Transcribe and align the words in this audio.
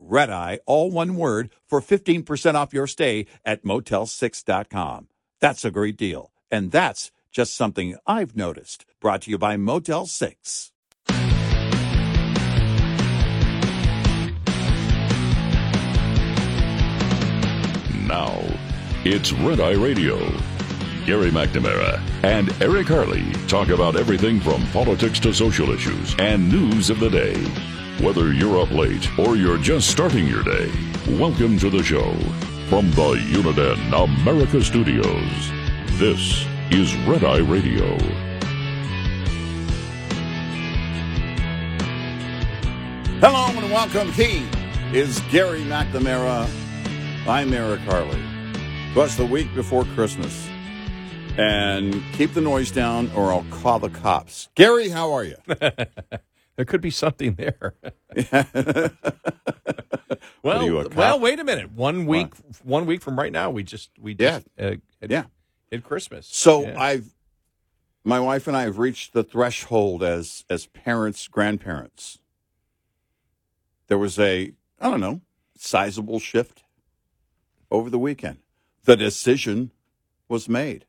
Red 0.00 0.30
Eye, 0.30 0.60
all 0.66 0.90
one 0.90 1.14
word, 1.14 1.50
for 1.66 1.80
15% 1.80 2.54
off 2.54 2.72
your 2.72 2.86
stay 2.86 3.26
at 3.44 3.64
motel6.com. 3.64 5.08
That's 5.40 5.64
a 5.64 5.70
great 5.70 5.96
deal. 5.96 6.32
And 6.50 6.72
that's 6.72 7.12
just 7.30 7.54
something 7.54 7.96
I've 8.06 8.36
noticed. 8.36 8.86
Brought 9.00 9.22
to 9.22 9.30
you 9.30 9.38
by 9.38 9.56
Motel 9.56 10.06
6. 10.06 10.72
Now, 18.06 18.42
it's 19.04 19.32
Red 19.32 19.60
Eye 19.60 19.74
Radio. 19.74 20.18
Gary 21.06 21.30
McNamara 21.30 22.00
and 22.22 22.50
Eric 22.60 22.88
Harley 22.88 23.32
talk 23.46 23.68
about 23.68 23.96
everything 23.96 24.40
from 24.40 24.66
politics 24.68 25.18
to 25.20 25.32
social 25.32 25.70
issues 25.70 26.14
and 26.18 26.50
news 26.50 26.90
of 26.90 26.98
the 27.00 27.08
day. 27.08 27.79
Whether 28.02 28.32
you're 28.32 28.58
up 28.58 28.70
late 28.70 29.06
or 29.18 29.36
you're 29.36 29.58
just 29.58 29.90
starting 29.90 30.26
your 30.26 30.42
day, 30.42 30.72
welcome 31.06 31.58
to 31.58 31.68
the 31.68 31.82
show. 31.82 32.14
From 32.70 32.90
the 32.92 33.16
Uniden 33.30 33.92
America 33.92 34.64
Studios, 34.64 35.50
this 35.98 36.46
is 36.70 36.96
Red 37.06 37.24
Eye 37.24 37.40
Radio. 37.40 37.98
Hello 43.20 43.48
and 43.48 43.70
welcome. 43.70 44.10
He 44.12 44.48
is 44.98 45.20
Gary 45.30 45.60
McNamara. 45.60 46.48
I'm 47.28 47.52
Eric 47.52 47.80
Harley. 47.80 48.24
Plus 48.94 49.14
the 49.16 49.26
week 49.26 49.54
before 49.54 49.84
Christmas. 49.94 50.48
And 51.36 52.02
keep 52.14 52.32
the 52.32 52.40
noise 52.40 52.70
down 52.70 53.10
or 53.14 53.30
I'll 53.30 53.44
call 53.50 53.78
the 53.78 53.90
cops. 53.90 54.48
Gary, 54.54 54.88
how 54.88 55.12
are 55.12 55.24
you? 55.24 55.36
there 56.60 56.66
could 56.66 56.82
be 56.82 56.90
something 56.90 57.36
there. 57.36 57.72
What 60.42 60.56
well, 60.56 60.64
you, 60.64 60.88
well, 60.94 61.20
wait 61.20 61.38
a 61.38 61.44
minute. 61.44 61.72
One 61.72 62.06
week, 62.06 62.32
one 62.64 62.86
week 62.86 63.02
from 63.02 63.18
right 63.18 63.30
now, 63.32 63.50
we 63.50 63.62
just 63.62 63.90
we 63.98 64.14
just 64.14 64.46
uh, 64.58 64.72
hit, 65.00 65.10
Yeah. 65.10 65.24
hit 65.70 65.84
Christmas. 65.84 66.26
So 66.26 66.62
Yeah. 66.62 66.80
I've 66.80 67.14
my 68.04 68.18
wife 68.20 68.46
and 68.48 68.56
I 68.56 68.62
have 68.62 68.78
reached 68.78 69.12
the 69.12 69.22
threshold 69.22 70.02
as 70.02 70.44
as 70.48 70.66
parents, 70.66 71.28
grandparents. 71.28 72.20
There 73.88 73.98
was 73.98 74.18
a 74.18 74.52
I 74.80 74.90
don't 74.90 75.00
know, 75.00 75.20
sizable 75.58 76.18
shift 76.20 76.62
over 77.70 77.90
the 77.90 77.98
weekend. 77.98 78.38
The 78.84 78.96
decision 78.96 79.72
was 80.28 80.48
made. 80.48 80.86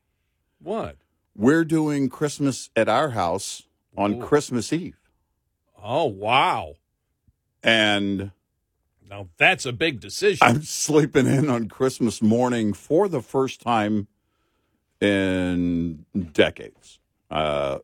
what? 0.58 0.96
We're 1.34 1.64
doing 1.64 2.08
Christmas 2.08 2.70
at 2.74 2.88
our 2.88 3.10
house 3.10 3.64
on 3.96 4.14
Ooh. 4.14 4.22
Christmas 4.26 4.72
Eve. 4.72 5.01
Oh 5.82 6.04
wow! 6.06 6.74
And 7.62 8.30
Now 9.08 9.28
that's 9.36 9.66
a 9.66 9.72
big 9.72 9.98
decision. 9.98 10.38
I'm 10.42 10.62
sleeping 10.62 11.26
in 11.26 11.50
on 11.50 11.68
Christmas 11.68 12.22
morning 12.22 12.72
for 12.72 13.08
the 13.08 13.20
first 13.20 13.60
time 13.60 14.06
in 15.00 16.06
decades. 16.32 17.00
Uh, 17.30 17.78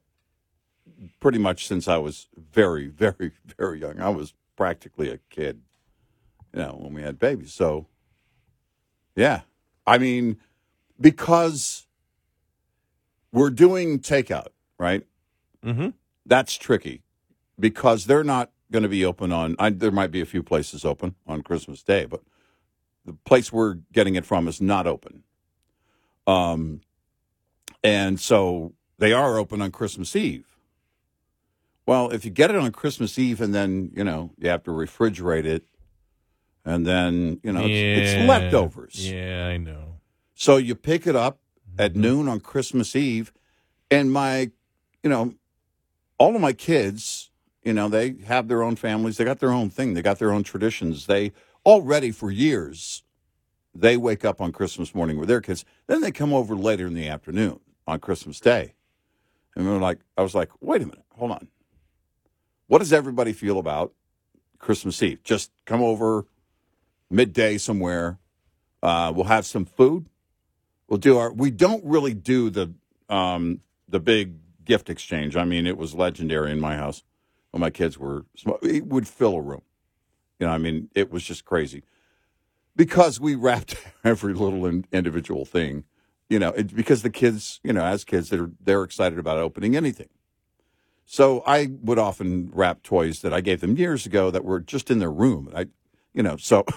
pretty 1.19 1.38
much 1.38 1.66
since 1.66 1.88
I 1.88 1.97
was 1.97 2.28
very, 2.37 2.87
very, 2.87 3.32
very 3.58 3.81
young. 3.81 4.00
I 4.00 4.10
was 4.10 4.34
practically 4.56 5.10
a 5.10 5.19
kid, 5.31 5.62
you 6.53 6.60
know, 6.60 6.76
when 6.78 6.94
we 6.94 7.03
had 7.03 7.19
babies. 7.19 7.53
So, 7.53 7.87
yeah. 9.16 9.42
I 9.87 9.98
mean, 9.98 10.38
because 11.00 11.87
we're 13.32 13.50
doing 13.50 14.00
takeout, 14.00 14.48
right? 14.78 15.04
mm-hmm. 15.64 15.91
That's 16.26 16.56
tricky 16.56 17.03
because 17.58 18.06
they're 18.06 18.24
not 18.24 18.50
going 18.70 18.82
to 18.82 18.88
be 18.88 19.04
open 19.04 19.32
on. 19.32 19.56
I, 19.58 19.70
there 19.70 19.91
might 19.91 20.10
be 20.10 20.20
a 20.20 20.26
few 20.26 20.42
places 20.42 20.84
open 20.84 21.14
on 21.26 21.42
Christmas 21.42 21.82
Day, 21.82 22.04
but 22.04 22.22
the 23.04 23.12
place 23.12 23.52
we're 23.52 23.74
getting 23.92 24.14
it 24.14 24.24
from 24.26 24.48
is 24.48 24.60
not 24.60 24.86
open. 24.86 25.24
Um, 26.26 26.82
and 27.82 28.20
so 28.20 28.74
they 28.98 29.12
are 29.12 29.38
open 29.38 29.62
on 29.62 29.70
Christmas 29.70 30.14
Eve. 30.14 30.58
Well, 31.86 32.10
if 32.10 32.24
you 32.24 32.30
get 32.30 32.50
it 32.50 32.56
on 32.56 32.70
Christmas 32.70 33.19
Eve 33.19 33.41
and 33.41 33.54
then 33.54 33.90
you 33.94 34.04
know 34.04 34.32
you 34.36 34.50
have 34.50 34.62
to 34.64 34.70
refrigerate 34.70 35.46
it, 35.46 35.64
and 36.64 36.86
then 36.86 37.40
you 37.42 37.50
know 37.50 37.64
it's, 37.64 38.12
it's 38.12 38.28
leftovers. 38.28 39.10
Yeah, 39.10 39.46
I 39.46 39.56
know. 39.56 39.94
So 40.34 40.58
you 40.58 40.75
pick 40.75 41.06
it 41.06 41.16
up 41.16 41.38
at 41.78 41.96
noon 41.96 42.28
on 42.28 42.40
Christmas 42.40 42.94
Eve, 42.94 43.32
and 43.90 44.12
my, 44.12 44.50
you 45.02 45.08
know, 45.08 45.34
all 46.19 46.34
of 46.34 46.42
my 46.42 46.52
kids, 46.52 47.28
you 47.69 47.75
know, 47.75 47.91
they 47.91 48.17
have 48.27 48.49
their 48.49 48.62
own 48.62 48.77
families. 48.77 49.19
They 49.19 49.27
got 49.27 49.41
their 49.41 49.53
own 49.53 49.69
thing. 49.69 49.93
They 49.93 50.01
got 50.01 50.19
their 50.19 50.33
own 50.33 50.43
traditions. 50.43 51.05
They 51.05 51.33
already 51.67 52.11
for 52.11 52.31
years, 52.31 53.03
they 53.75 53.99
wake 53.99 54.25
up 54.25 54.41
on 54.41 54.53
Christmas 54.53 54.95
morning 54.95 55.19
with 55.19 55.29
their 55.29 55.43
kids. 55.43 55.67
Then 55.87 56.01
they 56.01 56.11
come 56.11 56.33
over 56.33 56.56
later 56.56 56.87
in 56.87 56.95
the 56.95 57.06
afternoon 57.06 57.61
on 57.87 58.01
Christmas 58.01 58.41
Day, 58.41 58.73
and 59.55 59.67
we're 59.67 59.77
like, 59.77 59.99
I 60.17 60.23
was 60.23 60.34
like, 60.34 60.49
wait 60.62 60.81
a 60.81 60.87
minute, 60.87 61.05
hold 61.15 61.33
on. 61.33 61.49
What 62.69 62.79
does 62.79 62.95
everybody 62.95 63.34
feel 63.34 63.59
about 63.59 63.93
Christmas 64.59 65.03
Eve? 65.03 65.23
Just 65.23 65.50
come 65.67 65.83
over 65.83 66.25
midday 67.11 67.59
somewhere. 67.59 68.19
Uh, 68.83 69.12
we'll 69.15 69.27
have 69.27 69.45
some 69.45 69.67
food 69.67 70.06
we'll 70.89 70.99
do 70.99 71.19
our 71.19 71.31
we 71.33 71.50
don't 71.50 71.85
really 71.85 72.15
do 72.15 72.50
the 72.50 72.73
um 73.09 73.61
the 73.89 74.00
big 74.00 74.35
gift 74.65 74.91
exchange 74.91 75.37
i 75.37 75.45
mean 75.45 75.67
it 75.67 75.77
was 75.77 75.95
legendary 75.95 76.50
in 76.50 76.61
my 76.61 76.77
house 76.77 77.03
when 77.58 77.66
my 77.66 77.70
kids 77.70 77.98
were 77.98 78.24
small 78.36 78.58
it 78.62 78.86
would 78.86 79.08
fill 79.08 79.34
a 79.34 79.41
room 79.41 79.62
you 80.38 80.46
know 80.46 80.52
i 80.52 80.58
mean 80.58 80.88
it 80.94 81.10
was 81.10 81.24
just 81.24 81.44
crazy 81.44 81.82
because 82.76 83.20
we 83.20 83.34
wrapped 83.34 83.76
every 84.04 84.32
little 84.32 84.64
in, 84.64 84.84
individual 84.92 85.44
thing 85.44 85.84
you 86.28 86.38
know 86.38 86.50
it, 86.50 86.74
because 86.74 87.02
the 87.02 87.10
kids 87.10 87.60
you 87.64 87.72
know 87.72 87.84
as 87.84 88.04
kids 88.04 88.30
they're 88.30 88.50
they're 88.60 88.84
excited 88.84 89.19
about 89.19 89.38
opening 89.38 89.76
anything 89.76 90.08
so 91.04 91.42
i 91.46 91.69
would 91.82 91.98
often 91.98 92.50
wrap 92.52 92.82
toys 92.82 93.22
that 93.22 93.34
i 93.34 93.41
gave 93.41 93.60
them 93.60 93.76
years 93.76 94.06
ago 94.06 94.30
that 94.30 94.44
were 94.44 94.60
just 94.60 94.90
in 94.90 95.00
their 95.00 95.10
room 95.10 95.50
i 95.54 95.66
you 96.14 96.22
know 96.22 96.36
so 96.36 96.64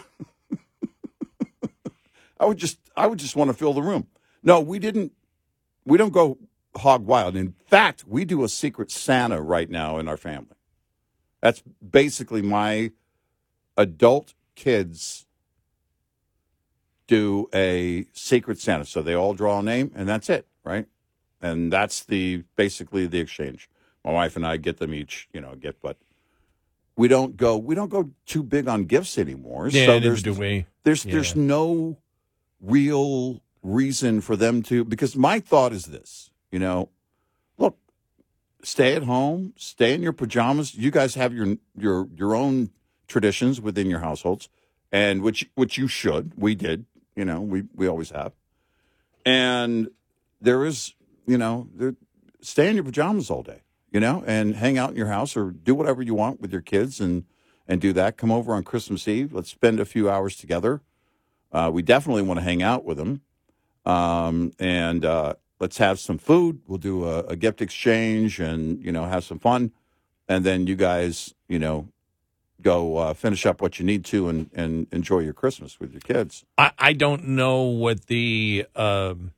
I 2.41 2.45
would 2.45 2.57
just 2.57 2.79
I 2.97 3.05
would 3.05 3.19
just 3.19 3.35
want 3.35 3.49
to 3.49 3.53
fill 3.53 3.73
the 3.73 3.83
room. 3.83 4.07
No, 4.41 4.59
we 4.59 4.79
didn't 4.79 5.11
we 5.85 5.97
don't 5.97 6.11
go 6.11 6.39
hog 6.75 7.05
wild. 7.05 7.35
In 7.35 7.53
fact, 7.67 8.03
we 8.07 8.25
do 8.25 8.43
a 8.43 8.49
secret 8.49 8.89
Santa 8.89 9.39
right 9.39 9.69
now 9.69 9.99
in 9.99 10.07
our 10.07 10.17
family. 10.17 10.55
That's 11.41 11.61
basically 11.87 12.41
my 12.41 12.91
adult 13.77 14.33
kids 14.55 15.25
do 17.07 17.49
a 17.53 18.05
secret 18.13 18.59
Santa. 18.59 18.85
So 18.85 19.01
they 19.01 19.13
all 19.13 19.33
draw 19.33 19.59
a 19.59 19.63
name 19.63 19.91
and 19.95 20.07
that's 20.07 20.29
it, 20.29 20.47
right? 20.63 20.85
And 21.41 21.73
that's 21.73 22.03
the 22.03 22.43
basically 22.55 23.07
the 23.07 23.19
exchange. 23.19 23.69
My 24.05 24.11
wife 24.11 24.35
and 24.35 24.45
I 24.45 24.57
get 24.57 24.77
them 24.77 24.93
each, 24.93 25.27
you 25.33 25.41
know, 25.41 25.55
gift, 25.55 25.79
but 25.81 25.97
we 26.95 27.07
don't 27.07 27.35
go 27.35 27.57
we 27.57 27.75
don't 27.75 27.89
go 27.89 28.11
too 28.25 28.43
big 28.43 28.67
on 28.67 28.85
gifts 28.85 29.17
anymore. 29.17 29.67
Yeah, 29.67 29.87
so 29.87 29.99
there's 29.99 30.23
do 30.23 30.33
we. 30.33 30.65
there's 30.83 31.05
Yeah. 31.05 31.13
there's 31.13 31.35
no 31.35 31.97
real 32.61 33.41
reason 33.63 34.21
for 34.21 34.35
them 34.35 34.61
to 34.63 34.83
because 34.83 35.15
my 35.15 35.39
thought 35.39 35.73
is 35.73 35.85
this 35.85 36.31
you 36.51 36.59
know 36.59 36.89
stay 38.63 38.95
at 38.95 39.03
home 39.03 39.53
stay 39.57 39.93
in 39.93 40.01
your 40.01 40.13
pajamas 40.13 40.75
you 40.75 40.91
guys 40.91 41.15
have 41.15 41.33
your 41.33 41.57
your 41.77 42.07
your 42.15 42.35
own 42.35 42.69
traditions 43.07 43.59
within 43.59 43.89
your 43.89 43.99
households 43.99 44.49
and 44.91 45.21
which 45.21 45.49
which 45.55 45.77
you 45.77 45.87
should 45.87 46.33
we 46.35 46.55
did 46.55 46.85
you 47.15 47.25
know 47.25 47.41
we 47.41 47.63
we 47.75 47.87
always 47.87 48.11
have 48.11 48.33
and 49.25 49.89
there 50.39 50.65
is 50.65 50.93
you 51.25 51.37
know 51.37 51.67
there 51.75 51.95
stay 52.41 52.69
in 52.69 52.75
your 52.75 52.83
pajamas 52.83 53.29
all 53.29 53.43
day, 53.43 53.61
you 53.91 53.99
know, 53.99 54.23
and 54.25 54.55
hang 54.55 54.77
out 54.77 54.91
in 54.91 54.95
your 54.95 55.07
house 55.07 55.37
or 55.37 55.51
do 55.51 55.73
whatever 55.73 56.01
you 56.01 56.13
want 56.13 56.41
with 56.41 56.51
your 56.51 56.61
kids 56.61 56.99
and 56.99 57.25
and 57.67 57.79
do 57.79 57.93
that. 57.93 58.17
Come 58.17 58.31
over 58.31 58.53
on 58.53 58.63
Christmas 58.63 59.07
Eve. 59.07 59.31
Let's 59.31 59.49
spend 59.49 59.79
a 59.79 59.85
few 59.85 60.09
hours 60.09 60.35
together. 60.35 60.81
Uh, 61.51 61.69
we 61.71 61.81
definitely 61.81 62.23
want 62.23 62.39
to 62.39 62.43
hang 62.43 62.63
out 62.63 62.83
with 62.83 62.97
them, 62.97 63.21
um, 63.85 64.51
and 64.59 65.05
uh, 65.05 65.35
let's 65.61 65.77
have 65.77 65.99
some 65.99 66.17
food. 66.17 66.59
We'll 66.67 66.79
do 66.79 67.05
a, 67.05 67.19
a 67.19 67.35
gift 67.37 67.61
exchange 67.61 68.39
and 68.41 68.83
you 68.83 68.91
know 68.91 69.05
have 69.05 69.23
some 69.23 69.39
fun, 69.39 69.71
and 70.27 70.43
then 70.43 70.67
you 70.67 70.75
guys, 70.75 71.33
you 71.47 71.59
know, 71.59 71.87
go 72.61 72.97
uh, 72.97 73.13
finish 73.13 73.45
up 73.45 73.61
what 73.61 73.79
you 73.79 73.85
need 73.85 74.03
to 74.05 74.27
and, 74.27 74.49
and 74.53 74.87
enjoy 74.91 75.19
your 75.19 75.33
Christmas 75.33 75.79
with 75.79 75.91
your 75.93 76.01
kids. 76.01 76.43
I, 76.57 76.71
I 76.77 76.93
don't 76.93 77.29
know 77.29 77.61
what 77.63 78.07
the 78.07 78.65
um, 78.75 79.31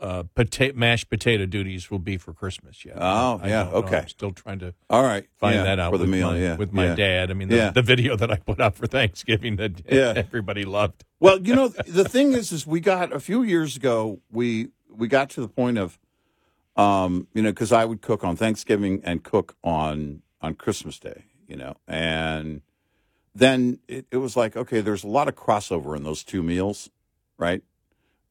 uh, 0.00 0.22
pota- 0.36 0.74
mashed 0.74 1.08
potato 1.10 1.44
duties 1.46 1.90
will 1.90 1.98
be 1.98 2.16
for 2.18 2.32
Christmas 2.32 2.84
yet. 2.84 2.96
Oh, 2.98 3.40
I 3.42 3.48
yeah, 3.48 3.62
know. 3.64 3.70
okay. 3.82 3.98
I'm 3.98 4.08
still 4.08 4.30
trying 4.32 4.58
to 4.60 4.74
All 4.90 5.02
right, 5.02 5.26
find 5.38 5.56
yeah, 5.56 5.62
that 5.64 5.78
out 5.80 5.90
for 5.92 5.98
the 5.98 6.04
with 6.04 6.10
meal. 6.10 6.30
my, 6.30 6.38
yeah, 6.38 6.56
with 6.56 6.72
my 6.72 6.86
yeah. 6.86 6.94
dad. 6.94 7.30
I 7.30 7.34
mean, 7.34 7.48
the, 7.48 7.56
Yeah. 7.56 7.70
the 7.70 7.82
video 7.82 8.14
that 8.16 8.30
I 8.30 8.36
put 8.36 8.60
out 8.60 8.76
for 8.76 8.86
Thanksgiving 8.86 9.56
that 9.56 9.82
Yeah. 9.90 10.12
everybody 10.16 10.64
loved. 10.64 11.04
Well, 11.20 11.40
you 11.40 11.54
know, 11.58 11.68
the 11.68 12.04
thing 12.08 12.32
is, 12.34 12.52
is 12.52 12.66
we 12.66 12.80
got 12.80 13.12
a 13.12 13.20
few 13.20 13.42
years 13.42 13.76
ago. 13.76 14.20
We 14.30 14.68
we 14.90 15.08
got 15.08 15.30
to 15.30 15.40
the 15.40 15.48
point 15.48 15.78
of, 15.78 15.98
um, 16.76 17.28
you 17.34 17.42
know, 17.42 17.50
because 17.50 17.72
I 17.72 17.84
would 17.84 18.02
cook 18.02 18.24
on 18.24 18.36
Thanksgiving 18.36 19.00
and 19.04 19.22
cook 19.22 19.56
on 19.62 20.22
on 20.40 20.54
Christmas 20.54 20.98
Day, 20.98 21.24
you 21.46 21.56
know, 21.56 21.76
and 21.86 22.62
then 23.34 23.78
it, 23.88 24.06
it 24.10 24.16
was 24.18 24.36
like, 24.36 24.56
okay, 24.56 24.80
there's 24.80 25.04
a 25.04 25.08
lot 25.08 25.28
of 25.28 25.34
crossover 25.34 25.96
in 25.96 26.04
those 26.04 26.24
two 26.24 26.42
meals, 26.42 26.90
right? 27.36 27.62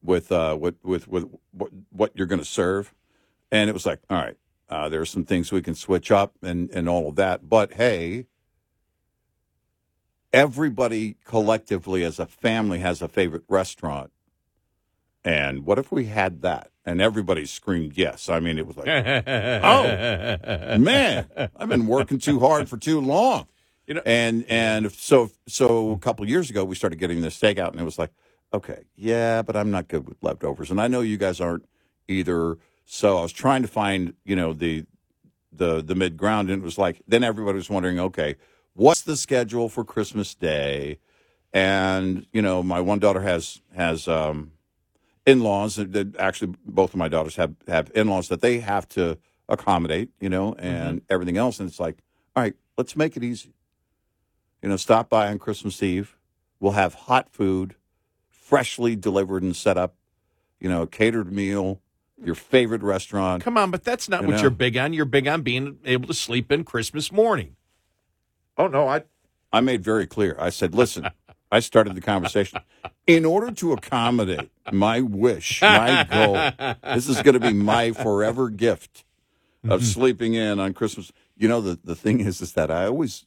With 0.02 0.30
uh, 0.30 0.56
with 0.58 0.76
with 0.82 1.08
with 1.08 1.26
what, 1.52 1.70
what 1.90 2.12
you're 2.14 2.26
going 2.26 2.38
to 2.38 2.44
serve, 2.44 2.94
and 3.50 3.68
it 3.68 3.72
was 3.72 3.86
like, 3.86 4.00
all 4.08 4.18
right, 4.18 4.36
uh, 4.68 4.88
there 4.88 5.00
are 5.00 5.06
some 5.06 5.24
things 5.24 5.50
we 5.50 5.62
can 5.62 5.74
switch 5.74 6.10
up 6.10 6.34
and 6.42 6.70
and 6.70 6.88
all 6.88 7.08
of 7.08 7.16
that, 7.16 7.48
but 7.48 7.74
hey, 7.74 8.26
everybody 10.32 11.16
collectively 11.24 12.04
as 12.04 12.18
a 12.18 12.26
family 12.26 12.78
has 12.78 13.02
a 13.02 13.08
favorite 13.08 13.44
restaurant. 13.48 14.12
And 15.28 15.66
what 15.66 15.78
if 15.78 15.92
we 15.92 16.06
had 16.06 16.42
that? 16.42 16.70
And 16.86 17.02
everybody 17.02 17.46
screamed 17.46 17.98
yes. 17.98 18.30
I 18.30 18.40
mean, 18.40 18.58
it 18.58 18.66
was 18.66 18.78
like, 18.78 18.88
oh 18.88 20.78
man, 20.78 21.26
I've 21.56 21.68
been 21.70 21.86
working 21.88 22.18
too 22.18 22.40
hard 22.40 22.68
for 22.68 22.78
too 22.78 23.00
long. 23.00 23.46
You 23.86 23.94
know- 23.96 24.02
and 24.06 24.46
and 24.48 24.92
so 24.92 25.30
so 25.48 25.92
a 25.92 25.98
couple 25.98 26.24
of 26.24 26.30
years 26.30 26.50
ago 26.50 26.64
we 26.64 26.76
started 26.76 26.98
getting 26.98 27.22
this 27.22 27.36
steak 27.36 27.58
out, 27.58 27.72
and 27.72 27.80
it 27.82 27.84
was 27.84 27.98
like, 27.98 28.10
okay, 28.54 28.84
yeah, 28.96 29.42
but 29.42 29.56
I'm 29.56 29.70
not 29.70 29.88
good 29.88 30.08
with 30.08 30.18
leftovers, 30.22 30.72
and 30.72 30.80
I 30.80 30.88
know 30.88 31.02
you 31.02 31.18
guys 31.18 31.40
aren't 31.40 31.66
either. 32.08 32.58
So 32.86 33.18
I 33.18 33.22
was 33.22 33.32
trying 33.32 33.62
to 33.62 33.68
find 33.68 34.14
you 34.24 34.36
know 34.36 34.54
the 34.54 34.86
the 35.52 35.82
the 35.82 35.96
mid 35.96 36.16
ground, 36.18 36.50
and 36.50 36.62
it 36.62 36.64
was 36.64 36.78
like 36.78 37.02
then 37.08 37.24
everybody 37.24 37.56
was 37.56 37.70
wondering, 37.70 38.00
okay, 38.00 38.36
what's 38.74 39.02
the 39.02 39.16
schedule 39.16 39.68
for 39.70 39.84
Christmas 39.84 40.34
Day? 40.34 40.98
And 41.52 42.26
you 42.32 42.42
know, 42.42 42.62
my 42.62 42.80
one 42.80 43.00
daughter 43.00 43.22
has 43.22 43.60
has 43.76 44.08
um, 44.08 44.52
in-laws 45.28 45.76
that- 45.76 45.92
that 45.92 46.16
actually 46.16 46.54
both 46.64 46.90
of 46.90 46.96
my 46.96 47.08
daughters 47.08 47.36
have 47.36 47.54
have 47.66 47.90
in-laws 47.94 48.28
that 48.28 48.40
they 48.40 48.60
have 48.60 48.88
to 48.88 49.18
accommodate 49.48 50.10
you 50.20 50.28
know 50.28 50.54
and 50.58 51.00
mm-hmm. 51.00 51.12
everything 51.14 51.36
else 51.36 51.60
and 51.60 51.68
it's 51.68 51.80
like 51.80 51.98
all 52.34 52.42
right 52.42 52.54
let's 52.76 52.94
make 52.96 53.16
it 53.16 53.22
easy 53.24 53.54
you 54.62 54.68
know 54.68 54.76
stop 54.76 55.08
by 55.08 55.28
on 55.28 55.38
christmas 55.38 55.82
eve 55.82 56.16
we'll 56.60 56.72
have 56.72 56.94
hot 56.94 57.30
food 57.30 57.74
freshly 58.28 58.94
delivered 58.96 59.42
and 59.42 59.56
set 59.56 59.76
up 59.76 59.94
you 60.60 60.68
know 60.68 60.82
a 60.82 60.86
catered 60.86 61.32
meal 61.32 61.80
your 62.24 62.34
favorite 62.34 62.82
restaurant 62.82 63.42
Come 63.44 63.56
on, 63.56 63.70
but 63.70 63.84
that's 63.84 64.08
not 64.08 64.22
You 64.22 64.28
what 64.28 64.36
know. 64.36 64.42
you're 64.42 64.50
big 64.50 64.76
on. 64.76 64.92
You're 64.92 65.04
big 65.04 65.28
on 65.28 65.42
being 65.42 65.78
able 65.84 66.08
to 66.08 66.14
sleep 66.14 66.50
in 66.50 66.64
Christmas 66.64 67.12
morning. 67.12 67.54
Oh 68.56 68.66
no, 68.66 68.88
I 68.88 69.04
I 69.52 69.60
made 69.60 69.84
very 69.84 70.06
clear. 70.06 70.36
I 70.38 70.50
said, 70.50 70.74
listen, 70.74 71.08
I 71.50 71.60
started 71.60 71.94
the 71.94 72.00
conversation. 72.00 72.60
In 73.06 73.24
order 73.24 73.50
to 73.52 73.72
accommodate 73.72 74.50
my 74.70 75.00
wish, 75.00 75.62
my 75.62 76.06
goal, 76.10 76.34
this 76.94 77.08
is 77.08 77.22
going 77.22 77.34
to 77.34 77.40
be 77.40 77.54
my 77.54 77.92
forever 77.92 78.50
gift 78.50 79.04
of 79.68 79.84
sleeping 79.84 80.34
in 80.34 80.60
on 80.60 80.74
Christmas. 80.74 81.10
You 81.36 81.48
know, 81.48 81.60
the, 81.60 81.78
the 81.82 81.94
thing 81.94 82.20
is, 82.20 82.40
is 82.40 82.52
that 82.52 82.70
I 82.70 82.86
always, 82.86 83.24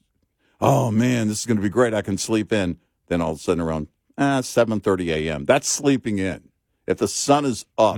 oh 0.59 0.91
man, 0.91 1.27
this 1.27 1.39
is 1.39 1.45
going 1.45 1.57
to 1.57 1.63
be 1.63 1.69
great. 1.69 1.93
I 1.93 2.01
can 2.01 2.17
sleep 2.17 2.53
in. 2.53 2.77
Then 3.07 3.21
all 3.21 3.31
of 3.31 3.37
a 3.37 3.41
sudden 3.41 3.61
around 3.61 3.87
ah, 4.17 4.41
7.30 4.41 5.07
a.m., 5.07 5.45
that's 5.45 5.67
sleeping 5.67 6.19
in. 6.19 6.49
If 6.87 6.97
the 6.97 7.07
sun 7.07 7.45
is 7.45 7.65
up 7.77 7.97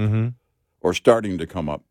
or 0.81 0.93
starting 0.93 1.37
to 1.37 1.45
come 1.45 1.69
up, 1.69 1.83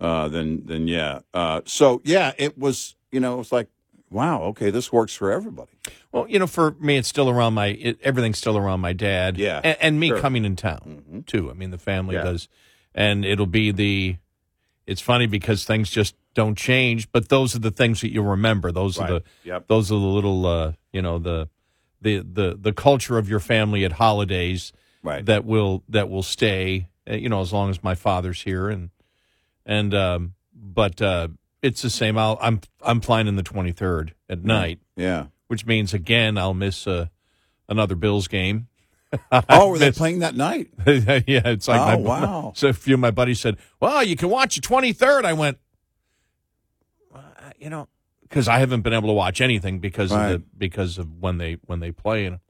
uh, 0.00 0.28
then, 0.28 0.62
then 0.66 0.88
yeah. 0.88 1.20
Uh, 1.32 1.62
so 1.64 2.02
yeah, 2.04 2.32
it 2.38 2.58
was, 2.58 2.96
you 3.10 3.20
know, 3.20 3.34
it 3.34 3.38
was 3.38 3.52
like, 3.52 3.68
wow, 4.10 4.42
okay, 4.44 4.70
this 4.70 4.92
works 4.92 5.14
for 5.14 5.30
everybody. 5.32 5.72
Well, 6.12 6.26
you 6.28 6.38
know, 6.38 6.46
for 6.46 6.72
me, 6.80 6.96
it's 6.96 7.08
still 7.08 7.28
around 7.28 7.54
my 7.54 7.66
it, 7.68 7.98
everything's 8.02 8.38
still 8.38 8.56
around 8.56 8.80
my 8.80 8.92
dad. 8.92 9.36
Yeah, 9.38 9.60
and, 9.62 9.76
and 9.80 10.00
me 10.00 10.08
sure. 10.08 10.20
coming 10.20 10.44
in 10.44 10.56
town 10.56 11.24
too. 11.26 11.50
I 11.50 11.54
mean, 11.54 11.70
the 11.70 11.78
family 11.78 12.14
Yeah. 12.16 12.24
does, 12.24 12.48
and 12.94 13.24
it'll 13.24 13.46
be 13.46 13.70
the. 13.72 14.16
It's 14.86 15.00
funny 15.00 15.26
because 15.26 15.64
things 15.64 15.90
just 15.90 16.14
don't 16.34 16.56
change, 16.56 17.10
but 17.10 17.28
those 17.28 17.56
are 17.56 17.58
the 17.58 17.72
things 17.72 18.00
that 18.02 18.12
you'll 18.12 18.24
remember. 18.26 18.70
Those 18.70 18.98
are 18.98 19.08
the 19.08 19.22
Yep. 19.44 19.66
those 19.66 19.90
are 19.90 19.98
the 19.98 20.06
little 20.06 20.46
uh, 20.46 20.72
you 20.92 21.02
know 21.02 21.18
the 21.18 21.48
the 22.00 22.18
the 22.18 22.56
the 22.60 22.72
culture 22.72 23.18
of 23.18 23.28
your 23.28 23.40
family 23.40 23.84
at 23.84 23.92
holidays 23.92 24.72
Right. 25.02 25.24
that 25.26 25.44
will 25.44 25.82
that 25.88 26.08
will 26.08 26.22
stay. 26.22 26.88
uh, 27.10 27.14
You 27.14 27.28
know, 27.28 27.40
as 27.40 27.52
long 27.52 27.70
as 27.70 27.82
my 27.82 27.94
father's 27.96 28.42
here 28.42 28.68
and 28.68 28.90
and 29.64 29.92
um, 29.94 30.34
but 30.54 31.02
uh, 31.02 31.28
it's 31.66 31.82
the 31.82 31.90
same. 31.90 32.16
I'll, 32.16 32.38
I'm 32.40 32.60
I'm 32.82 33.00
flying 33.00 33.26
in 33.26 33.36
the 33.36 33.42
23rd 33.42 34.12
at 34.28 34.44
night 34.44 34.78
Yeah. 34.96 35.26
which 35.48 35.66
means 35.66 35.92
again 35.94 36.38
I'll 36.38 36.54
miss 36.54 36.86
uh, 36.86 37.06
another 37.68 37.94
Bills 37.94 38.28
game. 38.28 38.68
Oh, 39.48 39.70
were 39.70 39.78
they 39.78 39.92
playing 39.92 40.18
that 40.18 40.34
night? 40.34 40.68
yeah, 40.86 41.42
it's 41.46 41.68
like 41.68 41.80
Oh, 41.80 42.02
my, 42.02 42.20
wow. 42.20 42.52
So 42.56 42.68
a 42.68 42.72
few 42.72 42.94
of 42.94 43.00
my 43.00 43.10
buddies 43.12 43.40
said, 43.40 43.56
"Well, 43.80 44.02
you 44.02 44.16
can 44.16 44.28
watch 44.28 44.56
the 44.56 44.60
23rd." 44.60 45.24
I 45.24 45.32
went, 45.32 45.58
"Uh, 47.14 47.20
you 47.58 47.70
know, 47.70 47.88
because 48.22 48.48
I 48.48 48.58
haven't 48.58 48.82
been 48.82 48.92
able 48.92 49.08
to 49.08 49.14
watch 49.14 49.40
anything 49.40 49.78
because 49.78 50.10
of 50.12 50.18
the 50.18 50.42
because 50.58 50.98
of 50.98 51.08
when 51.20 51.38
they 51.38 51.58
when 51.66 51.80
they 51.80 51.92
play 51.92 52.26
and. 52.26 52.40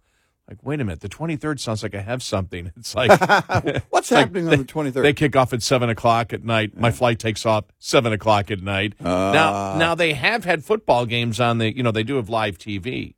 Like, 0.48 0.58
wait 0.62 0.80
a 0.80 0.84
minute, 0.84 1.00
the 1.00 1.08
23rd 1.08 1.58
sounds 1.58 1.82
like 1.82 1.94
I 1.96 2.00
have 2.02 2.22
something. 2.22 2.70
It's 2.76 2.94
like 2.94 3.10
What's 3.90 4.08
happening 4.10 4.48
on 4.48 4.58
the 4.58 4.64
23rd? 4.64 5.02
they 5.02 5.12
kick 5.12 5.34
off 5.34 5.52
at 5.52 5.62
seven 5.62 5.88
o'clock 5.90 6.32
at 6.32 6.44
night. 6.44 6.76
My 6.78 6.90
flight 6.92 7.18
takes 7.18 7.44
off 7.44 7.64
seven 7.78 8.12
o'clock 8.12 8.50
at 8.50 8.62
night. 8.62 8.94
now, 9.00 9.52
Ah. 9.52 9.76
now 9.78 9.94
they 9.96 10.12
have 10.14 10.44
had 10.44 10.64
football 10.64 11.04
games 11.06 11.40
on 11.40 11.58
the. 11.58 11.76
You 11.76 11.82
know, 11.82 11.90
they 11.90 12.04
do 12.04 12.16
have 12.16 12.28
live 12.28 12.58
TV 12.58 13.14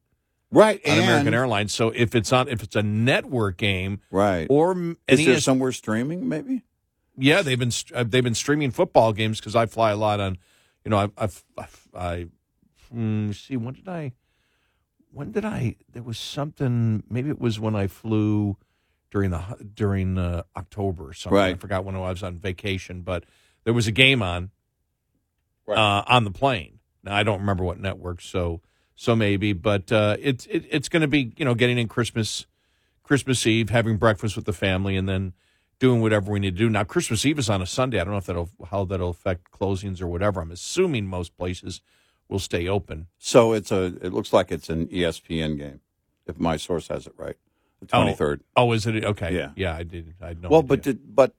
right. 0.50 0.80
on 0.86 0.92
and, 0.92 1.04
American 1.04 1.34
Airlines. 1.34 1.72
So 1.74 1.90
if 1.94 2.14
it's 2.14 2.32
on, 2.32 2.48
if 2.48 2.62
it's 2.62 2.76
a 2.76 2.82
network 2.82 3.58
game 3.58 4.00
Right. 4.10 4.46
or 4.48 4.96
Is 5.06 5.24
there 5.26 5.34
ES 5.36 5.44
somewhere 5.44 5.72
streaming, 5.72 6.28
maybe? 6.28 6.62
yeah, 7.18 7.42
they've 7.42 7.58
been 7.58 7.72
uh, 7.94 8.04
they've 8.08 8.24
been 8.24 8.34
streaming 8.34 8.70
football 8.70 9.12
games 9.12 9.38
because 9.40 9.54
I 9.54 9.66
fly 9.66 9.90
a 9.90 9.96
lot 9.96 10.18
on, 10.20 10.38
you 10.84 10.90
know, 10.90 10.96
I 10.98 11.08
I've, 11.18 11.44
I've, 11.58 11.88
I, 11.94 12.26
mm, 12.94 13.34
see 13.34 13.56
when 13.58 13.74
did 13.74 13.88
I, 13.88 14.12
when 15.10 15.32
did 15.32 15.44
I? 15.44 15.76
There 15.92 16.02
was 16.02 16.18
something. 16.18 17.02
Maybe 17.08 17.30
it 17.30 17.40
was 17.40 17.58
when 17.58 17.74
I 17.74 17.86
flew 17.86 18.56
during 19.10 19.30
the 19.30 19.40
during 19.74 20.18
uh, 20.18 20.42
October 20.56 21.08
or 21.08 21.12
something. 21.12 21.38
I 21.38 21.54
forgot 21.54 21.84
when 21.84 21.94
I 21.96 21.98
was 22.10 22.22
on 22.22 22.38
vacation, 22.38 23.02
but 23.02 23.24
there 23.64 23.72
was 23.74 23.86
a 23.86 23.92
game 23.92 24.22
on 24.22 24.50
Right. 25.66 25.76
uh, 25.78 26.02
on 26.06 26.24
the 26.24 26.30
plane. 26.30 26.78
Now 27.04 27.14
I 27.14 27.22
don't 27.22 27.40
remember 27.40 27.62
what 27.62 27.78
network, 27.78 28.20
so 28.22 28.62
so 28.94 29.14
maybe, 29.14 29.52
but 29.52 29.92
uh, 29.92 30.16
it's 30.18 30.46
it, 30.46 30.64
it's 30.70 30.88
going 30.88 31.02
to 31.02 31.08
be 31.08 31.32
you 31.36 31.44
know 31.44 31.54
getting 31.54 31.76
in 31.78 31.88
Christmas 31.88 32.46
Christmas 33.02 33.46
Eve, 33.46 33.68
having 33.70 33.96
breakfast 33.98 34.34
with 34.36 34.44
the 34.46 34.52
family, 34.54 34.96
and 34.96 35.06
then 35.08 35.34
doing 35.78 36.00
whatever 36.00 36.32
we 36.32 36.40
need 36.40 36.56
to 36.56 36.58
do. 36.58 36.70
Now 36.70 36.84
Christmas 36.84 37.24
Eve 37.26 37.38
is 37.38 37.50
on 37.50 37.60
a 37.62 37.66
Sunday. 37.66 38.00
I 38.00 38.04
don't 38.04 38.12
know 38.12 38.18
if 38.18 38.26
that'll 38.26 38.50
how 38.70 38.84
that'll 38.86 39.10
affect 39.10 39.50
closings 39.50 40.00
or 40.00 40.06
whatever. 40.06 40.40
I'm 40.40 40.50
assuming 40.50 41.06
most 41.06 41.36
places 41.36 41.82
will 42.28 42.38
stay 42.38 42.68
open. 42.68 43.06
So 43.18 43.52
it's 43.52 43.72
a. 43.72 43.84
It 44.02 44.12
looks 44.12 44.32
like 44.32 44.52
it's 44.52 44.68
an 44.68 44.86
ESPN 44.88 45.58
game, 45.58 45.80
if 46.26 46.38
my 46.38 46.56
source 46.56 46.88
has 46.88 47.06
it 47.06 47.14
right. 47.16 47.36
The 47.80 47.86
23rd. 47.86 48.40
Oh, 48.56 48.72
is 48.72 48.86
it 48.86 49.04
okay? 49.04 49.34
Yeah. 49.34 49.50
yeah. 49.54 49.76
I 49.76 49.84
did. 49.84 50.14
I 50.20 50.34
know. 50.34 50.48
well, 50.48 50.62
but 50.62 50.82
did, 50.82 51.14
but 51.14 51.32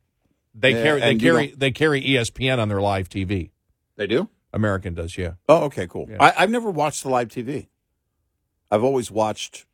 they 0.56 0.72
yeah, 0.74 0.84
carry 0.84 1.00
they 1.02 1.16
carry 1.16 1.48
they 1.56 1.72
carry 1.72 2.02
ESPN 2.02 2.60
on 2.60 2.70
their 2.70 2.82
live 2.82 3.10
TV. 3.10 3.52
they 3.96 4.08
do. 4.08 4.30
American 4.52 4.96
does, 4.96 5.18
yeah. 5.18 5.34
Oh, 5.48 5.66
okay, 5.66 5.86
cool. 5.86 6.08
Yeah. 6.10 6.18
I, 6.20 6.34
I've 6.38 6.50
never 6.50 6.72
watched 6.72 7.04
the 7.04 7.10
live 7.10 7.28
TV. 7.28 7.68
I've 8.72 8.84
always 8.84 9.12
watched. 9.12 9.66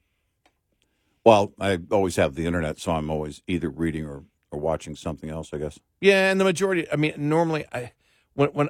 Well, 1.23 1.53
I 1.59 1.79
always 1.91 2.17
have 2.17 2.35
the 2.35 2.45
internet, 2.45 2.79
so 2.79 2.91
I'm 2.91 3.09
always 3.09 3.41
either 3.47 3.69
reading 3.69 4.05
or, 4.05 4.25
or 4.51 4.59
watching 4.59 4.95
something 4.95 5.29
else. 5.29 5.51
I 5.53 5.57
guess. 5.57 5.79
Yeah, 6.01 6.29
and 6.29 6.39
the 6.39 6.43
majority. 6.43 6.91
I 6.91 6.97
mean, 6.97 7.13
normally, 7.17 7.65
I 7.71 7.93
when 8.33 8.49
when 8.49 8.69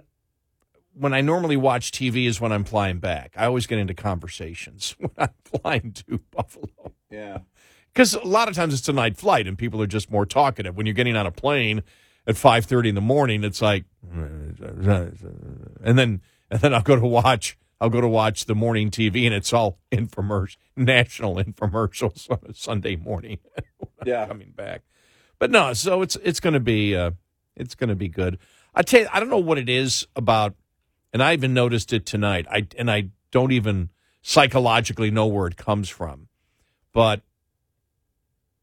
when 0.97 1.13
I 1.13 1.21
normally 1.21 1.57
watch 1.57 1.91
TV 1.91 2.25
is 2.27 2.39
when 2.41 2.51
I'm 2.51 2.63
flying 2.63 2.99
back. 2.99 3.33
I 3.37 3.45
always 3.45 3.67
get 3.67 3.79
into 3.79 3.93
conversations 3.93 4.95
when 4.99 5.11
I'm 5.17 5.29
flying 5.43 5.91
to 6.07 6.19
Buffalo 6.31 6.93
Yeah. 7.11 7.39
because 7.93 8.13
a 8.13 8.23
lot 8.23 8.47
of 8.47 8.55
times 8.55 8.73
it's 8.73 8.87
a 8.89 8.93
night 8.93 9.17
flight 9.17 9.47
and 9.47 9.57
people 9.57 9.81
are 9.81 9.87
just 9.87 10.09
more 10.09 10.25
talkative. 10.25 10.75
When 10.77 10.85
you're 10.85 10.93
getting 10.95 11.15
on 11.15 11.25
a 11.25 11.31
plane 11.31 11.83
at 12.27 12.37
five 12.37 12.65
thirty 12.65 12.89
in 12.89 12.95
the 12.95 13.01
morning. 13.01 13.43
It's 13.43 13.61
like, 13.61 13.85
and 14.11 15.97
then 15.97 16.21
and 16.49 16.59
then 16.61 16.73
I'll 16.73 16.81
go 16.81 16.95
to 16.95 17.05
watch. 17.05 17.57
I'll 17.81 17.89
go 17.89 17.99
to 18.01 18.07
watch 18.07 18.45
the 18.45 18.55
morning 18.55 18.89
TV, 18.89 19.25
and 19.25 19.33
it's 19.33 19.51
all 19.51 19.79
infomercial, 19.91 20.55
national 20.77 21.35
infomercials 21.35 22.29
on 22.31 22.39
a 22.49 22.53
Sunday 22.53 22.95
morning. 22.95 23.39
Yeah. 24.05 24.27
coming 24.27 24.51
back. 24.55 24.83
But 25.39 25.49
no, 25.51 25.73
so 25.73 26.01
it's 26.03 26.15
it's 26.17 26.39
going 26.39 26.53
to 26.53 26.59
be 26.59 26.95
uh, 26.95 27.11
it's 27.55 27.73
going 27.73 27.89
to 27.89 27.95
be 27.95 28.07
good. 28.07 28.37
I 28.75 28.83
tell 28.83 29.01
you, 29.01 29.07
I 29.11 29.19
don't 29.19 29.29
know 29.29 29.39
what 29.39 29.57
it 29.57 29.67
is 29.69 30.05
about, 30.15 30.53
and 31.15 31.23
I 31.23 31.31
even 31.31 31.53
noticed 31.53 31.93
it 31.93 32.05
tonight. 32.05 32.45
I 32.51 32.67
and 32.77 32.91
I 32.91 33.07
don't 33.31 33.53
even 33.53 33.89
psychologically 34.21 35.09
know 35.11 35.25
where 35.25 35.47
it 35.47 35.55
comes 35.55 35.87
from, 35.87 36.27
but 36.91 37.21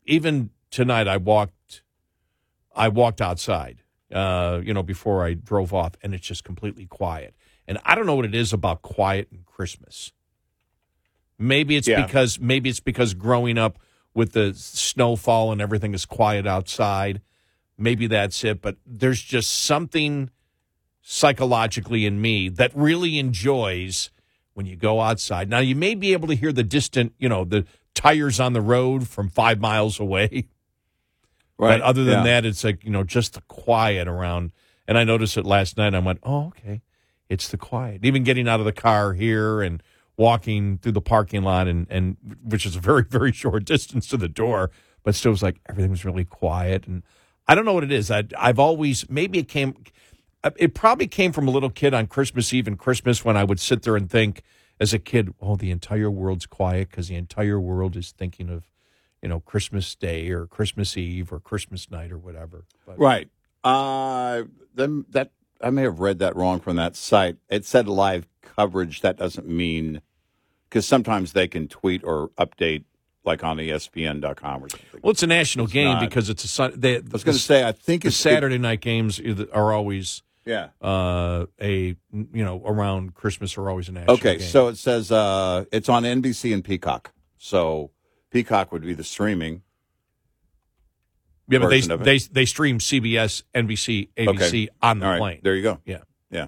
even 0.05 0.51
tonight, 0.71 1.09
I 1.09 1.17
walked, 1.17 1.81
I 2.77 2.89
walked 2.89 3.23
outside, 3.23 3.79
uh, 4.13 4.61
you 4.63 4.75
know, 4.75 4.83
before 4.83 5.25
I 5.25 5.33
drove 5.33 5.73
off, 5.73 5.93
and 6.03 6.13
it's 6.13 6.27
just 6.27 6.45
completely 6.45 6.85
quiet. 6.85 7.35
And 7.67 7.79
I 7.87 7.95
don't 7.95 8.05
know 8.05 8.17
what 8.17 8.27
it 8.27 8.35
is 8.35 8.53
about 8.53 8.83
quiet 8.83 9.29
and 9.33 9.47
Christmas. 9.47 10.13
Maybe 11.39 11.77
it's 11.77 11.89
Yeah. 11.89 12.05
because 12.05 12.39
maybe 12.39 12.69
it's 12.69 12.81
because 12.81 13.15
growing 13.15 13.57
up 13.57 13.79
with 14.13 14.33
the 14.33 14.53
snowfall 14.53 15.53
and 15.53 15.63
everything 15.63 15.95
is 15.95 16.05
quiet 16.05 16.47
outside. 16.47 17.23
Maybe 17.79 18.09
that's 18.09 18.45
it. 18.45 18.61
But 18.61 18.77
there's 18.85 19.23
just 19.23 19.51
something 19.51 20.29
psychologically 21.03 22.07
in 22.07 22.21
me 22.21 22.49
that 22.49 22.71
really 22.75 23.19
enjoys 23.19 24.11
when 24.55 24.67
you 24.67 24.77
go 24.77 25.01
outside. 25.01 25.51
Now 25.51 25.59
you 25.59 25.75
may 25.75 25.95
be 25.95 26.13
able 26.13 26.29
to 26.29 26.35
hear 26.35 26.53
the 26.53 26.63
distant, 26.63 27.13
you 27.19 27.29
know, 27.29 27.45
the 27.45 27.67
tires 27.95 28.39
on 28.41 28.53
the 28.53 28.61
road 28.61 29.09
from 29.09 29.29
five 29.29 29.61
miles 29.61 29.99
away. 30.01 30.49
Right. 31.59 31.79
But 31.79 31.81
other 31.83 32.05
than 32.05 32.19
Yeah. 32.19 32.25
that, 32.25 32.47
it's 32.47 32.65
like, 32.65 32.83
you 32.85 32.91
know, 32.91 33.05
just 33.05 33.35
the 33.35 33.41
quiet 33.43 34.09
around. 34.09 34.53
And 34.89 34.97
I 34.99 35.05
noticed 35.05 35.37
it 35.37 35.45
last 35.45 35.77
night. 35.77 35.95
I 35.95 35.99
went, 35.99 36.19
oh, 36.23 36.47
okay. 36.49 36.83
It's 37.29 37.49
the 37.49 37.57
quiet. 37.57 38.05
Even 38.05 38.25
getting 38.25 38.49
out 38.49 38.61
of 38.61 38.67
the 38.67 38.73
car 38.73 39.13
here 39.13 39.63
and 39.63 39.83
walking 40.17 40.79
through 40.79 40.93
the 40.93 41.01
parking 41.01 41.43
lot, 41.43 41.67
and, 41.69 41.87
and 41.89 42.17
which 42.45 42.67
is 42.67 42.77
a 42.77 42.81
very, 42.81 43.05
very 43.09 43.33
short 43.33 43.65
distance 43.65 44.07
to 44.09 44.17
the 44.17 44.29
door, 44.29 44.71
but 45.03 45.15
still 45.15 45.31
was 45.31 45.43
like 45.43 45.61
everything 45.69 45.91
was 45.91 46.05
really 46.05 46.25
quiet. 46.25 46.87
And 46.87 47.03
I 47.49 47.55
don't 47.55 47.65
know 47.65 47.73
what 47.73 47.85
it 47.85 47.93
is. 47.93 48.11
I, 48.11 48.25
I've 48.37 48.59
always, 48.59 49.09
maybe 49.09 49.39
it 49.39 49.49
came, 49.49 49.75
it 50.57 50.75
probably 50.75 51.07
came 51.07 51.33
from 51.33 51.47
a 51.49 51.51
little 51.51 51.71
kid 51.71 51.95
on 51.95 52.07
Christmas 52.07 52.53
Eve 52.53 52.67
and 52.67 52.79
Christmas 52.79 53.25
when 53.25 53.37
I 53.37 53.45
would 53.45 53.61
sit 53.61 53.83
there 53.83 53.97
and 53.97 54.11
think 54.11 54.43
as 54.81 54.93
a 54.93 54.99
kid, 54.99 55.35
oh, 55.41 55.57
the 55.57 55.71
entire 55.71 56.11
world's 56.11 56.47
quiet 56.47 56.91
because 56.91 57.09
the 57.09 57.15
entire 57.15 57.61
world 57.61 57.97
is 57.97 58.13
thinking 58.13 58.49
of, 58.49 58.65
you 59.23 59.29
know, 59.29 59.41
Christmas 59.41 59.95
Day 59.95 60.31
or 60.31 60.47
Christmas 60.47 60.97
Eve 60.97 61.33
or 61.33 61.39
Christmas 61.39 61.91
night 61.91 62.11
or 62.11 62.19
whatever. 62.19 62.65
But 62.87 62.99
Right. 62.99 63.29
Uh, 63.63 64.45
then 64.75 65.05
that 65.11 65.31
I 65.61 65.71
may 65.71 65.83
have 65.83 66.01
read 66.01 66.19
that 66.19 66.35
wrong 66.35 66.59
from 66.59 66.77
that 66.77 66.97
site. 66.97 67.37
It 67.49 67.65
said 67.65 67.87
live 67.87 68.27
coverage. 68.43 69.03
That 69.03 69.17
doesn't 69.17 69.47
mean 69.47 70.01
because 70.69 70.87
sometimes 70.87 71.33
they 71.33 71.47
can 71.47 71.69
tweet 71.69 72.03
or 72.03 72.31
update 72.31 72.85
like 73.25 73.45
on 73.45 73.59
ESPN.com 73.59 74.65
or 74.65 74.69
something. 74.69 75.01
Well, 75.01 75.13
it's 75.13 75.23
a 75.23 75.29
national 75.29 75.69
game 75.69 75.95
not. 75.95 76.01
because 76.01 76.29
it's 76.29 76.59
a. 76.59 76.73
They, 76.75 76.97
I 76.97 77.03
was 77.13 77.23
going 77.23 77.37
to 77.37 77.43
say, 77.43 77.63
I 77.63 77.71
think 77.71 78.03
the 78.03 78.09
it's 78.09 78.17
Saturday 78.17 78.59
night 78.59 78.81
games 78.81 79.21
are 79.53 79.73
always 79.73 80.23
yeah. 80.45 80.69
uh, 80.81 81.47
a 81.61 81.97
you 82.13 82.45
know 82.45 82.63
around 82.65 83.15
Christmas 83.15 83.57
are 83.59 83.69
always 83.69 83.89
a 83.89 83.93
national. 83.93 84.15
Okay, 84.17 84.39
game. 84.39 84.49
so 84.49 84.69
it 84.69 84.77
says 84.79 85.11
uh, 85.13 85.65
it's 85.73 85.89
on 85.89 86.05
NBC 86.05 86.53
and 86.53 86.65
Peacock. 86.65 87.13
So 87.39 87.91
Peacock 88.31 88.73
would 88.73 88.83
be 88.83 88.95
the 88.95 89.05
streaming. 89.05 89.63
yeah, 91.49 91.59
but 91.59 91.69
they 91.71 91.81
they 91.81 92.19
they 92.19 92.45
stream 92.45 92.79
CBS, 92.79 93.43
NBC, 93.55 94.09
ABC 94.17 94.29
Okay. 94.29 94.69
on 94.81 94.99
the 94.99 95.07
right, 95.07 95.19
plane. 95.19 95.41
there 95.43 95.55
you 95.55 95.63
go. 95.63 95.79
Yeah. 95.85 95.99
Yeah. 96.31 96.47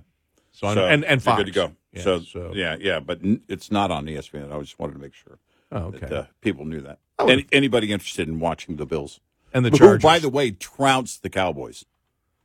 So, 0.53 0.69
I'm- 0.69 0.79
and 0.79 1.05
and 1.05 1.21
you're 1.21 1.21
Fox. 1.21 1.39
good 1.39 1.47
to 1.47 1.53
go. 1.53 1.73
Yeah, 1.93 2.03
so, 2.03 2.21
so 2.21 2.53
yeah, 2.55 2.77
yeah, 2.81 3.01
but 3.01 3.21
n- 3.23 3.43
it's 3.49 3.71
not 3.71 3.91
on 3.93 4.07
ESPN. 4.07 4.53
I 4.53 4.59
just 4.61 4.79
wanted 4.81 4.95
to 4.95 4.99
make 4.99 5.15
sure 5.15 5.39
oh, 5.71 5.91
that 5.93 6.13
uh, 6.13 6.25
people 6.41 6.65
knew 6.65 6.81
that. 6.81 6.99
Any, 7.21 7.47
anybody 7.53 7.93
interested 7.93 8.27
in 8.27 8.41
watching 8.41 8.77
the 8.77 8.87
Bills? 8.87 9.21
and 9.53 9.65
the 9.65 9.71
Who, 9.71 9.79
Chargers. 9.79 10.03
by 10.03 10.19
the 10.19 10.29
way, 10.29 10.51
trounced 10.51 11.23
the 11.23 11.31
Cowboys. 11.31 11.85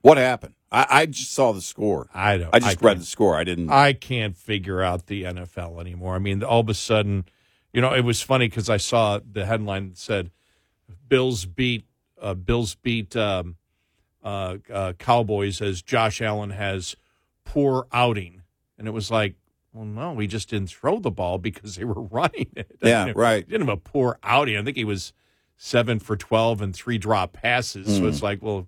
What 0.02 0.18
happened? 0.18 0.54
I, 0.72 0.86
I 0.90 1.06
just 1.08 1.32
saw 1.32 1.52
the 1.52 1.62
score. 1.62 2.08
I 2.14 2.38
don't. 2.38 2.50
I 2.54 2.60
just 2.60 2.84
I 2.84 2.86
read 2.88 3.00
the 3.00 3.06
score. 3.06 3.36
I 3.38 3.44
didn't. 3.44 3.70
I 3.70 3.94
can't 3.94 4.38
figure 4.38 4.82
out 4.82 5.08
the 5.08 5.24
NFL 5.24 5.80
anymore. 5.82 6.16
I 6.16 6.20
mean, 6.20 6.44
all 6.44 6.60
of 6.60 6.70
a 6.70 6.74
sudden, 6.76 7.26
you 7.74 7.82
know, 7.82 7.94
it 7.94 8.04
was 8.04 8.22
funny 8.22 8.48
because 8.48 8.70
I 8.70 8.78
saw 8.78 9.20
the 9.32 9.46
headline 9.46 9.90
that 9.90 9.98
said 9.98 10.30
Bills 11.08 11.46
beat 11.46 11.86
uh, 12.22 12.34
Bills 12.34 12.76
beat 12.76 13.16
um, 13.16 13.56
uh, 14.24 14.58
uh, 14.72 14.94
Cowboys 14.94 15.62
as 15.62 15.82
Josh 15.82 16.22
Allen 16.22 16.50
has 16.52 16.96
poor 17.46 17.88
outing, 17.92 18.44
and 18.78 18.88
it 18.88 18.92
was 18.92 19.10
like, 19.10 19.36
well, 19.74 19.86
no, 19.86 20.14
we 20.14 20.28
just 20.28 20.50
didn't 20.50 20.70
throw 20.70 21.00
the 21.00 21.12
ball 21.12 21.38
because 21.38 21.76
they 21.78 21.86
were 21.86 22.02
running 22.12 22.48
it. 22.56 22.78
Yeah, 22.84 23.04
I 23.04 23.06
mean, 23.08 23.14
right. 23.16 23.46
He 23.46 23.52
didn't 23.52 23.68
have 23.68 23.78
a 23.78 23.82
poor 23.82 24.20
outing. 24.24 24.58
I 24.58 24.64
think 24.64 24.78
he 24.78 24.84
was 24.86 25.14
seven 25.58 26.00
for 26.00 26.16
twelve 26.16 26.62
and 26.62 26.76
three 26.76 26.98
drop 26.98 27.34
passes. 27.34 27.88
So 27.98 28.04
Mm. 28.04 28.10
it's 28.10 28.22
like, 28.22 28.42
well, 28.44 28.68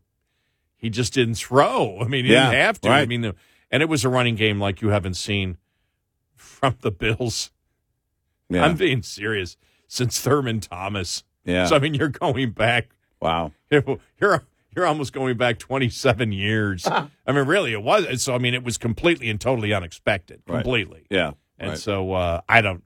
he 0.82 0.90
just 0.90 1.14
didn't 1.14 1.36
throw. 1.36 2.00
I 2.02 2.08
mean, 2.08 2.26
he 2.26 2.34
Yeah, 2.34 2.50
didn't 2.50 2.62
have 2.62 2.82
to. 2.82 2.90
I 2.90 3.06
mean, 3.06 3.22
the, 3.22 3.36
and 3.70 3.82
it 3.82 3.88
was 3.88 4.04
a 4.04 4.10
running 4.10 4.36
game 4.36 4.60
like 4.60 4.82
you 4.82 4.90
haven't 4.90 5.14
seen 5.14 5.58
from 6.36 6.76
the 6.82 6.92
Bills. 6.92 7.52
yeah. 8.50 8.66
I'm 8.66 8.76
being 8.76 9.04
serious 9.04 9.56
since 9.88 10.20
Thurman 10.20 10.60
Thomas. 10.60 11.24
yeah. 11.46 11.66
So 11.68 11.76
I 11.76 11.80
mean, 11.80 11.94
you're 11.94 12.10
going 12.10 12.52
back. 12.52 12.90
wow. 13.22 13.52
You're 13.70 14.44
you're 14.76 14.86
almost 14.86 15.12
going 15.14 15.38
back 15.38 15.60
27 15.60 16.32
years. 16.32 16.88
I 16.88 17.08
mean, 17.28 17.46
really, 17.46 17.74
it 17.74 17.84
was. 17.84 18.24
So 18.24 18.34
I 18.34 18.38
mean, 18.38 18.54
it 18.54 18.64
was 18.64 18.78
completely 18.78 19.30
and 19.30 19.40
totally 19.40 19.74
unexpected. 19.74 20.42
Right. 20.48 20.58
Completely. 20.64 21.06
Yeah. 21.10 21.32
And 21.60 21.72
right. 21.72 21.78
so 21.78 22.14
uh, 22.14 22.42
I 22.50 22.62
don't, 22.62 22.84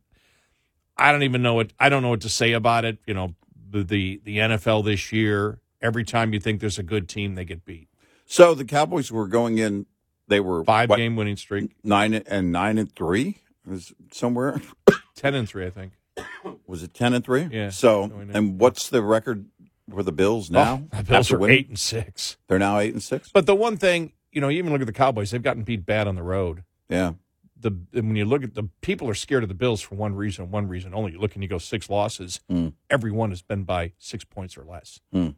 I 0.97 1.11
don't 1.11 1.23
even 1.23 1.41
know 1.41 1.53
what 1.53 1.71
I 1.79 1.89
don't 1.89 2.01
know 2.03 2.09
what 2.09 2.21
to 2.21 2.29
say 2.29 2.51
about 2.53 2.85
it. 2.85 2.97
You 3.05 3.13
know, 3.13 3.35
the, 3.69 3.83
the 3.83 4.21
the 4.23 4.37
NFL 4.37 4.83
this 4.85 5.11
year. 5.11 5.59
Every 5.85 6.03
time 6.03 6.33
you 6.33 6.39
think 6.39 6.61
there's 6.61 6.79
a 6.79 6.83
good 6.83 7.07
team, 7.07 7.35
they 7.35 7.45
get 7.45 7.63
beat. 7.63 7.87
So 8.25 8.55
the 8.55 8.65
Cowboys 8.65 9.11
were 9.11 9.27
going 9.27 9.59
in. 9.59 9.85
They 10.27 10.39
were 10.39 10.63
Five 10.63 10.89
what, 10.89 10.97
game 10.97 11.15
winning 11.15 11.37
streak, 11.37 11.75
nine 11.83 12.15
and 12.15 12.51
nine 12.51 12.79
and 12.79 12.91
three. 12.91 13.37
Was 13.67 13.93
somewhere 14.11 14.59
ten 15.15 15.35
and 15.35 15.47
three, 15.47 15.67
I 15.67 15.69
think. 15.69 15.93
was 16.67 16.81
it 16.81 16.95
ten 16.95 17.13
and 17.13 17.23
three? 17.23 17.47
Yeah, 17.51 17.69
So 17.69 18.11
and 18.33 18.59
what's 18.59 18.89
the 18.89 19.03
record 19.03 19.45
for 19.91 20.01
the 20.01 20.11
Bills 20.11 20.49
now? 20.49 20.83
Oh, 20.91 20.97
the 20.97 21.03
Bills 21.03 21.31
are 21.31 21.37
winning? 21.37 21.57
eight 21.59 21.69
and 21.69 21.77
six. 21.79 22.37
They're 22.47 22.57
now 22.57 22.79
eight 22.79 22.93
and 22.93 23.03
six. 23.03 23.29
But 23.31 23.45
the 23.45 23.53
one 23.55 23.77
thing, 23.77 24.13
you 24.31 24.41
know, 24.41 24.47
you 24.47 24.57
even 24.57 24.71
look 24.71 24.81
at 24.81 24.87
the 24.87 24.93
Cowboys; 24.93 25.29
they've 25.29 25.43
gotten 25.43 25.61
beat 25.61 25.85
bad 25.85 26.07
on 26.07 26.15
the 26.15 26.23
road. 26.23 26.63
Yeah. 26.89 27.13
The 27.59 27.71
when 27.93 28.15
you 28.15 28.25
look 28.25 28.43
at 28.43 28.55
the 28.55 28.69
people 28.81 29.07
are 29.07 29.13
scared 29.15 29.43
of 29.43 29.49
the 29.49 29.55
Bills 29.55 29.81
for 29.81 29.93
one 29.93 30.15
reason, 30.15 30.49
one 30.49 30.67
reason 30.67 30.95
only. 30.95 31.11
You 31.11 31.19
look 31.19 31.35
and 31.35 31.43
you 31.43 31.49
go 31.49 31.59
six 31.59 31.87
losses. 31.89 32.39
Mm. 32.51 32.73
Every 32.89 33.11
one 33.11 33.29
has 33.29 33.43
been 33.43 33.63
by 33.63 33.91
six 33.99 34.23
points 34.25 34.57
or 34.57 34.63
less. 34.65 34.99
Mm. 35.13 35.35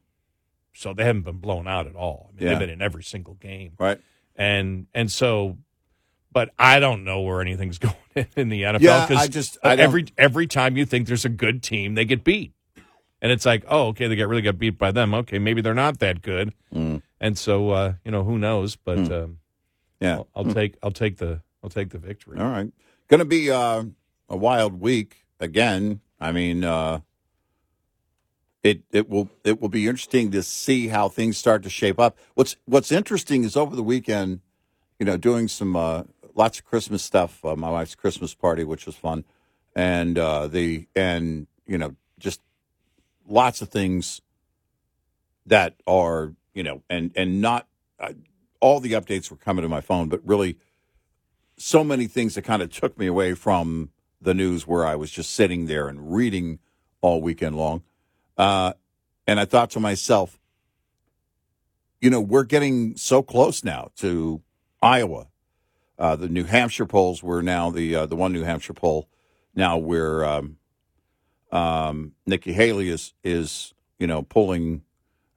So 0.77 0.93
they 0.93 1.03
haven't 1.03 1.23
been 1.23 1.37
blown 1.39 1.67
out 1.67 1.87
at 1.87 1.95
all. 1.95 2.29
I 2.29 2.31
mean, 2.35 2.43
Yeah. 2.43 2.49
they've 2.51 2.59
been 2.67 2.69
in 2.69 2.81
every 2.81 3.03
single 3.03 3.33
game. 3.35 3.73
Right. 3.79 3.99
and 4.35 4.85
and 4.93 5.11
so 5.11 5.57
but 6.31 6.51
I 6.59 6.79
don't 6.79 7.03
know 7.03 7.21
where 7.21 7.41
anything's 7.41 7.77
going 7.87 7.95
in 8.35 8.49
the 8.49 8.61
NFL 8.63 8.81
Yeah, 8.81 9.07
'cause 9.07 9.17
I 9.17 9.27
just- 9.27 9.57
I 9.63 9.75
don't- 9.75 9.83
every 9.83 10.05
every 10.17 10.45
time 10.47 10.77
you 10.77 10.85
think 10.85 11.07
there's 11.07 11.25
a 11.25 11.29
good 11.29 11.63
team, 11.63 11.95
they 11.95 12.05
get 12.05 12.23
beat. 12.23 12.53
And 13.19 13.31
it's 13.31 13.47
like, 13.47 13.63
oh, 13.67 13.87
okay, 13.87 14.07
they 14.07 14.15
get 14.15 14.27
really 14.27 14.43
got 14.43 14.59
beat 14.59 14.77
by 14.77 14.91
them. 14.91 15.15
Okay, 15.15 15.39
maybe 15.39 15.61
they're 15.61 15.73
not 15.73 15.97
that 15.99 16.21
good. 16.21 16.53
Mm. 16.71 17.01
And 17.19 17.35
so 17.35 17.71
uh, 17.71 17.93
you 18.05 18.11
know, 18.11 18.23
who 18.23 18.37
knows, 18.37 18.75
but 18.75 19.11
um, 19.11 19.39
Yeah. 19.99 20.17
I'll, 20.17 20.27
I'll 20.35 20.53
take 20.53 20.77
I'll 20.83 20.91
take 20.91 21.17
the 21.17 21.41
I'll 21.63 21.71
take 21.71 21.89
the 21.89 21.97
victory. 21.97 22.37
All 22.39 22.49
right. 22.51 22.71
Going 23.07 23.19
to 23.19 23.25
be 23.25 23.49
uh, 23.49 23.85
a 24.29 24.37
wild 24.37 24.79
week 24.79 25.25
again. 25.39 26.01
I 26.19 26.31
mean, 26.31 26.63
uh, 26.63 26.99
it 28.67 28.83
it 28.91 29.09
will 29.09 29.29
it 29.43 29.61
will 29.61 29.69
be 29.69 29.87
interesting 29.87 30.31
to 30.31 30.43
see 30.43 30.89
how 30.89 31.07
things 31.07 31.37
start 31.37 31.63
to 31.63 31.69
shape 31.69 31.99
up. 31.99 32.17
What's 32.35 32.57
What's 32.65 32.91
interesting 32.91 33.43
is 33.43 33.55
over 33.55 33.75
the 33.75 33.83
weekend, 33.83 34.41
you 34.99 35.05
know, 35.05 35.15
doing 35.15 35.47
some 35.47 35.75
uh, 35.75 36.03
lots 36.35 36.59
of 36.59 36.65
Christmas 36.65 37.01
stuff. 37.01 37.43
Uh, 37.45 37.55
my 37.55 37.69
wife's 37.69 37.95
Christmas 37.95 38.33
party, 38.33 38.63
which 38.65 38.85
was 38.85 38.95
fun, 38.95 39.23
and 39.75 40.17
uh, 40.17 40.47
the 40.47 40.87
and 40.95 41.47
you 41.65 41.77
know 41.77 41.95
just 42.19 42.41
lots 43.27 43.61
of 43.61 43.69
things 43.69 44.21
that 45.45 45.75
are 45.87 46.33
you 46.53 46.63
know 46.63 46.83
and 46.89 47.11
and 47.15 47.39
not 47.39 47.67
uh, 47.99 48.11
all 48.59 48.81
the 48.81 48.93
updates 48.93 49.31
were 49.31 49.37
coming 49.37 49.63
to 49.63 49.69
my 49.69 49.81
phone, 49.81 50.09
but 50.09 50.19
really 50.27 50.57
so 51.57 51.83
many 51.83 52.07
things 52.07 52.35
that 52.35 52.43
kind 52.43 52.61
of 52.61 52.69
took 52.69 52.97
me 52.97 53.07
away 53.07 53.33
from 53.33 53.91
the 54.19 54.33
news 54.33 54.67
where 54.67 54.85
I 54.85 54.95
was 54.95 55.09
just 55.09 55.31
sitting 55.31 55.67
there 55.67 55.87
and 55.87 56.13
reading 56.13 56.59
all 57.01 57.21
weekend 57.21 57.55
long. 57.55 57.83
Uh, 58.37 58.73
and 59.25 59.39
I 59.39 59.45
thought 59.45 59.69
to 59.71 59.79
myself, 59.79 60.39
you 62.01 62.09
know, 62.09 62.21
we're 62.21 62.43
getting 62.43 62.95
so 62.95 63.21
close 63.23 63.63
now 63.63 63.89
to 63.97 64.41
Iowa. 64.81 65.27
Uh, 65.97 66.15
the 66.15 66.29
New 66.29 66.43
Hampshire 66.43 66.85
polls 66.85 67.23
were 67.23 67.41
now 67.41 67.71
the 67.71 67.95
uh, 67.95 68.05
the 68.05 68.15
one 68.15 68.31
New 68.31 68.43
Hampshire 68.43 68.73
poll 68.73 69.09
now 69.55 69.77
where 69.77 70.23
um, 70.23 70.57
um, 71.51 72.11
Nikki 72.27 72.53
Haley 72.53 72.89
is 72.89 73.13
is 73.23 73.73
you 73.97 74.05
know 74.05 74.21
pulling 74.21 74.83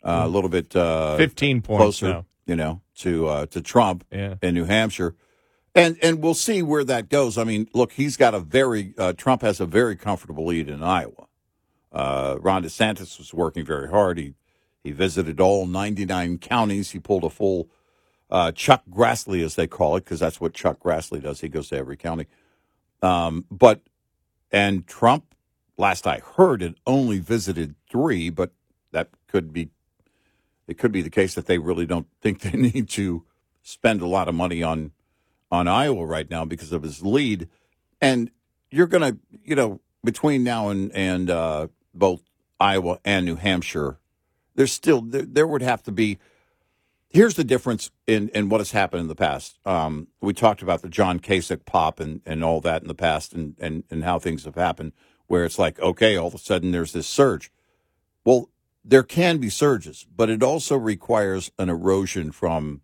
uh, 0.05 0.23
a 0.25 0.29
little 0.29 0.51
bit 0.51 0.77
uh, 0.77 1.17
Fifteen 1.17 1.63
points 1.63 1.81
closer. 2.01 2.09
now. 2.09 2.27
you 2.47 2.57
know, 2.57 2.83
to 2.97 3.27
uh, 3.27 3.47
to 3.47 3.63
Trump 3.63 4.05
Yeah. 4.13 4.35
in 4.43 4.53
New 4.55 4.67
Hampshire, 4.67 5.15
and 5.75 5.97
and 6.03 6.23
we'll 6.23 6.35
see 6.35 6.61
where 6.63 6.85
that 6.85 7.09
goes. 7.09 7.39
I 7.39 7.45
mean, 7.45 7.67
look, 7.73 7.93
he's 7.93 8.19
got 8.19 8.35
a 8.35 8.41
very 8.41 8.93
uh, 8.99 9.15
Trump 9.15 9.41
has 9.41 9.61
a 9.61 9.67
very 9.67 9.97
comfortable 9.97 10.45
lead 10.45 10.69
in 10.69 10.83
Iowa. 10.83 11.27
Uh, 11.93 12.37
Ron 12.41 12.63
DeSantis 12.65 13.19
was 13.19 13.35
working 13.35 13.65
very 13.65 13.89
hard. 13.89 14.19
He 14.19 14.35
he 14.83 14.93
visited 14.93 15.41
all 15.41 15.67
99 15.67 16.39
counties. 16.39 16.93
He 16.93 16.99
pulled 16.99 17.25
a 17.25 17.31
full 17.31 17.69
uh, 18.31 18.53
Chuck 18.53 18.83
Grassley, 18.91 19.45
as 19.45 19.55
they 19.57 19.67
call 19.67 19.97
it, 19.97 20.05
because 20.05 20.21
that's 20.21 20.41
what 20.41 20.55
Chuck 20.55 20.81
Grassley 20.81 21.21
does. 21.23 21.41
He 21.41 21.49
goes 21.49 21.69
to 21.69 21.77
every 21.77 21.97
county. 21.97 22.27
Um, 23.03 23.45
but 23.51 23.83
and 24.51 24.87
Trump, 24.87 25.35
last 25.77 26.07
I 26.07 26.21
heard, 26.37 26.63
had 26.63 26.77
only 26.87 27.19
visited 27.19 27.75
three, 27.91 28.31
but 28.31 28.53
that 28.93 29.09
could 29.29 29.53
be 29.53 29.71
it 30.67 30.79
could 30.79 30.93
be 30.93 31.03
the 31.03 31.11
case 31.11 31.35
that 31.35 31.47
they 31.47 31.59
really 31.59 31.87
don't 31.87 32.07
think 32.21 32.41
they 32.41 32.53
need 32.59 32.89
to 32.91 33.25
spend 33.63 34.01
a 34.01 34.07
lot 34.07 34.29
of 34.29 34.35
money 34.35 34.63
on 34.63 34.93
on 35.51 35.67
Iowa 35.67 36.07
right 36.07 36.31
now 36.31 36.45
because 36.45 36.73
of 36.73 36.83
his 36.83 37.03
lead. 37.03 37.49
And 38.01 38.31
you're 38.71 38.87
gonna, 38.87 39.17
you 39.45 39.57
know, 39.57 39.81
between 40.05 40.45
now 40.45 40.69
and 40.69 40.93
and 40.95 41.29
uh, 41.31 41.69
both 41.95 42.23
Iowa 42.59 42.99
and 43.05 43.25
New 43.27 43.37
Hampshire, 43.37 43.99
there's 44.55 44.73
still 44.73 45.01
there, 45.01 45.23
there 45.23 45.47
would 45.47 45.63
have 45.63 45.83
to 45.85 45.93
be. 45.93 46.19
Here's 47.13 47.35
the 47.35 47.43
difference 47.43 47.91
in, 48.07 48.29
in 48.29 48.49
what 48.51 48.61
has 48.61 48.71
happened 48.71 49.01
in 49.01 49.09
the 49.09 49.17
past. 49.17 49.59
Um, 49.67 50.07
we 50.21 50.33
talked 50.33 50.63
about 50.63 50.81
the 50.83 50.89
John 50.89 51.19
Kasich 51.19 51.65
pop 51.65 51.99
and, 51.99 52.21
and 52.25 52.45
all 52.45 52.61
that 52.61 52.83
in 52.83 52.89
the 52.89 52.95
past 52.95 53.33
and, 53.33 53.57
and, 53.59 53.83
and 53.91 54.05
how 54.05 54.21
things 54.21 54.45
have 54.45 54.55
happened, 54.55 54.93
where 55.27 55.45
it's 55.45 55.59
like, 55.59 55.81
okay, 55.81 56.17
all 56.17 56.29
of 56.29 56.35
a 56.35 56.39
sudden 56.39 56.71
there's 56.71 56.93
this 56.93 57.09
surge. 57.09 57.51
Well, 58.25 58.49
there 58.85 59.03
can 59.03 59.39
be 59.39 59.51
surges, 59.51 60.07
but 60.15 60.31
it 60.31 60.41
also 60.41 60.77
requires 60.77 61.51
an 61.59 61.69
erosion 61.69 62.31
from 62.31 62.83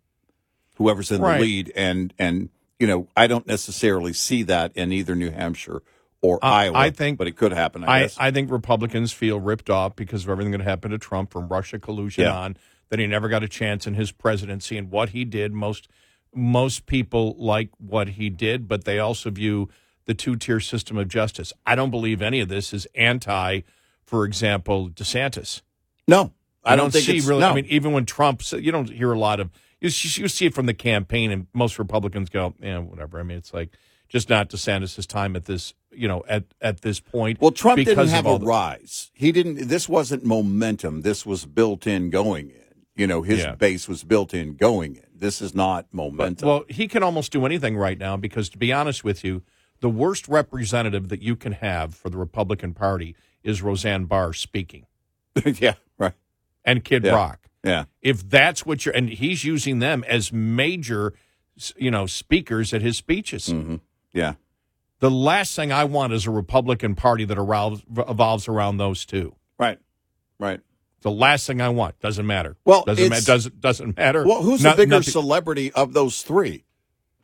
whoever's 0.75 1.09
in 1.09 1.21
Right. 1.21 1.37
the 1.37 1.41
lead. 1.45 1.71
And, 1.73 2.13
and, 2.19 2.49
you 2.81 2.87
know, 2.87 3.07
I 3.15 3.27
don't 3.27 3.47
necessarily 3.47 4.11
see 4.11 4.43
that 4.43 4.75
in 4.75 4.91
either 4.91 5.15
New 5.15 5.31
Hampshire 5.31 5.83
or 6.21 6.43
Uh, 6.43 6.47
Iowa. 6.47 6.77
I 6.77 6.89
think- 6.89 7.17
but 7.17 7.27
it 7.27 7.35
could 7.35 7.51
happen, 7.53 7.83
I, 7.83 7.87
I, 7.87 8.01
guess. 8.01 8.17
I 8.19 8.31
think 8.31 8.49
Republicans 8.51 9.13
feel 9.13 9.39
ripped 9.39 9.69
off 9.69 9.95
because 9.95 10.23
of 10.23 10.29
everything 10.29 10.51
that 10.51 10.61
happened 10.61 10.91
to 10.91 10.97
Trump 10.97 11.31
from 11.31 11.47
Russia 11.47 11.79
collusion 11.79 12.23
Yeah. 12.25 12.37
on 12.37 12.57
that 12.89 12.99
he 12.99 13.07
never 13.07 13.27
got 13.29 13.43
a 13.43 13.47
chance 13.47 13.85
in 13.85 13.93
his 13.95 14.11
presidency 14.11 14.77
and 14.77 14.89
what 14.89 15.09
he 15.09 15.25
did. 15.25 15.53
Most 15.53 15.87
most 16.35 16.85
people 16.85 17.35
like 17.39 17.69
what 17.77 18.09
he 18.09 18.29
did, 18.29 18.67
but 18.67 18.83
they 18.83 18.99
also 18.99 19.29
view 19.31 19.69
the 20.05 20.13
two 20.13 20.35
tier 20.35 20.59
system 20.59 20.97
of 20.97 21.07
justice. 21.07 21.51
I 21.65 21.73
don't 21.75 21.89
believe 21.89 22.21
any 22.21 22.39
of 22.41 22.49
this 22.49 22.73
is 22.73 22.85
anti, 22.95 23.61
for 24.05 24.23
example, 24.25 24.89
DeSantis. 24.89 25.61
no, 26.07 26.33
I 26.63 26.75
don't, 26.75 26.91
think 26.91 27.05
see 27.05 27.19
really. 27.21 27.39
no. 27.41 27.49
I 27.49 27.53
mean, 27.53 27.65
even 27.69 27.91
when 27.93 28.05
Trump, 28.05 28.41
you 28.51 28.71
don't 28.71 28.89
hear 28.89 29.11
a 29.13 29.17
lot 29.19 29.39
of 29.39 29.49
you, 29.79 29.87
you 29.87 30.27
see 30.27 30.45
it 30.45 30.53
from 30.53 30.65
the 30.65 30.73
campaign, 30.73 31.31
and 31.31 31.47
most 31.53 31.79
Republicans 31.79 32.29
go, 32.29 32.53
"Yeah, 32.61 32.79
whatever." 32.79 33.19
I 33.19 33.23
mean, 33.23 33.37
it's 33.37 33.53
like 33.53 33.69
just 34.09 34.29
not 34.29 34.49
DeSantis' 34.49 35.05
time 35.05 35.35
at 35.35 35.45
this, 35.45 35.73
you 35.91 36.07
know, 36.07 36.23
at 36.27 36.45
at 36.61 36.81
this 36.81 36.99
point. 36.99 37.39
Well, 37.41 37.51
Trump 37.51 37.83
didn't 37.83 38.07
have 38.09 38.25
a 38.25 38.37
the- 38.37 38.45
rise. 38.45 39.11
He 39.13 39.31
didn't. 39.31 39.67
This 39.67 39.87
wasn't 39.89 40.23
momentum. 40.25 41.01
This 41.01 41.25
was 41.25 41.45
built 41.45 41.85
in 41.87 42.09
going 42.09 42.49
in. 42.49 42.55
You 42.95 43.05
know, 43.07 43.21
his 43.21 43.39
Yeah. 43.41 43.55
base 43.55 43.87
was 43.87 44.03
built 44.03 44.33
in 44.33 44.55
going 44.55 44.95
in. 44.95 45.03
This 45.13 45.41
is 45.41 45.53
not 45.53 45.85
momentum. 45.91 46.47
Well, 46.47 46.63
he 46.69 46.87
can 46.87 47.03
almost 47.03 47.31
do 47.31 47.45
anything 47.45 47.77
right 47.77 47.97
now 47.97 48.17
because, 48.17 48.49
to 48.49 48.57
be 48.57 48.73
honest 48.73 49.03
with 49.03 49.23
you, 49.23 49.43
the 49.81 49.89
worst 49.89 50.27
representative 50.27 51.09
that 51.09 51.21
you 51.21 51.35
can 51.35 51.51
have 51.53 51.93
for 51.93 52.09
the 52.09 52.17
Republican 52.17 52.73
Party 52.73 53.15
is 53.43 53.61
Roseanne 53.61 54.05
Barr 54.05 54.33
speaking 54.33 54.87
yeah, 55.59 55.75
right. 55.99 56.13
and 56.65 56.83
Kid 56.83 57.03
Yeah. 57.05 57.11
Rock. 57.15 57.47
Yeah, 57.63 57.85
If 58.01 58.27
that's 58.27 58.65
what 58.65 58.85
you're, 58.85 58.95
and 58.95 59.09
he's 59.09 59.43
using 59.43 59.79
them 59.79 60.03
as 60.07 60.31
major, 60.33 61.13
you 61.75 61.91
know, 61.91 62.05
speakers 62.07 62.73
at 62.73 62.81
his 62.81 62.97
speeches. 62.97 63.47
hmm 63.47 63.75
yeah. 64.17 64.33
The 64.99 65.11
last 65.11 65.55
thing 65.55 65.71
I 65.71 65.83
want 65.83 66.11
is 66.13 66.25
a 66.25 66.31
Republican 66.31 66.95
Party 66.95 67.23
that 67.25 67.37
evolves, 67.37 67.83
evolves 67.95 68.47
around 68.47 68.77
those 68.77 69.05
two. 69.05 69.35
Right, 69.59 69.77
right. 70.39 70.59
The 71.01 71.11
last 71.11 71.45
thing 71.45 71.61
I 71.61 71.69
want 71.69 71.99
doesn't 71.99 72.25
matter. 72.25 72.57
Well, 72.65 72.83
doesn't 72.83 73.09
ma- 73.09 73.19
doesn't 73.23 73.61
doesn't 73.61 73.95
matter. 73.97 74.25
Well, 74.25 74.41
who's 74.41 74.63
Not- 74.63 74.75
the 74.77 74.81
bigger 74.83 74.95
nothing- 74.97 75.11
celebrity 75.11 75.71
of 75.73 75.93
those 75.93 76.23
three? 76.23 76.63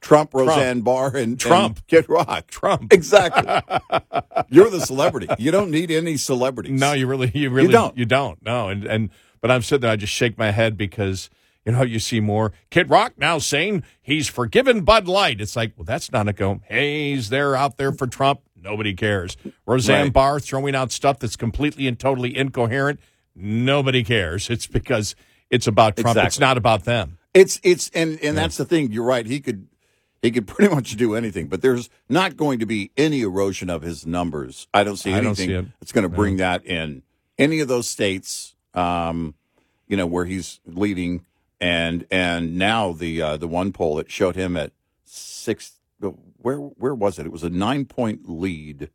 Trump, 0.01 0.33
Roseanne 0.33 0.81
Barr, 0.81 1.15
and 1.15 1.39
Trump. 1.39 1.77
and 1.77 1.87
Kid 1.87 2.09
Rock. 2.09 2.47
Trump. 2.47 2.91
Exactly. 2.93 3.47
You're 4.49 4.69
the 4.69 4.81
celebrity. 4.81 5.27
You 5.39 5.49
don't 5.51 5.71
need 5.71 5.89
any 5.91 6.17
celebrities. 6.17 6.77
No, 6.79 6.91
you 6.91 7.07
really, 7.07 7.31
you 7.33 7.49
really, 7.49 7.69
don't. 7.71 7.97
You 7.97 8.05
don't. 8.05 8.37
No, 8.45 8.67
and 8.69 8.83
and 8.83 9.09
but 9.41 9.49
I'm 9.49 9.61
sitting 9.61 9.81
there, 9.81 9.91
I 9.91 9.95
just 9.95 10.13
shake 10.13 10.37
my 10.37 10.51
head 10.51 10.77
because 10.77 11.29
you 11.65 11.71
know 11.71 11.83
you 11.83 11.99
see 11.99 12.19
more 12.19 12.51
Kid 12.69 12.89
Rock 12.89 13.13
now 13.17 13.37
saying 13.37 13.83
he's 14.01 14.27
forgiven 14.27 14.81
Bud 14.81 15.07
Light. 15.07 15.41
It's 15.41 15.55
like, 15.55 15.73
well, 15.77 15.85
that's 15.85 16.11
not 16.11 16.27
a 16.27 16.33
go. 16.33 16.61
Hey, 16.67 17.13
he's 17.13 17.29
there 17.29 17.55
out 17.55 17.77
there 17.77 17.91
for 17.91 18.07
Trump. 18.07 18.41
Nobody 18.55 18.93
cares. 18.93 19.35
Roseanne 19.65 20.03
Right. 20.05 20.13
Barr 20.13 20.39
throwing 20.39 20.75
out 20.75 20.91
stuff 20.91 21.19
that's 21.19 21.35
completely 21.35 21.87
and 21.87 21.99
totally 21.99 22.35
incoherent. 22.35 22.99
Nobody 23.35 24.03
cares. 24.03 24.49
It's 24.49 24.67
because 24.67 25.15
it's 25.49 25.67
about 25.67 25.97
Trump. 25.97 26.17
It's 26.17 26.39
not 26.39 26.57
about 26.57 26.85
them. 26.85 27.17
It's 27.33 27.59
it's 27.63 27.89
and 27.93 28.19
and 28.23 28.37
that's 28.37 28.57
the 28.57 28.65
thing. 28.65 28.91
You're 28.91 29.03
right. 29.03 29.25
He 29.25 29.39
could 29.39 29.67
he 30.21 30.31
could 30.31 30.47
pretty 30.47 30.73
much 30.73 30.95
do 30.95 31.15
anything, 31.15 31.47
but 31.47 31.61
there's 31.61 31.89
not 32.09 32.37
going 32.37 32.59
to 32.59 32.65
be 32.65 32.91
any 32.95 33.21
erosion 33.21 33.69
of 33.69 33.81
his 33.81 34.05
numbers. 34.05 34.67
I 34.73 34.83
don't 34.83 34.97
see 34.97 35.11
anything 35.11 35.49
don't 35.49 35.65
see 35.65 35.71
that's 35.79 35.91
going 35.91 36.03
to 36.03 36.09
bring 36.09 36.37
that 36.37 36.65
in 36.65 37.03
any 37.37 37.59
of 37.59 37.67
those 37.67 37.87
states. 37.87 38.55
Um, 38.73 39.35
you 39.87 39.97
know 39.97 40.05
where 40.07 40.25
he's 40.25 40.59
leading, 40.65 41.25
and 41.63 42.05
and 42.11 42.57
now 42.57 42.91
the 42.91 43.21
uh, 43.21 43.37
the 43.37 43.47
one 43.47 43.71
poll 43.71 43.95
that 43.95 44.11
showed 44.11 44.35
him 44.35 44.57
at 44.57 44.73
six. 45.05 45.79
Where 46.37 46.57
where 46.57 46.93
was 46.93 47.17
it? 47.17 47.25
It 47.25 47.31
was 47.31 47.43
a 47.43 47.49
nine 47.49 47.85
point 47.85 48.27
lead 48.29 48.89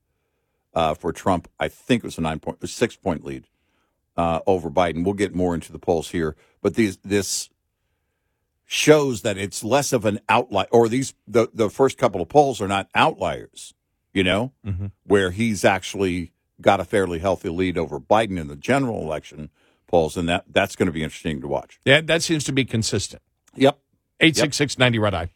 uh, 0.75 0.93
for 0.93 1.11
Trump. 1.11 1.49
I 1.59 1.69
think 1.69 2.05
it 2.05 2.07
was 2.07 2.19
a 2.19 2.21
nine 2.21 2.41
point, 2.41 2.69
six 2.69 2.95
point 2.95 3.25
lead 3.25 3.45
uh, 4.19 4.41
over 4.47 4.69
Biden. 4.71 5.03
We'll 5.03 5.15
get 5.15 5.35
more 5.35 5.55
into 5.55 5.73
the 5.73 5.79
polls 5.79 6.11
here, 6.11 6.37
but 6.61 6.75
these 6.75 6.99
this 6.99 7.49
shows 8.67 9.23
that 9.23 9.39
it's 9.39 9.65
less 9.65 9.95
of 9.95 10.05
an 10.05 10.21
outlier, 10.29 10.67
or 10.71 10.91
these 10.91 11.15
the 11.27 11.49
the 11.55 11.71
first 11.71 11.97
couple 11.97 12.21
of 12.21 12.29
polls 12.29 12.61
are 12.61 12.69
not 12.69 12.91
outliers. 12.95 13.73
You 14.13 14.25
know, 14.25 14.53
Mhm. 14.67 14.91
where 15.05 15.31
he's 15.31 15.65
actually 15.65 16.33
got 16.61 16.81
a 16.81 16.85
fairly 16.85 17.21
healthy 17.21 17.49
lead 17.51 17.79
over 17.79 17.99
Biden 18.01 18.39
in 18.39 18.49
the 18.49 18.57
general 18.57 19.01
election 19.03 19.49
polls, 19.89 20.17
and 20.17 20.29
that 20.29 20.45
that's 20.49 20.77
going 20.77 20.87
to 20.87 20.93
be 20.93 21.03
interesting 21.03 21.41
to 21.41 21.49
watch. 21.49 21.81
Yeah, 21.85 22.01
that 22.03 22.23
seems 22.23 22.45
to 22.45 22.53
be 22.53 22.65
consistent. 22.65 23.21
Yep. 23.57 23.79
Eight 24.21 24.37
six 24.37 24.57
six 24.57 24.79
ninety 24.79 24.99
red 25.01 25.15
eye. 25.15 25.31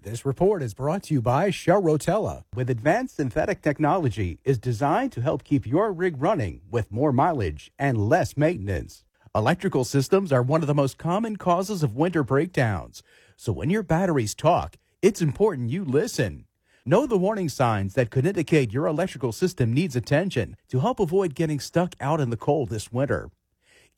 This 0.00 0.26
report 0.26 0.64
is 0.64 0.74
brought 0.74 1.04
to 1.04 1.14
you 1.14 1.22
by 1.22 1.50
Shell 1.50 1.82
Rotella. 1.82 2.42
With 2.56 2.68
advanced 2.68 3.16
synthetic 3.16 3.62
technology, 3.62 4.40
is 4.44 4.58
designed 4.58 5.12
to 5.12 5.20
help 5.20 5.44
keep 5.44 5.64
your 5.64 5.92
rig 5.92 6.20
running 6.20 6.62
with 6.68 6.90
more 6.90 7.12
mileage 7.12 7.70
and 7.78 8.08
less 8.08 8.36
maintenance. 8.36 9.04
Electrical 9.32 9.84
systems 9.84 10.32
are 10.32 10.42
one 10.42 10.60
of 10.60 10.66
the 10.66 10.74
most 10.74 10.98
common 10.98 11.36
causes 11.36 11.84
of 11.84 11.94
winter 11.94 12.24
breakdowns. 12.24 13.04
So 13.36 13.52
when 13.52 13.70
your 13.70 13.84
batteries 13.84 14.34
talk, 14.34 14.76
it's 15.02 15.22
important 15.22 15.70
you 15.70 15.84
listen. 15.84 16.46
Know 16.84 17.06
the 17.06 17.16
warning 17.16 17.48
signs 17.48 17.94
that 17.94 18.10
could 18.10 18.26
indicate 18.26 18.72
your 18.72 18.86
electrical 18.86 19.30
system 19.30 19.72
needs 19.72 19.94
attention 19.94 20.56
to 20.68 20.80
help 20.80 20.98
avoid 20.98 21.36
getting 21.36 21.60
stuck 21.60 21.94
out 22.00 22.20
in 22.20 22.30
the 22.30 22.36
cold 22.36 22.70
this 22.70 22.92
winter. 22.92 23.30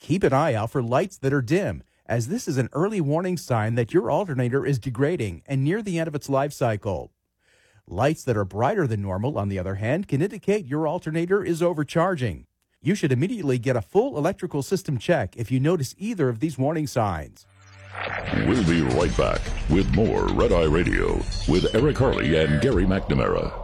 Keep 0.01 0.25
an 0.25 0.33
eye 0.33 0.55
out 0.55 0.71
for 0.71 0.83
lights 0.83 1.17
that 1.19 1.33
are 1.33 1.43
dim, 1.43 1.83
as 2.07 2.29
this 2.29 2.47
is 2.47 2.59
an 2.59 2.69
early 2.73 3.01
warning 3.01 3.37
sign 3.37 3.75
that 3.77 3.95
your 3.95 4.11
alternator 4.11 4.67
is 4.67 4.79
degrading 4.79 5.43
and 5.47 5.65
near 5.65 5.83
the 5.83 5.99
end 5.99 6.09
of 6.09 6.15
its 6.15 6.29
life 6.29 6.53
cycle. 6.53 7.13
Lights 7.87 8.25
that 8.25 8.37
are 8.37 8.45
brighter 8.45 8.87
than 8.87 9.03
normal, 9.03 9.39
on 9.39 9.49
the 9.49 9.59
other 9.59 9.77
hand, 9.77 10.09
can 10.09 10.23
indicate 10.23 10.67
your 10.67 10.87
alternator 10.89 11.45
is 11.45 11.63
overcharging. 11.63 12.47
You 12.83 12.95
should 12.95 13.13
immediately 13.13 13.59
get 13.59 13.77
a 13.77 13.83
full 13.83 14.19
electrical 14.19 14.63
system 14.63 14.99
check 14.99 15.37
if 15.37 15.51
you 15.51 15.59
notice 15.61 15.95
either 15.99 16.29
of 16.29 16.41
these 16.41 16.59
warning 16.59 16.87
signs. 16.87 17.47
We'll 18.47 18.65
be 18.65 18.83
right 18.83 19.17
back 19.17 19.41
with 19.71 19.91
more 19.95 20.27
Red 20.29 20.53
Eye 20.53 20.65
Radio 20.65 21.15
with 21.49 21.75
Eric 21.75 21.97
Harley 21.97 22.37
and 22.37 22.61
Gary 22.61 22.85
McNamara. 22.85 23.64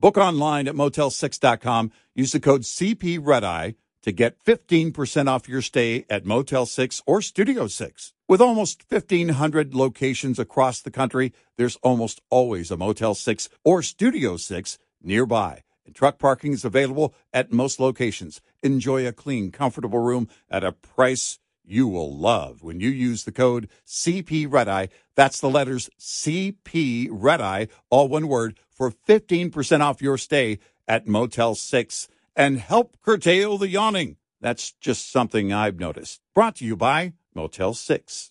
Book 0.00 0.16
online 0.16 0.68
at 0.68 0.76
motel6.com. 0.76 1.90
Use 2.14 2.30
the 2.30 2.38
code 2.38 2.62
CP 2.62 3.18
Red 3.20 3.40
to 3.40 3.74
to 4.02 4.12
get 4.12 4.38
15% 4.44 5.26
off 5.26 5.48
your 5.48 5.60
stay 5.60 6.06
at 6.08 6.24
Motel 6.24 6.66
6 6.66 7.02
or 7.04 7.20
Studio 7.20 7.66
6. 7.66 8.14
With 8.28 8.40
almost 8.40 8.84
1,500 8.88 9.74
locations 9.74 10.38
across 10.38 10.80
the 10.80 10.92
country, 10.92 11.32
there's 11.56 11.74
almost 11.82 12.20
always 12.30 12.70
a 12.70 12.76
Motel 12.76 13.16
6 13.16 13.48
or 13.64 13.82
Studio 13.82 14.36
6 14.36 14.78
nearby. 15.02 15.64
And 15.84 15.96
truck 15.96 16.20
parking 16.20 16.52
is 16.52 16.64
available 16.64 17.12
at 17.32 17.52
most 17.52 17.80
locations. 17.80 18.40
Enjoy 18.62 19.04
a 19.04 19.12
clean, 19.12 19.50
comfortable 19.50 19.98
room 19.98 20.28
at 20.48 20.62
a 20.62 20.70
price 20.70 21.40
you 21.68 21.86
will 21.86 22.16
love 22.16 22.62
when 22.62 22.80
you 22.80 22.88
use 22.88 23.24
the 23.24 23.32
code 23.32 23.68
CP 23.86 24.50
Redeye. 24.50 24.86
That's 25.14 25.40
the 25.40 25.50
letters 25.50 25.90
CP 25.98 27.08
Redeye, 27.10 27.66
all 27.90 28.08
one 28.08 28.28
word, 28.28 28.58
for 28.70 28.90
15% 28.90 29.80
off 29.80 30.02
your 30.02 30.18
stay 30.18 30.58
at 30.86 31.06
Motel 31.06 31.54
6 31.54 32.08
and 32.34 32.58
help 32.58 32.96
curtail 33.02 33.58
the 33.58 33.68
yawning. 33.68 34.16
That's 34.40 34.72
just 34.72 35.10
something 35.10 35.52
I've 35.52 35.80
noticed. 35.80 36.20
Brought 36.34 36.56
to 36.56 36.64
you 36.64 36.76
by 36.76 37.12
Motel 37.34 37.74
6. 37.74 38.30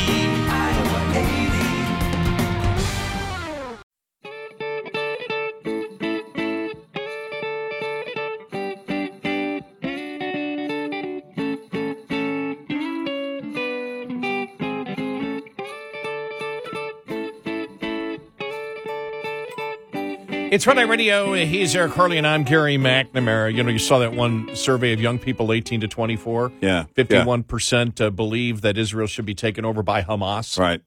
It's 20.51 20.67
Red 20.67 20.79
Eye 20.79 20.81
Radio. 20.81 21.31
He's 21.33 21.73
Eric 21.77 21.93
Harley, 21.93 22.17
and 22.17 22.27
I'm 22.27 22.43
Gary 22.43 22.75
McNamara. 22.75 23.55
You 23.55 23.63
know, 23.63 23.69
you 23.69 23.79
saw 23.79 23.99
that 23.99 24.11
one 24.11 24.53
survey 24.53 24.91
of 24.91 24.99
young 24.99 25.17
people 25.17 25.53
18 25.53 25.79
to 25.79 25.87
24. 25.87 26.51
Yeah, 26.59 26.87
51% 26.93 28.01
uh, 28.01 28.09
believe 28.09 28.59
that 28.59 28.77
Israel 28.77 29.07
should 29.07 29.25
be 29.25 29.33
taken 29.33 29.63
over 29.63 29.81
by 29.81 30.01
Hamas. 30.01 30.59
Right. 30.59 30.81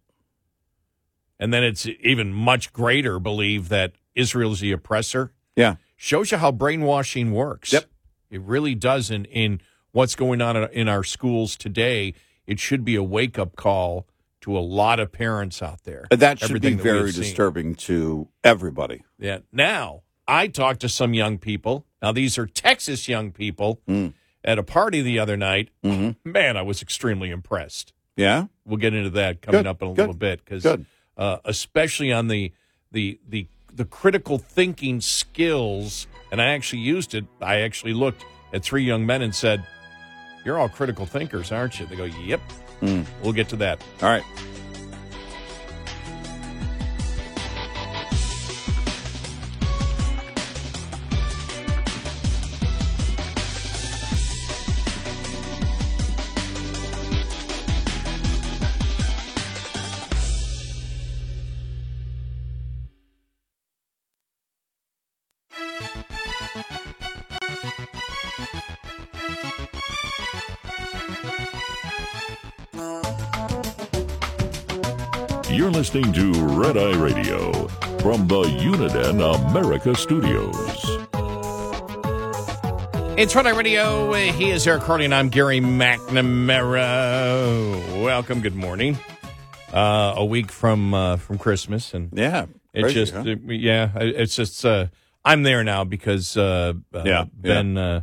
And 1.40 1.50
then 1.50 1.64
it's 1.64 1.86
even 2.02 2.34
much 2.34 2.74
greater 2.74 3.18
believe 3.18 3.70
that 3.70 3.92
Israel 4.14 4.52
is 4.52 4.60
the 4.60 4.70
oppressor. 4.70 5.32
Yeah. 5.56 5.76
Shows 5.96 6.30
you 6.30 6.36
how 6.36 6.52
brainwashing 6.52 7.32
works. 7.32 7.72
Yep. 7.72 7.86
It 8.30 8.42
really 8.42 8.74
does 8.74 9.10
in, 9.10 9.24
in 9.24 9.62
what's 9.92 10.14
going 10.14 10.42
on 10.42 10.58
in 10.72 10.90
our 10.90 11.02
schools 11.02 11.56
today. 11.56 12.12
It 12.46 12.60
should 12.60 12.84
be 12.84 12.96
a 12.96 13.02
wake 13.02 13.38
up 13.38 13.56
call 13.56 14.06
to 14.44 14.56
a 14.56 14.60
lot 14.60 15.00
of 15.00 15.10
parents 15.10 15.62
out 15.62 15.84
there. 15.84 16.06
That 16.10 16.38
should 16.38 16.50
Everything 16.50 16.76
be 16.76 16.82
that 16.82 16.82
very 16.82 17.12
disturbing 17.12 17.74
to 17.76 18.28
everybody. 18.42 19.02
Yeah. 19.18 19.38
Now, 19.52 20.02
I 20.28 20.48
talked 20.48 20.80
to 20.80 20.88
some 20.88 21.14
young 21.14 21.38
people. 21.38 21.86
Now, 22.02 22.12
these 22.12 22.36
are 22.38 22.46
Texas 22.46 23.08
young 23.08 23.32
people 23.32 23.80
Mm. 23.88 24.12
at 24.44 24.58
a 24.58 24.62
party 24.62 25.00
the 25.02 25.18
other 25.18 25.36
night. 25.38 25.70
Mm-hmm. 25.82 26.30
Man, 26.30 26.56
I 26.58 26.62
was 26.62 26.82
extremely 26.82 27.30
impressed. 27.30 27.92
Yeah. 28.16 28.46
We'll 28.66 28.76
get 28.76 28.92
into 28.94 29.10
that 29.10 29.40
coming 29.42 29.62
Good, 29.62 29.66
up 29.66 29.80
in 29.82 29.88
a 29.88 29.90
good, 29.94 29.98
little 30.02 30.14
bit 30.14 30.44
because, 30.44 30.66
uh, 31.16 31.38
especially 31.44 32.12
on 32.12 32.28
the 32.28 32.52
the 32.92 33.18
the 33.28 33.46
the 33.72 33.84
critical 33.86 34.38
thinking 34.38 35.00
skills, 35.00 36.06
and 36.30 36.40
I 36.40 36.46
actually 36.46 36.82
used 36.82 37.14
it. 37.14 37.24
I 37.40 37.62
actually 37.62 37.92
looked 37.94 38.24
at 38.52 38.62
three 38.62 38.84
young 38.84 39.04
men 39.04 39.20
and 39.22 39.34
said, 39.34 39.66
"You're 40.44 40.58
all 40.58 40.68
critical 40.68 41.06
thinkers, 41.06 41.50
aren't 41.50 41.80
you?" 41.80 41.86
They 41.86 41.96
go, 41.96 42.04
"Yep." 42.04 42.40
Mm. 42.84 43.06
We'll 43.22 43.32
get 43.32 43.48
to 43.48 43.56
that. 43.56 43.82
All 44.02 44.08
right. 44.10 44.22
Listening 75.94 76.32
to 76.32 76.32
Red 76.56 76.76
Eye 76.76 76.98
Radio 76.98 77.52
from 78.00 78.26
the 78.26 78.42
Uniden 78.42 79.20
America 79.50 79.94
Studios. 79.94 80.56
It's 83.16 83.36
Red 83.36 83.46
Eye 83.46 83.56
Radio. 83.56 84.12
He 84.12 84.50
is 84.50 84.66
Eric 84.66 84.82
Harley, 84.82 85.04
and 85.04 85.14
I'm 85.14 85.28
Gary 85.28 85.60
McNamara. 85.60 86.82
Welcome. 88.02 88.40
Good 88.40 88.56
morning. 88.56 88.98
Uh, 89.72 90.14
a 90.16 90.24
week 90.24 90.50
from 90.50 90.94
uh, 90.94 91.16
from 91.16 91.38
Christmas, 91.38 91.94
and 91.94 92.10
Yeah. 92.12 92.46
It 92.72 92.82
Crazy, 92.82 92.94
just, 92.94 93.12
huh? 93.14 93.22
it- 93.24 93.60
yeah, 93.60 93.92
it's 93.94 94.34
just, 94.34 94.64
uh, 94.66 94.86
I'm 95.24 95.44
there 95.44 95.62
now 95.62 95.84
because 95.84 96.36
uh, 96.36 96.72
uh, 96.92 97.02
Yeah, 97.06 97.26
Ben 97.32 97.78
Uh, 97.78 98.02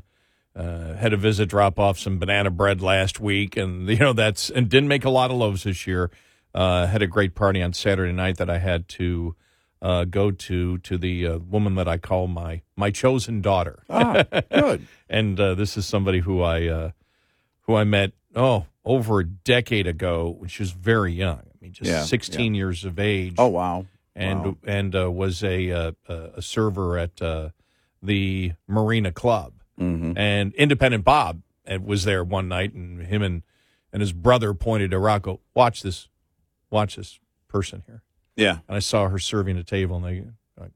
uh, 0.55 0.95
had 0.95 1.11
a 1.11 1.17
visit, 1.17 1.49
drop 1.49 1.77
off 1.77 1.99
some 1.99 2.19
banana 2.19 2.51
bread 2.51 2.81
last 2.81 3.19
week, 3.19 3.57
and 3.57 3.89
you 3.89 3.97
know 3.97 4.13
that's 4.13 4.49
and 4.49 4.69
didn't 4.69 4.87
make 4.87 5.03
a 5.03 5.09
lot 5.09 5.29
of 5.29 5.35
loaves 5.35 5.63
this 5.63 5.85
year. 5.85 6.09
Uh, 6.53 6.85
had 6.87 7.01
a 7.01 7.07
great 7.07 7.33
party 7.35 7.61
on 7.61 7.71
Saturday 7.73 8.11
night 8.11 8.37
that 8.37 8.49
I 8.49 8.57
had 8.57 8.87
to 8.89 9.35
uh, 9.81 10.03
go 10.05 10.31
to 10.31 10.77
to 10.79 10.97
the 10.97 11.25
uh, 11.27 11.37
woman 11.37 11.75
that 11.75 11.87
I 11.87 11.97
call 11.97 12.27
my 12.27 12.61
my 12.75 12.91
chosen 12.91 13.41
daughter. 13.41 13.83
ah, 13.89 14.23
good. 14.51 14.85
and 15.09 15.39
uh, 15.39 15.55
this 15.55 15.77
is 15.77 15.85
somebody 15.85 16.19
who 16.19 16.41
I 16.41 16.67
uh, 16.67 16.91
who 17.61 17.75
I 17.75 17.83
met 17.85 18.11
oh 18.35 18.65
over 18.83 19.19
a 19.19 19.25
decade 19.25 19.87
ago 19.87 20.35
when 20.39 20.49
she 20.49 20.61
was 20.63 20.71
very 20.71 21.13
young. 21.13 21.39
I 21.39 21.53
mean, 21.61 21.71
just 21.71 21.89
Yeah, 21.89 22.03
16 22.03 22.53
years 22.55 22.83
of 22.83 22.99
age 22.99 23.35
Oh 23.37 23.47
wow. 23.47 23.85
and 24.15 24.43
Wow. 24.45 24.57
and 24.65 24.95
uh, 24.95 25.09
was 25.11 25.43
a 25.43 25.71
uh, 25.71 25.91
a 26.07 26.41
server 26.41 26.97
at 26.97 27.21
uh, 27.21 27.49
the 28.03 28.53
Marina 28.67 29.11
Club. 29.11 29.53
Mm-hmm. 29.79 30.17
And 30.17 30.53
Independent 30.55 31.03
Bob 31.05 31.41
was 31.83 32.03
there 32.03 32.23
one 32.23 32.47
night, 32.49 32.73
and 32.73 33.01
him 33.07 33.21
and 33.23 33.41
and 33.93 34.01
his 34.01 34.13
brother 34.13 34.53
pointed 34.53 34.91
to 34.91 34.99
Rocco. 34.99 35.39
Watch 35.55 35.81
this, 35.81 36.07
watch 36.71 36.95
this 36.95 37.19
person 37.47 37.83
here. 37.85 38.01
Yeah. 38.35 38.59
And 38.67 38.77
I 38.77 38.79
saw 38.79 39.07
her 39.09 39.19
serving 39.19 39.57
a 39.57 39.63
table, 39.63 39.97
and 39.97 40.05
they 40.05 40.23
like, 40.59 40.71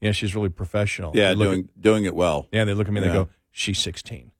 yeah, 0.00 0.12
she's 0.12 0.34
really 0.34 0.48
professional. 0.48 1.12
Yeah. 1.14 1.30
They 1.30 1.34
look 1.34 1.48
Doing 1.48 1.68
doing 1.78 2.04
it 2.06 2.14
well. 2.14 2.46
yeah, 2.52 2.64
they 2.64 2.72
look 2.74 2.86
at 2.86 2.92
me 2.94 2.98
and 3.00 3.06
Yeah. 3.06 3.12
they 3.12 3.18
go, 3.24 3.28
she's 3.50 3.78
sixteen. 3.78 4.30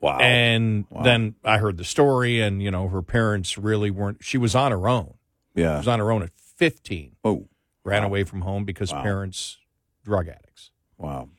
Wow. 0.00 0.18
And 0.18 0.84
Wow. 0.90 1.02
then 1.02 1.34
I 1.44 1.58
heard 1.58 1.76
the 1.76 1.84
story, 1.84 2.40
and 2.40 2.62
you 2.62 2.70
know 2.70 2.88
her 2.88 3.02
parents 3.02 3.56
really 3.56 3.90
weren't. 3.90 4.22
She 4.22 4.36
was 4.38 4.54
on 4.54 4.70
her 4.72 4.88
own. 4.88 5.14
Yeah, 5.54 5.74
She 5.76 5.78
was 5.78 5.88
on 5.88 5.98
her 6.00 6.10
own 6.12 6.22
at 6.22 6.30
fifteen. 6.36 7.16
Oh. 7.24 7.48
ran 7.84 8.02
Wow. 8.02 8.08
away 8.08 8.24
from 8.24 8.42
home 8.42 8.64
because 8.66 8.92
Wow. 8.92 9.02
parents 9.02 9.56
drug 10.04 10.28
addicts. 10.28 10.72
Wow. 10.98 11.30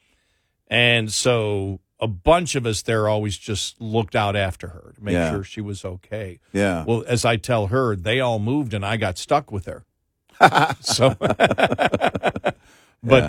And 0.67 1.11
so 1.11 1.79
a 1.99 2.07
bunch 2.07 2.55
of 2.55 2.65
us 2.65 2.81
there 2.83 3.09
always 3.09 3.37
just 3.37 3.79
looked 3.81 4.15
out 4.15 4.35
after 4.35 4.67
her 4.69 4.93
to 4.95 5.03
make 5.03 5.13
Yeah. 5.13 5.31
sure 5.31 5.43
she 5.43 5.61
was 5.61 5.83
okay. 5.83 6.39
Yeah. 6.53 6.85
Well, 6.85 7.03
as 7.07 7.25
I 7.25 7.37
tell 7.37 7.67
her, 7.67 7.95
they 7.95 8.19
all 8.19 8.39
moved 8.39 8.73
and 8.73 8.85
I 8.85 8.97
got 8.97 9.17
stuck 9.17 9.51
with 9.51 9.65
her. 9.65 9.83
so 10.79 11.15
but 11.19 12.55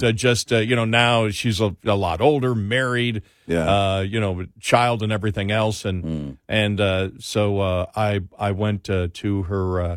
Yeah. 0.03 0.09
uh, 0.09 0.13
just 0.13 0.53
uh, 0.53 0.57
you 0.59 0.77
know 0.77 0.85
now 0.85 1.29
she's 1.31 1.61
a, 1.61 1.75
a 1.85 1.95
lot 1.95 2.21
older, 2.21 2.55
married, 2.55 3.23
Yeah. 3.47 3.69
uh, 3.97 4.01
you 4.01 4.21
know, 4.21 4.47
child 4.61 5.03
and 5.03 5.13
everything 5.13 5.51
else, 5.51 5.85
and 5.85 6.03
Hmm. 6.05 6.31
and 6.49 6.81
uh, 6.81 7.09
so 7.19 7.61
uh, 7.61 7.87
I 7.95 8.21
I 8.39 8.53
went 8.53 8.89
uh, 8.91 9.09
to 9.15 9.43
her 9.45 9.81
uh, 9.81 9.97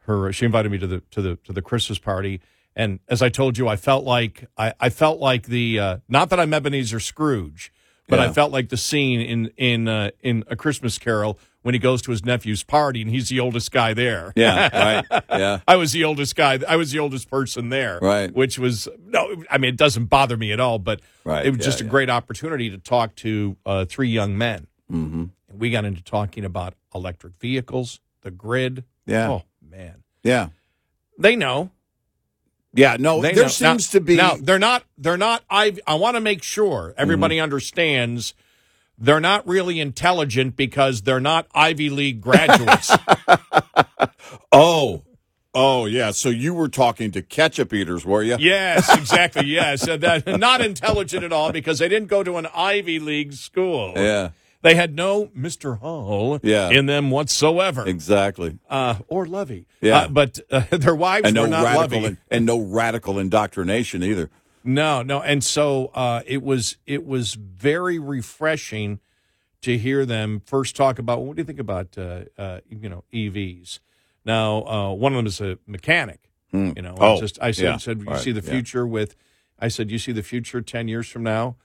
her 0.00 0.32
she 0.32 0.44
invited 0.44 0.70
me 0.72 0.78
to 0.78 0.86
the 0.86 1.00
to 1.12 1.22
the 1.22 1.36
to 1.44 1.52
the 1.52 1.62
Christmas 1.62 1.98
party. 1.98 2.40
And 2.78 3.00
as 3.08 3.22
I 3.22 3.30
told 3.30 3.56
you, 3.56 3.68
I 3.68 3.76
felt 3.76 4.04
like 4.04 4.48
I, 4.58 4.74
I 4.78 4.90
felt 4.90 5.18
like 5.18 5.46
the 5.46 5.78
uh, 5.80 5.96
not 6.08 6.28
that 6.30 6.38
I'm 6.38 6.52
Ebenezer 6.52 7.00
Scrooge, 7.00 7.72
but 8.08 8.18
I 8.20 8.32
felt 8.32 8.52
like 8.52 8.68
the 8.68 8.76
scene 8.76 9.20
in 9.20 9.50
in 9.56 9.88
uh, 9.88 10.10
in 10.22 10.44
A 10.48 10.56
Christmas 10.56 10.98
Carol 10.98 11.38
when 11.62 11.74
he 11.74 11.80
goes 11.80 12.00
to 12.02 12.12
his 12.12 12.24
nephew's 12.24 12.62
party 12.62 13.02
and 13.02 13.10
he's 13.10 13.28
the 13.28 13.40
oldest 13.40 13.72
guy 13.72 13.92
there. 13.92 14.32
Yeah, 14.36 15.02
right. 15.10 15.22
Yeah. 15.30 15.58
I 15.66 15.74
was 15.76 15.90
the 15.92 16.04
oldest 16.04 16.36
guy. 16.36 16.60
I 16.68 16.76
was 16.76 16.92
the 16.92 17.00
oldest 17.00 17.28
person 17.28 17.70
there. 17.70 17.98
Right. 18.00 18.32
Which 18.32 18.58
was 18.58 18.86
no. 19.04 19.42
I 19.50 19.58
mean, 19.58 19.70
it 19.70 19.76
doesn't 19.76 20.04
bother 20.06 20.36
me 20.36 20.52
at 20.52 20.60
all. 20.60 20.78
But 20.78 21.00
Right, 21.24 21.44
it 21.44 21.50
was 21.50 21.58
yeah, 21.58 21.64
just 21.64 21.80
a 21.80 21.84
yeah. 21.84 21.90
great 21.90 22.08
opportunity 22.10 22.70
to 22.70 22.78
talk 22.78 23.14
to 23.16 23.56
uh, 23.66 23.84
three 23.86 24.08
young 24.10 24.38
men. 24.38 24.68
Mm-hmm. 24.92 25.24
We 25.58 25.70
got 25.70 25.84
into 25.84 26.02
talking 26.04 26.44
about 26.44 26.74
electric 26.94 27.34
vehicles, 27.40 28.00
the 28.22 28.30
grid. 28.30 28.84
Yeah. 29.06 29.30
Oh 29.30 29.42
man, 29.68 30.02
Yeah. 30.22 30.48
they 31.18 31.34
know. 31.34 31.70
Yeah. 32.76 32.96
No, 33.00 33.20
They 33.20 33.32
there 33.32 33.44
know. 33.44 33.48
seems 33.48 33.92
Now- 33.92 33.98
to 33.98 34.00
be. 34.04 34.16
now 34.16 34.36
they're 34.40 34.58
not. 34.58 34.84
They're 34.98 35.16
not. 35.16 35.42
I. 35.50 35.76
I 35.86 35.94
want 35.94 36.16
to 36.16 36.20
make 36.20 36.42
sure 36.42 36.94
everybody 36.96 37.36
Mm-hmm. 37.36 37.42
understands. 37.44 38.34
They're 38.98 39.20
not 39.20 39.46
really 39.46 39.78
intelligent 39.80 40.56
because 40.56 41.02
they're 41.02 41.20
not 41.20 41.46
Ivy 41.54 41.90
League 41.90 42.20
graduates. 42.22 42.90
oh. 44.52 45.02
Oh, 45.58 45.86
yeah. 45.86 46.10
So 46.10 46.28
you 46.28 46.52
were 46.52 46.68
talking 46.68 47.10
to 47.12 47.22
ketchup 47.22 47.72
eaters, 47.72 48.04
were 48.04 48.22
you? 48.22 48.36
Yes, 48.38 48.94
exactly. 48.94 49.46
Yes, 49.46 49.88
Uh, 49.88 49.96
that, 49.96 50.26
not 50.38 50.60
intelligent 50.60 51.24
at 51.24 51.32
all 51.32 51.50
because 51.50 51.78
they 51.78 51.88
didn't 51.88 52.08
go 52.08 52.22
to 52.22 52.36
an 52.36 52.46
Ivy 52.54 52.98
League 52.98 53.32
school. 53.32 53.94
Yeah. 53.96 54.30
They 54.66 54.74
had 54.74 54.94
no 54.96 55.26
Mr. 55.26 55.78
Hull 55.80 56.40
Yeah. 56.42 56.70
in 56.70 56.86
them 56.86 57.10
whatsoever, 57.10 57.86
Exactly. 57.86 58.58
uh, 58.68 58.96
or 59.08 59.26
Levy. 59.26 59.66
Yeah. 59.80 59.98
Uh, 60.00 60.08
but 60.08 60.40
uh, 60.50 60.60
their 60.70 60.94
wives 60.94 61.26
And 61.26 61.34
no 61.36 61.42
were 61.42 61.48
not 61.48 61.64
radical 61.64 62.00
Levy. 62.00 62.16
and 62.30 62.44
no 62.46 62.58
radical 62.60 63.18
indoctrination 63.18 64.02
either. 64.02 64.28
No, 64.64 65.02
no, 65.02 65.22
and 65.22 65.44
so 65.44 65.92
uh, 65.94 66.22
it 66.26 66.42
was 66.42 66.76
it 66.86 67.06
was 67.06 67.34
very 67.34 68.00
refreshing 68.00 68.98
to 69.62 69.78
hear 69.78 70.04
them 70.04 70.42
first 70.44 70.74
talk 70.74 70.98
about 70.98 71.22
what 71.22 71.36
do 71.36 71.40
you 71.42 71.46
think 71.46 71.60
about 71.60 71.96
uh, 71.96 72.22
uh, 72.36 72.58
you 72.68 72.88
know 72.88 73.04
EVs. 73.12 73.78
Now, 74.24 74.64
uh, 74.66 74.92
one 74.92 75.12
of 75.12 75.16
them 75.18 75.26
is 75.26 75.40
a 75.40 75.58
mechanic. 75.66 76.18
You 76.52 76.72
know, 76.82 76.94
Oh, 76.98 77.16
I 77.16 77.20
just 77.20 77.38
I 77.42 77.50
said, 77.52 77.64
yeah. 77.64 77.76
said 77.76 78.00
you 78.00 78.06
Right, 78.06 78.18
see 78.20 78.32
the 78.32 78.40
yeah. 78.44 78.50
future 78.50 78.86
with. 78.86 79.14
I 79.60 79.68
said 79.68 79.90
you 79.90 79.98
see 79.98 80.12
the 80.12 80.22
future 80.22 80.60
ten 80.62 80.88
years 80.88 81.06
from 81.08 81.22
now 81.22 81.56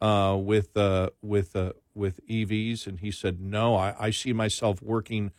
uh, 0.00 0.36
with 0.40 0.76
uh, 0.76 1.10
with 1.22 1.54
uh, 1.54 1.74
with 1.98 2.26
EVs, 2.26 2.86
and 2.86 3.00
he 3.00 3.10
said 3.10 3.40
no. 3.40 3.74
I, 3.74 3.94
I 3.98 4.10
see 4.10 4.32
myself 4.32 4.80
working 4.80 5.32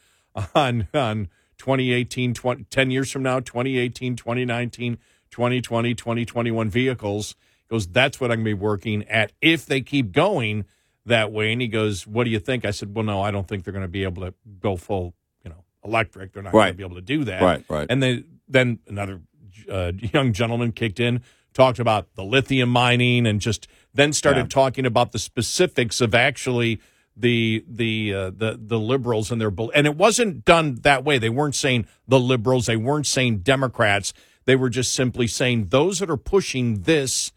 on 0.53 0.87
on 0.93 1.29
2018, 1.57 2.33
20, 2.33 2.63
10 2.65 2.91
years 2.91 3.11
from 3.11 3.23
now, 3.23 3.39
2018, 3.39 4.15
2019, 4.15 4.97
2020, 5.29 5.93
2021 5.93 6.69
vehicles. 6.69 7.35
He 7.67 7.75
goes, 7.75 7.87
that's 7.87 8.19
what 8.19 8.31
I'm 8.31 8.37
going 8.37 8.45
to 8.45 8.49
be 8.49 8.61
working 8.61 9.03
at 9.07 9.33
if 9.41 9.65
they 9.65 9.81
keep 9.81 10.11
going 10.11 10.65
that 11.05 11.31
way. 11.31 11.51
And 11.51 11.61
he 11.61 11.67
goes, 11.67 12.07
what 12.07 12.23
do 12.23 12.29
you 12.29 12.39
think? 12.39 12.65
I 12.65 12.71
said, 12.71 12.95
well, 12.95 13.05
no, 13.05 13.21
I 13.21 13.31
don't 13.31 13.47
think 13.47 13.63
they're 13.63 13.73
going 13.73 13.83
to 13.83 13.89
be 13.89 14.03
able 14.03 14.23
to 14.23 14.33
go 14.59 14.77
full, 14.77 15.13
you 15.43 15.49
know, 15.49 15.63
electric. 15.83 16.33
They're 16.33 16.43
not 16.43 16.53
going 16.53 16.71
to 16.71 16.77
be 16.77 16.83
able 16.83 16.95
to 16.95 17.01
do 17.01 17.25
that. 17.25 17.41
Right, 17.41 17.65
right. 17.69 17.87
And 17.89 18.01
then, 18.01 18.39
then 18.47 18.79
another 18.87 19.21
uh, 19.69 19.91
young 19.97 20.33
gentleman 20.33 20.71
kicked 20.71 20.99
in, 20.99 21.21
talked 21.53 21.79
about 21.79 22.15
the 22.15 22.23
lithium 22.23 22.69
mining, 22.69 23.27
and 23.27 23.41
just 23.41 23.67
then 23.93 24.13
started 24.13 24.41
Yeah. 24.41 24.47
talking 24.49 24.85
about 24.85 25.11
the 25.11 25.19
specifics 25.19 26.01
of 26.01 26.13
actually 26.15 26.79
the 27.15 27.63
the 27.67 28.13
uh, 28.13 28.29
the 28.29 28.57
the 28.61 28.79
liberals 28.79 29.31
and 29.31 29.41
their 29.41 29.51
and 29.75 29.85
it 29.87 29.95
wasn't 29.97 30.45
done 30.45 30.75
that 30.83 31.03
way. 31.03 31.17
They 31.17 31.29
weren't 31.29 31.55
saying 31.55 31.85
the 32.07 32.19
liberals. 32.19 32.65
They 32.67 32.77
weren't 32.77 33.07
saying 33.07 33.39
Democrats. 33.39 34.13
They 34.45 34.55
were 34.55 34.69
just 34.69 34.93
simply 34.93 35.27
saying 35.27 35.67
those 35.69 35.99
that 35.99 36.09
are 36.09 36.17
pushing 36.17 36.83
this, 36.83 37.31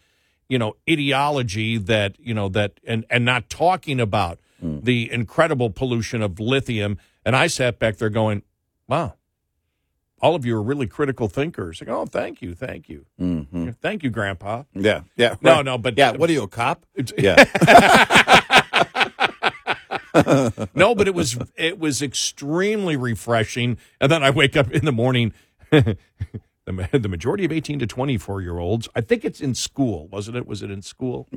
you 0.48 0.58
know, 0.58 0.74
ideology 0.88 1.78
that 1.78 2.16
you 2.20 2.32
know 2.34 2.48
that 2.50 2.78
and 2.86 3.04
and 3.10 3.24
not 3.24 3.48
talking 3.50 4.00
about 4.00 4.38
the 4.62 5.10
incredible 5.10 5.70
pollution 5.70 6.22
of 6.22 6.38
lithium. 6.38 6.96
And 7.24 7.34
I 7.34 7.48
sat 7.48 7.80
back 7.80 7.96
there 7.96 8.10
going, 8.10 8.42
"Wow, 8.86 9.14
all 10.22 10.34
of 10.34 10.46
you 10.46 10.56
are 10.56 10.62
really 10.62 10.86
critical 10.86 11.28
thinkers." 11.28 11.80
Like, 11.80 11.90
oh, 11.90 12.06
thank 12.06 12.40
you, 12.40 12.54
thank 12.54 12.88
you, 12.88 13.04
Mm-hmm. 13.20 13.70
thank 13.82 14.02
you, 14.02 14.10
Grandpa. 14.10 14.62
Yeah. 14.74 15.02
Yeah. 15.16 15.36
No, 15.42 15.56
right. 15.56 15.64
no, 15.64 15.78
but 15.78 15.98
Yeah. 15.98 16.12
What 16.12 16.30
are 16.30 16.32
you, 16.32 16.44
a 16.44 16.48
cop? 16.48 16.86
Yeah. 17.18 17.44
no, 20.74 20.94
but 20.94 21.08
it 21.08 21.14
was 21.14 21.38
it 21.56 21.78
was 21.78 22.02
extremely 22.02 22.96
refreshing. 22.96 23.78
And 24.00 24.10
then 24.12 24.22
I 24.22 24.30
wake 24.30 24.56
up 24.56 24.70
in 24.70 24.84
the 24.84 24.92
morning. 24.92 25.32
the, 25.70 25.96
the 26.66 27.08
majority 27.08 27.44
of 27.44 27.52
eighteen 27.52 27.78
to 27.78 27.86
twenty 27.86 28.18
four 28.18 28.40
year 28.42 28.58
olds, 28.58 28.88
I 28.94 29.00
think 29.00 29.24
it's 29.24 29.40
in 29.40 29.54
school, 29.54 30.08
wasn't 30.08 30.36
it? 30.36 30.46
Was 30.46 30.62
it 30.62 30.70
in 30.70 30.82
school? 30.82 31.28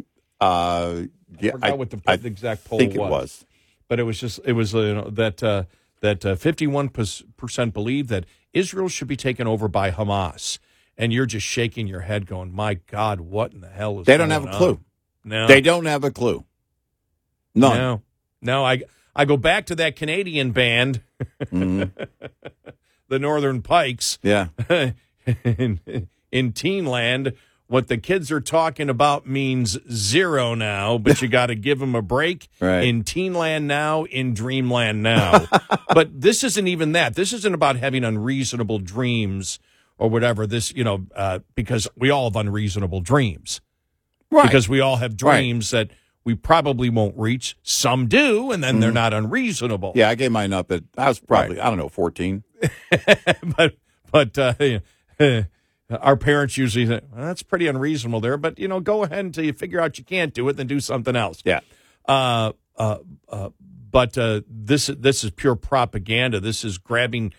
Uh, 0.42 1.04
yeah. 1.40 1.52
I 1.52 1.54
forgot 1.54 1.78
what 1.78 1.90
the, 1.92 2.02
I 2.06 2.16
the 2.18 2.28
exact 2.28 2.66
poll 2.66 2.80
think 2.80 2.96
it 2.96 3.00
was. 3.00 3.10
was. 3.10 3.46
but 3.88 4.00
it 4.00 4.04
was 4.04 4.20
just 4.20 4.40
it 4.46 4.54
was 4.54 4.76
uh, 4.76 4.80
you 4.80 4.94
know, 4.96 5.10
that 5.10 5.42
uh, 5.42 5.64
that 6.02 6.24
fifty 6.40 6.68
one 6.68 6.90
percent 6.90 7.74
believe 7.74 8.10
that 8.10 8.26
Israel 8.56 8.90
should 8.90 9.08
be 9.08 9.16
taken 9.18 9.46
over 9.46 9.68
by 9.68 9.92
Hamas, 9.92 10.58
and 10.98 11.14
you're 11.14 11.28
just 11.28 11.46
shaking 11.46 11.86
your 11.86 12.00
head, 12.02 12.26
going, 12.26 12.52
"My 12.52 12.76
God, 12.76 13.20
what 13.22 13.54
in 13.54 13.62
the 13.62 13.70
hell 13.70 14.00
is?" 14.00 14.06
They 14.08 14.18
don't 14.18 14.32
have 14.32 14.46
a 14.46 14.52
clue. 14.58 14.70
on?" 14.72 14.86
No, 15.24 15.48
They 15.48 15.62
don't 15.62 15.86
have 15.86 16.04
a 16.04 16.10
clue. 16.12 16.46
None. 17.54 17.78
No, 17.78 18.02
no. 18.42 18.66
I 18.66 18.82
I 19.16 19.26
go 19.26 19.38
back 19.38 19.66
to 19.68 19.76
that 19.76 19.96
Canadian 19.96 20.52
band, 20.52 21.02
Mm-hmm. 21.46 22.04
the 23.08 23.20
Northern 23.20 23.62
Pikes, 23.62 24.18
Yeah. 24.24 24.48
in, 25.44 25.80
in 26.32 26.54
Teenland. 26.54 27.34
What 27.68 27.88
the 27.88 27.98
kids 27.98 28.32
are 28.32 28.42
talking 28.42 28.90
about 28.92 29.26
means 29.26 29.78
zero 29.92 30.54
now, 30.54 31.00
but 31.00 31.22
you 31.22 31.28
got 31.40 31.48
to 31.48 31.56
give 31.56 31.80
them 31.80 31.96
a 31.96 32.02
break. 32.02 32.48
Right. 32.60 32.84
In 32.84 33.04
Teenland 33.04 33.68
now, 33.68 34.04
in 34.04 34.34
Dreamland 34.36 35.02
now. 35.02 35.48
but 35.94 36.22
this 36.22 36.44
isn't 36.44 36.68
even 36.68 36.92
that. 36.92 37.16
This 37.16 37.34
isn't 37.34 37.54
about 37.54 37.78
having 37.78 38.04
unreasonable 38.04 38.80
dreams 38.80 39.58
or 39.98 40.10
whatever. 40.12 40.46
This, 40.46 40.74
you 40.76 40.84
know, 40.84 41.08
uh, 41.16 41.40
because 41.56 41.88
we 41.98 42.12
all 42.12 42.26
have 42.30 42.36
unreasonable 42.36 43.02
dreams 43.02 43.62
Right. 44.30 44.44
because 44.44 44.70
we 44.70 44.80
all 44.80 44.98
have 44.98 45.12
Right. 45.22 45.38
dreams 45.40 45.72
that 45.72 45.90
we 46.24 46.36
probably 46.36 46.90
won't 46.90 47.18
reach. 47.18 47.56
Some 47.64 48.08
do, 48.08 48.52
and 48.52 48.64
then 48.64 48.80
they're 48.80 48.92
not 48.92 49.14
unreasonable. 49.14 49.90
Mm-hmm. 49.90 50.00
yeah, 50.00 50.10
I 50.10 50.16
gave 50.16 50.32
mine 50.32 50.54
up 50.54 50.72
at, 50.72 50.84
I 50.98 51.08
was 51.08 51.20
probably, 51.20 51.60
I 51.60 51.70
don't 51.70 51.78
know, 51.78 51.90
14. 51.90 52.44
but 53.58 53.76
but 54.12 54.38
uh, 54.38 54.54
our 55.90 56.18
parents 56.18 56.58
usually 56.58 56.86
say 56.88 57.02
well, 57.12 57.26
that's 57.26 57.44
pretty 57.44 57.68
unreasonable 57.68 58.20
there. 58.20 58.38
But 58.38 58.58
you 58.60 58.68
know, 58.68 58.80
go 58.80 59.04
ahead 59.04 59.26
until 59.26 59.46
you 59.46 59.54
figure 59.54 59.80
out 59.80 59.98
you 59.98 60.04
can't 60.04 60.34
do 60.34 60.48
it, 60.50 60.58
then 60.58 60.68
do 60.68 60.80
something 60.80 61.16
else. 61.16 61.42
Yeah. 61.46 61.60
Uh, 62.08 62.54
uh, 62.78 62.98
uh, 63.30 63.50
but 63.92 64.18
uh, 64.18 64.42
this 64.50 64.88
this 64.88 65.24
is 65.24 65.32
pure 65.32 65.56
propaganda. 65.56 66.40
This 66.40 66.64
is 66.64 66.78
grabbing 66.78 67.34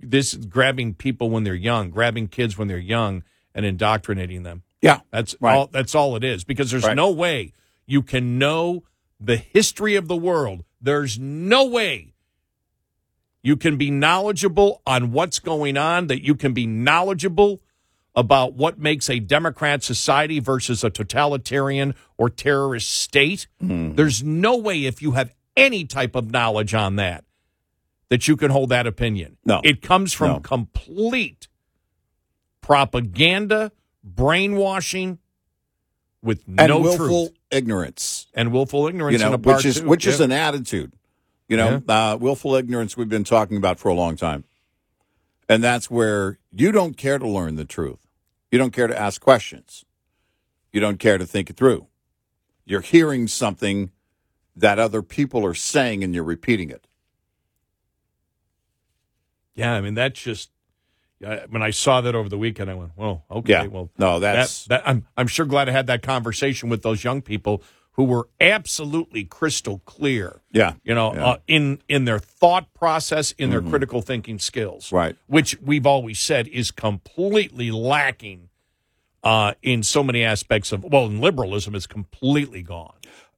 this 0.00 0.34
is 0.34 0.46
grabbing 0.46 0.94
people 0.94 1.30
when 1.30 1.44
they're 1.44 1.54
young, 1.54 1.90
grabbing 1.90 2.28
kids 2.28 2.58
when 2.58 2.66
they're 2.68 2.78
young, 2.78 3.22
and 3.54 3.64
indoctrinating 3.64 4.42
them. 4.42 4.62
Yeah. 4.80 5.00
That's 5.12 5.36
Right. 5.40 5.54
all. 5.54 5.66
That's 5.68 5.94
all 5.94 6.16
it 6.16 6.24
is. 6.24 6.42
Because 6.44 6.70
there's 6.70 6.84
Right. 6.84 6.96
no 6.96 7.10
way 7.10 7.52
you 7.86 8.02
can 8.02 8.38
know 8.38 8.82
the 9.20 9.36
history 9.36 9.94
of 9.94 10.08
the 10.08 10.16
world. 10.16 10.64
There's 10.80 11.18
no 11.20 11.64
way 11.66 12.14
you 13.44 13.56
can 13.56 13.76
be 13.76 13.90
knowledgeable 13.90 14.82
on 14.86 15.12
what's 15.12 15.38
going 15.38 15.76
on. 15.76 16.08
That 16.08 16.24
you 16.24 16.34
can 16.34 16.52
be 16.52 16.66
knowledgeable 16.66 17.60
about 18.14 18.54
what 18.54 18.78
makes 18.78 19.08
a 19.08 19.18
democrat 19.18 19.82
society 19.82 20.38
versus 20.38 20.84
a 20.84 20.90
totalitarian 20.90 21.94
or 22.18 22.28
terrorist 22.28 22.90
state. 22.90 23.46
Mm-hmm. 23.62 23.94
There's 23.94 24.22
no 24.22 24.56
way 24.56 24.84
if 24.84 25.00
you 25.00 25.12
have 25.12 25.34
any 25.56 25.84
type 25.84 26.14
of 26.14 26.30
knowledge 26.30 26.74
on 26.74 26.96
that 26.96 27.24
that 28.10 28.28
you 28.28 28.36
can 28.36 28.50
hold 28.50 28.68
that 28.68 28.86
opinion. 28.86 29.38
No. 29.44 29.60
It 29.64 29.80
comes 29.80 30.12
from 30.12 30.32
No. 30.32 30.40
complete 30.40 31.48
propaganda, 32.60 33.72
brainwashing 34.04 35.18
with 36.22 36.44
And 36.46 36.68
no 36.68 36.80
willful 36.80 37.06
truth 37.28 37.30
ignorance. 37.50 38.26
and 38.34 38.52
willful 38.52 38.86
ignorance 38.86 39.12
you 39.14 39.18
know, 39.18 39.28
in 39.28 39.34
a 39.34 39.38
part 39.38 39.56
which 39.58 39.66
is 39.66 39.80
two. 39.80 39.88
which 39.88 40.06
is 40.06 40.20
an 40.20 40.32
attitude. 40.32 40.92
You 41.48 41.56
know, 41.56 41.82
uh, 41.88 42.16
willful 42.18 42.54
ignorance 42.54 42.96
we've 42.96 43.08
been 43.08 43.24
talking 43.24 43.56
about 43.56 43.78
for 43.78 43.88
a 43.88 43.94
long 43.94 44.16
time, 44.16 44.44
and 45.48 45.62
that's 45.62 45.90
where 45.90 46.38
you 46.54 46.72
don't 46.72 46.96
care 46.96 47.18
to 47.18 47.28
learn 47.28 47.56
the 47.56 47.64
truth. 47.66 48.01
You 48.52 48.58
don't 48.58 48.70
care 48.72 48.86
to 48.86 48.96
ask 49.00 49.20
questions. 49.20 49.84
You 50.72 50.80
don't 50.80 50.98
care 51.00 51.16
to 51.18 51.24
think 51.26 51.48
it 51.50 51.56
through. 51.56 51.86
You're 52.66 52.82
hearing 52.82 53.26
something 53.26 53.90
that 54.54 54.78
other 54.78 55.02
people 55.02 55.44
are 55.46 55.54
saying, 55.54 56.04
and 56.04 56.14
you're 56.14 56.22
repeating 56.22 56.68
it. 56.70 56.86
Yeah, 59.54 59.72
I 59.72 59.80
mean 59.80 59.94
that's 59.94 60.20
just 60.20 60.50
when 61.48 61.62
I 61.62 61.70
saw 61.70 62.00
that 62.02 62.14
over 62.14 62.28
the 62.28 62.36
weekend, 62.38 62.70
I 62.70 62.74
went, 62.74 62.92
"Well, 62.96 63.24
okay, 63.30 63.52
Yeah. 63.52 63.66
well, 63.66 63.90
No, 63.96 64.18
that, 64.20 64.32
that's- 64.32 64.64
that. 64.66 64.82
I'm 64.86 65.06
I'm 65.16 65.26
sure 65.28 65.46
glad 65.46 65.68
I 65.68 65.72
had 65.72 65.86
that 65.86 66.02
conversation 66.02 66.68
with 66.68 66.82
those 66.82 67.04
young 67.04 67.22
people 67.22 67.62
who 67.92 68.04
were 68.04 68.28
absolutely 68.40 69.24
crystal 69.24 69.80
clear. 69.84 70.40
Yeah. 70.50 70.74
you 70.82 70.94
know, 70.94 71.12
Yeah. 71.12 71.20
Mm-hmm. 71.20 71.28
uh, 71.30 71.36
in 71.46 71.78
in 71.88 72.04
their 72.04 72.18
thought 72.18 72.72
process, 72.74 73.32
in 73.32 73.50
their 73.50 73.62
critical 73.62 74.00
thinking 74.02 74.38
skills, 74.38 74.90
Right. 74.92 75.16
Which 75.26 75.58
we've 75.60 75.86
always 75.86 76.18
said 76.18 76.48
is 76.48 76.70
completely 76.70 77.70
lacking 77.70 78.48
uh, 79.24 79.54
in 79.62 79.82
so 79.82 80.02
many 80.02 80.24
aspects 80.24 80.72
of 80.72 80.82
well, 80.84 81.06
in 81.06 81.20
liberalism, 81.20 81.74
it's 81.74 81.86
completely 81.86 82.62
gone. 82.62 82.94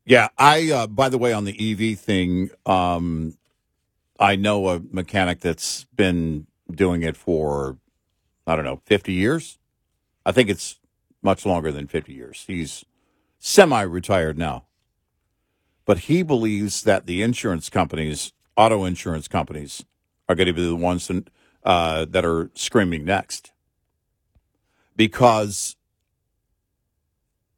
Yeah, 0.06 0.28
I. 0.38 0.70
Uh, 0.70 0.86
by 0.86 1.08
the 1.08 1.18
way, 1.18 1.32
on 1.32 1.44
the 1.44 1.54
EV 1.92 1.98
thing, 1.98 2.50
um, 2.66 3.36
I 4.20 4.36
know 4.36 4.68
a 4.68 4.80
mechanic 4.92 5.40
that's 5.40 5.84
been 5.96 6.46
doing 6.70 7.02
it 7.02 7.16
for 7.16 7.78
I 8.46 8.54
don't 8.56 8.64
know 8.64 8.80
fifty 8.86 9.12
years. 9.14 9.58
I 10.26 10.32
think 10.32 10.48
it's 10.48 10.78
much 11.22 11.44
longer 11.44 11.72
than 11.72 11.86
fifty 11.86 12.12
years. 12.14 12.44
He's 12.46 12.84
semi-retired 13.46 14.38
now, 14.38 14.64
but 15.84 15.98
he 15.98 16.22
believes 16.22 16.82
that 16.84 17.04
the 17.04 17.20
insurance 17.20 17.68
companies, 17.68 18.32
auto 18.56 18.86
insurance 18.86 19.28
companies, 19.28 19.84
are 20.26 20.34
going 20.34 20.46
to 20.46 20.54
be 20.54 20.66
the 20.66 20.74
ones 20.74 21.08
that, 21.08 21.28
uh, 21.62 22.06
that 22.06 22.24
are 22.24 22.50
screaming 22.54 23.04
next 23.04 23.52
because 24.96 25.76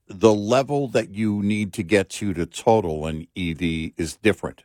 the 0.08 0.34
level 0.34 0.88
that 0.88 1.10
you 1.10 1.40
need 1.40 1.72
to 1.74 1.84
get 1.84 2.10
to 2.10 2.34
to 2.34 2.46
total 2.46 3.06
an 3.06 3.28
EV 3.36 3.92
is 3.96 4.18
different. 4.20 4.64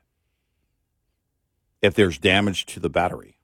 If 1.84 1.93
there's 1.93 2.17
damage 2.17 2.65
to 2.65 2.79
the 2.79 2.89
battery. 2.89 3.38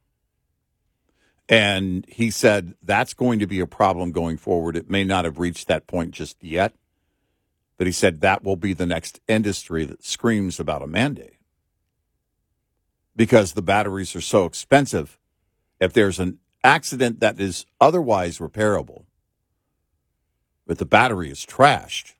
And 1.48 2.06
he 2.08 2.32
said 2.32 2.74
that's 2.82 3.14
going 3.14 3.38
to 3.38 3.46
be 3.46 3.60
a 3.60 3.68
problem 3.68 4.12
going 4.12 4.38
forward. 4.38 4.76
It 4.76 4.90
may 4.90 5.04
not 5.04 5.26
have 5.26 5.38
reached 5.38 5.68
that 5.68 5.86
point 5.86 6.10
just 6.10 6.44
yet, 6.44 6.74
but 7.78 7.88
he 7.88 7.94
said 7.94 8.22
that 8.22 8.44
will 8.44 8.56
be 8.56 8.74
the 8.74 8.86
next 8.86 9.20
industry 9.28 9.86
that 9.86 10.04
screams 10.04 10.60
about 10.60 10.82
a 10.82 10.88
mandate 10.88 11.38
because 13.16 13.54
the 13.54 13.62
batteries 13.62 14.16
are 14.16 14.22
so 14.22 14.46
expensive. 14.46 15.18
If 15.80 15.92
there's 15.92 16.20
an 16.20 16.40
accident 16.64 17.20
that 17.20 17.40
is 17.40 17.66
otherwise 17.82 18.38
repairable, 18.40 19.06
but 20.66 20.78
the 20.78 20.86
battery 20.86 21.30
is 21.30 21.46
trashed. 21.46 22.14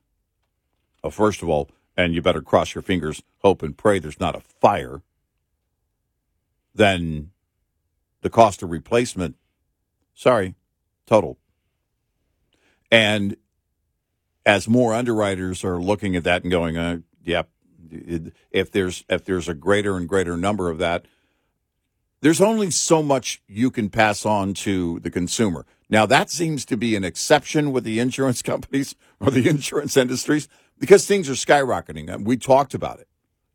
Well, 1.02 1.10
first 1.10 1.42
of 1.42 1.48
all, 1.48 1.70
and 1.96 2.14
you 2.14 2.22
better 2.22 2.42
cross 2.42 2.74
your 2.74 2.82
fingers, 2.82 3.22
hope 3.38 3.62
and 3.62 3.76
pray 3.76 3.98
there's 3.98 4.20
not 4.20 4.36
a 4.36 4.40
fire. 4.40 5.02
Then 6.74 7.30
the 8.22 8.30
cost 8.30 8.62
of 8.62 8.70
replacement, 8.70 9.36
sorry, 10.14 10.54
total. 11.06 11.38
And 12.90 13.36
as 14.48 14.66
more 14.66 14.94
underwriters 14.94 15.62
are 15.62 15.78
looking 15.78 16.16
at 16.16 16.24
that 16.24 16.42
and 16.42 16.50
going, 16.50 16.78
uh, 16.78 17.00
yep, 17.22 17.50
if 18.50 18.72
there's 18.72 19.04
if 19.10 19.22
there's 19.22 19.46
a 19.46 19.52
greater 19.52 19.94
and 19.98 20.08
greater 20.08 20.38
number 20.38 20.70
of 20.70 20.78
that, 20.78 21.04
there's 22.22 22.40
only 22.40 22.70
so 22.70 23.02
much 23.02 23.42
you 23.46 23.70
can 23.70 23.90
pass 23.90 24.24
on 24.24 24.54
to 24.54 25.00
the 25.00 25.10
consumer. 25.10 25.66
Now, 25.90 26.06
that 26.06 26.30
seems 26.30 26.64
to 26.64 26.78
be 26.78 26.96
an 26.96 27.04
exception 27.04 27.72
with 27.72 27.84
the 27.84 28.00
insurance 28.00 28.40
companies 28.52 28.94
or 29.20 29.30
the 29.30 29.46
insurance 29.50 29.98
industries 29.98 30.48
because 30.78 31.06
things 31.06 31.28
are 31.28 31.34
skyrocketing. 31.34 32.24
We 32.24 32.38
talked 32.38 32.72
about 32.72 33.00
it. 33.00 33.08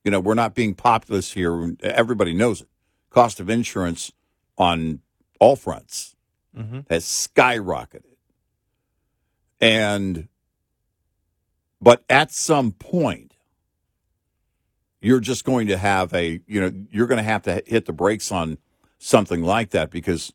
You 0.04 0.12
know, 0.12 0.20
we're 0.20 0.36
not 0.36 0.54
being 0.54 0.76
populist 0.76 1.34
here. 1.34 1.76
Everybody 1.82 2.34
knows 2.34 2.62
it. 2.62 2.68
Cost 3.10 3.40
of 3.40 3.50
insurance 3.50 4.12
on 4.60 5.00
all 5.40 5.56
fronts 5.56 6.16
has 6.90 7.06
skyrocketed. 7.06 8.04
And, 9.60 10.28
but 11.84 12.02
at 12.10 12.32
some 12.32 12.72
point, 12.72 13.34
you're 15.02 15.20
just 15.20 15.44
going 15.44 15.68
to 15.68 15.78
have 15.78 16.14
a 16.14 16.40
you 16.48 16.62
know 16.62 16.72
you're 16.92 17.08
going 17.08 17.18
to 17.18 17.24
have 17.24 17.42
to 17.44 17.62
hit 17.66 17.86
the 17.86 17.92
brakes 17.92 18.32
on 18.32 18.58
something 19.00 19.44
like 19.44 19.72
that 19.72 19.92
because 19.92 20.32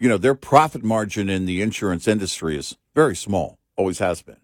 you 0.00 0.08
know 0.08 0.16
their 0.16 0.34
profit 0.34 0.82
margin 0.82 1.28
in 1.28 1.44
the 1.44 1.60
insurance 1.60 2.08
industry 2.08 2.56
is 2.56 2.78
very 2.94 3.14
small 3.14 3.58
always 3.76 3.98
has 3.98 4.22
been. 4.22 4.38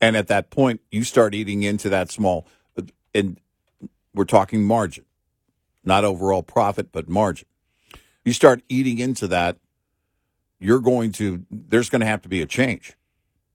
And 0.00 0.16
at 0.16 0.28
that 0.28 0.48
point 0.48 0.80
you 0.90 1.04
start 1.04 1.34
eating 1.34 1.62
into 1.62 1.90
that 1.90 2.10
small 2.10 2.46
and 3.14 3.38
we're 4.14 4.24
talking 4.24 4.64
margin 4.64 5.04
not 5.84 6.02
overall 6.02 6.42
profit 6.42 6.92
but 6.92 7.10
margin. 7.10 7.46
You 8.24 8.32
start 8.32 8.62
eating 8.70 8.98
into 8.98 9.28
that 9.28 9.58
you're 10.58 10.80
going 10.80 11.12
to 11.12 11.44
there's 11.50 11.90
going 11.90 12.00
to 12.00 12.06
have 12.06 12.22
to 12.22 12.28
be 12.30 12.40
a 12.40 12.46
change 12.46 12.96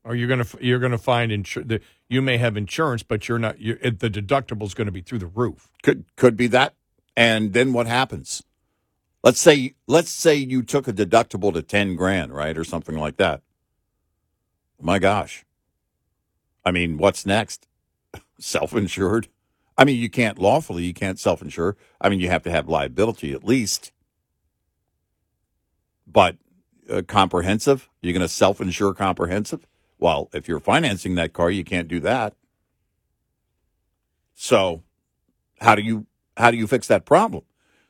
Or 0.06 0.16
you're 0.16 0.28
gonna 0.28 0.46
you're 0.60 0.80
gonna 0.80 0.98
find 0.98 1.32
insur- 1.32 1.82
you 2.10 2.22
may 2.22 2.38
have 2.38 2.58
insurance, 2.58 3.04
but 3.04 3.28
you're 3.28 3.40
not. 3.40 3.60
You're, 3.60 3.78
the 3.78 4.10
deductible 4.10 4.64
is 4.64 4.74
going 4.74 4.86
to 4.86 4.92
be 4.92 5.02
through 5.02 5.20
the 5.20 5.28
roof. 5.28 5.72
could 5.82 6.06
could 6.16 6.36
be 6.36 6.48
that. 6.48 6.76
And 7.16 7.54
then 7.54 7.74
what 7.74 7.88
happens? 7.88 8.44
Let's 9.24 9.40
say 9.40 9.76
let's 9.88 10.12
say 10.12 10.36
you 10.36 10.62
took 10.64 10.88
a 10.88 10.94
deductible 10.94 11.54
to 11.54 11.62
10 11.62 11.96
grand 11.96 12.34
right 12.34 12.58
or 12.58 12.64
something 12.64 12.98
like 12.98 13.18
that. 13.18 13.42
My 14.82 15.00
gosh. 15.00 15.46
I 16.66 16.72
mean 16.72 16.98
what's 16.98 17.26
next? 17.26 17.68
Self-insured? 18.40 19.30
I 19.78 19.86
mean 19.86 19.98
you 19.98 20.10
can't 20.10 20.38
lawfully 20.38 20.84
you 20.84 20.94
can't 20.94 21.20
self-insure. 21.20 21.78
I 22.02 22.10
mean 22.10 22.20
you 22.20 22.30
have 22.30 22.44
to 22.44 22.52
have 22.52 22.68
liability 22.68 23.32
at 23.32 23.44
least. 23.44 23.92
But 26.06 26.38
uh, 26.90 27.02
comprehensive? 27.08 27.90
You're 28.02 28.14
going 28.14 28.22
to 28.22 28.28
self-insure 28.28 28.94
comprehensive 28.94 29.66
well 30.00 30.30
if 30.34 30.48
you're 30.48 30.60
financing 30.60 31.16
that 31.16 31.34
car 31.34 31.50
you 31.50 31.64
can't 31.64 31.88
do 31.88 32.00
that 32.00 32.34
so 34.34 34.84
how 35.62 35.76
do 35.76 35.82
you 35.82 36.06
how 36.38 36.52
do 36.52 36.58
you 36.58 36.68
fix 36.68 36.88
that 36.88 37.06
problem? 37.06 37.44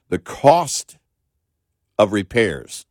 The 0.09 0.19
cost 0.19 0.97
of 1.97 2.11
repairs 2.11 2.85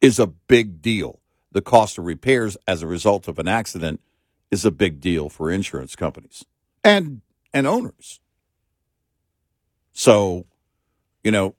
is 0.00 0.18
a 0.18 0.26
big 0.26 0.82
deal. 0.82 1.20
The 1.52 1.62
cost 1.62 1.98
of 1.98 2.04
repairs 2.04 2.56
as 2.66 2.82
a 2.82 2.86
result 2.86 3.28
of 3.28 3.38
an 3.38 3.48
accident 3.48 4.00
is 4.50 4.64
a 4.64 4.70
big 4.70 5.00
deal 5.00 5.28
for 5.28 5.50
insurance 5.50 5.94
companies 5.94 6.44
and 6.82 7.20
and 7.52 7.66
owners. 7.66 8.20
So, 9.92 10.46
you 11.22 11.30
know, 11.30 11.54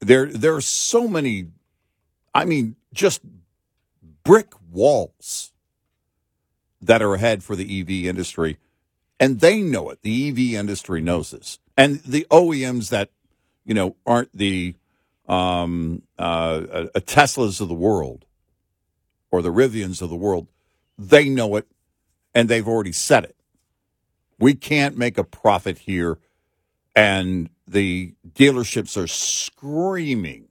there 0.00 0.26
there 0.26 0.54
are 0.54 0.60
so 0.60 1.08
many 1.08 1.48
I 2.34 2.44
mean 2.44 2.76
just 2.92 3.20
brick 4.24 4.52
walls 4.70 5.49
that 6.80 7.02
are 7.02 7.14
ahead 7.14 7.42
for 7.42 7.56
the 7.56 7.80
EV 7.80 8.06
industry 8.06 8.58
and 9.20 9.40
they 9.40 9.60
know 9.60 9.90
it. 9.90 10.00
The 10.02 10.30
EV 10.30 10.58
industry 10.58 11.02
knows 11.02 11.30
this, 11.30 11.58
and 11.76 12.00
the 12.00 12.26
OEMs 12.30 12.88
that 12.88 13.10
you 13.64 13.74
know 13.74 13.94
aren't 14.06 14.36
the 14.36 14.74
um, 15.28 16.02
uh, 16.18 16.22
uh, 16.72 17.00
Teslas 17.00 17.60
of 17.60 17.68
the 17.68 17.74
world 17.74 18.24
or 19.30 19.42
the 19.42 19.52
Rivians 19.52 20.02
of 20.02 20.10
the 20.10 20.16
world, 20.16 20.48
they 20.98 21.28
know 21.28 21.54
it, 21.54 21.68
and 22.34 22.48
they've 22.48 22.66
already 22.66 22.90
said 22.90 23.22
it. 23.22 23.36
We 24.40 24.54
can't 24.54 24.96
make 24.96 25.18
a 25.18 25.22
profit 25.24 25.80
here, 25.80 26.18
and 26.96 27.50
the 27.68 28.14
dealerships 28.26 28.96
are 28.96 29.06
screaming. 29.06 30.48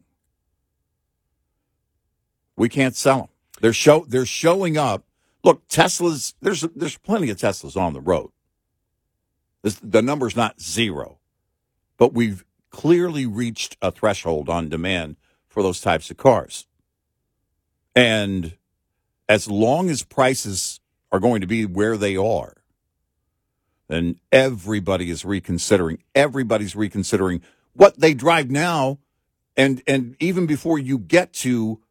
We 2.56 2.70
can't 2.70 2.96
sell 2.96 3.18
them. 3.18 3.30
They're 3.62 3.74
show 3.74 4.06
they're 4.08 4.26
showing 4.28 4.78
up. 4.78 5.04
Look, 5.44 5.68
Teslas. 5.68 6.34
There's 6.42 6.62
there's 6.76 6.98
plenty 6.98 7.30
of 7.30 7.38
Teslas 7.38 7.80
on 7.80 7.94
the 7.94 8.02
road. 8.02 8.32
This, 9.62 9.80
the 9.82 10.02
number's 10.02 10.36
not 10.36 10.62
zero, 10.62 11.20
but 11.98 12.14
we've 12.14 12.46
clearly 12.70 13.26
reached 13.26 13.78
a 13.82 13.92
threshold 13.92 14.50
on 14.50 14.70
demand 14.70 15.18
for 15.48 15.64
those 15.64 15.82
types 15.82 16.10
of 16.12 16.18
cars. 16.18 16.66
And 17.96 18.58
as 19.28 19.50
long 19.50 19.90
as 19.90 20.04
prices 20.04 20.80
are 21.12 21.20
going 21.20 21.42
to 21.42 21.48
be 21.48 21.66
where 21.66 21.98
they 21.98 22.16
are, 22.16 22.56
then 23.88 24.20
everybody 24.32 25.10
is 25.10 25.26
reconsidering. 25.26 26.00
Everybody's 26.14 26.76
reconsidering 26.76 27.42
what 27.74 28.00
they 28.00 28.14
drive 28.14 28.52
now, 28.52 29.00
and 29.58 29.82
and 29.88 30.16
even 30.20 30.46
before 30.46 30.78
you 30.78 30.98
get 30.98 31.34
to 31.34 31.82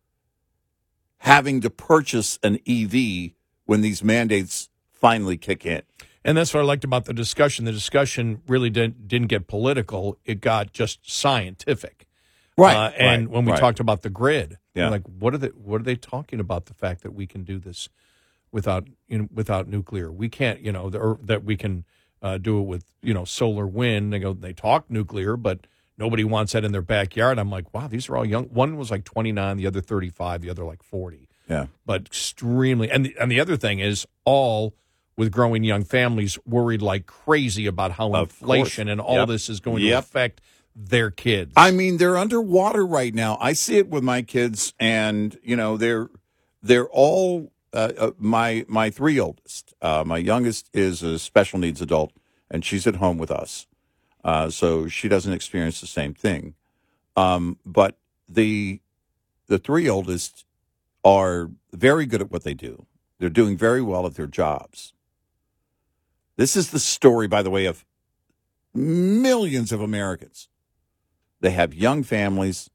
having 1.18 1.60
to 1.60 1.70
purchase 1.70 2.38
an 2.42 2.58
EV 2.66 3.32
when 3.68 3.82
these 3.82 4.02
mandates 4.02 4.70
finally 4.90 5.36
kick 5.36 5.66
in. 5.66 5.82
And 6.24 6.38
that's 6.38 6.54
what 6.54 6.60
I 6.60 6.64
liked 6.64 6.84
about 6.84 7.04
the 7.04 7.12
discussion. 7.12 7.66
The 7.66 7.72
discussion 7.72 8.40
really 8.48 8.70
didn't 8.70 9.06
didn't 9.06 9.28
get 9.28 9.46
political; 9.46 10.18
it 10.24 10.40
got 10.40 10.72
just 10.72 11.08
scientific. 11.08 12.06
Uh, 12.74 12.90
and 12.98 13.26
right, 13.26 13.30
when 13.30 13.44
we 13.44 13.52
right. 13.52 13.60
talked 13.60 13.78
about 13.78 14.02
the 14.02 14.10
grid, 14.10 14.58
Yeah. 14.74 14.88
like 14.88 15.04
what 15.06 15.32
are 15.34 15.38
they 15.38 15.48
what 15.48 15.80
are 15.80 15.84
they 15.84 15.96
talking 15.96 16.40
about? 16.40 16.66
The 16.66 16.74
fact 16.74 17.02
that 17.02 17.12
we 17.12 17.26
can 17.26 17.44
do 17.44 17.58
this 17.58 17.88
without 18.50 18.88
you 19.06 19.18
know, 19.18 19.28
without 19.32 19.68
nuclear, 19.68 20.10
we 20.10 20.28
can't. 20.28 20.60
You 20.60 20.72
know, 20.72 20.90
the, 20.90 20.98
or 20.98 21.18
that 21.22 21.44
we 21.44 21.56
can 21.56 21.84
uh, 22.22 22.38
do 22.38 22.58
it 22.58 22.62
with 22.62 22.84
you 23.02 23.14
know 23.14 23.24
solar, 23.24 23.66
wind. 23.66 24.12
They 24.12 24.18
go 24.18 24.32
they 24.32 24.54
talk 24.54 24.90
nuclear, 24.90 25.36
but 25.36 25.66
nobody 25.98 26.24
wants 26.24 26.52
that 26.52 26.64
in 26.64 26.72
their 26.72 26.82
backyard. 26.82 27.38
I'm 27.38 27.50
like, 27.50 27.72
wow, 27.74 27.86
these 27.86 28.08
are 28.08 28.16
all 28.16 28.26
young. 28.26 28.44
One 28.46 28.76
was 28.76 28.90
like 28.90 29.04
29, 29.04 29.56
the 29.58 29.66
other 29.66 29.80
35, 29.80 30.40
the 30.42 30.50
other 30.50 30.64
like 30.64 30.82
40. 30.82 31.27
Yeah. 31.48 31.66
But 31.86 32.06
extremely, 32.06 32.90
and 32.90 33.06
the, 33.06 33.16
and 33.20 33.30
the 33.30 33.40
other 33.40 33.56
thing 33.56 33.78
is 33.78 34.06
all 34.24 34.74
with 35.16 35.32
growing 35.32 35.64
young 35.64 35.82
families 35.84 36.38
worried 36.46 36.82
like 36.82 37.06
crazy 37.06 37.66
about 37.66 37.92
how 37.92 38.12
Of 38.14 38.28
inflation 38.30 38.86
course. 38.86 38.92
and 38.92 39.00
all 39.00 39.16
Yep. 39.16 39.28
this 39.28 39.48
is 39.48 39.60
going 39.60 39.82
Yep. 39.82 39.92
to 39.94 39.98
affect 39.98 40.40
their 40.76 41.10
kids. 41.10 41.52
I 41.56 41.70
mean, 41.72 41.96
they're 41.96 42.16
underwater 42.16 42.86
right 42.86 43.12
now. 43.14 43.36
I 43.40 43.52
see 43.54 43.78
it 43.78 43.88
with 43.88 44.04
my 44.04 44.22
kids, 44.22 44.74
and 44.78 45.36
you 45.42 45.56
know, 45.56 45.76
they're 45.76 46.08
they're 46.62 46.86
all 46.88 47.50
uh, 47.72 47.92
uh, 47.98 48.10
my 48.18 48.64
my 48.68 48.90
three 48.90 49.18
oldest. 49.18 49.74
Uh, 49.82 50.04
my 50.06 50.18
youngest 50.18 50.68
is 50.72 51.02
a 51.02 51.18
special 51.18 51.58
needs 51.58 51.80
adult, 51.80 52.12
and 52.50 52.64
she's 52.64 52.86
at 52.86 52.96
home 52.96 53.18
with 53.18 53.30
us, 53.30 53.66
uh, 54.22 54.50
so 54.50 54.86
she 54.86 55.08
doesn't 55.08 55.32
experience 55.32 55.80
the 55.80 55.86
same 55.88 56.14
thing. 56.14 56.54
Um, 57.16 57.58
but 57.66 57.96
the 58.28 58.80
the 59.48 59.58
three 59.58 59.88
oldest 59.88 60.44
are 61.04 61.50
very 61.72 62.06
good 62.06 62.20
at 62.20 62.30
what 62.30 62.44
they 62.44 62.54
do. 62.54 62.86
They're 63.18 63.28
doing 63.28 63.56
very 63.56 63.82
well 63.82 64.06
at 64.06 64.14
their 64.14 64.26
jobs. 64.26 64.92
This 66.36 66.56
is 66.56 66.70
the 66.70 66.78
story, 66.78 67.26
by 67.26 67.42
the 67.42 67.50
way, 67.50 67.66
of 67.66 67.84
millions 68.74 69.72
of 69.72 69.80
Americans. 69.80 70.48
They 71.40 71.50
have 71.50 71.74
young 71.74 72.02
families. 72.02 72.70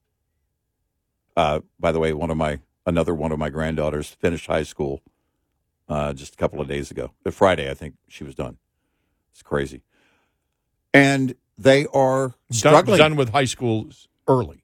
Uh, 1.36 1.62
by 1.80 1.92
the 1.92 2.00
way, 2.00 2.14
one 2.14 2.30
of 2.30 2.38
my 2.38 2.60
another 2.86 3.16
one 3.16 3.32
of 3.32 3.40
my 3.40 3.50
granddaughters 3.50 4.10
finished 4.10 4.48
high 4.48 4.64
school 4.64 5.02
uh, 5.90 6.14
just 6.14 6.34
a 6.34 6.38
couple 6.38 6.62
of 6.62 6.68
days 6.68 6.92
ago. 6.92 7.12
Friday, 7.32 7.70
I 7.70 7.74
think 7.74 7.96
she 8.08 8.24
was 8.24 8.36
done. 8.36 8.58
It's 9.32 9.42
crazy, 9.42 9.82
and 10.94 11.36
they 11.58 11.86
are 11.88 12.30
done, 12.30 12.36
struggling. 12.52 12.98
done 12.98 13.16
with 13.16 13.30
high 13.30 13.46
school 13.46 13.88
early. 14.28 14.63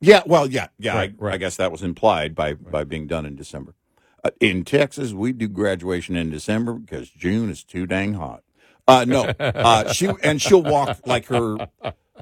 Yeah, 0.00 0.22
well, 0.26 0.46
yeah, 0.46 0.68
yeah. 0.78 0.94
Right, 0.94 1.14
I, 1.18 1.24
right. 1.24 1.34
I 1.34 1.36
guess 1.36 1.56
that 1.56 1.70
was 1.70 1.82
implied 1.82 2.34
by 2.34 2.54
by 2.54 2.84
being 2.84 3.06
done 3.06 3.26
in 3.26 3.36
December. 3.36 3.74
Uh, 4.24 4.30
in 4.40 4.64
Texas, 4.64 5.12
we 5.12 5.32
do 5.32 5.48
graduation 5.48 6.16
in 6.16 6.30
December 6.30 6.74
because 6.74 7.10
June 7.10 7.50
is 7.50 7.62
too 7.64 7.86
dang 7.86 8.14
hot. 8.14 8.42
Uh, 8.88 9.04
no, 9.06 9.24
uh, 9.40 9.92
she 9.92 10.10
and 10.22 10.40
she'll 10.40 10.62
walk 10.62 10.98
like 11.06 11.26
her 11.26 11.68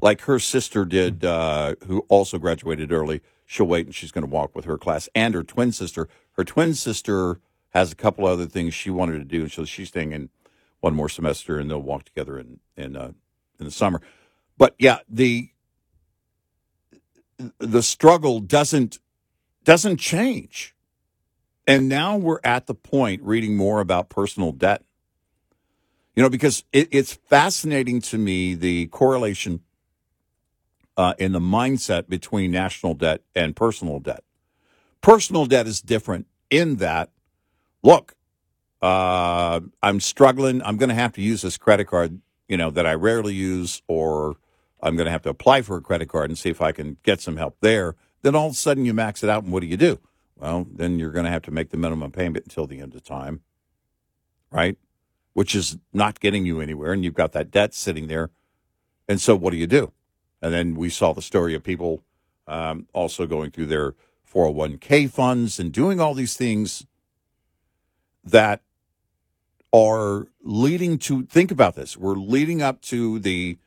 like 0.03 0.22
her 0.22 0.39
sister 0.39 0.85
did, 0.85 1.24
uh, 1.24 1.74
who 1.87 2.01
also 2.09 2.39
graduated 2.39 2.93
early. 2.93 3.20
She'll 3.47 3.66
wait 3.66 3.87
and 3.87 3.95
she's 3.95 4.12
going 4.12 4.24
to 4.26 4.31
walk 4.31 4.55
with 4.55 4.64
her 4.66 4.76
class 4.76 5.09
and 5.14 5.35
her 5.35 5.43
twin 5.43 5.72
sister. 5.72 6.09
Her 6.33 6.45
twin 6.45 6.74
sister 6.74 7.41
has 7.70 7.93
a 7.93 7.97
couple 7.97 8.26
other 8.26 8.47
things 8.47 8.74
she 8.74 8.91
wanted 8.91 9.18
to 9.18 9.24
do, 9.24 9.49
so 9.49 9.64
she's 9.64 9.89
staying 9.89 10.12
in 10.12 10.31
one 10.81 10.95
more 10.95 11.09
semester, 11.09 11.59
and 11.59 11.70
they'll 11.70 11.81
walk 11.81 12.05
together 12.05 12.39
in 12.39 12.61
in 12.76 12.97
uh, 12.97 13.12
in 13.59 13.64
the 13.64 13.70
summer. 13.70 14.03
But 14.57 14.74
yeah, 14.79 14.99
the 15.09 15.51
the 17.59 17.82
struggle 17.82 18.41
doesn't 18.41 18.99
doesn't 19.64 19.99
change. 19.99 20.74
And 21.66 21.89
now 21.89 22.16
we're 22.16 22.41
at 22.43 22.66
the 22.66 22.74
point 22.74 23.22
reading 23.22 23.57
more 23.57 23.80
about 23.80 24.09
personal 24.09 24.53
debt. 24.53 24.82
You 26.16 26.22
know, 26.22 26.30
because 26.30 26.64
it, 26.72 26.89
it's 26.91 27.12
fascinating 27.12 28.01
to 28.03 28.18
me 28.18 28.55
the 28.55 28.86
correlation 28.86 29.61
uh, 30.97 31.14
in 31.18 31.32
the 31.32 31.41
mindset 31.41 32.09
between 32.09 32.51
national 32.51 32.95
debt 32.95 33.22
and 33.34 33.55
personal 33.55 34.01
debt. 34.01 34.24
Personal 35.01 35.47
debt 35.47 35.66
is 35.68 35.80
different 35.80 36.26
in 36.51 36.76
that, 36.76 37.11
look, 37.84 38.16
uh, 38.82 39.61
I'm 39.82 40.01
struggling. 40.01 40.61
I'm 40.62 40.76
going 40.76 40.89
to 40.89 40.95
have 40.95 41.12
to 41.12 41.22
use 41.22 41.43
this 41.43 41.57
credit 41.57 41.86
card, 41.86 42.20
you 42.49 42.57
know, 42.57 42.70
that 42.70 42.86
I 42.86 42.95
rarely 42.95 43.34
use, 43.34 43.82
or 43.86 44.36
I'm 44.83 44.97
going 44.97 45.07
to 45.07 45.11
have 45.11 45.22
to 45.22 45.31
apply 45.31 45.62
for 45.62 45.76
a 45.76 45.81
credit 45.81 46.09
card 46.09 46.31
and 46.31 46.39
see 46.39 46.51
if 46.51 46.62
I 46.62 46.72
can 46.72 46.99
get 47.03 47.20
some 47.20 47.37
help 47.37 47.57
there. 47.61 47.97
Then 48.22 48.35
all 48.35 48.47
of 48.47 48.53
a 48.53 48.57
sudden 48.57 48.85
you 48.85 48.95
max 48.95 49.22
it 49.22 49.31
out, 49.31 49.45
and 49.45 49.53
what 49.53 49.61
do 49.61 49.66
you 49.66 49.76
do? 49.76 49.99
Well, 50.37 50.66
then 50.70 50.99
you're 50.99 51.11
going 51.11 51.24
to 51.24 51.31
have 51.31 51.43
to 51.43 51.51
make 51.51 51.70
the 51.70 51.76
minimum 51.76 52.12
payment 52.12 52.45
until 52.45 52.66
the 52.66 52.81
end 52.81 52.95
of 52.95 53.03
time, 53.03 53.41
right? 54.51 54.76
Which 55.33 55.55
is 55.55 55.79
not 55.93 56.20
getting 56.20 56.47
you 56.47 56.61
anywhere, 56.61 56.93
and 56.93 57.05
you've 57.05 57.14
got 57.14 57.33
that 57.33 57.51
debt 57.51 57.74
sitting 57.74 58.07
there. 58.07 58.31
And 59.09 59.20
so, 59.20 59.35
what 59.35 59.51
do 59.51 59.57
you 59.57 59.66
do? 59.66 59.93
And 60.41 60.55
then 60.55 60.74
we 60.74 60.91
saw 60.91 61.12
the 61.12 61.22
story 61.22 61.55
of 61.55 61.64
people 61.64 62.05
um, 62.47 62.87
also 62.93 63.26
going 63.26 63.51
through 63.51 63.66
their 63.66 63.95
401k 64.33 65.11
funds 65.11 65.59
and 65.59 65.72
doing 65.72 66.01
all 66.01 66.14
these 66.14 66.37
things 66.37 66.87
that 68.22 68.62
are 69.72 70.26
leading 70.43 70.99
to 70.99 71.24
think 71.24 71.51
about 71.51 71.74
this. 71.74 71.97
We're 71.97 72.14
leading 72.14 72.62
up 72.62 72.81
to 72.83 73.18
the 73.18 73.59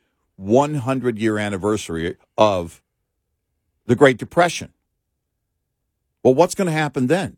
100 0.42 1.18
year 1.18 1.38
anniversary 1.38 2.16
of 2.36 2.82
the 3.86 3.96
Great 3.96 4.18
Depression. 4.18 4.72
Well, 6.22 6.34
what's 6.34 6.54
going 6.54 6.66
to 6.66 6.72
happen 6.72 7.06
then? 7.06 7.36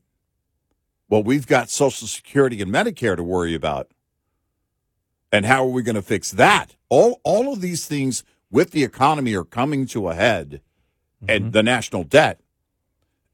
Well, 1.09 1.23
we've 1.23 1.47
got 1.47 1.71
Social 1.71 2.09
Security 2.09 2.61
and 2.61 2.73
Medicare 2.73 3.17
to 3.17 3.23
worry 3.23 3.55
about. 3.55 3.91
And 5.31 5.47
how 5.47 5.65
are 5.65 5.71
we 5.71 5.83
going 5.83 5.95
to 5.97 6.03
fix 6.03 6.31
that? 6.33 6.77
All 6.89 7.21
all 7.25 7.53
of 7.53 7.61
these 7.61 7.87
things 7.87 8.25
with 8.51 8.71
the 8.71 8.85
economy 8.85 9.35
are 9.35 9.45
coming 9.45 9.87
to 9.87 10.09
a 10.09 10.15
head 10.15 10.61
and 11.27 11.45
mm-hmm. 11.45 11.51
the 11.51 11.63
national 11.63 12.05
debt. 12.05 12.41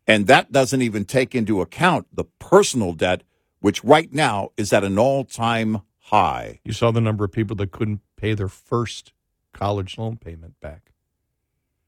And 0.06 0.26
that 0.26 0.50
doesn't 0.50 0.82
even 0.82 1.04
take 1.04 1.34
into 1.34 1.60
account 1.60 2.06
the 2.12 2.24
personal 2.24 2.94
debt, 2.94 3.22
which 3.60 3.84
right 3.84 4.12
now 4.12 4.50
is 4.56 4.72
at 4.72 4.82
an 4.82 4.98
all 4.98 5.24
time 5.24 5.82
high. 6.04 6.60
You 6.64 6.72
saw 6.72 6.90
the 6.90 7.00
number 7.00 7.24
of 7.24 7.32
people 7.32 7.54
that 7.56 7.70
couldn't 7.70 8.00
pay 8.16 8.34
their 8.34 8.48
first 8.48 9.12
college 9.52 9.98
loan 9.98 10.16
payment 10.16 10.54
back. 10.60 10.92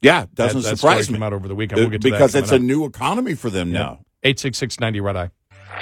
Yeah, 0.01 0.27
doesn't 0.35 0.63
that, 0.63 0.71
that 0.71 0.79
surprise 0.79 1.09
me. 1.09 1.15
came 1.15 1.23
out 1.23 1.33
over 1.33 1.47
the 1.47 1.55
weekend. 1.55 1.81
We'll 1.81 1.91
get 1.91 2.01
to 2.03 2.11
that 2.11 2.17
because 2.17 2.35
it's 2.35 2.51
a 2.51 2.55
coming 2.57 2.67
new 2.67 2.85
economy 2.85 3.35
for 3.35 3.51
them 3.51 3.69
up. 3.69 3.75
now. 3.75 4.01
Eight 4.25 4.39
six 4.39 4.59
six 4.59 4.81
ninety 4.81 5.01
red 5.01 5.17
eye. 5.17 5.31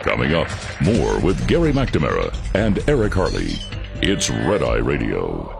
Coming 0.03 0.35
up, 0.35 0.49
more 0.83 1.19
with 1.21 1.47
Gary 1.49 1.73
McNamara 1.73 2.35
and 2.55 2.83
Eric 2.89 3.15
Harley. 3.15 3.55
It's 4.03 4.31
Red 4.31 4.63
Eye 4.63 4.77
Radio. 4.77 5.60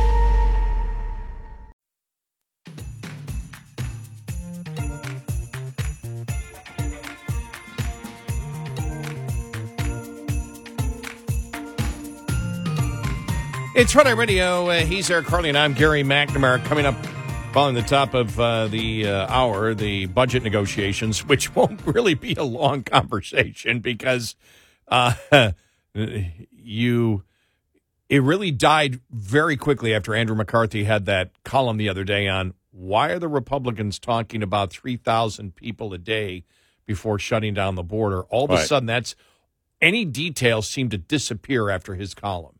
It's 13.73 13.93
Friday 13.93 14.13
Radio. 14.13 14.67
Uh, 14.67 14.81
he's 14.81 15.09
Eric 15.09 15.27
Harley, 15.27 15.47
and 15.47 15.57
I'm 15.57 15.73
Gary 15.73 16.03
McNamara. 16.03 16.61
Coming 16.65 16.85
up, 16.85 16.93
following 17.53 17.73
the 17.73 17.81
top 17.81 18.13
of 18.13 18.37
uh, 18.37 18.67
the 18.67 19.07
uh, 19.07 19.27
hour, 19.27 19.73
the 19.73 20.07
budget 20.07 20.43
negotiations, 20.43 21.25
which 21.25 21.55
won't 21.55 21.79
really 21.85 22.13
be 22.13 22.33
a 22.35 22.43
long 22.43 22.83
conversation 22.83 23.79
because 23.79 24.35
uh, 24.89 25.13
you. 25.93 27.23
It 28.09 28.21
really 28.21 28.51
died 28.51 28.99
very 29.09 29.55
quickly 29.55 29.95
after 29.95 30.13
Andrew 30.13 30.35
McCarthy 30.35 30.83
had 30.83 31.05
that 31.05 31.31
column 31.45 31.77
the 31.77 31.87
other 31.87 32.03
day 32.03 32.27
on 32.27 32.53
why 32.71 33.11
are 33.11 33.19
the 33.19 33.29
Republicans 33.29 33.99
talking 33.99 34.43
about 34.43 34.69
three 34.73 34.97
thousand 34.97 35.55
people 35.55 35.93
a 35.93 35.97
day 35.97 36.43
before 36.85 37.17
shutting 37.17 37.53
down 37.53 37.75
the 37.75 37.83
border. 37.83 38.23
All 38.23 38.43
of 38.43 38.51
a 38.51 38.65
sudden, 38.65 38.87
that's 38.87 39.15
any 39.79 40.03
details 40.03 40.67
seem 40.67 40.89
to 40.89 40.97
disappear 40.97 41.69
after 41.69 41.95
his 41.95 42.13
column 42.13 42.57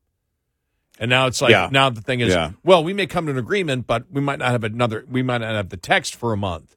And 1.02 1.10
now 1.10 1.26
it's 1.26 1.42
like 1.42 1.50
Yeah. 1.50 1.68
now 1.72 1.90
the 1.90 2.00
thing 2.00 2.20
is, 2.20 2.32
Yeah. 2.32 2.52
well, 2.64 2.84
we 2.84 2.94
may 2.94 3.08
come 3.08 3.26
to 3.26 3.32
an 3.32 3.38
agreement, 3.40 3.88
but 3.88 4.06
we 4.12 4.22
might 4.22 4.38
not 4.38 4.52
have 4.52 4.64
another. 4.64 5.04
We 5.10 5.24
might 5.24 5.40
not 5.40 5.56
have 5.56 5.70
the 5.70 5.78
text 5.78 6.16
for 6.16 6.32
a 6.32 6.38
month. 6.38 6.76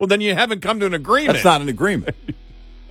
Well, 0.00 0.08
then 0.08 0.20
you 0.20 0.34
haven't 0.34 0.60
come 0.62 0.80
to 0.80 0.86
an 0.86 0.94
agreement. 0.94 1.34
That's 1.34 1.44
not 1.44 1.60
an 1.60 1.68
agreement. 1.68 2.16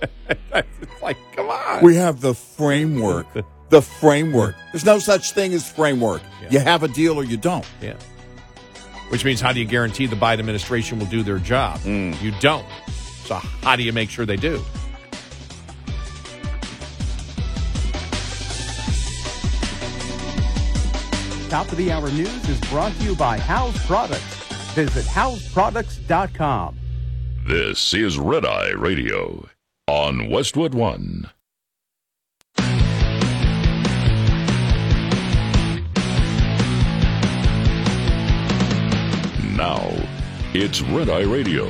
it's 0.30 1.02
like, 1.02 1.18
come 1.36 1.50
on. 1.50 1.84
We 1.84 1.96
have 1.96 2.22
the 2.22 2.32
framework. 2.32 3.26
The 3.68 3.82
framework. 3.82 4.56
There's 4.72 4.86
no 4.86 4.98
such 4.98 5.32
thing 5.32 5.52
as 5.52 5.70
framework. 5.70 6.22
You 6.50 6.58
have 6.58 6.82
a 6.82 6.88
deal 6.88 7.16
or 7.18 7.24
you 7.24 7.36
don't. 7.36 7.66
Yeah. 7.82 7.94
Which 9.10 9.26
means, 9.26 9.42
how 9.42 9.52
do 9.52 9.60
you 9.60 9.66
guarantee 9.66 10.06
the 10.06 10.16
Biden 10.16 10.38
administration 10.38 10.98
will 10.98 11.06
do 11.06 11.22
their 11.22 11.38
job? 11.38 11.80
Mm. 11.80 12.20
You 12.22 12.32
don't. 12.40 12.64
So, 13.26 13.34
how 13.34 13.76
do 13.76 13.82
you 13.82 13.92
make 13.92 14.08
sure 14.08 14.24
they 14.24 14.36
do? 14.36 14.64
Top 21.52 21.70
of 21.70 21.76
the 21.76 21.92
hour 21.92 22.10
news 22.12 22.48
is 22.48 22.58
brought 22.70 22.94
to 22.94 23.04
you 23.04 23.14
by 23.14 23.36
House 23.36 23.86
Products. 23.86 24.24
Visit 24.72 25.04
houseproducts.com. 25.04 26.78
This 27.46 27.92
is 27.92 28.18
Red 28.18 28.46
Eye 28.46 28.70
Radio 28.70 29.46
on 29.86 30.30
Westwood 30.30 30.72
One. 30.72 31.28
Now, 39.54 39.90
it's 40.54 40.80
Red 40.80 41.10
Eye 41.10 41.20
Radio. 41.20 41.66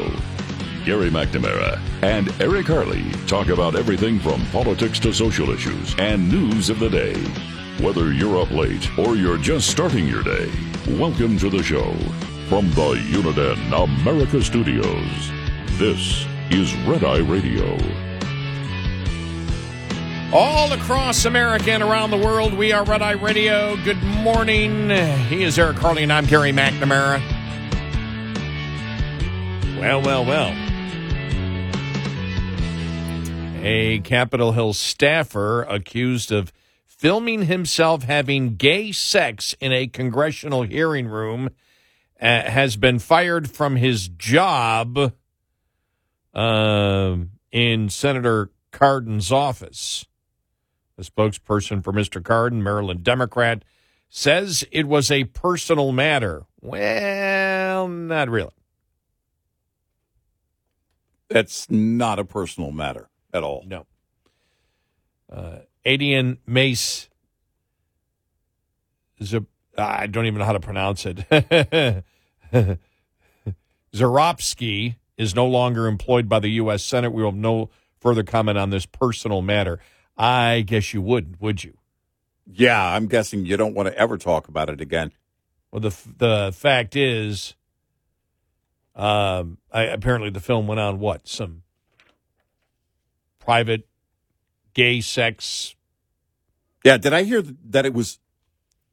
Gary 0.84 1.10
McNamara 1.10 1.80
and 2.02 2.32
Eric 2.40 2.68
Harley 2.68 3.10
talk 3.26 3.48
about 3.48 3.74
everything 3.74 4.20
from 4.20 4.46
politics 4.52 5.00
to 5.00 5.12
social 5.12 5.50
issues 5.50 5.96
and 5.98 6.30
news 6.30 6.70
of 6.70 6.78
the 6.78 6.88
day. 6.88 7.51
Whether 7.82 8.12
you're 8.12 8.40
up 8.40 8.52
late 8.52 8.96
or 8.96 9.16
you're 9.16 9.36
just 9.36 9.68
starting 9.68 10.06
your 10.06 10.22
day, 10.22 10.48
welcome 10.86 11.36
to 11.38 11.50
the 11.50 11.64
show. 11.64 11.92
From 12.48 12.70
the 12.70 12.94
Uniden 13.10 13.72
America 13.72 14.40
Studios, 14.40 15.32
this 15.80 16.24
is 16.48 16.72
Red 16.86 17.02
Eye 17.02 17.18
Radio. 17.18 17.76
All 20.32 20.72
across 20.72 21.24
America 21.24 21.72
and 21.72 21.82
around 21.82 22.12
the 22.12 22.18
world, 22.18 22.54
we 22.54 22.70
are 22.70 22.84
Red 22.84 23.02
Eye 23.02 23.12
Radio. 23.12 23.74
Good 23.82 24.00
morning. 24.00 24.88
He 25.28 25.42
is 25.42 25.58
Eric 25.58 25.78
Harley, 25.78 26.04
and 26.04 26.12
I'm 26.12 26.26
Gary 26.26 26.52
McNamara. 26.52 27.20
Well, 29.80 30.02
well, 30.02 30.24
well. 30.24 30.54
A 33.64 33.98
Capitol 34.04 34.52
Hill 34.52 34.72
staffer 34.72 35.64
accused 35.64 36.30
of 36.30 36.52
filming 37.02 37.46
himself 37.46 38.04
having 38.04 38.54
gay 38.54 38.92
sex 38.92 39.56
in 39.58 39.72
a 39.72 39.88
congressional 39.88 40.62
hearing 40.62 41.08
room 41.08 41.50
uh, 42.20 42.42
has 42.48 42.76
been 42.76 42.96
fired 43.00 43.50
from 43.50 43.74
his 43.74 44.06
job 44.06 45.12
um, 46.32 47.30
in 47.50 47.88
Senator 47.88 48.52
Cardin's 48.70 49.32
office. 49.32 50.06
The 50.96 51.02
spokesperson 51.02 51.82
for 51.82 51.92
Mr. 51.92 52.22
Cardin, 52.22 52.62
Maryland 52.62 53.02
Democrat, 53.02 53.64
says 54.08 54.64
it 54.70 54.86
was 54.86 55.10
a 55.10 55.24
personal 55.24 55.90
matter. 55.90 56.44
Well, 56.60 57.88
not 57.88 58.28
really. 58.28 58.52
That's 61.28 61.68
not 61.68 62.20
a 62.20 62.24
personal 62.24 62.70
matter 62.70 63.08
at 63.34 63.42
all. 63.42 63.64
No. 63.66 63.86
Uh, 65.28 65.58
Aidan 65.84 66.38
Maese, 66.46 67.08
I 69.76 70.06
don't 70.06 70.26
even 70.26 70.38
know 70.38 70.44
how 70.44 70.52
to 70.52 70.60
pronounce 70.60 71.06
it. 71.06 71.24
Czeropski 73.94 74.96
is 75.16 75.34
no 75.34 75.46
longer 75.46 75.86
employed 75.86 76.28
by 76.28 76.38
the 76.40 76.48
U.S. 76.48 76.82
Senate. 76.82 77.12
We 77.12 77.22
will 77.22 77.30
have 77.30 77.38
no 77.38 77.70
further 78.00 78.22
comment 78.22 78.58
on 78.58 78.70
this 78.70 78.86
personal 78.86 79.42
matter. 79.42 79.78
I 80.16 80.62
guess 80.66 80.92
you 80.92 81.02
wouldn't, 81.02 81.40
would 81.40 81.64
you? 81.64 81.78
Yeah, 82.46 82.82
I'm 82.82 83.06
guessing 83.06 83.46
you 83.46 83.56
don't 83.56 83.74
want 83.74 83.88
to 83.88 83.96
ever 83.96 84.18
talk 84.18 84.48
about 84.48 84.68
it 84.68 84.80
again. 84.80 85.12
Well, 85.70 85.80
the 85.80 85.96
the 86.18 86.52
fact 86.54 86.96
is, 86.96 87.54
um, 88.94 89.58
I, 89.72 89.84
apparently 89.84 90.30
the 90.30 90.40
film 90.40 90.66
went 90.66 90.80
on 90.80 90.98
what 90.98 91.28
some 91.28 91.62
private 93.38 93.86
gay 94.74 95.00
sex. 95.00 95.74
Yeah, 96.84 96.96
did 96.96 97.12
I 97.12 97.22
hear 97.22 97.42
that 97.42 97.86
it 97.86 97.94
was 97.94 98.18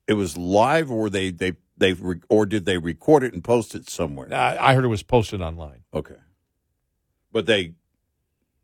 it 0.08 0.14
was 0.14 0.38
live 0.38 0.92
or 0.92 1.10
they 1.10 1.32
they 1.32 1.54
they 1.78 1.94
re- 1.94 2.22
or 2.30 2.46
did 2.46 2.66
they 2.66 2.78
record 2.78 3.24
it 3.24 3.34
and 3.34 3.44
post 3.44 3.76
it 3.76 3.90
somewhere? 3.90 4.34
I, 4.34 4.58
I 4.60 4.76
heard 4.76 4.84
it 4.86 4.90
was 4.90 5.04
posted 5.04 5.42
online. 5.42 5.84
Okay, 5.94 6.16
but 7.32 7.46
they 7.46 7.74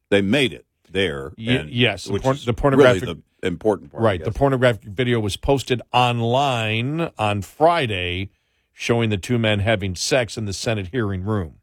they 0.09 0.21
made 0.21 0.53
it 0.53 0.65
there. 0.89 1.33
And- 1.37 1.69
yes, 1.69 2.05
the 2.05 2.15
is 2.15 2.45
the 2.45 2.53
pornographic- 2.53 3.01
really 3.01 3.13
the 3.41 3.47
important 3.47 3.91
part. 3.91 4.03
Right. 4.03 4.23
The 4.23 4.31
pornographic 4.31 4.83
video 4.83 5.19
was 5.19 5.37
posted 5.37 5.81
online 5.93 7.11
on 7.17 7.41
Friday, 7.41 8.29
showing 8.73 9.09
the 9.09 9.17
two 9.17 9.37
men 9.37 9.59
having 9.59 9.95
sex 9.95 10.37
in 10.37 10.45
the 10.45 10.53
Senate 10.53 10.89
hearing 10.91 11.23
room. 11.23 11.55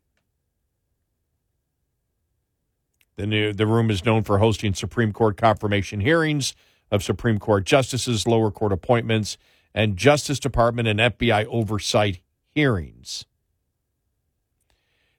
The 3.23 3.29
new 3.29 3.53
the 3.53 3.69
room 3.69 3.89
is 3.89 4.05
known 4.05 4.25
for 4.25 4.39
hosting 4.39 4.75
Supreme 4.75 5.13
Court 5.13 5.37
confirmation 5.37 6.01
hearings 6.01 6.57
of 6.91 7.05
Supreme 7.05 7.39
Court 7.39 7.65
justices, 7.65 8.27
lower 8.27 8.51
court 8.51 8.73
appointments, 8.73 9.39
and 9.73 9.97
Justice 9.97 10.41
Department 10.41 10.89
and 10.89 10.99
FBI 10.99 11.47
oversight 11.47 12.19
hearings. 12.53 13.25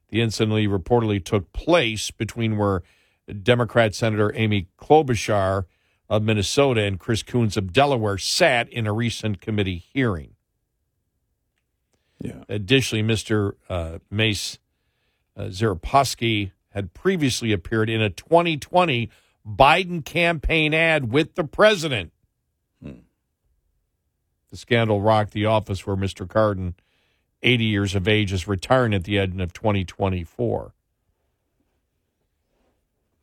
The 0.10 0.20
incident 0.20 0.54
reportedly 0.70 1.24
took 1.24 1.54
place 1.54 2.12
between 2.12 2.58
where 2.58 2.84
Democrat 3.42 3.96
Senator 3.96 4.34
Amy 4.36 4.68
Klobuchar 4.78 5.64
of 6.10 6.24
Minnesota 6.24 6.82
and 6.82 7.00
Chris 7.00 7.24
Coons 7.24 7.56
of 7.56 7.72
Delaware 7.72 8.18
sat 8.18 8.68
in 8.68 8.86
a 8.86 8.92
recent 8.92 9.40
committee 9.40 9.78
hearing. 9.94 10.36
Yeah. 12.20 12.44
Additionally, 12.50 13.02
Mr. 13.02 13.54
Uh, 13.70 14.00
Maese 14.12 14.60
uh, 15.38 15.48
had 16.74 16.94
previously 16.94 17.52
appeared 17.52 17.90
in 17.90 18.02
a 18.02 18.10
2020 18.10 19.10
Biden 19.48 20.04
campaign 20.04 20.74
ad 20.74 21.12
with 21.12 21.36
the 21.36 21.44
president. 21.44 22.12
The 24.50 24.58
scandal 24.58 25.02
rocked 25.02 25.34
the 25.34 25.46
office 25.46 25.86
where 25.88 25.96
Mr. 25.96 26.28
Cardin, 26.28 26.76
80 27.42 27.64
years 27.64 27.96
of 27.96 28.08
age, 28.08 28.32
is 28.32 28.48
retiring 28.48 28.94
at 28.94 29.04
the 29.04 29.18
end 29.18 29.42
of 29.42 29.52
2024. 29.52 30.74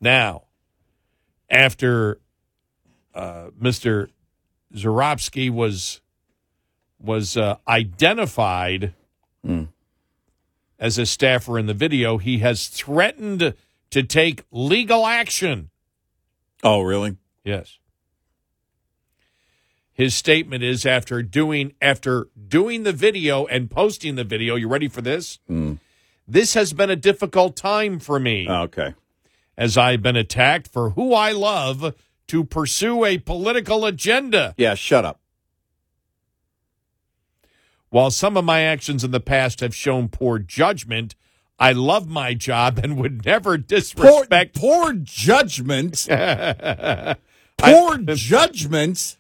Now, 0.01 0.45
after 1.49 2.21
uh, 3.15 3.51
Mr. 3.61 4.09
Czeropski 4.75 5.51
was 5.51 6.01
was 6.99 7.37
uh, 7.37 7.57
identified 7.67 8.95
as 10.81 10.97
a 10.99 11.05
staffer 11.07 11.59
in 11.59 11.67
the 11.67 11.75
video, 11.75 12.17
he 12.19 12.39
has 12.39 12.67
threatened 12.69 13.55
to 13.91 14.03
take 14.03 14.45
legal 14.51 15.07
action. 15.07 15.71
Oh, 16.65 16.81
really? 16.81 17.17
Yes. 17.45 17.79
His 19.93 20.15
statement 20.15 20.63
is 20.63 20.87
after 20.87 21.23
doing 21.23 21.75
after 21.83 22.29
doing 22.49 22.85
the 22.85 22.93
video 22.93 23.45
and 23.47 23.71
posting 23.71 24.15
the 24.15 24.25
video. 24.25 24.57
You 24.57 24.67
ready 24.67 24.89
for 24.89 25.03
this? 25.03 25.39
Hmm. 25.47 25.75
This 26.27 26.55
has 26.55 26.73
been 26.73 26.89
a 26.91 26.97
difficult 26.97 27.55
time 27.57 27.99
for 27.99 28.19
me 28.19 28.47
oh, 28.49 28.63
Okay. 28.63 28.95
as 29.59 29.77
I've 29.77 30.01
been 30.01 30.17
attacked 30.17 30.69
for 30.69 30.91
who 30.91 31.13
I 31.13 31.33
love 31.33 31.95
to 32.29 32.45
pursue 32.45 33.05
a 33.05 33.19
political 33.19 33.85
agenda. 33.85 34.55
Yeah. 34.57 34.75
Shut 34.75 35.05
up. 35.05 35.21
While 37.91 38.11
some 38.11 38.37
of 38.37 38.45
my 38.45 38.63
actions 38.63 39.03
in 39.05 39.11
the 39.11 39.21
past 39.21 39.61
have 39.61 39.75
shown 39.75 40.09
poor 40.09 40.39
judgment, 40.39 41.15
I 41.59 41.73
love 41.73 42.09
my 42.09 42.35
job 42.35 42.79
and 42.83 42.97
would 42.97 43.25
never 43.25 43.59
disrespect. 43.59 44.55
poor 44.57 44.93
judgment. 44.95 46.07
I- 46.11 47.17
Poor 47.59 47.99
judgment. 47.99 49.17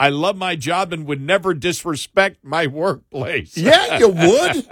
I 0.00 0.08
love 0.08 0.36
my 0.36 0.56
job 0.56 0.92
and 0.92 1.06
would 1.06 1.20
never 1.20 1.54
disrespect 1.54 2.38
my 2.42 2.66
workplace. 2.66 3.56
Yeah, 3.56 3.98
you 3.98 4.08
would. 4.08 4.66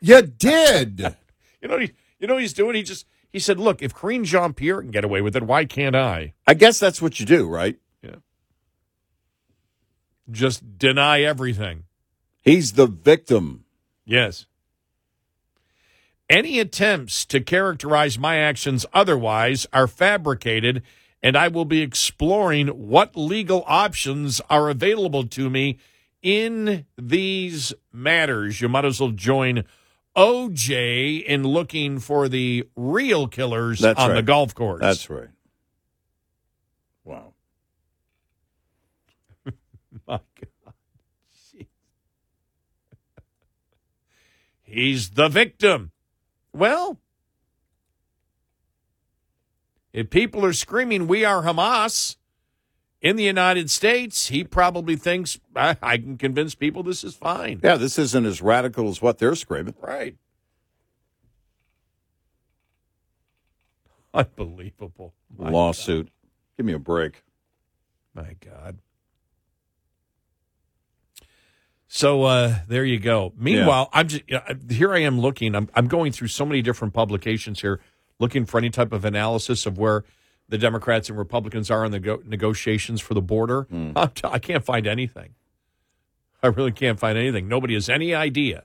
you 0.00 0.22
did. 0.22 1.14
You 1.62 1.68
know, 1.68 1.78
he, 1.78 1.92
you 2.18 2.26
know 2.26 2.34
what 2.34 2.40
he's 2.42 2.52
doing? 2.52 2.74
He 2.74 2.82
just 2.82 3.06
he 3.30 3.38
said, 3.38 3.60
"Look, 3.60 3.80
if 3.82 3.94
Karine 3.94 4.24
Jean 4.24 4.52
Pierre 4.54 4.80
can 4.80 4.90
get 4.90 5.04
away 5.04 5.20
with 5.20 5.36
it, 5.36 5.44
why 5.44 5.64
can't 5.64 5.94
I?" 5.94 6.34
I 6.48 6.54
guess 6.54 6.80
that's 6.80 7.00
what 7.00 7.20
you 7.20 7.26
do, 7.26 7.46
right? 7.48 7.78
Yeah. 8.02 8.16
Just 10.30 10.76
deny 10.78 11.22
everything. 11.22 11.84
He's 12.42 12.72
the 12.72 12.86
victim. 12.86 13.64
Yes. 14.04 14.46
Any 16.28 16.60
attempts 16.60 17.24
to 17.26 17.40
characterize 17.40 18.18
my 18.18 18.36
actions 18.36 18.86
otherwise 18.92 19.66
are 19.72 19.88
fabricated, 19.88 20.82
and 21.22 21.36
I 21.36 21.48
will 21.48 21.64
be 21.64 21.82
exploring 21.82 22.68
what 22.68 23.16
legal 23.16 23.64
options 23.66 24.40
are 24.48 24.70
available 24.70 25.26
to 25.26 25.50
me 25.50 25.78
in 26.22 26.86
these 26.96 27.72
matters, 27.92 28.60
you 28.60 28.68
might 28.68 28.84
as 28.84 29.00
well 29.00 29.10
join 29.10 29.64
OJ 30.16 31.24
in 31.24 31.44
looking 31.44 31.98
for 31.98 32.28
the 32.28 32.68
real 32.76 33.26
killers 33.26 33.80
That's 33.80 33.98
on 33.98 34.14
the 34.14 34.22
golf 34.22 34.54
course. 34.54 34.80
That's 34.80 35.08
right. 35.08 35.28
Wow. 37.04 37.34
My 40.06 40.20
God. 40.64 40.74
Jeez. 41.54 41.66
He's 44.70 45.10
the 45.10 45.28
victim. 45.28 45.90
Well, 46.52 47.00
if 49.92 50.10
people 50.10 50.44
are 50.44 50.52
screaming, 50.52 51.08
we 51.08 51.24
are 51.24 51.42
Hamas 51.42 52.16
in 53.02 53.16
the 53.16 53.24
United 53.24 53.68
States, 53.70 54.28
he 54.28 54.44
probably 54.44 54.94
thinks, 54.94 55.40
I, 55.56 55.76
I 55.82 55.98
can 55.98 56.16
convince 56.18 56.54
people 56.54 56.84
this 56.84 57.02
is 57.02 57.14
fine. 57.14 57.60
Yeah, 57.64 57.76
this 57.76 57.98
isn't 57.98 58.26
as 58.26 58.40
radical 58.42 58.88
as 58.88 59.02
what 59.02 59.18
they're 59.18 59.34
screaming. 59.34 59.74
Right. 59.80 60.16
Unbelievable. 64.14 65.14
My 65.36 65.50
Lawsuit. 65.50 66.10
Give 66.56 66.66
me 66.66 66.74
a 66.74 66.78
break. 66.78 67.24
My 68.14 68.36
God. 68.44 68.78
So 71.92 72.22
uh, 72.22 72.54
there 72.68 72.84
you 72.84 73.00
go. 73.00 73.32
Meanwhile, 73.36 73.88
I'm 73.92 74.06
just 74.06 74.22
here. 74.70 74.94
I 74.94 75.00
am 75.00 75.18
looking. 75.20 75.56
I'm 75.56 75.68
I'm 75.74 75.88
going 75.88 76.12
through 76.12 76.28
so 76.28 76.46
many 76.46 76.62
different 76.62 76.94
publications 76.94 77.62
here, 77.62 77.80
looking 78.20 78.46
for 78.46 78.58
any 78.58 78.70
type 78.70 78.92
of 78.92 79.04
analysis 79.04 79.66
of 79.66 79.76
where 79.76 80.04
the 80.48 80.56
Democrats 80.56 81.08
and 81.08 81.18
Republicans 81.18 81.68
are 81.68 81.84
in 81.84 81.90
the 81.90 81.98
go- 81.98 82.22
negotiations 82.24 83.00
for 83.00 83.14
the 83.14 83.20
border. 83.20 83.66
I'm 83.96 84.08
t- 84.10 84.22
I 84.24 84.38
can't 84.38 84.64
find 84.64 84.86
anything. 84.86 85.34
I 86.44 86.46
really 86.46 86.70
can't 86.70 87.00
find 87.00 87.18
anything. 87.18 87.48
Nobody 87.48 87.74
has 87.74 87.88
any 87.88 88.14
idea 88.14 88.62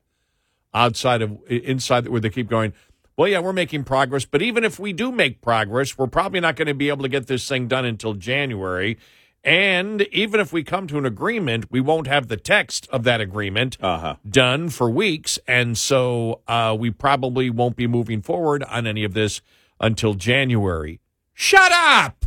outside 0.71 1.23
of 1.23 1.35
inside 1.49 2.07
where 2.07 2.21
they 2.21 2.29
keep 2.29 2.47
going. 2.47 2.73
Well, 3.17 3.27
yeah, 3.27 3.39
we're 3.39 3.53
making 3.53 3.85
progress, 3.85 4.25
but 4.25 4.43
even 4.43 4.63
if 4.63 4.77
we 4.77 4.93
do 4.93 5.11
make 5.11 5.41
progress, 5.41 5.97
we're 5.97 6.05
probably 6.05 6.41
not 6.41 6.57
going 6.57 6.67
to 6.67 6.75
be 6.75 6.89
able 6.89 7.01
to 7.01 7.09
get 7.09 7.25
this 7.25 7.47
thing 7.49 7.67
done 7.67 7.85
until 7.85 8.13
January. 8.13 8.99
And 9.45 10.01
even 10.11 10.39
if 10.39 10.51
we 10.51 10.63
come 10.63 10.87
to 10.87 10.97
an 10.97 11.05
agreement, 11.05 11.71
we 11.71 11.79
won't 11.79 12.07
have 12.07 12.29
the 12.29 12.35
text 12.37 12.87
of 12.91 13.03
that 13.03 13.21
agreement 13.21 13.77
Uh-huh. 13.79 14.15
done 14.27 14.69
for 14.69 14.89
weeks. 14.89 15.37
And 15.47 15.77
so 15.77 16.41
uh, 16.47 16.75
we 16.77 16.89
probably 16.89 17.51
won't 17.51 17.75
be 17.75 17.85
moving 17.85 18.23
forward 18.23 18.63
on 18.63 18.87
any 18.87 19.03
of 19.03 19.13
this 19.13 19.41
until 19.79 20.15
January. 20.15 20.99
Shut 21.35 21.71
up! 21.71 22.25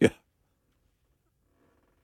Yeah. 0.00 0.08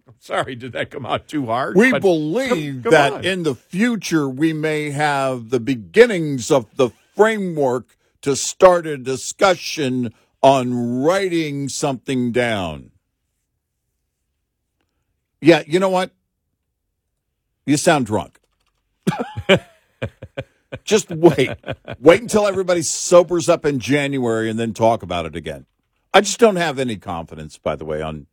I'm 0.07 0.15
sorry, 0.19 0.55
did 0.55 0.73
that 0.73 0.91
come 0.91 1.07
out 1.07 1.27
too 1.27 1.47
hard? 1.47 1.77
We 1.77 1.91
But 1.91 2.03
believe 2.03 2.75
come- 2.75 2.83
come 2.83 2.93
that 2.93 3.13
on. 3.15 3.25
in 3.25 3.43
the 3.45 3.55
future 3.55 4.29
we 4.29 4.53
may 4.53 4.91
have 4.91 5.49
the 5.49 5.61
beginnings 5.61 6.51
of 6.51 6.67
the 6.77 6.91
framework 7.17 7.97
to 8.21 8.37
start 8.37 8.87
a 8.87 8.99
discussion 8.99 10.13
on 10.43 11.03
writing 11.03 11.71
something 11.71 12.33
down. 12.33 12.90
Yeah, 15.41 15.63
you 15.67 15.79
know 15.81 15.89
what? 15.91 16.13
You 17.67 17.77
sound 17.77 18.07
drunk. 18.07 18.39
Just 20.85 21.11
wait. 21.11 21.51
Wait 22.01 22.21
until 22.23 22.47
everybody 22.47 22.83
sobers 22.83 23.49
up 23.49 23.65
in 23.65 23.79
January 23.79 24.51
and 24.51 24.59
then 24.59 24.73
talk 24.73 25.03
about 25.03 25.27
it 25.27 25.37
again. 25.37 25.67
I 26.13 26.21
just 26.21 26.39
don't 26.41 26.57
have 26.57 26.79
any 26.79 26.97
confidence, 26.97 27.59
by 27.59 27.77
the 27.77 27.85
way, 27.85 28.03
on 28.03 28.27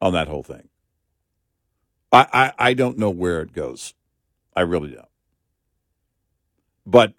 on 0.00 0.12
that 0.14 0.28
whole 0.28 0.42
thing. 0.42 0.68
I, 2.12 2.26
I, 2.32 2.70
I 2.70 2.74
don't 2.74 2.98
know 2.98 3.10
where 3.10 3.40
it 3.42 3.52
goes. 3.52 3.94
I 4.56 4.62
really 4.62 4.90
don't. 4.90 5.06
But 6.86 7.14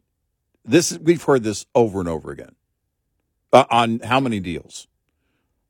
this 0.65 0.97
we've 0.99 1.23
heard 1.23 1.43
this 1.43 1.65
over 1.75 1.99
and 1.99 2.09
over 2.09 2.31
again. 2.31 2.55
Uh, 3.53 3.65
on 3.69 3.99
how 3.99 4.19
many 4.19 4.39
deals? 4.39 4.87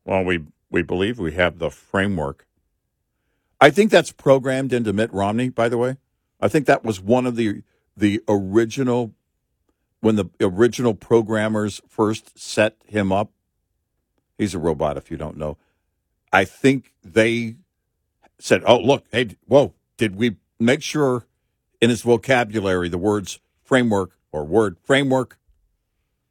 Well, 0.04 0.24
we 0.24 0.44
we 0.70 0.82
believe 0.82 1.18
we 1.18 1.32
have 1.32 1.58
the 1.58 1.70
framework. 1.70 2.46
I 3.62 3.70
think 3.70 3.92
that's 3.92 4.10
programmed 4.10 4.72
into 4.72 4.92
Mitt 4.92 5.12
Romney. 5.12 5.48
By 5.48 5.68
the 5.68 5.78
way, 5.78 5.96
I 6.40 6.48
think 6.48 6.66
that 6.66 6.84
was 6.84 7.00
one 7.00 7.26
of 7.26 7.36
the 7.36 7.62
the 7.96 8.20
original 8.28 9.12
when 10.00 10.16
the 10.16 10.24
original 10.40 10.94
programmers 10.94 11.80
first 11.88 12.36
set 12.36 12.74
him 12.84 13.12
up. 13.12 13.30
He's 14.36 14.56
a 14.56 14.58
robot, 14.58 14.96
if 14.96 15.12
you 15.12 15.16
don't 15.16 15.36
know. 15.36 15.58
I 16.32 16.44
think 16.44 16.92
they 17.04 17.54
said, 18.40 18.64
"Oh, 18.66 18.80
look, 18.80 19.04
hey, 19.12 19.36
whoa, 19.46 19.74
did 19.96 20.16
we 20.16 20.34
make 20.58 20.82
sure 20.82 21.28
in 21.80 21.88
his 21.88 22.02
vocabulary 22.02 22.88
the 22.88 22.98
words 22.98 23.38
framework 23.62 24.18
or 24.32 24.44
word 24.44 24.76
framework? 24.82 25.38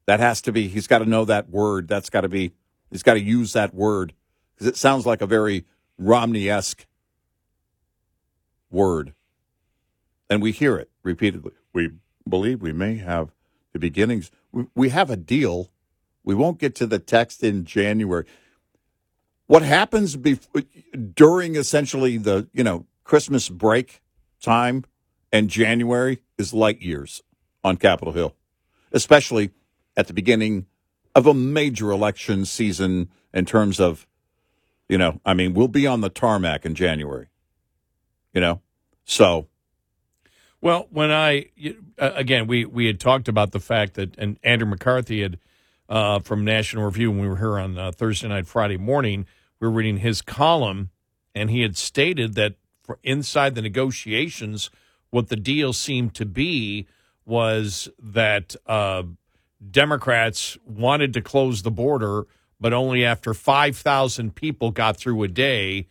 That 0.05 0.19
has 0.19 0.41
to 0.41 0.51
be. 0.51 0.67
He's 0.67 0.88
got 0.88 0.99
to 0.99 1.05
know 1.05 1.23
that 1.23 1.49
word. 1.49 1.88
That's 1.88 2.09
got 2.09 2.21
to 2.21 2.29
be. 2.29 2.51
He's 2.89 3.03
got 3.03 3.13
to 3.13 3.21
use 3.21 3.53
that 3.53 3.73
word 3.73 4.11
because 4.53 4.67
it 4.67 4.75
sounds 4.75 5.05
like 5.05 5.21
a 5.21 5.25
very 5.25 5.63
Romney-esque 5.97 6.86
word, 8.72 9.13
and 10.30 10.41
we 10.41 10.51
hear 10.51 10.78
it 10.78 10.89
repeatedly. 11.03 11.53
We 11.74 11.91
believe 12.28 12.61
we 12.61 12.74
may 12.74 12.97
have 12.97 13.32
the 13.74 13.80
beginnings. 13.80 14.32
We, 14.51 14.67
we 14.76 14.89
have 14.89 15.09
a 15.09 15.17
deal. 15.17 15.72
We 16.24 16.36
won't 16.36 16.59
get 16.59 16.76
to 16.76 16.88
the 16.88 16.99
text 16.99 17.43
in 17.43 17.65
January 17.65 18.26
what 19.51 19.63
happens 19.63 20.15
bef- 20.15 20.65
during 21.13 21.57
essentially 21.57 22.15
the 22.15 22.47
you 22.53 22.63
know 22.63 22.86
Christmas 23.03 23.49
break 23.49 24.01
time 24.41 24.86
and 25.34 25.49
January 25.49 26.22
is 26.38 26.53
light 26.53 26.82
years 26.82 27.22
on 27.61 27.76
Capitol 27.76 28.13
Hill, 28.13 28.34
especially 28.93 29.51
at 29.97 30.07
the 30.07 30.13
beginning 30.13 30.67
of 31.15 31.28
a 31.28 31.34
major 31.34 31.91
election 31.91 32.45
season 32.45 33.09
in 33.34 33.43
terms 33.43 33.82
of 33.82 34.07
you 34.88 34.97
know 34.97 35.19
I 35.26 35.34
mean 35.34 35.53
we'll 35.53 35.67
be 35.67 35.86
on 35.86 35.99
the 35.99 36.09
tarmac 36.09 36.65
in 36.65 36.74
January, 36.74 37.28
you 38.34 38.41
know, 38.41 38.61
so 39.05 39.47
Well, 40.61 40.88
when 40.91 41.11
I 41.11 41.47
uh, 41.97 42.11
again, 42.15 42.47
we 42.47 42.65
we 42.65 42.86
had 42.86 42.99
talked 42.99 43.27
about 43.27 43.51
the 43.51 43.59
fact 43.59 43.95
that 43.95 44.15
and 44.17 44.38
Andrew 44.43 44.67
McCarthy 44.67 45.21
had 45.21 45.39
uh, 45.89 46.19
from 46.19 46.45
National 46.45 46.86
Review 46.86 47.11
when 47.11 47.21
we 47.21 47.27
were 47.27 47.38
here 47.38 47.59
on 47.59 47.77
uh, 47.77 47.91
Thursday 47.91 48.27
night, 48.27 48.47
Friday 48.47 48.77
morning, 48.77 49.25
we 49.59 49.67
were 49.67 49.73
reading 49.73 49.97
his 49.97 50.21
column, 50.21 50.89
and 51.36 51.49
he 51.49 51.61
had 51.61 51.75
stated 51.77 52.36
that 52.36 52.55
for 52.82 52.97
inside 53.03 53.55
the 53.55 53.61
negotiations, 53.61 54.69
what 55.09 55.27
the 55.27 55.36
deal 55.36 55.73
seemed 55.73 56.13
to 56.15 56.25
be 56.25 56.88
was 57.25 57.89
that 58.01 58.55
uh, 58.67 59.03
Democrats 59.69 60.57
wanted 60.65 61.13
to 61.13 61.21
close 61.21 61.61
the 61.61 61.71
border, 61.71 62.25
but 62.59 62.71
only 62.73 63.03
after 63.03 63.34
five 63.34 63.75
thousand 63.75 64.36
people 64.36 64.71
got 64.71 64.95
through 64.95 65.21
a 65.23 65.27
day, 65.27 65.88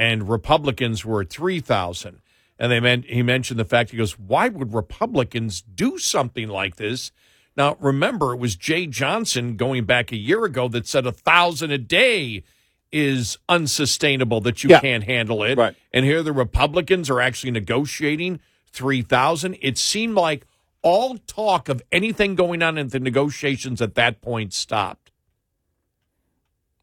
and 0.00 0.30
Republicans 0.30 1.04
were 1.04 1.20
at 1.20 1.28
three 1.28 1.60
thousand. 1.60 2.22
And 2.58 2.72
they 2.72 2.80
meant 2.80 3.04
he 3.04 3.22
mentioned 3.22 3.60
the 3.60 3.64
fact 3.66 3.90
he 3.90 3.98
goes, 3.98 4.18
why 4.18 4.48
would 4.48 4.72
Republicans 4.72 5.60
do 5.62 5.98
something 5.98 6.48
like 6.48 6.76
this? 6.76 7.12
Now 7.54 7.76
remember, 7.80 8.32
it 8.32 8.38
was 8.38 8.56
Jeh 8.56 8.88
Johnson 8.88 9.56
going 9.56 9.84
back 9.84 10.10
a 10.10 10.16
year 10.16 10.44
ago 10.46 10.68
that 10.68 10.86
said 10.86 11.06
a 11.06 11.12
thousand 11.12 11.70
a 11.70 11.78
day 11.78 12.44
is 12.90 13.36
unsustainable 13.48 14.40
that 14.40 14.64
you 14.64 14.70
Yeah. 14.70 14.80
can't 14.80 15.04
handle 15.04 15.42
it. 15.42 15.58
Right. 15.58 15.76
And 15.92 16.06
here 16.06 16.22
the 16.22 16.32
Republicans 16.32 17.10
are 17.10 17.20
actually 17.20 17.50
negotiating 17.50 18.40
three 18.72 19.02
thousand. 19.02 19.58
It 19.60 19.76
seemed 19.76 20.14
like 20.14 20.46
all 20.80 21.18
talk 21.26 21.68
of 21.68 21.82
anything 21.92 22.36
going 22.36 22.62
on 22.62 22.78
in 22.78 22.88
the 22.88 23.00
negotiations 23.00 23.82
at 23.82 23.96
that 23.96 24.22
point 24.22 24.54
stopped 24.54 25.10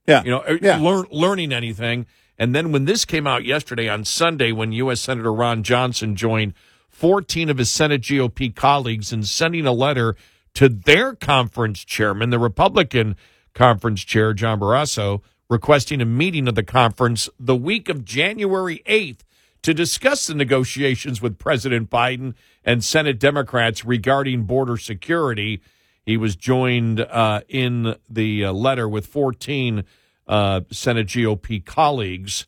yeah, 0.08 0.24
you 0.24 0.32
know, 0.32 0.40
uh, 0.40 0.58
Yeah. 0.62 0.78
learn, 0.78 1.06
learning 1.12 1.52
anything. 1.52 2.06
And 2.38 2.54
then 2.54 2.72
when 2.72 2.86
this 2.86 3.06
came 3.06 3.26
out 3.26 3.46
yesterday 3.46 3.90
on 3.90 4.06
Sunday, 4.06 4.52
when 4.52 4.72
U.S. 4.72 5.02
Senator 5.02 5.34
Ron 5.34 5.64
Johnson 5.64 6.16
joined 6.16 6.54
14 6.90 7.50
of 7.50 7.58
his 7.58 7.72
Senate 7.72 8.02
GOP 8.02 8.56
colleagues 8.56 9.12
in 9.12 9.24
sending 9.24 9.66
a 9.66 9.72
letter 9.72 10.16
to 10.54 10.70
their 10.70 11.14
conference 11.14 11.84
chairman, 11.84 12.30
the 12.30 12.40
Republican 12.40 13.16
conference 13.54 14.04
chair, 14.04 14.34
John 14.34 14.60
Barrasso, 14.60 15.22
requesting 15.50 16.02
a 16.02 16.06
meeting 16.06 16.48
of 16.48 16.56
the 16.56 16.64
conference 16.64 17.30
the 17.40 17.56
week 17.56 17.90
of 17.90 18.04
January 18.04 18.82
8th 18.86 19.20
to 19.64 19.74
discuss 19.74 20.28
the 20.28 20.34
negotiations 20.34 21.22
with 21.22 21.38
President 21.38 21.90
Biden 21.90 22.36
and 22.64 22.84
Senate 22.84 23.20
Democrats 23.20 23.86
regarding 23.86 24.44
border 24.44 24.78
security. 24.78 25.62
He 26.06 26.18
was 26.18 26.36
joined 26.36 27.02
uh, 27.02 27.42
in 27.48 27.96
the 28.10 28.46
uh, 28.46 28.54
letter 28.54 28.88
with 28.88 29.08
14 29.08 29.84
uh, 30.28 30.62
Senate 30.72 31.08
GOP 31.08 31.64
colleagues. 31.64 32.48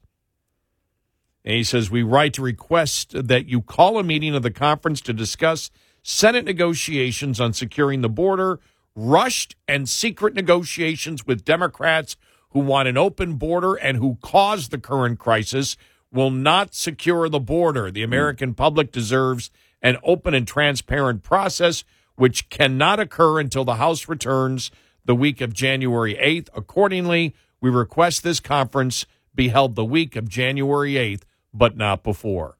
And 1.45 1.55
he 1.55 1.63
says, 1.63 1.89
We 1.89 2.03
write 2.03 2.33
to 2.33 2.41
request 2.41 3.11
that 3.27 3.47
you 3.47 3.61
call 3.61 3.97
a 3.97 4.03
meeting 4.03 4.35
of 4.35 4.43
the 4.43 4.51
conference 4.51 5.01
to 5.01 5.13
discuss 5.13 5.71
Senate 6.03 6.45
negotiations 6.45 7.39
on 7.39 7.53
securing 7.53 8.01
the 8.01 8.09
border, 8.09 8.59
rushed 8.95 9.55
and 9.67 9.87
secret 9.87 10.33
negotiations 10.33 11.25
with 11.25 11.45
Democrats 11.45 12.17
who 12.51 12.59
want 12.59 12.87
an 12.87 12.97
open 12.97 13.35
border 13.35 13.75
and 13.75 13.97
who 13.97 14.17
caused 14.21 14.71
the 14.71 14.79
current 14.79 15.19
crisis. 15.19 15.77
will 16.11 16.31
not 16.31 16.73
secure 16.73 17.29
the 17.29 17.39
border. 17.39 17.91
The 17.91 18.01
American 18.01 18.55
public 18.55 18.91
deserves 18.91 19.51
an 19.81 19.97
open 20.03 20.33
and 20.33 20.47
transparent 20.47 21.21
process, 21.21 21.83
which 22.15 22.49
cannot 22.49 22.99
occur 22.99 23.39
until 23.39 23.63
the 23.63 23.75
House 23.75 24.07
returns 24.07 24.71
the 25.05 25.13
week 25.15 25.39
of 25.39 25.53
January 25.53 26.15
8th. 26.15 26.49
Accordingly, 26.55 27.35
we 27.61 27.69
request 27.69 28.23
this 28.23 28.39
conference 28.39 29.05
be 29.35 29.49
held 29.49 29.75
the 29.75 29.85
week 29.85 30.15
of 30.15 30.27
January 30.27 30.93
8th, 30.93 31.21
but 31.53 31.77
not 31.77 32.03
before. 32.03 32.57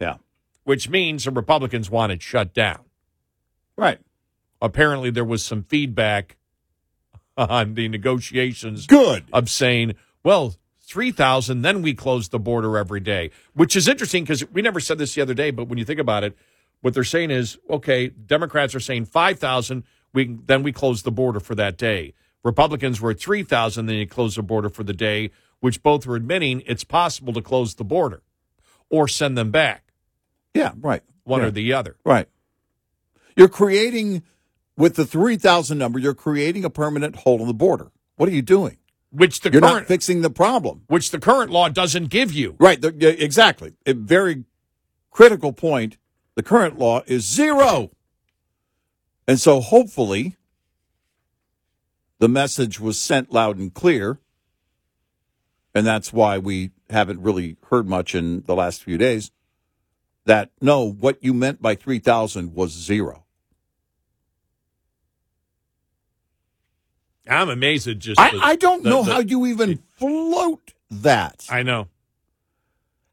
Yeah. 0.00 0.16
Which 0.64 0.88
means 0.88 1.24
the 1.24 1.30
Republicans 1.30 1.90
want 1.90 2.12
it 2.12 2.22
shut 2.22 2.54
down. 2.54 2.80
Right. 3.76 3.98
Apparently, 4.62 5.10
there 5.10 5.24
was 5.24 5.44
some 5.44 5.62
feedback 5.62 6.36
on 7.36 7.74
the 7.74 7.88
negotiations 7.88 8.86
Good. 8.86 9.24
of 9.32 9.48
saying, 9.48 9.94
well, 10.22 10.54
3,000, 10.80 11.62
then 11.62 11.82
we 11.82 11.94
close 11.94 12.28
the 12.28 12.38
border 12.38 12.76
every 12.76 13.00
day, 13.00 13.30
which 13.54 13.76
is 13.76 13.88
interesting 13.88 14.24
because 14.24 14.48
we 14.50 14.60
never 14.60 14.80
said 14.80 14.98
this 14.98 15.14
the 15.14 15.22
other 15.22 15.34
day, 15.34 15.50
but 15.50 15.68
when 15.68 15.78
you 15.78 15.84
think 15.84 16.00
about 16.00 16.24
it, 16.24 16.36
what 16.80 16.94
they're 16.94 17.04
saying 17.04 17.30
is, 17.30 17.58
okay, 17.68 18.08
Democrats 18.08 18.74
are 18.74 18.80
saying 18.80 19.04
5,000, 19.04 19.84
we, 20.12 20.38
then 20.46 20.62
we 20.62 20.72
close 20.72 21.02
the 21.02 21.12
border 21.12 21.40
for 21.40 21.54
that 21.54 21.76
day. 21.76 22.14
Republicans 22.42 23.00
were 23.00 23.10
at 23.10 23.20
3,000, 23.20 23.86
then 23.86 23.96
you 23.96 24.06
close 24.06 24.36
the 24.36 24.42
border 24.42 24.68
for 24.70 24.82
the 24.82 24.92
day, 24.92 25.30
which 25.60 25.82
both 25.82 26.06
were 26.06 26.16
admitting 26.16 26.62
it's 26.66 26.84
possible 26.84 27.32
to 27.32 27.42
close 27.42 27.74
the 27.74 27.84
border 27.84 28.22
or 28.88 29.06
send 29.06 29.36
them 29.36 29.50
back, 29.50 29.92
Yeah, 30.54 30.72
right. 30.78 31.02
one 31.24 31.40
Yeah. 31.40 31.46
or 31.46 31.50
the 31.50 31.72
other. 31.72 31.96
Right. 32.04 32.28
You're 33.36 33.48
creating, 33.48 34.22
with 34.76 34.96
the 34.96 35.04
3,000 35.06 35.78
number, 35.78 35.98
you're 35.98 36.14
creating 36.14 36.64
a 36.64 36.70
permanent 36.70 37.16
hole 37.16 37.40
in 37.40 37.46
the 37.46 37.54
border. 37.54 37.92
What 38.16 38.28
are 38.28 38.32
you 38.32 38.42
doing? 38.42 38.78
Which 39.12 39.40
the 39.40 39.50
You're 39.50 39.60
current 39.60 39.74
not 39.74 39.86
fixing 39.86 40.22
the 40.22 40.30
problem. 40.30 40.82
which 40.86 41.10
the 41.10 41.18
current 41.18 41.50
law 41.50 41.68
doesn't 41.68 42.06
give 42.10 42.32
you. 42.32 42.56
Right. 42.58 42.80
The, 42.80 43.22
exactly. 43.22 43.74
A 43.86 43.92
very 43.94 44.44
critical 45.10 45.52
point. 45.52 45.98
The 46.36 46.42
current 46.42 46.78
law 46.78 47.02
is 47.06 47.24
zero. 47.28 47.90
And 49.28 49.38
so 49.40 49.60
hopefully 49.60 50.36
the 52.20 52.28
message 52.28 52.78
was 52.78 52.98
sent 52.98 53.32
loud 53.32 53.58
and 53.58 53.74
clear. 53.74 54.20
And 55.74 55.84
that's 55.86 56.12
why 56.12 56.38
we 56.38 56.70
haven't 56.90 57.20
really 57.20 57.56
heard 57.70 57.88
much 57.88 58.14
in 58.14 58.42
the 58.46 58.54
last 58.54 58.82
few 58.84 58.96
days 58.98 59.30
that 60.26 60.50
no, 60.60 60.84
what 60.84 61.22
you 61.22 61.32
meant 61.34 61.60
by 61.62 61.74
3,000 61.74 62.54
was 62.54 62.70
zero. 62.72 63.24
I'm 67.28 67.48
amazed 67.48 67.86
at 67.88 67.98
just 67.98 68.20
I, 68.20 68.30
the- 68.32 68.38
I 68.42 68.56
don't 68.56 68.82
the- 68.82 68.90
know 68.90 69.04
the- 69.04 69.12
how 69.12 69.20
you 69.20 69.46
even 69.46 69.78
float 69.96 70.74
that. 70.90 71.46
I 71.48 71.62
know. 71.62 71.88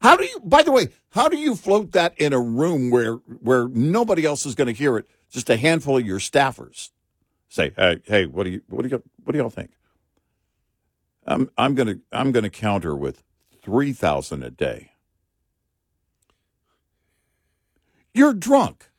How 0.00 0.16
do 0.16 0.24
you? 0.24 0.40
By 0.44 0.62
the 0.62 0.70
way, 0.72 0.88
how 1.10 1.28
do 1.28 1.36
you 1.36 1.54
float 1.56 1.92
that 1.92 2.16
in 2.20 2.32
a 2.32 2.40
room 2.40 2.90
where 2.90 3.14
where 3.14 3.68
nobody 3.68 4.24
else 4.24 4.46
is 4.46 4.54
going 4.54 4.66
to 4.68 4.72
hear 4.72 4.96
it? 4.96 5.08
Just 5.30 5.50
a 5.50 5.56
handful 5.56 5.96
of 5.98 6.06
your 6.06 6.20
staffers 6.20 6.90
say, 7.48 7.72
"Hey, 7.76 8.00
hey, 8.04 8.26
what 8.26 8.44
do 8.44 8.50
you 8.50 8.62
what 8.68 8.82
do 8.82 8.88
you 8.88 9.02
what 9.24 9.32
do 9.32 9.38
y'all 9.38 9.50
think?" 9.50 9.70
I'm 11.26 11.50
I'm 11.58 11.74
gonna 11.74 11.96
I'm 12.12 12.32
gonna 12.32 12.50
counter 12.50 12.94
with 12.96 13.22
three 13.62 13.92
thousand 13.92 14.42
a 14.42 14.50
day. 14.50 14.92
You're 18.14 18.34
drunk. 18.34 18.90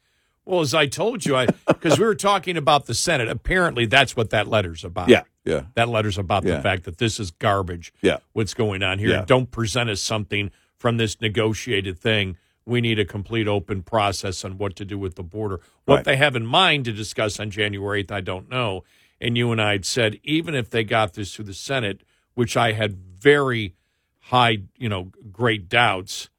Well, 0.45 0.62
as 0.62 0.74
I 0.74 0.88
told 0.88 1.26
you, 1.26 1.36
I 1.36 1.47
because 1.68 2.00
we 2.00 2.06
were 2.06 2.16
talking 2.16 2.58
about 2.58 2.86
the 2.86 2.93
Senate. 2.93 3.28
Apparently, 3.30 3.86
that's 3.86 4.16
what 4.16 4.30
that 4.32 4.47
letter's 4.47 4.84
about. 4.84 5.10
Yeah, 5.10 5.24
yeah, 5.45 5.64
that 5.76 5.89
letter's 5.89 6.18
about 6.18 6.43
Yeah. 6.43 6.58
the 6.58 6.62
fact 6.62 6.84
that 6.86 6.97
this 6.97 7.20
is 7.20 7.32
garbage. 7.32 7.93
yeah. 8.02 8.18
What's 8.34 8.54
going 8.54 8.82
on 8.84 9.00
here? 9.00 9.10
Yeah. 9.10 9.26
Don't 9.26 9.52
present 9.52 9.89
us 9.89 10.02
something 10.02 10.52
from 10.78 10.97
this 10.97 11.20
negotiated 11.22 12.00
thing. 12.00 12.38
We 12.70 12.82
need 12.82 13.00
a 13.00 13.06
complete 13.06 13.48
open 13.48 13.82
process 13.82 14.46
on 14.46 14.58
what 14.58 14.76
to 14.78 14.86
do 14.86 14.98
with 15.00 15.16
the 15.16 15.24
border. 15.24 15.60
What 15.86 15.96
Right. 15.96 16.06
they 16.06 16.18
have 16.18 16.36
in 16.36 16.46
mind 16.46 16.86
to 16.86 16.92
discuss 16.94 17.40
on 17.40 17.50
January 17.50 18.04
8th, 18.04 18.12
I 18.12 18.22
don't 18.22 18.50
know. 18.50 18.84
And 19.20 19.36
you 19.38 19.52
and 19.52 19.60
I 19.62 19.72
had 19.74 19.86
said, 19.86 20.20
even 20.24 20.54
if 20.56 20.70
they 20.70 20.84
got 20.84 21.14
this 21.14 21.34
through 21.36 21.46
the 21.46 21.54
Senate, 21.54 22.04
which 22.36 22.56
I 22.56 22.74
had 22.74 22.96
very 22.96 23.74
high, 24.20 24.60
you 24.78 24.88
know, 24.88 25.12
great 25.32 25.68
doubts. 25.68 26.30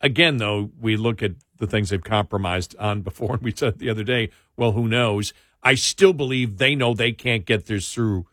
Again, 0.00 0.38
though, 0.38 0.70
we 0.80 0.96
look 0.96 1.22
at 1.22 1.32
the 1.58 1.66
things 1.66 1.90
they've 1.90 2.02
compromised 2.02 2.74
on 2.78 3.02
before, 3.02 3.34
and 3.34 3.42
we 3.42 3.52
said 3.54 3.78
the 3.78 3.90
other 3.90 4.04
day, 4.04 4.30
well, 4.56 4.72
who 4.72 4.88
knows? 4.88 5.32
I 5.62 5.74
still 5.74 6.12
believe 6.12 6.56
they 6.56 6.74
know 6.74 6.94
they 6.94 7.12
can't 7.12 7.44
get 7.44 7.66
this 7.66 7.92
through. 7.92 8.26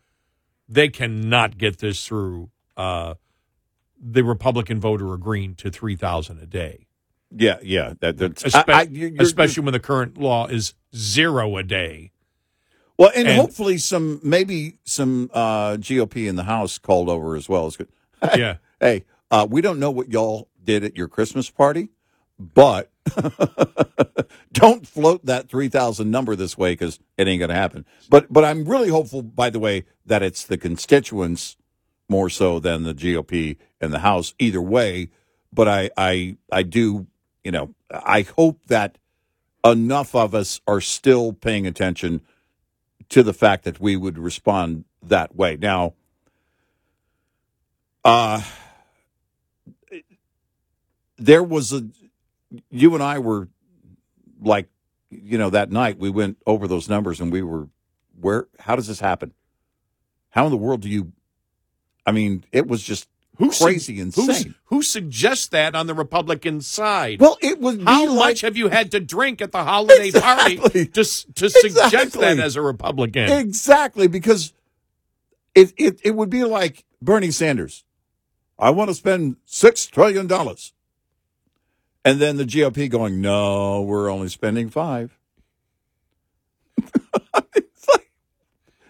They 0.68 0.88
cannot 0.88 1.58
get 1.58 1.78
this 1.78 2.06
through 2.06 2.50
uh, 2.76 3.14
the 4.00 4.24
Republican 4.24 4.80
voter 4.80 5.12
agreeing 5.12 5.54
to 5.56 5.70
three 5.70 5.96
thousand 5.96 6.38
a 6.40 6.46
day, 6.46 6.86
Yeah, 7.34 7.58
yeah. 7.62 7.94
That, 8.00 8.18
that's 8.18 8.42
Espe- 8.42 8.64
I- 8.68 8.80
I- 8.80 8.82
you're- 8.82 9.10
you're- 9.12 9.24
especially 9.24 9.64
when 9.64 9.72
the 9.72 9.80
current 9.80 10.18
law 10.18 10.46
is 10.46 10.74
zero 10.94 11.56
a 11.56 11.62
day. 11.62 12.12
Well, 12.98 13.10
and, 13.14 13.28
And- 13.28 13.36
hopefully 13.40 13.78
some 13.78 14.20
maybe 14.22 14.78
some 14.84 15.30
uh, 15.34 15.76
GOP 15.76 16.26
in 16.28 16.36
the 16.36 16.44
House 16.44 16.78
called 16.78 17.08
over 17.08 17.36
as 17.36 17.48
well 17.48 17.66
as 17.66 17.76
good. 17.76 17.88
Yeah. 18.36 18.56
Hey, 18.80 19.04
uh, 19.30 19.46
we 19.48 19.60
don't 19.60 19.78
know 19.78 19.90
what 19.90 20.10
y'all 20.10 20.48
did 20.64 20.82
at 20.84 20.96
your 20.96 21.08
Christmas 21.08 21.50
party, 21.50 21.90
but 22.38 22.90
don't 24.52 24.86
float 24.86 25.26
that 25.26 25.48
three 25.48 25.68
thousand 25.68 26.10
number 26.10 26.34
this 26.36 26.56
way 26.56 26.72
because 26.72 26.98
it 27.18 27.28
ain't 27.28 27.38
going 27.40 27.48
to 27.50 27.54
happen. 27.54 27.84
But 28.08 28.32
but 28.32 28.44
I'm 28.44 28.64
really 28.64 28.88
hopeful, 28.88 29.22
by 29.22 29.50
the 29.50 29.58
way, 29.58 29.84
that 30.06 30.22
it's 30.22 30.44
the 30.44 30.56
constituents 30.58 31.56
more 32.08 32.30
so 32.30 32.58
than 32.58 32.84
the 32.84 32.94
GOP 32.94 33.56
and 33.80 33.92
the 33.92 33.98
House. 34.00 34.34
Either 34.38 34.62
way, 34.62 35.10
but 35.52 35.68
I 35.68 35.90
I 35.96 36.36
I 36.50 36.62
do 36.62 37.06
you 37.46 37.52
know 37.52 37.72
I 37.92 38.22
hope 38.22 38.58
that 38.66 38.98
enough 39.64 40.16
of 40.16 40.34
us 40.34 40.60
are 40.66 40.80
still 40.80 41.32
paying 41.32 41.64
attention 41.64 42.22
to 43.10 43.22
the 43.22 43.32
fact 43.32 43.62
that 43.62 43.78
we 43.78 43.96
would 43.96 44.18
respond 44.18 44.84
that 45.00 45.36
way. 45.36 45.56
Now, 45.56 45.94
uh, 48.04 48.42
there 51.16 51.44
was 51.44 51.72
a, 51.72 51.86
you 52.68 52.94
and 52.94 53.02
I 53.02 53.20
were 53.20 53.48
like, 54.40 54.68
you 55.10 55.38
know, 55.38 55.50
that 55.50 55.70
night 55.70 56.00
we 56.00 56.10
went 56.10 56.38
over 56.48 56.66
those 56.66 56.88
numbers 56.88 57.20
and 57.20 57.30
we 57.30 57.42
were, 57.42 57.68
where, 58.20 58.48
how 58.58 58.74
does 58.74 58.88
this 58.88 58.98
happen? 58.98 59.32
How 60.30 60.46
in 60.46 60.50
the 60.50 60.56
world 60.56 60.80
do 60.80 60.88
you, 60.88 61.12
I 62.04 62.10
mean, 62.10 62.44
it 62.50 62.66
was 62.66 62.82
just 62.82 63.08
Who 63.38 63.50
crazy 63.50 63.96
who's- 63.96 64.16
insane. 64.18 64.54
Who 64.66 64.82
suggests 64.82 65.48
that 65.48 65.74
on 65.74 65.86
the 65.86 65.94
Republican 65.94 66.60
side? 66.60 67.20
Well, 67.20 67.36
it 67.40 67.60
would 67.60 67.78
be 67.78 67.84
How 67.84 68.06
like, 68.08 68.14
much 68.16 68.40
have 68.40 68.56
you 68.56 68.68
had 68.68 68.90
to 68.92 69.00
drink 69.00 69.40
at 69.42 69.52
the 69.52 69.62
holiday 69.64 70.10
party 70.20 70.54
Exactly. 70.54 70.86
to, 70.86 71.00
s- 71.00 71.26
to 71.36 71.50
suggest 71.50 72.14
that 72.20 72.38
as 72.38 72.56
a 72.56 72.62
Republican? 72.62 73.30
Exactly, 73.30 74.06
because 74.08 74.52
it, 75.54 75.72
it 75.76 76.00
it 76.04 76.10
would 76.14 76.30
be 76.30 76.44
like 76.44 76.84
Bernie 77.00 77.30
Sanders. 77.30 77.84
I 78.58 78.70
want 78.70 78.88
to 78.90 78.94
spend 78.94 79.36
six 79.44 79.86
trillion 79.86 80.26
dollars, 80.26 80.72
and 82.04 82.18
then 82.20 82.36
the 82.38 82.44
GOP 82.44 82.88
going, 82.90 83.20
"No, 83.20 83.82
we're 83.82 84.10
only 84.10 84.28
spending 84.28 84.68
five. 84.70 85.16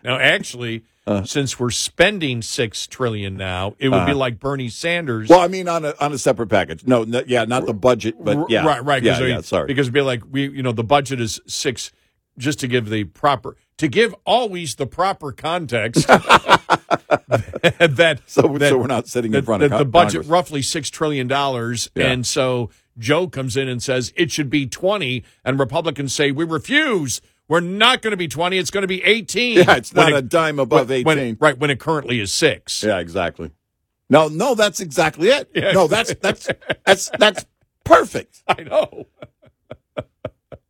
Now, 0.05 0.19
actually, 0.19 0.85
Uh. 1.07 1.23
since 1.23 1.61
we're 1.61 1.71
spending 1.71 2.43
six 2.43 2.87
trillion 2.87 3.37
now, 3.37 3.75
it 3.79 3.91
would 3.91 4.07
be 4.07 4.13
Uh. 4.13 4.17
like 4.17 4.41
Bernie 4.41 4.69
Sanders. 4.69 5.29
Well, 5.29 5.41
I 5.41 5.49
mean, 5.49 5.69
on 5.69 5.85
a 5.85 5.95
on 6.01 6.13
a 6.13 6.19
separate 6.19 6.49
package. 6.49 6.85
No, 6.87 7.05
no 7.05 7.23
yeah, 7.27 7.45
not 7.45 7.67
the 7.67 7.75
budget, 7.75 8.17
but 8.19 8.51
yeah, 8.51 8.67
right, 8.67 8.85
right. 8.85 9.03
yeah, 9.03 9.19
mean, 9.21 9.29
yeah. 9.29 9.41
Sorry, 9.43 9.67
because 9.67 9.87
it'd 9.87 9.95
be 9.95 10.01
like 10.01 10.23
we, 10.31 10.49
you 10.49 10.63
know, 10.63 10.73
the 10.73 10.85
budget 10.85 11.21
is 11.21 11.41
six. 11.47 11.93
Just 12.39 12.61
to 12.61 12.69
give 12.69 12.91
the 12.91 13.05
proper, 13.05 13.57
to 13.79 13.89
give 13.89 14.15
always 14.27 14.75
the 14.75 14.87
proper 14.87 15.33
context 15.33 16.07
that 16.09 18.21
so 18.27 18.43
that, 18.59 18.69
so 18.69 18.79
we're 18.79 18.87
not 18.87 19.09
sitting 19.09 19.35
in 19.35 19.45
front 19.45 19.61
that 19.61 19.73
of 19.73 19.79
the 19.79 19.85
budget 19.85 20.27
roughly 20.27 20.63
six 20.63 20.91
trillion 20.91 21.27
dollars, 21.29 21.91
Yeah. 21.95 22.11
and 22.11 22.27
so 22.27 22.71
Joe 22.99 23.29
comes 23.29 23.57
in 23.57 23.69
and 23.69 23.83
says 23.83 24.13
it 24.17 24.31
should 24.31 24.51
be 24.51 24.67
twenty, 24.67 25.25
and 25.45 25.59
Republicans 25.59 26.15
say 26.15 26.31
we 26.31 26.45
refuse. 26.45 27.21
We're 27.49 27.61
not 27.61 28.03
going 28.03 28.11
to 28.13 28.17
be 28.17 28.29
twenty. 28.29 28.59
It's 28.59 28.71
going 28.71 28.83
to 28.83 28.89
be 28.89 29.03
eighteen. 29.05 29.59
Yeah, 29.59 29.77
it's 29.77 29.93
When 29.93 30.11
not 30.11 30.19
a 30.19 30.23
dime 30.23 30.59
above 30.59 30.89
when- 30.89 31.05
when- 31.05 31.19
eighteen. 31.19 31.37
right? 31.41 31.57
When 31.59 31.71
it 31.71 31.79
currently 31.81 32.21
is 32.21 32.33
six. 32.33 32.83
Yeah, 32.83 32.99
exactly. 32.99 33.51
No, 34.11 34.29
no, 34.29 34.55
that's 34.55 34.81
exactly 34.81 35.29
it. 35.29 35.51
Yeah. 35.55 35.73
No, 35.73 35.87
that's 35.89 36.15
that's 36.15 36.49
that's 36.85 37.11
that's 37.19 37.45
perfect. 37.85 38.43
I 38.49 38.63
know. 38.63 39.07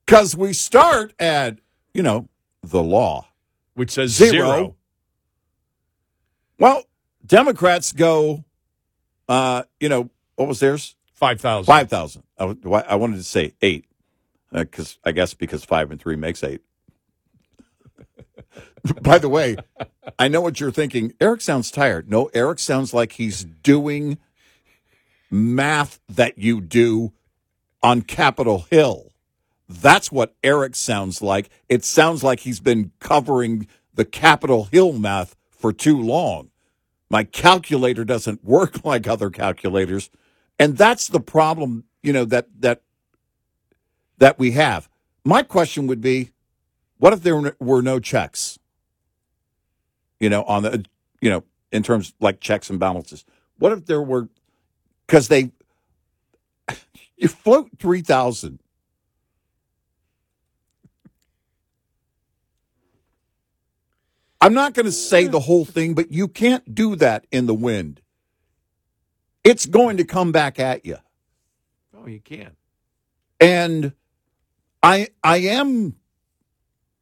Because 0.07 0.37
we 0.37 0.53
start 0.53 1.13
at 1.19 1.59
you 1.93 2.03
know 2.03 2.29
the 2.63 2.83
law. 2.83 3.27
Which 3.75 3.91
says 3.91 4.13
Zero. 4.13 4.31
zero. 4.31 4.77
Well, 6.59 6.85
Democrats 7.27 7.93
go, 7.93 8.45
uh, 9.29 9.65
you 9.81 9.89
know, 9.89 10.09
what 10.37 10.47
was 10.49 10.61
theirs? 10.61 10.95
Five 11.13 11.41
thousand. 11.41 11.67
Five 11.67 11.91
thousand. 11.91 12.23
I 12.39 12.95
wanted 12.95 13.17
to 13.17 13.25
say 13.25 13.55
eight, 13.63 13.87
because 14.53 14.99
I 15.05 15.11
guess 15.13 15.35
because 15.35 15.65
five 15.65 15.91
and 15.91 16.01
three 16.01 16.17
makes 16.17 16.45
eight. 16.45 16.63
By 19.03 19.19
the 19.19 19.29
way, 19.29 19.57
I 20.19 20.29
know 20.29 20.41
what 20.41 20.61
you're 20.61 20.71
thinking. 20.71 21.15
Eric 21.21 21.41
sounds 21.41 21.71
tired. 21.71 22.11
No, 22.11 22.31
Eric 22.35 22.59
sounds 22.59 22.95
like 22.95 23.13
he's 23.13 23.45
doing 23.45 24.19
math 25.31 26.01
that 26.09 26.39
you 26.39 26.61
do 26.61 27.13
on 27.83 28.03
Capitol 28.03 28.67
Hill. 28.71 29.13
That's 29.69 30.13
what 30.13 30.35
Eric 30.45 30.77
sounds 30.77 31.21
like. 31.21 31.51
It 31.69 31.85
sounds 31.85 32.23
like 32.23 32.41
he's 32.41 32.61
been 32.61 32.93
covering 33.01 33.67
the 33.95 34.05
Capitol 34.05 34.65
Hill 34.65 34.93
math 34.93 35.35
for 35.51 35.73
too 35.73 36.01
long. 36.01 36.51
My 37.11 37.25
calculator 37.25 38.05
doesn't 38.05 38.45
work 38.45 38.85
like 38.85 39.07
other 39.07 39.31
calculators. 39.31 40.11
And 40.59 40.77
that's 40.77 41.09
the 41.09 41.21
problem, 41.21 41.85
you 42.03 42.13
know, 42.13 42.25
that 42.27 42.49
that 42.61 42.83
that 44.19 44.39
we 44.39 44.53
have. 44.53 44.89
My 45.25 45.43
question 45.43 45.87
would 45.89 46.01
be, 46.01 46.31
what 46.99 47.13
if 47.13 47.23
there 47.23 47.55
were 47.59 47.83
no 47.83 48.01
checks? 48.01 48.59
You 50.21 50.31
know, 50.31 50.43
on 50.45 50.63
the 50.63 50.85
you 51.21 51.31
know, 51.31 51.45
in 51.73 51.83
terms 51.83 52.15
like 52.21 52.41
checks 52.41 52.71
and 52.71 52.79
balances. 52.79 53.25
What 53.59 53.73
if 53.73 53.87
there 53.87 54.03
were 54.03 54.29
because 55.07 55.29
they 55.29 55.53
you 57.17 57.29
float 57.29 57.71
three 57.79 58.03
thousand. 58.03 58.61
I'm 64.41 64.55
not 64.55 64.75
going 64.75 64.87
to 64.87 64.93
say 64.93 65.27
the 65.27 65.41
whole 65.41 65.65
thing, 65.65 65.95
but 65.95 66.13
you 66.13 66.29
can't 66.29 66.75
do 66.75 66.95
that 66.97 67.27
in 67.33 67.47
the 67.47 67.55
wind. 67.55 68.01
It's 69.43 69.67
going 69.67 69.97
to 69.97 70.05
come 70.05 70.31
back 70.31 70.61
at 70.61 70.85
you. 70.85 70.99
Oh, 71.97 72.07
you 72.07 72.21
can. 72.21 72.53
And 73.41 73.93
I 74.83 75.09
I 75.25 75.39
am 75.39 75.97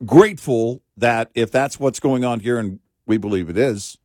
grateful 0.05 0.83
that 0.97 1.31
if 1.35 1.51
that's 1.51 1.79
what's 1.81 2.01
going 2.01 2.25
on 2.25 2.41
here, 2.41 2.59
and 2.59 2.81
we 3.07 3.19
believe 3.19 3.51
it 3.51 3.59
is, 3.59 3.99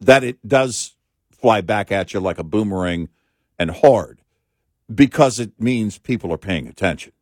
that 0.00 0.24
it 0.24 0.46
does 0.46 0.96
fly 1.32 1.60
back 1.60 1.92
at 1.92 2.14
you 2.14 2.20
like 2.20 2.38
a 2.38 2.44
boomerang 2.44 3.08
and 3.58 3.70
hard 3.70 4.20
because 4.94 5.38
it 5.40 5.52
means 5.60 5.98
people 5.98 6.32
are 6.32 6.38
paying 6.38 6.66
attention 6.66 7.12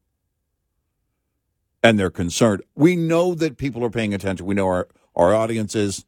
and 1.83 1.99
they're 1.99 2.11
concerned. 2.11 2.63
We 2.75 2.97
know 2.97 3.35
that 3.35 3.57
people 3.57 3.85
are 3.85 3.91
paying 3.91 4.15
attention. 4.15 4.47
We 4.47 4.55
know 4.55 4.67
our, 4.67 4.89
our 5.17 5.35
audience 5.35 5.75
is, 5.75 6.05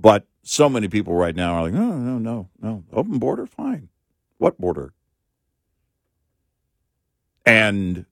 but 0.00 0.26
so 0.42 0.68
many 0.68 0.88
people 0.88 1.14
right 1.14 1.36
now 1.36 1.54
are 1.54 1.62
like, 1.64 1.72
no, 1.74 1.92
no, 1.92 2.18
no, 2.18 2.48
no. 2.60 2.84
Open 2.92 3.18
border, 3.18 3.46
fine. 3.46 3.88
What 4.38 4.60
border? 4.60 4.92
And 7.46 8.06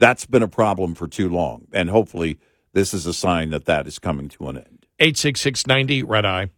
that's 0.00 0.26
been 0.26 0.42
a 0.42 0.48
problem 0.48 0.94
for 0.96 1.06
too 1.06 1.28
long. 1.28 1.68
And 1.72 1.90
hopefully, 1.90 2.38
this 2.72 2.92
is 2.92 3.06
a 3.06 3.14
sign 3.14 3.50
that 3.50 3.66
that 3.66 3.86
is 3.86 4.00
coming 4.00 4.28
to 4.30 4.48
an 4.48 4.56
end. 4.56 4.86
86690 4.98 6.02
Red 6.02 6.24
Eye. 6.26 6.50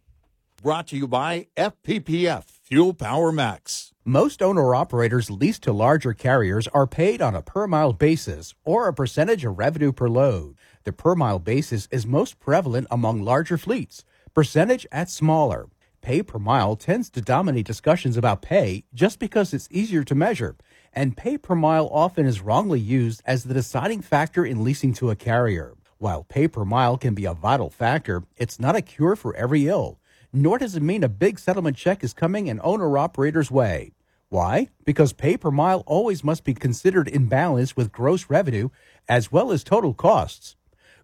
Brought 0.61 0.87
to 0.87 0.97
you 0.97 1.07
by 1.07 1.47
FPPF 1.57 2.45
Fuel 2.63 2.93
Power 2.93 3.31
Max. 3.31 3.91
Most 4.05 4.41
owner 4.41 4.73
operators 4.73 5.29
leased 5.29 5.63
to 5.63 5.73
larger 5.73 6.13
carriers 6.13 6.67
are 6.69 6.87
paid 6.87 7.21
on 7.21 7.35
a 7.35 7.41
per 7.41 7.67
mile 7.67 7.93
basis 7.93 8.53
or 8.63 8.87
a 8.87 8.93
percentage 8.93 9.45
of 9.45 9.57
revenue 9.57 9.91
per 9.91 10.07
load. 10.07 10.55
The 10.85 10.93
per 10.93 11.15
mile 11.15 11.39
basis 11.39 11.87
is 11.91 12.07
most 12.07 12.39
prevalent 12.39 12.87
among 12.89 13.21
larger 13.21 13.57
fleets, 13.57 14.05
percentage 14.33 14.87
at 14.91 15.09
smaller. 15.09 15.67
Pay 16.01 16.23
per 16.23 16.39
mile 16.39 16.75
tends 16.75 17.09
to 17.11 17.21
dominate 17.21 17.65
discussions 17.65 18.17
about 18.17 18.41
pay 18.41 18.83
just 18.93 19.19
because 19.19 19.53
it's 19.53 19.69
easier 19.71 20.03
to 20.03 20.15
measure, 20.15 20.57
and 20.93 21.17
pay 21.17 21.37
per 21.37 21.55
mile 21.55 21.89
often 21.91 22.25
is 22.25 22.41
wrongly 22.41 22.79
used 22.79 23.21
as 23.25 23.43
the 23.43 23.53
deciding 23.53 24.01
factor 24.01 24.45
in 24.45 24.63
leasing 24.63 24.93
to 24.93 25.09
a 25.09 25.15
carrier. 25.15 25.73
While 25.97 26.23
pay 26.23 26.47
per 26.47 26.65
mile 26.65 26.97
can 26.97 27.13
be 27.13 27.25
a 27.25 27.33
vital 27.33 27.69
factor, 27.69 28.23
it's 28.37 28.59
not 28.59 28.75
a 28.75 28.81
cure 28.81 29.15
for 29.15 29.35
every 29.35 29.67
ill, 29.67 29.99
nor 30.31 30.57
does 30.57 30.75
it 30.75 30.83
mean 30.83 31.03
a 31.03 31.09
big 31.09 31.39
settlement 31.39 31.77
check 31.77 32.03
is 32.03 32.13
coming 32.13 32.49
an 32.49 32.59
owner 32.63 32.97
operator's 32.97 33.49
way. 33.49 33.93
Why? 34.29 34.69
Because 34.85 35.13
pay 35.13 35.37
per 35.37 35.51
mile 35.51 35.83
always 35.85 36.23
must 36.23 36.43
be 36.43 36.53
considered 36.53 37.07
in 37.07 37.27
balance 37.27 37.75
with 37.75 37.91
gross 37.91 38.29
revenue 38.29 38.69
as 39.07 39.31
well 39.31 39.51
as 39.51 39.63
total 39.63 39.93
costs. 39.93 40.55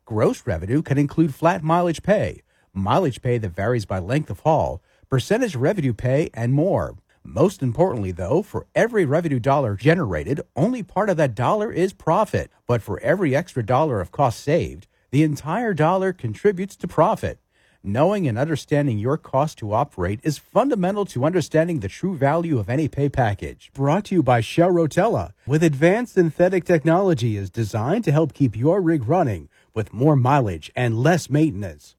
Gross 0.06 0.48
revenue 0.48 0.82
can 0.82 0.98
include 0.98 1.36
flat 1.36 1.64
mileage 1.64 2.02
pay, 2.02 2.42
mileage 2.74 3.22
pay 3.22 3.38
that 3.38 3.50
varies 3.50 3.86
by 3.86 4.00
length 4.00 4.30
of 4.30 4.40
haul, 4.40 4.82
percentage 5.10 5.56
revenue 5.56 5.94
pay, 5.94 6.30
and 6.34 6.54
more. 6.54 6.96
Most 7.32 7.62
importantly, 7.62 8.12
though, 8.12 8.42
for 8.42 8.66
every 8.74 9.06
revenue 9.06 9.40
dollar 9.40 9.76
generated, 9.76 10.42
only 10.56 10.82
part 10.82 11.12
of 11.12 11.18
that 11.18 11.36
dollar 11.36 11.72
is 11.72 11.94
profit. 11.94 12.50
But 12.66 12.82
for 12.82 13.00
every 13.02 13.36
extra 13.36 13.64
dollar 13.64 14.02
of 14.02 14.12
cost 14.12 14.40
saved, 14.40 14.88
the 15.12 15.22
entire 15.22 15.76
dollar 15.76 16.12
contributes 16.12 16.76
to 16.78 16.88
profit. 16.88 17.38
Knowing 17.84 18.28
and 18.28 18.36
understanding 18.36 18.98
your 18.98 19.16
cost 19.16 19.60
to 19.60 19.74
operate 19.74 20.20
is 20.24 20.40
fundamental 20.40 21.06
to 21.06 21.24
understanding 21.24 21.82
the 21.82 21.88
true 21.88 22.18
value 22.18 22.58
of 22.58 22.68
any 22.68 22.88
pay 22.88 23.10
package. 23.10 23.70
Brought 23.76 24.06
to 24.06 24.16
you 24.16 24.24
by 24.24 24.42
Shell 24.42 24.72
Rotella, 24.72 25.34
with 25.46 25.64
advanced 25.64 26.16
synthetic 26.16 26.66
technology 26.66 27.38
is 27.38 27.52
designed 27.52 28.06
to 28.06 28.12
help 28.12 28.34
keep 28.34 28.58
your 28.58 28.82
rig 28.82 29.08
running 29.08 29.50
with 29.76 29.94
more 29.94 30.16
mileage 30.16 30.72
and 30.76 30.98
less 30.98 31.30
maintenance. 31.30 31.96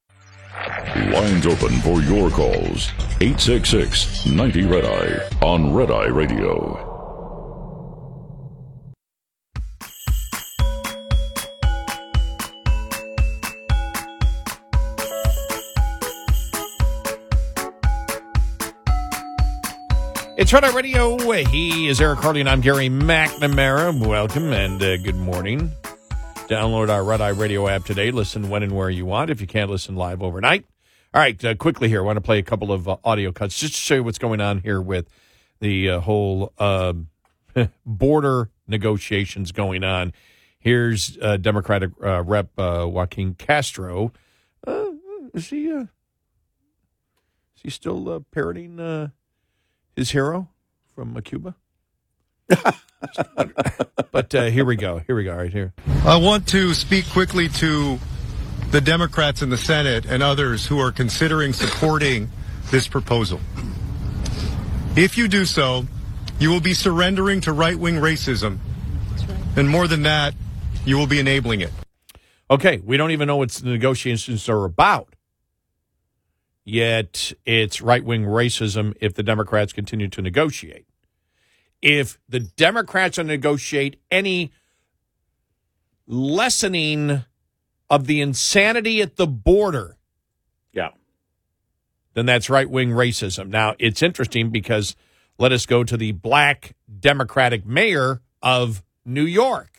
Lines 1.11 1.47
open 1.47 1.69
for 1.79 2.01
your 2.01 2.29
calls. 2.29 2.91
866 3.21 4.25
90 4.25 4.65
Red 4.65 4.85
Eye 4.85 5.45
on 5.45 5.73
Red 5.73 5.91
Eye 5.91 6.07
Radio. 6.07 6.87
It's 20.37 20.51
Red 20.51 20.63
Eye 20.63 20.73
Radio. 20.75 21.17
He 21.43 21.87
is 21.87 22.01
Eric 22.01 22.19
Harley, 22.19 22.39
and 22.39 22.49
I'm 22.49 22.61
Gary 22.61 22.89
McNamara. 22.89 23.97
Welcome 24.05 24.51
and 24.51 24.81
uh, 24.81 24.97
good 24.97 25.15
morning. 25.15 25.71
Download 26.51 26.89
our 26.89 27.01
Red 27.01 27.21
Eye 27.21 27.29
Radio 27.29 27.69
app 27.69 27.85
today. 27.85 28.11
Listen 28.11 28.49
when 28.49 28.61
and 28.61 28.73
where 28.73 28.89
you 28.89 29.05
want 29.05 29.29
if 29.29 29.39
you 29.39 29.47
can't 29.47 29.71
listen 29.71 29.95
live 29.95 30.21
overnight. 30.21 30.65
All 31.13 31.21
right, 31.21 31.41
uh, 31.45 31.55
quickly 31.55 31.87
here, 31.87 32.01
I 32.01 32.05
want 32.05 32.17
to 32.17 32.21
play 32.21 32.39
a 32.39 32.43
couple 32.43 32.73
of 32.73 32.89
uh, 32.89 32.97
audio 33.05 33.31
cuts 33.31 33.57
just 33.57 33.73
to 33.75 33.79
show 33.79 33.95
you 33.95 34.03
what's 34.03 34.17
going 34.17 34.41
on 34.41 34.59
here 34.59 34.81
with 34.81 35.07
the 35.61 35.91
uh, 35.91 35.99
whole 36.01 36.51
um, 36.57 37.07
border 37.85 38.49
negotiations 38.67 39.53
going 39.53 39.85
on. 39.85 40.11
Here's 40.59 41.17
uh, 41.21 41.37
Democratic 41.37 41.91
uh, 42.03 42.21
Rep 42.23 42.49
Joaquin 42.57 43.33
Castro. 43.35 44.11
is 45.33 45.47
he? 45.47 45.67
is 45.67 45.87
he 47.55 47.69
still 47.69 48.25
parroting? 48.29 49.09
his 49.95 50.11
hero 50.11 50.49
from 50.93 51.15
uh, 51.15 51.21
Cuba? 51.21 51.55
but 54.11 54.33
uh, 54.35 54.45
here 54.45 54.65
we 54.65 54.75
go. 54.75 54.99
Here 54.99 55.15
we 55.15 55.23
go. 55.23 55.35
Right 55.35 55.51
here. 55.51 55.73
I 56.05 56.17
want 56.17 56.47
to 56.49 56.73
speak 56.73 57.09
quickly 57.09 57.49
to 57.49 57.99
the 58.71 58.81
Democrats 58.81 59.41
in 59.41 59.49
the 59.49 59.57
Senate 59.57 60.05
and 60.05 60.23
others 60.23 60.65
who 60.65 60.79
are 60.79 60.91
considering 60.91 61.53
supporting 61.53 62.29
this 62.69 62.87
proposal. 62.87 63.39
If 64.95 65.17
you 65.17 65.27
do 65.27 65.45
so, 65.45 65.85
you 66.39 66.49
will 66.49 66.61
be 66.61 66.73
surrendering 66.73 67.41
to 67.41 67.53
right 67.53 67.77
wing 67.77 67.95
racism. 67.95 68.59
And 69.55 69.69
more 69.69 69.87
than 69.87 70.03
that, 70.03 70.33
you 70.85 70.97
will 70.97 71.07
be 71.07 71.19
enabling 71.19 71.61
it. 71.61 71.71
Okay, 72.49 72.81
we 72.83 72.97
don't 72.97 73.11
even 73.11 73.27
know 73.27 73.37
what 73.37 73.51
the 73.51 73.69
negotiations 73.69 74.47
are 74.49 74.65
about 74.65 75.15
yet 76.63 77.33
it's 77.45 77.81
right 77.81 78.03
wing 78.03 78.23
racism 78.23 78.93
if 79.01 79.13
the 79.13 79.23
Democrats 79.23 79.73
continue 79.73 80.07
to 80.09 80.21
negotiate. 80.21 80.85
If 81.81 82.19
the 82.29 82.39
Democrats 82.39 83.17
are 83.17 83.23
negotiate 83.23 83.99
any 84.11 84.51
lessening 86.05 87.23
of 87.89 88.07
the 88.07 88.21
insanity 88.21 89.01
at 89.01 89.15
the 89.15 89.27
border, 89.27 89.97
yeah, 90.73 90.89
then 92.13 92.25
that's 92.25 92.49
right 92.49 92.69
wing 92.69 92.89
racism. 92.89 93.49
Now, 93.49 93.75
it's 93.79 94.03
interesting 94.03 94.49
because 94.49 94.95
let 95.37 95.51
us 95.51 95.65
go 95.65 95.83
to 95.83 95.97
the 95.97 96.11
black 96.11 96.75
Democratic 96.99 97.65
mayor 97.65 98.21
of 98.41 98.83
New 99.05 99.25
York. 99.25 99.70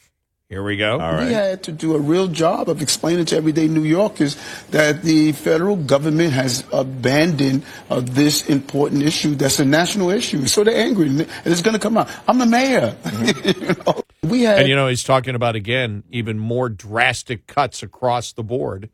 Here 0.53 0.63
we 0.63 0.77
go. 0.77 0.99
We 0.99 1.33
had 1.33 1.63
to 1.63 1.73
do 1.73 1.95
a 1.95 1.99
real 1.99 2.29
job 2.29 2.69
of 2.69 2.83
explaining 2.83 3.25
to 3.25 3.37
everyday 3.39 3.69
New 3.69 3.85
Yorkers 3.85 4.37
that 4.69 5.01
the 5.01 5.33
federal 5.33 5.77
government 5.77 6.35
has 6.35 6.63
abandoned 6.71 7.65
uh, 7.89 8.01
this 8.05 8.47
important 8.51 9.03
issue 9.03 9.35
that's 9.35 9.61
a 9.61 9.65
national 9.65 10.11
issue. 10.11 10.47
So 10.47 10.63
they're 10.63 10.77
angry, 10.77 11.07
and 11.09 11.27
it's 11.47 11.63
going 11.63 11.73
to 11.73 11.81
come 11.81 11.97
out. 11.97 12.11
I'm 12.29 12.37
the 12.37 12.45
mayor. 12.45 12.95
Mm-hmm. 13.13 13.63
you 13.63 13.75
know? 13.87 14.03
We 14.23 14.43
had, 14.43 14.59
and 14.59 14.69
you 14.69 14.77
know, 14.77 14.89
he's 14.89 15.05
talking 15.05 15.35
about 15.35 15.57
again 15.57 16.05
even 16.11 16.39
more 16.39 16.69
drastic 16.69 17.47
cuts 17.47 17.83
across 17.83 18.35
the 18.35 18.43
board 18.43 18.91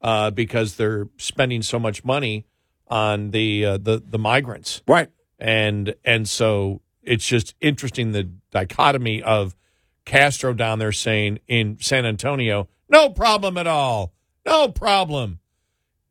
uh, 0.00 0.30
because 0.30 0.76
they're 0.76 1.08
spending 1.16 1.62
so 1.62 1.80
much 1.80 2.04
money 2.04 2.46
on 2.86 3.32
the 3.32 3.64
uh, 3.64 3.78
the 3.78 4.00
the 4.06 4.18
migrants, 4.18 4.80
right? 4.86 5.10
And 5.40 5.96
and 6.04 6.28
so 6.28 6.82
it's 7.02 7.26
just 7.26 7.56
interesting 7.60 8.12
the 8.12 8.30
dichotomy 8.52 9.22
of 9.22 9.56
Castro 10.04 10.52
down 10.52 10.78
there 10.78 10.92
saying 10.92 11.40
in 11.48 11.78
San 11.80 12.04
Antonio, 12.04 12.68
no 12.88 13.10
problem 13.10 13.56
at 13.56 13.66
all. 13.66 14.12
No 14.46 14.68
problem. 14.68 15.40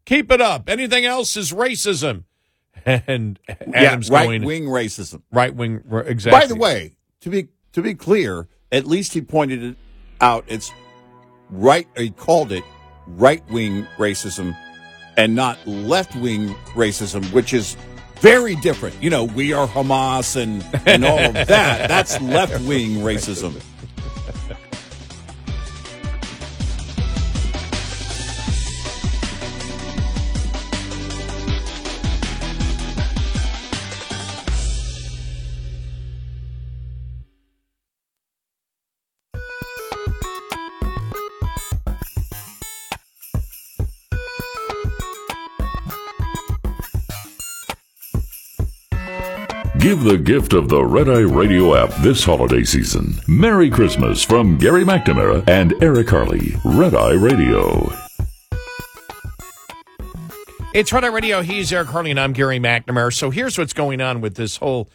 Keep 0.05 0.31
it 0.31 0.41
up. 0.41 0.69
Anything 0.69 1.05
else 1.05 1.37
is 1.37 1.51
racism. 1.51 2.23
and 2.85 3.39
Adams 3.47 4.09
yeah, 4.09 4.15
right 4.15 4.25
going 4.25 4.43
wing 4.43 4.65
racism. 4.65 5.21
right 5.31 5.55
wing 5.55 5.83
exactly. 6.05 6.41
By 6.41 6.47
the 6.47 6.55
way, 6.55 6.95
to 7.21 7.29
be 7.29 7.47
to 7.73 7.81
be 7.81 7.93
clear, 7.93 8.47
at 8.71 8.85
least 8.85 9.13
he 9.13 9.21
pointed 9.21 9.63
it 9.63 9.77
out. 10.19 10.43
It's 10.47 10.71
right. 11.49 11.87
He 11.95 12.09
called 12.09 12.51
it 12.51 12.63
right 13.07 13.43
wing 13.49 13.87
racism, 13.97 14.57
and 15.15 15.35
not 15.35 15.65
left 15.65 16.15
wing 16.15 16.49
racism, 16.73 17.31
which 17.31 17.53
is 17.53 17.77
very 18.19 18.55
different. 18.57 19.01
You 19.01 19.11
know, 19.11 19.23
we 19.23 19.53
are 19.53 19.67
Hamas 19.67 20.35
and 20.35 20.65
and 20.85 21.05
all 21.05 21.19
of 21.19 21.33
that. 21.33 21.47
That's 21.87 22.19
left 22.21 22.59
wing 22.65 22.97
racism. 22.97 23.61
Give 49.93 50.03
the 50.05 50.17
gift 50.17 50.53
of 50.53 50.69
the 50.69 50.83
Red 50.83 51.07
Eye 51.07 51.19
Radio 51.19 51.75
app 51.75 51.93
this 52.01 52.23
holiday 52.23 52.63
season. 52.63 53.13
Merry 53.27 53.69
Christmas 53.69 54.23
from 54.23 54.57
Gary 54.57 54.83
McNamara 54.83 55.47
and 55.47 55.75
Eric 55.83 56.09
Harley. 56.09 56.55
Red 56.65 56.95
Eye 56.95 57.13
Radio. 57.13 57.93
It's 60.73 60.91
Red 60.91 61.03
Eye 61.03 61.09
Radio. 61.09 61.43
He's 61.43 61.71
Eric 61.71 61.89
Harley, 61.89 62.09
and 62.09 62.19
I'm 62.19 62.33
Gary 62.33 62.57
McNamara. 62.59 63.13
So 63.13 63.29
here's 63.29 63.55
what's 63.55 63.73
going 63.73 64.01
on 64.01 64.19
with 64.19 64.33
this 64.33 64.57
whole 64.57 64.89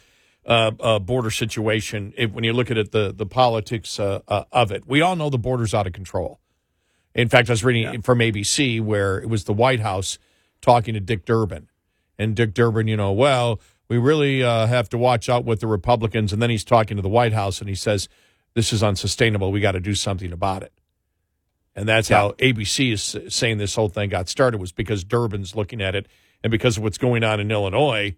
uh, 0.45 0.71
uh, 0.81 0.99
border 0.99 1.31
situation. 1.31 2.13
If, 2.17 2.33
when 2.33 2.43
you 2.43 2.51
look 2.51 2.69
at 2.69 2.77
it, 2.77 2.91
the 2.91 3.13
the 3.15 3.25
politics 3.25 4.01
uh, 4.01 4.19
uh, 4.27 4.43
of 4.51 4.69
it, 4.69 4.85
we 4.85 4.99
all 4.99 5.15
know 5.15 5.29
the 5.29 5.37
border's 5.37 5.73
out 5.73 5.87
of 5.87 5.93
control. 5.93 6.41
In 7.15 7.29
fact, 7.29 7.49
I 7.49 7.53
was 7.53 7.63
reading 7.63 8.01
from 8.01 8.19
ABC 8.19 8.81
where 8.81 9.17
it 9.17 9.29
was 9.29 9.45
the 9.45 9.53
White 9.53 9.79
House 9.79 10.19
talking 10.59 10.93
to 10.93 10.99
Dick 10.99 11.23
Durbin, 11.23 11.69
and 12.17 12.35
Dick 12.35 12.53
Durbin, 12.53 12.89
you 12.89 12.97
know, 12.97 13.13
well, 13.13 13.61
we 13.89 13.97
really 13.97 14.43
uh, 14.43 14.67
have 14.67 14.87
to 14.89 14.97
watch 14.97 15.27
out 15.29 15.45
with 15.45 15.59
the 15.59 15.67
Republicans. 15.67 16.31
And 16.31 16.41
then 16.41 16.49
he's 16.49 16.63
talking 16.63 16.95
to 16.97 17.03
the 17.03 17.09
White 17.09 17.33
House, 17.33 17.59
and 17.59 17.67
he 17.67 17.75
says, 17.75 18.07
"This 18.53 18.71
is 18.71 18.81
unsustainable. 18.83 19.51
We 19.51 19.59
got 19.59 19.73
to 19.73 19.79
do 19.79 19.95
something 19.95 20.31
about 20.31 20.63
it." 20.63 20.71
And 21.75 21.87
that's 21.87 22.09
how 22.09 22.31
ABC 22.33 22.91
is 22.91 23.17
saying 23.33 23.57
this 23.57 23.75
whole 23.75 23.89
thing 23.89 24.09
got 24.09 24.27
started 24.29 24.59
was 24.59 24.71
because 24.71 25.03
Durbin's 25.03 25.55
looking 25.55 25.81
at 25.81 25.95
it, 25.95 26.07
and 26.43 26.51
because 26.51 26.77
of 26.77 26.83
what's 26.83 26.97
going 26.97 27.23
on 27.23 27.39
in 27.39 27.51
Illinois, 27.51 28.15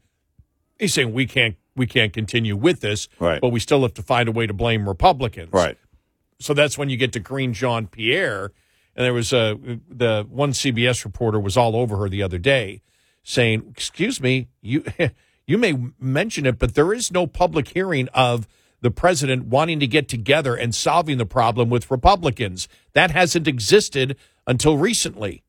he's 0.79 0.93
saying 0.93 1.13
we 1.13 1.25
can't 1.25 1.55
we 1.75 1.87
can't 1.87 2.11
continue 2.11 2.55
with 2.57 2.81
this, 2.81 3.07
Right. 3.19 3.39
but 3.39 3.49
we 3.49 3.59
still 3.61 3.81
have 3.83 3.93
to 3.93 4.01
find 4.03 4.27
a 4.27 4.31
way 4.33 4.45
to 4.45 4.53
blame 4.53 4.89
Republicans, 4.89 5.53
Right. 5.53 5.77
So 6.39 6.53
that's 6.53 6.77
when 6.77 6.89
you 6.89 6.97
get 6.97 7.13
to 7.13 7.21
Karine 7.21 7.53
Jean-Pierre, 7.53 8.51
and 8.95 9.05
there 9.05 9.13
was 9.13 9.31
a 9.31 9.57
the 9.87 10.25
one 10.29 10.51
CBS 10.51 11.05
reporter 11.05 11.39
was 11.39 11.55
all 11.55 11.75
over 11.75 11.97
her 11.97 12.09
the 12.09 12.23
other 12.23 12.39
day, 12.39 12.81
saying, 13.23 13.63
"Excuse 13.69 14.19
me, 14.19 14.47
you 14.61 14.83
you 15.51 15.57
may 15.57 15.77
mention 15.99 16.45
it, 16.45 16.57
but 16.57 16.73
there 16.75 16.93
is 16.93 17.11
no 17.11 17.27
public 17.27 17.67
hearing 17.69 18.07
of." 18.13 18.47
The 18.83 18.89
president 18.89 19.45
wanting 19.45 19.79
to 19.79 19.85
get 19.85 20.07
together 20.07 20.55
and 20.55 20.73
solving 20.73 21.19
the 21.19 21.25
problem 21.27 21.69
with 21.69 21.91
Republicans. 21.91 22.67
That 22.93 23.11
hasn't 23.11 23.47
existed 23.47 24.17
until 24.47 24.75
recently 24.75 25.43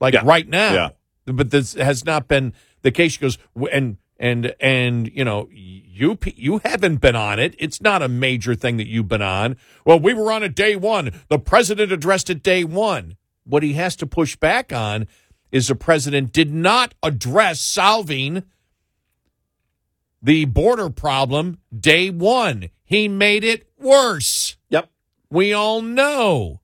like 0.00 0.14
Yeah. 0.14 0.22
right 0.24 0.48
now. 0.48 0.72
Yeah. 0.72 0.88
But 1.26 1.50
this 1.50 1.74
has 1.74 2.04
not 2.04 2.28
been 2.28 2.52
the 2.82 2.92
case. 2.92 3.14
She 3.14 3.18
goes, 3.18 3.38
and 3.72 3.96
and 4.20 4.54
and 4.60 5.10
you 5.12 5.24
know, 5.24 5.48
you 5.52 6.16
you 6.36 6.60
haven't 6.64 7.00
been 7.00 7.16
on 7.16 7.40
it. 7.40 7.56
It's 7.58 7.80
not 7.80 8.02
a 8.02 8.08
major 8.08 8.54
thing 8.54 8.76
that 8.76 8.86
you've 8.86 9.08
been 9.08 9.20
on. 9.20 9.56
Well, 9.84 9.98
we 9.98 10.14
were 10.14 10.30
on 10.30 10.44
it 10.44 10.54
day 10.54 10.76
one. 10.76 11.10
The 11.28 11.40
president 11.40 11.90
addressed 11.90 12.30
it 12.30 12.42
day 12.44 12.62
one. 12.62 13.16
What 13.44 13.64
he 13.64 13.72
has 13.72 13.96
to 13.96 14.06
push 14.06 14.36
back 14.36 14.72
on 14.72 15.08
is 15.50 15.66
the 15.66 15.74
president 15.74 16.32
did 16.32 16.52
not 16.52 16.94
address 17.02 17.60
solving 17.60 18.44
the 20.22 20.44
border 20.46 20.90
problem 20.90 21.58
day 21.78 22.10
one. 22.10 22.70
He 22.84 23.08
made 23.08 23.44
it 23.44 23.68
worse. 23.78 24.56
Yep. 24.70 24.90
We 25.30 25.52
all 25.52 25.82
know. 25.82 26.60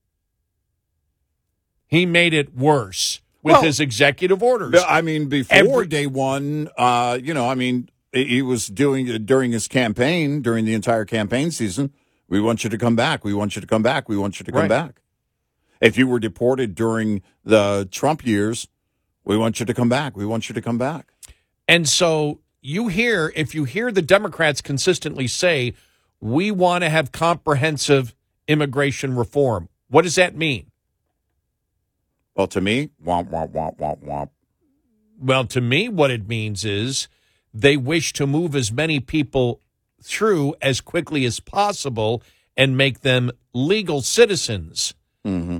He 1.86 2.06
made 2.06 2.34
it 2.34 2.56
worse 2.56 3.20
with 3.42 3.52
Well, 3.54 3.62
his 3.62 3.78
executive 3.78 4.42
orders. 4.42 4.82
I 4.88 5.02
mean, 5.02 5.28
before 5.28 5.56
Every- 5.56 5.86
day 5.86 6.06
one, 6.06 6.68
uh, 6.76 7.18
you 7.22 7.34
know, 7.34 7.48
I 7.48 7.54
mean, 7.54 7.88
he 8.12 8.42
was 8.42 8.66
doing 8.68 9.06
during 9.26 9.52
his 9.52 9.68
campaign, 9.68 10.40
during 10.40 10.64
the 10.64 10.74
entire 10.74 11.04
campaign 11.04 11.50
season. 11.50 11.92
We 12.28 12.40
want 12.40 12.64
you 12.64 12.70
to 12.70 12.78
come 12.78 12.96
back. 12.96 13.24
We 13.24 13.34
want 13.34 13.54
you 13.54 13.60
to 13.60 13.66
come 13.66 13.82
back. 13.82 14.08
We 14.08 14.16
want 14.16 14.40
you 14.40 14.44
to 14.44 14.52
come 14.52 14.62
Right. 14.62 14.68
back. 14.68 15.00
If 15.80 15.98
you 15.98 16.06
were 16.06 16.18
deported 16.18 16.74
during 16.74 17.22
the 17.44 17.86
Trump 17.90 18.24
years, 18.24 18.66
we 19.24 19.36
want 19.36 19.60
you 19.60 19.66
to 19.66 19.74
come 19.74 19.88
back. 19.88 20.16
We 20.16 20.24
want 20.24 20.48
you 20.48 20.54
to 20.54 20.62
come 20.62 20.78
back. 20.78 21.12
And 21.68 21.88
so 21.88 22.40
you 22.64 22.88
hear, 22.88 23.30
if 23.36 23.54
you 23.54 23.64
hear 23.64 23.92
the 23.92 24.00
Democrats 24.00 24.62
consistently 24.62 25.26
say, 25.26 25.74
we 26.18 26.50
want 26.50 26.82
to 26.82 26.88
have 26.88 27.12
comprehensive 27.12 28.14
immigration 28.48 29.14
reform, 29.14 29.68
what 29.88 30.02
does 30.02 30.14
that 30.14 30.34
mean? 30.34 30.70
Well, 32.34 32.46
to 32.48 32.62
me, 32.62 32.88
womp 33.04 33.28
womp 33.28 33.52
womp 33.52 33.76
womp 33.76 34.02
womp. 34.02 34.30
Well, 35.20 35.44
to 35.44 35.60
me, 35.60 35.90
what 35.90 36.10
it 36.10 36.26
means 36.26 36.64
is 36.64 37.06
they 37.52 37.76
wish 37.76 38.14
to 38.14 38.26
move 38.26 38.56
as 38.56 38.72
many 38.72 38.98
people 38.98 39.60
through 40.02 40.54
as 40.62 40.80
quickly 40.80 41.26
as 41.26 41.40
possible 41.40 42.22
and 42.56 42.78
make 42.78 43.00
them 43.00 43.30
legal 43.52 44.00
citizens. 44.00 44.94
Mm-hmm. 45.24 45.58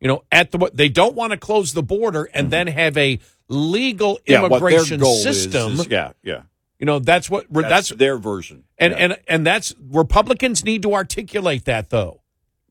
You 0.00 0.08
know, 0.08 0.24
at 0.32 0.50
the 0.50 0.70
they 0.74 0.88
don't 0.88 1.14
want 1.14 1.30
to 1.30 1.38
close 1.38 1.72
the 1.72 1.82
border 1.82 2.24
and 2.34 2.50
then 2.50 2.66
have 2.66 2.96
a 2.96 3.20
legal 3.48 4.18
Yeah, 4.26 4.44
immigration 4.44 5.00
goal 5.00 5.14
is- 5.16 5.22
system. 5.22 5.72
is- 5.80 5.88
yeah, 5.88 6.12
yeah. 6.22 6.42
You 6.78 6.86
know, 6.86 6.98
that's 7.00 7.28
what 7.28 7.46
That's, 7.50 7.68
that's 7.68 7.88
their 7.90 8.18
version. 8.18 8.64
And 8.78 8.92
Yeah. 8.92 8.98
and 8.98 9.18
and 9.26 9.46
that's 9.46 9.74
Republicans 9.80 10.64
need 10.64 10.82
to 10.82 10.94
articulate 10.94 11.64
that 11.64 11.90
though. 11.90 12.22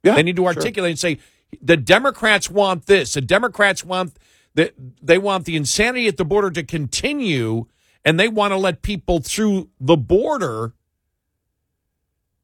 Yeah, 0.03 0.15
they 0.15 0.23
need 0.23 0.38
to 0.38 0.43
sure. 0.43 0.47
articulate 0.55 0.91
and 0.91 0.99
say 0.99 1.17
the 1.61 1.75
Democrats 1.78 2.49
want 2.49 2.86
this. 2.86 3.13
The 3.13 3.21
Democrats 3.21 3.84
want 3.84 4.13
that 4.53 4.73
they 5.01 5.17
want 5.17 5.45
the 5.45 5.55
insanity 5.55 6.07
at 6.07 6.17
the 6.17 6.25
border 6.25 6.49
to 6.51 6.63
continue, 6.63 7.65
and 8.05 8.19
they 8.19 8.28
want 8.30 8.51
to 8.51 8.57
let 8.57 8.82
people 8.82 9.19
through 9.19 9.69
the 9.80 9.97
border. 9.97 10.73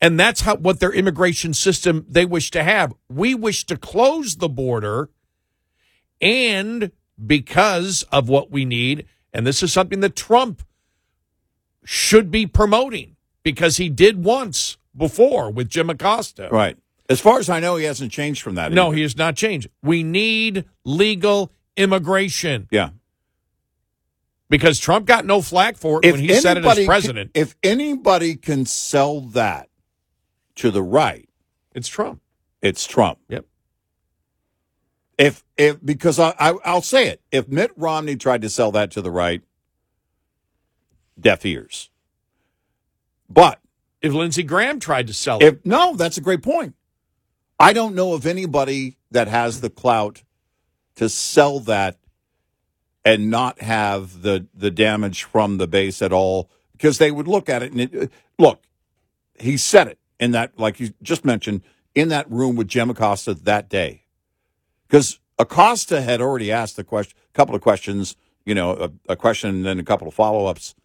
And 0.02 0.20
that's 0.20 0.42
how 0.42 0.58
what 0.58 0.82
their 0.82 0.92
immigration 0.92 1.54
system 1.54 2.06
they 2.10 2.26
wish 2.26 2.52
to 2.52 2.64
have. 2.64 2.94
We 3.10 3.36
wish 3.36 3.66
to 3.68 3.78
close 3.78 4.36
the 4.36 4.50
border, 4.50 5.10
and 6.20 6.92
because 7.24 8.04
of 8.12 8.30
what 8.30 8.52
we 8.52 8.66
need, 8.66 9.06
and 9.34 9.46
this 9.46 9.64
is 9.64 9.72
something 9.74 10.00
that 10.02 10.16
Trump 10.16 10.64
should 11.84 12.32
be 12.32 12.46
promoting 12.48 13.16
because 13.44 13.78
he 13.78 13.90
did 13.90 14.24
once 14.24 14.78
before 14.96 15.52
with 15.52 15.70
Jim 15.70 15.90
Acosta. 15.90 16.48
Right. 16.52 16.78
As 17.10 17.20
far 17.20 17.40
as 17.40 17.50
I 17.50 17.60
know, 17.60 17.76
he 17.76 17.86
hasn't 17.86 18.12
changed 18.12 18.42
from 18.42 18.56
that. 18.56 18.72
No, 18.72 18.88
either. 18.88 18.96
he 18.96 19.02
has 19.02 19.18
not 19.18 19.36
changed. 19.36 19.68
We 19.82 20.04
need 20.04 20.66
legal 20.86 21.52
immigration 21.76 22.68
Yeah. 22.72 22.92
because 24.50 24.80
Trump 24.80 25.06
got 25.06 25.26
no 25.26 25.42
flack 25.42 25.76
for 25.76 26.00
it 26.04 26.12
when 26.14 26.22
he 26.22 26.34
said 26.36 26.58
it 26.58 26.66
as 26.66 26.86
president. 26.86 27.34
can- 27.34 27.42
if 27.44 27.56
anybody 27.64 28.36
can 28.36 28.66
sell 28.66 29.20
that 29.22 29.70
to 30.56 30.72
the 30.72 30.84
right, 30.84 31.28
it's 31.76 31.88
Trump. 31.90 32.22
It's 32.62 32.86
Trump. 32.88 33.20
Yep. 33.28 33.46
If 35.18 35.44
if 35.58 35.84
because 35.84 36.20
I, 36.20 36.34
I 36.40 36.56
I'll 36.66 36.82
say 36.82 37.08
it, 37.08 37.22
if 37.32 37.48
Mitt 37.48 37.72
Romney 37.76 38.16
tried 38.16 38.42
to 38.42 38.50
sell 38.50 38.72
that 38.72 38.92
to 38.92 39.02
the 39.02 39.12
right, 39.12 39.42
deaf 41.20 41.46
ears. 41.46 41.90
But 43.30 43.60
if 44.02 44.14
Lindsey 44.14 44.44
Graham 44.44 44.80
tried 44.80 45.08
to 45.08 45.14
sell 45.14 45.40
if 45.42 45.66
no, 45.66 45.96
that's 45.96 46.18
a 46.18 46.22
great 46.22 46.42
point. 46.42 46.76
I 47.60 47.74
don't 47.74 47.96
know 47.96 48.14
of 48.14 48.26
anybody 48.26 48.98
that 49.12 49.28
has 49.28 49.62
the 49.62 49.70
clout 49.70 50.24
to 50.96 51.10
sell 51.10 51.60
that 51.62 51.98
and 53.06 53.30
not 53.30 53.62
have 53.62 54.22
the 54.22 54.48
the 54.54 54.72
damage 54.72 55.24
from 55.24 55.58
the 55.58 55.68
base 55.68 56.02
at 56.02 56.14
all 56.14 56.50
because 56.74 56.98
they 56.98 57.12
would 57.12 57.28
look 57.28 57.50
at 57.50 57.64
it 57.64 57.72
and 57.72 57.82
it, 57.82 58.12
look 58.40 58.64
he 59.40 59.58
said 59.58 59.88
it 59.88 60.00
in 60.20 60.32
that 60.32 60.58
like 60.58 60.80
you 60.80 60.94
just 61.02 61.26
mentioned 61.26 61.62
in 61.96 62.10
that 62.10 62.30
room 62.32 62.56
with 62.56 62.68
Jim 62.68 62.90
Acosta 62.90 63.34
that 63.34 63.70
day 63.70 64.03
because 64.94 65.20
Acosta 65.40 66.02
had 66.02 66.22
already 66.22 66.52
asked 66.52 66.76
the 66.76 66.84
question 66.84 67.18
a 67.34 67.34
couple 67.34 67.56
of 67.56 67.62
questions 67.62 68.16
you 68.46 68.54
know 68.54 68.72
a, 69.08 69.14
a 69.14 69.16
question 69.16 69.50
and 69.50 69.66
then 69.66 69.80
a 69.80 69.84
couple 69.84 70.08
of 70.08 70.14
follow-ups 70.14 70.76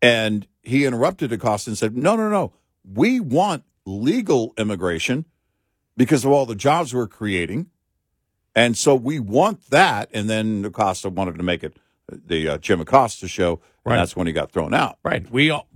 and 0.00 0.46
he 0.62 0.86
interrupted 0.86 1.30
Acosta 1.30 1.68
and 1.70 1.76
said 1.78 1.94
no 1.94 2.16
no 2.16 2.30
no 2.30 2.52
we 2.90 3.20
want 3.20 3.64
legal 3.84 4.54
immigration 4.56 5.26
because 5.96 6.24
of 6.24 6.30
all 6.32 6.46
the 6.46 6.54
jobs 6.54 6.94
we're 6.94 7.06
creating 7.06 7.66
and 8.58 8.76
so 8.76 8.96
we 8.96 9.20
want 9.20 9.70
that. 9.70 10.08
And 10.12 10.28
then 10.28 10.64
Acosta 10.64 11.08
wanted 11.10 11.36
to 11.36 11.44
make 11.44 11.62
it 11.62 11.76
the 12.08 12.48
uh, 12.48 12.58
Jim 12.58 12.80
Acosta 12.80 13.28
show, 13.28 13.60
Right. 13.84 13.92
and 13.94 14.00
that's 14.00 14.16
when 14.16 14.26
he 14.26 14.32
got 14.32 14.50
thrown 14.50 14.74
out. 14.74 14.98
Right. 15.04 15.30
We 15.30 15.50
all, 15.50 15.68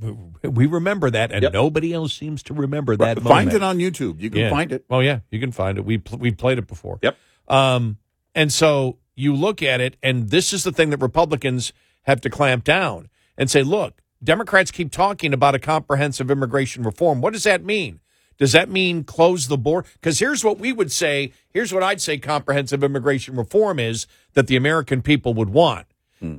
we 0.42 0.66
remember 0.66 1.08
that, 1.10 1.30
and 1.30 1.42
Yep. 1.44 1.52
nobody 1.52 1.92
else 1.92 2.12
seems 2.12 2.42
to 2.44 2.54
remember 2.54 2.96
that. 2.96 3.20
Find 3.20 3.46
moment. 3.46 3.54
it 3.54 3.62
on 3.62 3.78
YouTube. 3.78 4.20
You 4.20 4.30
can 4.30 4.40
Yeah. 4.40 4.50
find 4.50 4.72
it. 4.72 4.84
Oh 4.90 4.98
yeah, 5.00 5.20
you 5.30 5.38
can 5.38 5.52
find 5.52 5.78
it. 5.78 5.84
We 5.84 5.98
pl- 5.98 6.18
we 6.18 6.32
played 6.32 6.58
it 6.58 6.66
before. 6.66 6.98
Yep. 7.02 7.16
Um, 7.48 7.98
and 8.34 8.52
so 8.52 8.98
you 9.14 9.34
look 9.34 9.62
at 9.62 9.80
it, 9.80 9.96
and 10.02 10.30
this 10.30 10.52
is 10.52 10.64
the 10.64 10.72
thing 10.72 10.90
that 10.90 11.00
Republicans 11.00 11.72
have 12.02 12.20
to 12.22 12.30
clamp 12.30 12.64
down 12.64 13.08
and 13.36 13.50
say, 13.50 13.62
look, 13.62 14.00
Democrats 14.22 14.70
keep 14.70 14.90
talking 14.90 15.34
about 15.34 15.54
a 15.54 15.58
comprehensive 15.58 16.30
immigration 16.30 16.82
reform. 16.82 17.20
What 17.20 17.32
does 17.32 17.44
that 17.44 17.64
mean? 17.64 18.00
Does 18.38 18.52
that 18.52 18.68
mean 18.68 19.04
close 19.04 19.48
the 19.48 19.58
border? 19.58 19.86
Because 19.94 20.18
here's 20.18 20.42
what 20.42 20.58
we 20.58 20.72
would 20.72 20.90
say. 20.90 21.32
Here's 21.50 21.72
what 21.72 21.82
I'd 21.82 22.00
say 22.00 22.18
comprehensive 22.18 22.82
immigration 22.82 23.36
reform 23.36 23.78
is 23.78 24.06
that 24.34 24.46
the 24.46 24.56
American 24.56 25.02
people 25.02 25.34
would 25.34 25.50
want. 25.50 25.86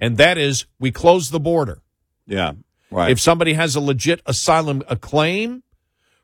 And 0.01 0.17
that 0.17 0.37
is 0.37 0.65
we 0.79 0.91
close 0.91 1.29
the 1.29 1.39
border. 1.39 1.81
Yeah. 2.25 2.53
Right. 2.89 3.11
If 3.11 3.19
somebody 3.19 3.53
has 3.53 3.75
a 3.75 3.81
legit 3.81 4.21
asylum 4.25 4.83
a 4.87 4.95
claim 4.95 5.63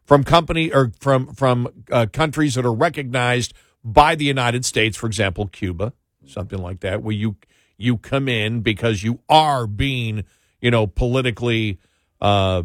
from 0.05 0.23
company 0.23 0.71
or 0.71 0.91
from 0.99 1.33
from 1.33 1.67
uh, 1.91 2.05
countries 2.11 2.55
that 2.55 2.65
are 2.65 2.73
recognized 2.73 3.53
by 3.83 4.15
the 4.15 4.25
United 4.25 4.65
States, 4.65 4.97
for 4.97 5.07
example, 5.07 5.47
Cuba, 5.47 5.93
something 6.25 6.59
like 6.59 6.81
that, 6.81 7.01
where 7.01 7.15
you 7.15 7.35
you 7.77 7.97
come 7.97 8.27
in 8.27 8.61
because 8.61 9.03
you 9.03 9.19
are 9.29 9.65
being, 9.65 10.23
you 10.61 10.71
know, 10.71 10.85
politically 10.87 11.79
uh 12.21 12.63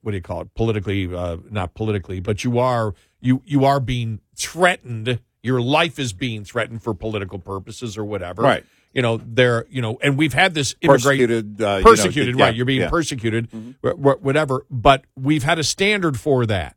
what 0.00 0.10
do 0.10 0.16
you 0.16 0.22
call 0.22 0.40
it? 0.40 0.54
Politically 0.54 1.14
uh 1.14 1.36
not 1.50 1.74
politically, 1.74 2.20
but 2.20 2.44
you 2.44 2.58
are 2.58 2.94
you 3.20 3.42
you 3.46 3.64
are 3.64 3.80
being 3.80 4.20
threatened. 4.34 5.20
Your 5.42 5.60
life 5.60 5.98
is 5.98 6.12
being 6.12 6.44
threatened 6.44 6.82
for 6.82 6.94
political 6.94 7.38
purposes 7.38 7.96
or 7.96 8.04
whatever. 8.04 8.42
Right. 8.42 8.64
You 8.92 9.00
know, 9.00 9.20
there, 9.24 9.64
you 9.70 9.80
know, 9.80 9.98
and 10.02 10.18
we've 10.18 10.34
had 10.34 10.52
this 10.54 10.74
Persecuted, 10.74 11.62
uh, 11.62 11.76
you 11.76 11.78
know, 11.78 11.82
persecuted, 11.82 12.38
yeah, 12.38 12.44
right? 12.44 12.54
You're 12.54 12.66
being 12.66 12.82
yeah. 12.82 12.90
persecuted, 12.90 13.48
wh- 13.80 14.22
whatever. 14.22 14.66
But 14.70 15.04
we've 15.16 15.42
had 15.42 15.58
a 15.58 15.64
standard 15.64 16.20
for 16.20 16.44
that, 16.46 16.76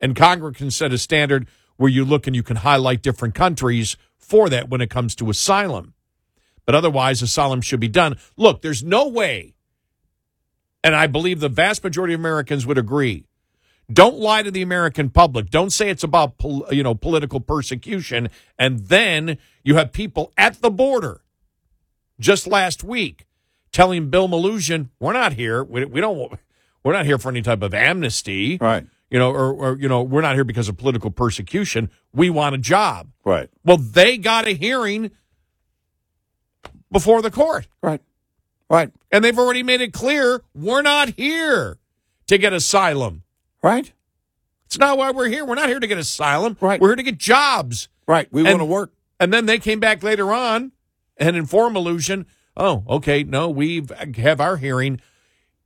and 0.00 0.16
Congress 0.16 0.56
can 0.56 0.70
set 0.70 0.92
a 0.92 0.98
standard 0.98 1.46
where 1.76 1.90
you 1.90 2.04
look 2.04 2.26
and 2.26 2.36
you 2.36 2.42
can 2.42 2.56
highlight 2.56 3.02
different 3.02 3.34
countries 3.34 3.96
for 4.16 4.48
that 4.48 4.68
when 4.68 4.80
it 4.80 4.90
comes 4.90 5.14
to 5.16 5.30
asylum. 5.30 5.94
But 6.66 6.74
otherwise, 6.74 7.22
asylum 7.22 7.62
should 7.62 7.80
be 7.80 7.88
done. 7.88 8.16
Look, 8.36 8.62
there's 8.62 8.84
no 8.84 9.08
way, 9.08 9.54
and 10.84 10.94
I 10.94 11.06
believe 11.06 11.40
the 11.40 11.48
vast 11.48 11.82
majority 11.82 12.14
of 12.14 12.20
Americans 12.20 12.66
would 12.66 12.78
agree. 12.78 13.24
Don't 13.92 14.18
lie 14.18 14.42
to 14.42 14.50
the 14.50 14.62
American 14.62 15.10
public. 15.10 15.50
Don't 15.50 15.70
say 15.70 15.90
it's 15.90 16.04
about 16.04 16.34
you 16.70 16.82
know 16.82 16.94
political 16.94 17.40
persecution, 17.40 18.28
and 18.58 18.80
then 18.86 19.36
you 19.64 19.74
have 19.76 19.90
people 19.92 20.32
at 20.36 20.60
the 20.62 20.70
border 20.70 21.22
just 22.20 22.46
last 22.46 22.84
week 22.84 23.26
telling 23.72 24.10
Bill 24.10 24.28
Melugin, 24.28 24.90
"We're 25.00 25.12
not 25.12 25.32
here. 25.32 25.64
We, 25.64 25.84
we 25.86 26.00
don't. 26.00 26.38
We're 26.84 26.92
not 26.92 27.04
here 27.04 27.18
for 27.18 27.30
any 27.30 27.42
type 27.42 27.62
of 27.62 27.74
amnesty, 27.74 28.58
right? 28.60 28.86
You 29.10 29.18
know, 29.18 29.30
or, 29.30 29.52
or 29.52 29.76
you 29.78 29.88
know, 29.88 30.02
we're 30.02 30.20
not 30.20 30.34
here 30.34 30.44
because 30.44 30.68
of 30.68 30.76
political 30.76 31.10
persecution. 31.10 31.90
We 32.12 32.30
want 32.30 32.54
a 32.54 32.58
job, 32.58 33.08
right? 33.24 33.50
Well, 33.64 33.76
they 33.76 34.16
got 34.16 34.46
a 34.46 34.52
hearing 34.54 35.10
before 36.92 37.20
the 37.22 37.30
court, 37.30 37.66
right? 37.82 38.00
Right. 38.68 38.92
And 39.10 39.24
they've 39.24 39.38
already 39.38 39.64
made 39.64 39.80
it 39.80 39.92
clear 39.92 40.42
we're 40.54 40.82
not 40.82 41.10
here 41.10 41.78
to 42.28 42.38
get 42.38 42.52
asylum, 42.52 43.24
right? 43.62 43.92
It's 44.66 44.78
not 44.78 44.96
why 44.96 45.10
we're 45.10 45.28
here. 45.28 45.44
We're 45.44 45.56
not 45.56 45.68
here 45.68 45.80
to 45.80 45.86
get 45.88 45.98
asylum, 45.98 46.56
right? 46.60 46.80
We're 46.80 46.90
here 46.90 46.96
to 46.96 47.02
get 47.02 47.18
jobs, 47.18 47.88
right? 48.06 48.28
We 48.32 48.44
want 48.44 48.60
to 48.60 48.64
work. 48.64 48.92
And 49.18 49.32
then 49.32 49.46
they 49.46 49.58
came 49.58 49.80
back 49.80 50.04
later 50.04 50.32
on 50.32 50.70
and 51.16 51.36
informed 51.36 51.76
Melugin, 51.76 52.26
oh, 52.56 52.84
okay, 52.88 53.24
no, 53.24 53.50
we 53.50 53.84
have 54.16 54.40
our 54.40 54.56
hearing 54.56 55.00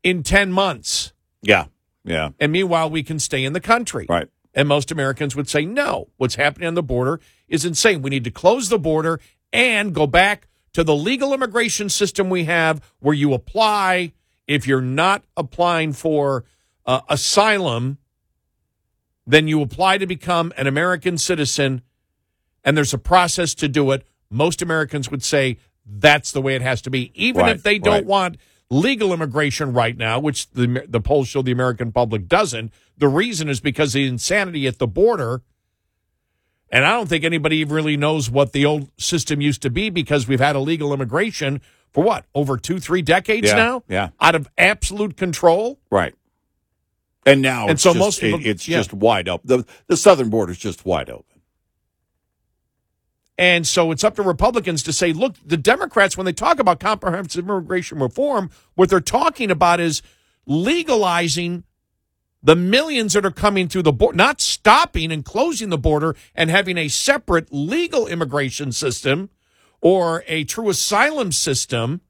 in 0.02 0.22
10 0.22 0.50
months. 0.52 1.12
Yeah. 1.42 1.66
Yeah. 2.04 2.30
And 2.38 2.52
meanwhile, 2.52 2.90
we 2.90 3.02
can 3.02 3.18
stay 3.18 3.44
in 3.44 3.52
the 3.52 3.60
country. 3.60 4.06
Right. 4.08 4.28
And 4.54 4.68
most 4.68 4.92
Americans 4.92 5.34
would 5.34 5.48
say, 5.48 5.64
no, 5.64 6.08
what's 6.16 6.36
happening 6.36 6.68
on 6.68 6.74
the 6.74 6.82
border 6.82 7.20
is 7.48 7.64
insane. 7.64 8.02
We 8.02 8.10
need 8.10 8.24
to 8.24 8.30
close 8.30 8.68
the 8.68 8.78
border 8.78 9.20
and 9.52 9.94
go 9.94 10.06
back 10.06 10.46
to 10.74 10.84
the 10.84 10.94
legal 10.94 11.32
immigration 11.32 11.88
system 11.88 12.30
we 12.30 12.44
have 12.44 12.80
where 13.00 13.14
you 13.14 13.32
apply. 13.32 14.12
If 14.46 14.66
you're 14.66 14.80
not 14.80 15.24
applying 15.36 15.92
for 15.92 16.44
uh, 16.86 17.00
asylum, 17.08 17.98
then 19.26 19.48
you 19.48 19.62
apply 19.62 19.98
to 19.98 20.06
become 20.06 20.52
an 20.56 20.66
American 20.66 21.16
citizen, 21.16 21.82
and 22.62 22.76
there's 22.76 22.92
a 22.92 22.98
process 22.98 23.54
to 23.54 23.68
do 23.68 23.90
it. 23.92 24.06
Most 24.30 24.60
Americans 24.60 25.10
would 25.10 25.22
say 25.22 25.58
that's 25.86 26.32
the 26.32 26.42
way 26.42 26.54
it 26.54 26.62
has 26.62 26.82
to 26.82 26.90
be, 26.90 27.10
even 27.14 27.42
Right, 27.42 27.56
if 27.56 27.62
they 27.62 27.78
don't 27.78 27.94
right. 27.94 28.06
want 28.06 28.36
legal 28.74 29.12
immigration 29.12 29.72
right 29.72 29.96
now, 29.96 30.18
which 30.18 30.50
the 30.50 30.84
the 30.88 31.00
polls 31.00 31.28
show 31.28 31.42
the 31.42 31.52
American 31.52 31.92
public 31.92 32.26
doesn't. 32.28 32.72
The 32.98 33.08
reason 33.08 33.48
is 33.48 33.60
because 33.60 33.92
the 33.92 34.06
insanity 34.06 34.66
at 34.66 34.78
the 34.78 34.86
border. 34.86 35.42
And 36.70 36.84
I 36.84 36.90
don't 36.92 37.08
think 37.08 37.22
anybody 37.22 37.64
really 37.64 37.96
knows 37.96 38.28
what 38.30 38.52
the 38.52 38.64
old 38.64 38.90
system 39.00 39.40
used 39.40 39.62
to 39.62 39.70
be 39.70 39.90
because 39.90 40.26
we've 40.26 40.40
had 40.40 40.56
illegal 40.56 40.92
immigration 40.92 41.60
for 41.92 42.02
what 42.02 42.24
over 42.34 42.56
two, 42.56 42.80
three 42.80 43.02
decades 43.02 43.48
Yeah, 43.50 43.56
now, 43.56 43.82
yeah. 43.88 44.08
out 44.20 44.34
of 44.34 44.48
absolute 44.58 45.16
control. 45.16 45.78
Right. 45.90 46.14
And 47.24 47.40
now, 47.42 47.62
And 47.62 47.72
it's 47.72 47.82
so 47.82 47.90
just- 47.90 47.98
most 48.00 48.20
people- 48.20 48.40
it- 48.40 48.46
it's 48.46 48.66
yeah. 48.68 48.78
just 48.78 48.92
wide 48.92 49.28
open. 49.28 49.46
The 49.46 49.64
the 49.86 49.96
southern 49.96 50.30
border 50.30 50.50
is 50.52 50.58
just 50.58 50.84
wide 50.84 51.10
open. 51.10 51.33
And 53.36 53.66
so 53.66 53.90
it's 53.90 54.04
up 54.04 54.14
to 54.16 54.22
Republicans 54.22 54.82
to 54.84 54.92
say, 54.92 55.12
look, 55.12 55.34
the 55.44 55.56
Democrats, 55.56 56.16
when 56.16 56.24
they 56.24 56.32
talk 56.32 56.58
about 56.58 56.78
comprehensive 56.78 57.44
immigration 57.44 57.98
reform, 57.98 58.50
what 58.74 58.90
they're 58.90 59.00
talking 59.00 59.50
about 59.50 59.80
is 59.80 60.02
legalizing 60.46 61.64
the 62.42 62.54
millions 62.54 63.14
that 63.14 63.24
are 63.24 63.30
coming 63.30 63.68
through 63.68 63.82
the 63.82 63.92
border, 63.92 64.16
not 64.16 64.40
stopping 64.40 65.10
and 65.10 65.24
closing 65.24 65.70
the 65.70 65.78
border 65.78 66.14
and 66.34 66.50
having 66.50 66.76
a 66.76 66.88
separate 66.88 67.48
legal 67.50 68.06
immigration 68.06 68.70
system 68.70 69.30
or 69.80 70.22
a 70.28 70.44
true 70.44 70.68
asylum 70.68 71.32
system. 71.32 72.02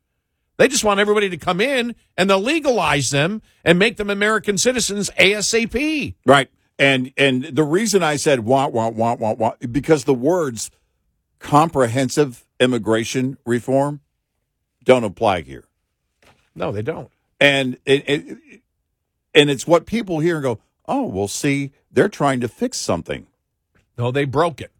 They 0.56 0.68
just 0.68 0.84
want 0.84 1.00
everybody 1.00 1.30
to 1.30 1.36
come 1.36 1.60
in 1.60 1.94
and 2.16 2.28
they'll 2.28 2.40
legalize 2.40 3.10
them 3.10 3.42
and 3.64 3.78
make 3.78 3.96
them 3.96 4.10
American 4.10 4.58
citizens 4.58 5.08
ASAP. 5.18 6.14
Right. 6.26 6.50
And 6.78 7.12
and 7.16 7.44
the 7.44 7.62
reason 7.62 8.02
I 8.02 8.16
said 8.16 8.40
want 8.40 8.72
want 8.72 8.96
want 8.96 9.20
want 9.20 9.38
want 9.38 9.72
because 9.72 10.04
the 10.04 10.14
words 10.14 10.70
comprehensive 11.44 12.46
immigration 12.58 13.36
reform 13.44 14.00
don't 14.82 15.04
apply 15.04 15.42
here. 15.42 15.64
No, 16.54 16.72
they 16.72 16.82
don't. 16.82 17.10
And 17.38 17.76
it, 17.84 18.08
it 18.08 18.38
and 19.34 19.50
it's 19.50 19.66
what 19.66 19.86
people 19.86 20.20
hear 20.20 20.36
and 20.36 20.42
go, 20.42 20.60
"Oh, 20.88 21.04
well 21.04 21.28
see, 21.28 21.72
they're 21.92 22.08
trying 22.08 22.40
to 22.40 22.48
fix 22.48 22.78
something." 22.78 23.26
No, 23.96 24.10
they 24.10 24.24
broke 24.24 24.60
it. 24.60 24.72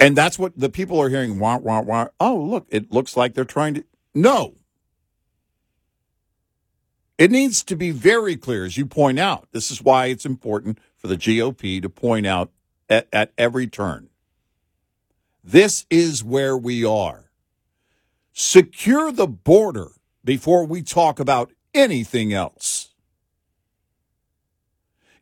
And 0.00 0.16
that's 0.16 0.38
what 0.38 0.58
the 0.58 0.70
people 0.70 1.00
are 1.00 1.10
hearing 1.10 1.38
want 1.38 1.64
want 1.64 1.86
want. 1.86 2.12
Oh, 2.18 2.36
look, 2.38 2.66
it 2.70 2.90
looks 2.90 3.16
like 3.16 3.34
they're 3.34 3.44
trying 3.44 3.74
to 3.74 3.84
No. 4.14 4.54
It 7.18 7.30
needs 7.32 7.64
to 7.64 7.76
be 7.76 7.90
very 7.90 8.36
clear, 8.36 8.64
as 8.64 8.78
you 8.78 8.86
point 8.86 9.18
out. 9.18 9.48
This 9.50 9.70
is 9.72 9.82
why 9.82 10.06
it's 10.06 10.24
important 10.24 10.78
for 10.96 11.08
the 11.08 11.16
GOP 11.16 11.82
to 11.82 11.88
point 11.88 12.26
out 12.26 12.52
at, 12.88 13.08
at 13.12 13.32
every 13.36 13.66
turn. 13.66 14.07
This 15.50 15.86
is 15.88 16.22
where 16.22 16.58
we 16.58 16.84
are. 16.84 17.30
Secure 18.34 19.10
the 19.10 19.26
border 19.26 19.92
before 20.22 20.66
we 20.66 20.82
talk 20.82 21.18
about 21.18 21.52
anything 21.72 22.34
else. 22.34 22.90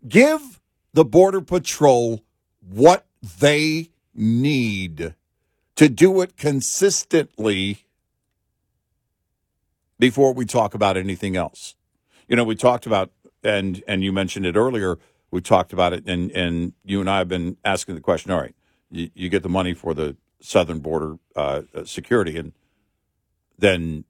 Give 0.09 0.61
the 0.93 1.05
Border 1.05 1.40
Patrol 1.40 2.24
what 2.61 3.07
they 3.39 3.90
need 4.16 5.15
to 5.77 5.89
do 5.89 6.20
it 6.23 6.36
consistently 6.36 7.85
before 9.97 10.35
we 10.35 10.44
talk 10.44 10.74
about 10.74 10.97
anything 10.97 11.36
else. 11.36 11.77
You 12.27 12.35
know, 12.35 12.43
we 12.43 12.57
talked 12.57 12.85
about 12.85 13.12
and 13.44 13.81
and 13.86 14.03
you 14.03 14.12
mentioned 14.12 14.44
it 14.44 14.57
earlier. 14.57 14.98
We 15.31 15.40
talked 15.40 15.73
about 15.73 15.93
it, 15.93 16.09
and 16.09 16.32
and 16.32 16.73
you 16.85 16.98
and 16.98 17.09
I 17.09 17.19
have 17.19 17.28
been 17.28 17.59
asking 17.65 17.94
the 17.94 18.01
question. 18.01 18.32
All 18.32 18.40
right, 18.40 18.56
you, 18.91 19.11
you 19.15 19.29
get 19.29 19.43
the 19.43 19.49
money 19.49 19.75
for 19.75 19.95
the 19.95 20.17
southern 20.41 20.79
border 20.79 21.19
uh, 21.35 21.63
security, 21.85 22.37
and 22.37 22.53
then 23.59 24.05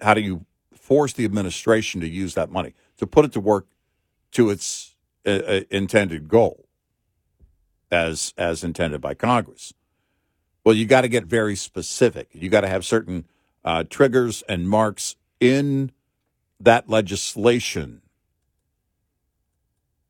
how 0.00 0.14
do 0.14 0.20
you 0.20 0.46
force 0.72 1.12
the 1.12 1.24
administration 1.24 2.00
to 2.00 2.08
use 2.08 2.34
that 2.34 2.50
money 2.50 2.74
to 2.96 3.06
put 3.06 3.24
it 3.24 3.32
to 3.32 3.40
work 3.40 3.66
to 4.32 4.50
its 4.50 4.94
uh, 5.26 5.30
uh, 5.30 5.60
intended 5.70 6.28
goal, 6.28 6.66
as 7.90 8.32
as 8.36 8.62
intended 8.64 9.00
by 9.00 9.14
Congress? 9.14 9.74
Well, 10.64 10.74
you 10.74 10.86
got 10.86 11.02
to 11.02 11.08
get 11.08 11.24
very 11.24 11.56
specific. 11.56 12.28
You 12.32 12.48
got 12.48 12.62
to 12.62 12.68
have 12.68 12.84
certain 12.84 13.26
uh, 13.64 13.84
triggers 13.88 14.42
and 14.48 14.68
marks 14.68 15.16
in 15.40 15.92
that 16.58 16.88
legislation 16.88 18.02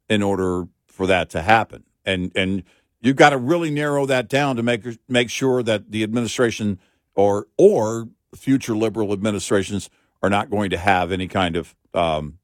in 0.09 0.23
order 0.23 0.69
for 0.87 1.07
that 1.07 1.31
to 1.31 1.43
happen. 1.43 1.85
And 2.05 2.33
and 2.35 2.62
You've 3.07 3.15
got 3.15 3.31
to 3.31 3.39
really 3.39 3.70
narrow 3.70 4.05
that 4.07 4.28
down 4.28 4.57
to 4.57 4.65
make 4.65 4.85
make 5.09 5.31
sure 5.31 5.62
that 5.62 5.93
the 5.93 6.03
administration 6.03 6.81
or 7.15 7.47
or 7.57 8.09
future 8.35 8.77
liberal 8.77 9.12
administrations 9.12 9.89
are 10.24 10.28
not 10.28 10.51
going 10.51 10.70
to 10.70 10.77
have 10.77 11.12
any 11.12 11.28
kind 11.28 11.55
of 11.55 11.77
um, 11.95 12.39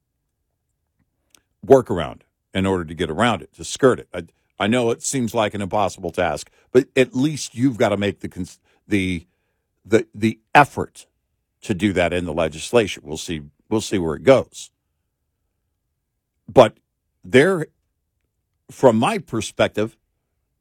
workaround 1.65 2.21
in 2.53 2.65
order 2.65 2.85
to 2.85 2.93
get 2.93 3.09
around 3.09 3.41
it, 3.41 3.51
to 3.55 3.65
skirt 3.65 3.99
it. 3.99 4.07
I, 4.13 4.23
I 4.57 4.67
know 4.67 4.89
it 4.91 5.03
seems 5.03 5.33
like 5.33 5.53
an 5.53 5.61
impossible 5.61 6.11
task, 6.11 6.49
but 6.71 6.87
at 6.95 7.13
least 7.13 7.55
you've 7.55 7.77
got 7.77 7.89
to 7.89 7.97
make 7.97 8.21
the 8.21 8.57
the 8.87 9.27
the 9.83 10.07
the 10.15 10.39
effort 10.55 11.07
to 11.63 11.73
do 11.73 11.91
that 11.91 12.13
in 12.13 12.23
the 12.23 12.33
legislation. 12.33 13.03
We'll 13.05 13.17
see. 13.17 13.41
We'll 13.67 13.81
see 13.81 13.97
where 13.97 14.15
it 14.15 14.23
goes. 14.23 14.71
But 16.47 16.77
there, 17.21 17.67
from 18.71 18.95
my 18.95 19.17
perspective, 19.17 19.97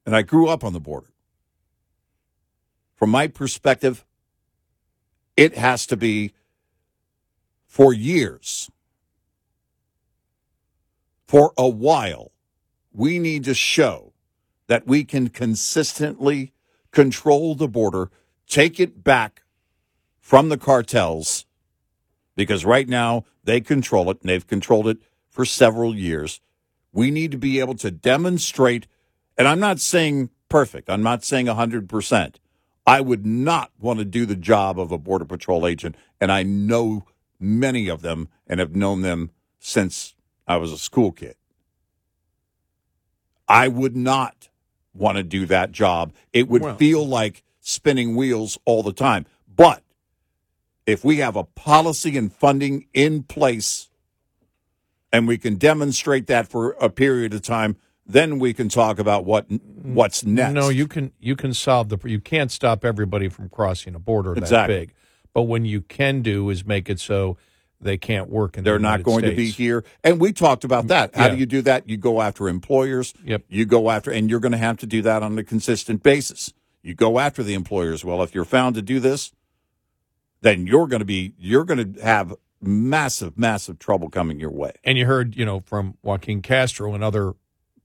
and 0.04 0.16
I 0.16 0.22
grew 0.22 0.48
up 0.48 0.64
on 0.64 0.72
the 0.72 0.80
border. 0.80 1.08
From 2.94 3.10
my 3.10 3.26
perspective, 3.26 4.04
it 5.36 5.56
has 5.56 5.86
to 5.86 5.96
be 5.96 6.32
for 7.66 7.92
years, 7.92 8.70
for 11.26 11.54
a 11.56 11.68
while, 11.68 12.30
we 12.92 13.18
need 13.18 13.44
to 13.44 13.54
show 13.54 14.12
that 14.66 14.86
we 14.86 15.04
can 15.04 15.28
consistently 15.28 16.52
control 16.90 17.54
the 17.54 17.68
border, 17.68 18.10
take 18.46 18.78
it 18.78 19.02
back 19.02 19.42
from 20.20 20.50
the 20.50 20.58
cartels, 20.58 21.46
because 22.36 22.64
right 22.64 22.88
now 22.88 23.24
they 23.42 23.60
control 23.60 24.10
it 24.10 24.20
and 24.20 24.28
they've 24.28 24.46
controlled 24.46 24.86
it 24.86 24.98
for 25.30 25.44
several 25.46 25.94
years. 25.94 26.40
We 26.92 27.10
need 27.10 27.30
to 27.30 27.38
be 27.38 27.58
able 27.60 27.76
to 27.76 27.90
demonstrate, 27.90 28.86
and 29.42 29.48
I'm 29.48 29.58
not 29.58 29.80
saying 29.80 30.30
perfect, 30.48 30.88
I'm 30.88 31.02
not 31.02 31.24
saying 31.24 31.46
100%. 31.46 32.34
I 32.86 33.00
would 33.00 33.26
not 33.26 33.72
want 33.80 33.98
to 33.98 34.04
do 34.04 34.24
the 34.24 34.36
job 34.36 34.78
of 34.78 34.92
a 34.92 34.98
Border 34.98 35.24
Patrol 35.24 35.66
agent, 35.66 35.96
and 36.20 36.30
I 36.30 36.44
know 36.44 37.06
many 37.40 37.88
of 37.88 38.02
them 38.02 38.28
and 38.46 38.60
have 38.60 38.76
known 38.76 39.02
them 39.02 39.32
since 39.58 40.14
I 40.46 40.58
was 40.58 40.70
a 40.70 40.78
school 40.78 41.10
kid. 41.10 41.34
I 43.48 43.66
would 43.66 43.96
not 43.96 44.48
want 44.94 45.16
to 45.16 45.24
do 45.24 45.44
that 45.46 45.72
job. 45.72 46.12
It 46.32 46.46
would 46.46 46.62
Well- 46.62 46.76
feel 46.76 47.04
like 47.04 47.42
spinning 47.58 48.14
wheels 48.14 48.60
all 48.64 48.84
the 48.84 48.92
time. 48.92 49.26
But 49.52 49.82
if 50.86 51.04
we 51.04 51.16
have 51.16 51.34
a 51.34 51.42
policy 51.42 52.16
and 52.16 52.32
funding 52.32 52.86
in 52.94 53.24
place 53.24 53.88
and 55.12 55.26
we 55.26 55.36
can 55.36 55.56
demonstrate 55.56 56.28
that 56.28 56.46
for 56.46 56.74
a 56.74 56.88
period 56.88 57.34
of 57.34 57.42
time, 57.42 57.76
then 58.12 58.38
we 58.38 58.52
can 58.52 58.68
talk 58.68 58.98
about 58.98 59.24
what 59.24 59.46
what's 59.50 60.24
next. 60.24 60.54
No, 60.54 60.68
you 60.68 60.86
can 60.86 61.12
you 61.18 61.36
can 61.36 61.54
solve 61.54 61.88
the 61.88 61.98
you 62.04 62.20
can't 62.20 62.50
stop 62.50 62.84
everybody 62.84 63.28
from 63.28 63.48
crossing 63.48 63.94
a 63.94 63.98
border 63.98 64.34
that 64.34 64.66
big. 64.66 64.92
But 65.34 65.42
when 65.44 65.64
you 65.64 65.80
can 65.80 66.22
do 66.22 66.50
is 66.50 66.64
make 66.66 66.90
it 66.90 67.00
so 67.00 67.38
they 67.80 67.96
can't 67.96 68.28
work 68.28 68.56
in 68.56 68.64
They're 68.64 68.74
the 68.74 68.82
not 68.82 69.02
going 69.02 69.24
to 69.24 69.34
be 69.34 69.50
here. 69.50 69.84
And 70.04 70.20
we 70.20 70.32
talked 70.32 70.62
about 70.64 70.86
that. 70.88 71.14
How 71.14 71.26
Yeah. 71.26 71.32
do 71.32 71.36
you 71.38 71.46
do 71.46 71.62
that? 71.62 71.88
You 71.88 71.96
go 71.96 72.20
after 72.20 72.48
employers. 72.48 73.12
Yep. 73.24 73.44
You 73.48 73.64
go 73.64 73.90
after, 73.90 74.10
and 74.10 74.30
you're 74.30 74.40
going 74.40 74.52
to 74.52 74.58
have 74.58 74.76
to 74.78 74.86
do 74.86 75.02
that 75.02 75.22
on 75.22 75.36
a 75.38 75.42
consistent 75.42 76.02
basis. 76.02 76.52
You 76.82 76.94
go 76.94 77.18
after 77.18 77.42
the 77.42 77.54
employers. 77.54 78.04
Well, 78.04 78.22
if 78.22 78.34
you're 78.34 78.44
found 78.44 78.74
to 78.76 78.82
do 78.82 79.00
this, 79.00 79.32
then 80.42 80.66
you're 80.66 80.86
going 80.86 81.00
to 81.00 81.06
be, 81.06 81.34
you're 81.38 81.64
going 81.64 81.94
to 81.94 82.02
have 82.02 82.34
massive, 82.60 83.36
massive 83.38 83.78
trouble 83.78 84.08
coming 84.08 84.38
your 84.38 84.50
way. 84.50 84.72
And 84.84 84.96
you 84.96 85.06
heard, 85.06 85.34
you 85.36 85.44
know, 85.44 85.60
from 85.60 85.96
Joaquin 86.02 86.42
Castro 86.42 86.94
and 86.94 87.02
other 87.02 87.34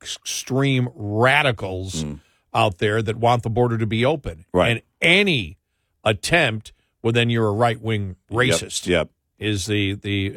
extreme 0.01 0.89
radicals 0.95 2.05
out 2.53 2.77
there 2.79 3.01
that 3.01 3.17
want 3.17 3.43
the 3.43 3.49
border 3.49 3.77
to 3.77 3.85
be 3.87 4.05
open. 4.05 4.39
Mm. 4.39 4.45
Right. 4.53 4.69
And 4.71 4.81
any 5.01 5.57
attempt, 6.03 6.73
well, 7.01 7.13
then 7.13 7.29
you're 7.29 7.47
a 7.47 7.51
right 7.53 7.79
wing 7.81 8.15
racist. 8.31 8.87
Yep. 8.87 9.09
Is 9.39 9.67
the 9.67 9.93
the 9.93 10.29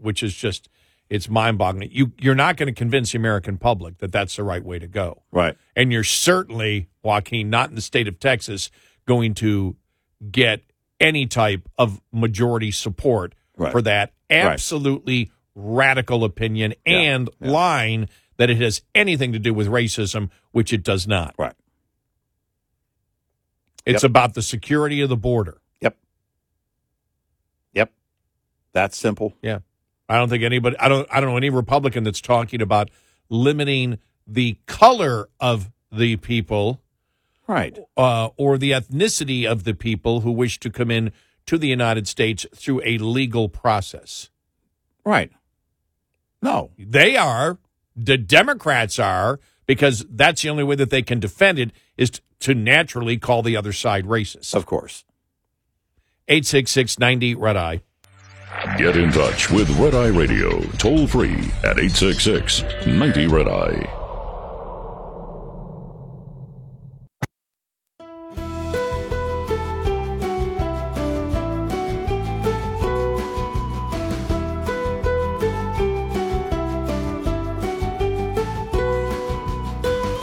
which 0.00 0.22
is 0.22 0.34
just 0.34 0.68
it's 1.08 1.28
mind 1.30 1.56
boggling. 1.58 1.88
You 1.92 2.12
you're 2.18 2.34
not 2.34 2.56
going 2.56 2.66
to 2.66 2.72
convince 2.78 3.12
the 3.12 3.18
American 3.18 3.56
public 3.56 3.98
that 3.98 4.12
that's 4.12 4.36
the 4.36 4.42
right 4.42 4.62
way 4.62 4.78
to 4.78 4.86
go. 4.86 5.22
Right. 5.32 5.56
And 5.74 5.90
you're 5.92 6.04
certainly, 6.04 6.88
Joaquin, 7.02 7.48
not 7.48 7.70
in 7.70 7.74
the 7.74 7.80
state 7.80 8.06
of 8.08 8.18
Texas, 8.20 8.70
going 9.06 9.32
to 9.34 9.76
get 10.30 10.60
any 11.00 11.26
type 11.26 11.68
of 11.78 12.00
majority 12.12 12.70
support 12.70 13.34
Right. 13.56 13.72
for 13.72 13.80
that 13.82 14.12
Right. 14.30 14.38
absolutely 14.40 15.30
radical 15.54 16.24
opinion 16.24 16.74
Yeah. 16.86 16.92
and 16.98 17.30
Yeah. 17.40 17.50
line 17.50 18.08
that 18.36 18.50
it 18.50 18.60
has 18.60 18.82
anything 18.94 19.32
to 19.32 19.38
do 19.38 19.54
with 19.54 19.68
racism, 19.68 20.30
which 20.52 20.72
it 20.72 20.82
does 20.82 21.06
not. 21.06 21.34
Right. 21.38 21.54
It's 23.86 24.02
Yep. 24.02 24.10
about 24.10 24.34
the 24.34 24.42
security 24.42 25.00
of 25.00 25.08
the 25.08 25.16
border. 25.16 25.60
Yep. 25.80 25.96
Yep. 27.74 27.92
That's 28.72 28.96
simple. 28.96 29.34
Yeah. 29.42 29.58
I 30.08 30.16
don't 30.18 30.28
think 30.28 30.42
anybody 30.42 30.76
I 30.78 30.88
don't 30.88 31.06
I 31.10 31.20
don't 31.20 31.30
know 31.30 31.36
any 31.36 31.50
Republican 31.50 32.04
that's 32.04 32.20
talking 32.20 32.60
about 32.62 32.90
limiting 33.28 33.98
the 34.26 34.58
color 34.66 35.28
of 35.40 35.70
the 35.92 36.16
people 36.16 36.80
Right. 37.46 37.78
uh, 37.96 38.30
or 38.38 38.56
the 38.56 38.70
ethnicity 38.70 39.44
of 39.46 39.64
the 39.64 39.74
people 39.74 40.20
who 40.20 40.32
wish 40.32 40.58
to 40.60 40.70
come 40.70 40.90
in 40.90 41.12
to 41.46 41.58
the 41.58 41.68
United 41.68 42.08
States 42.08 42.46
through 42.54 42.80
a 42.84 42.96
legal 42.96 43.50
process. 43.50 44.30
Right. 45.04 45.30
No. 46.40 46.70
They 46.78 47.18
are, 47.18 47.58
the 47.96 48.16
Democrats 48.16 48.98
are, 48.98 49.40
because 49.66 50.04
that's 50.10 50.42
the 50.42 50.50
only 50.50 50.64
way 50.64 50.76
that 50.76 50.90
they 50.90 51.02
can 51.02 51.20
defend 51.20 51.58
it 51.58 51.70
is 51.96 52.10
t- 52.10 52.20
to 52.40 52.54
naturally 52.54 53.16
call 53.16 53.42
the 53.42 53.56
other 53.56 53.72
side 53.72 54.04
racist. 54.04 54.54
Of 54.54 54.66
course. 54.66 55.04
866 56.28 56.98
90 56.98 57.34
Red 57.34 57.56
Eye. 57.56 57.80
Get 58.78 58.96
in 58.96 59.10
touch 59.10 59.50
with 59.50 59.68
Red 59.78 59.94
Eye 59.94 60.08
Radio, 60.08 60.60
toll 60.78 61.06
free 61.06 61.50
at 61.62 61.78
866 61.78 62.62
90 62.86 63.26
Red 63.26 63.48
Eye. 63.48 64.03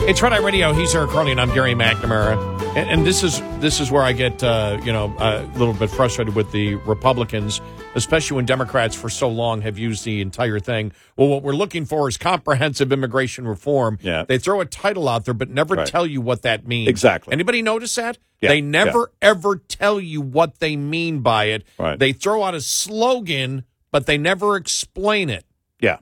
It's 0.04 0.20
Red 0.20 0.32
Eye 0.32 0.38
Radio. 0.38 0.72
He's 0.72 0.94
Eric 0.94 1.10
Harley, 1.10 1.30
and 1.30 1.40
I'm 1.40 1.54
Gary 1.54 1.74
McNamara. 1.74 2.36
And, 2.76 2.90
and 2.90 3.06
this 3.06 3.22
is 3.22 3.40
this 3.60 3.78
is 3.80 3.90
where 3.90 4.02
I 4.02 4.12
get 4.12 4.42
uh, 4.42 4.78
you 4.84 4.92
know 4.92 5.14
a 5.18 5.42
little 5.56 5.72
bit 5.74 5.90
frustrated 5.90 6.34
with 6.34 6.50
the 6.50 6.74
Republicans, 6.74 7.60
especially 7.94 8.34
when 8.36 8.44
Democrats 8.44 8.96
for 8.96 9.08
so 9.08 9.28
long 9.28 9.62
have 9.62 9.78
used 9.78 10.04
the 10.04 10.20
entire 10.20 10.58
thing. 10.58 10.92
Well, 11.16 11.28
what 11.28 11.42
we're 11.44 11.54
looking 11.54 11.84
for 11.84 12.08
is 12.08 12.18
comprehensive 12.18 12.90
immigration 12.92 13.46
reform. 13.46 13.98
Yeah. 14.02 14.24
they 14.24 14.38
throw 14.38 14.60
a 14.60 14.64
title 14.66 15.08
out 15.08 15.24
there, 15.24 15.34
but 15.34 15.48
never 15.50 15.76
Right. 15.76 15.86
tell 15.86 16.06
you 16.06 16.20
what 16.20 16.42
that 16.42 16.66
means. 16.66 16.88
Exactly. 16.88 17.32
Anybody 17.32 17.62
notice 17.62 17.94
that? 17.94 18.18
Yeah, 18.40 18.48
They 18.50 18.60
never 18.60 19.12
ever 19.22 19.56
tell 19.56 20.00
you 20.00 20.20
what 20.20 20.58
they 20.58 20.76
mean 20.76 21.20
by 21.20 21.44
it. 21.44 21.64
Right. 21.78 21.98
They 21.98 22.12
throw 22.12 22.42
out 22.42 22.54
a 22.54 22.60
slogan, 22.60 23.64
but 23.92 24.06
they 24.06 24.18
never 24.18 24.56
explain 24.56 25.30
it. 25.30 25.44
Yeah. 25.80 25.98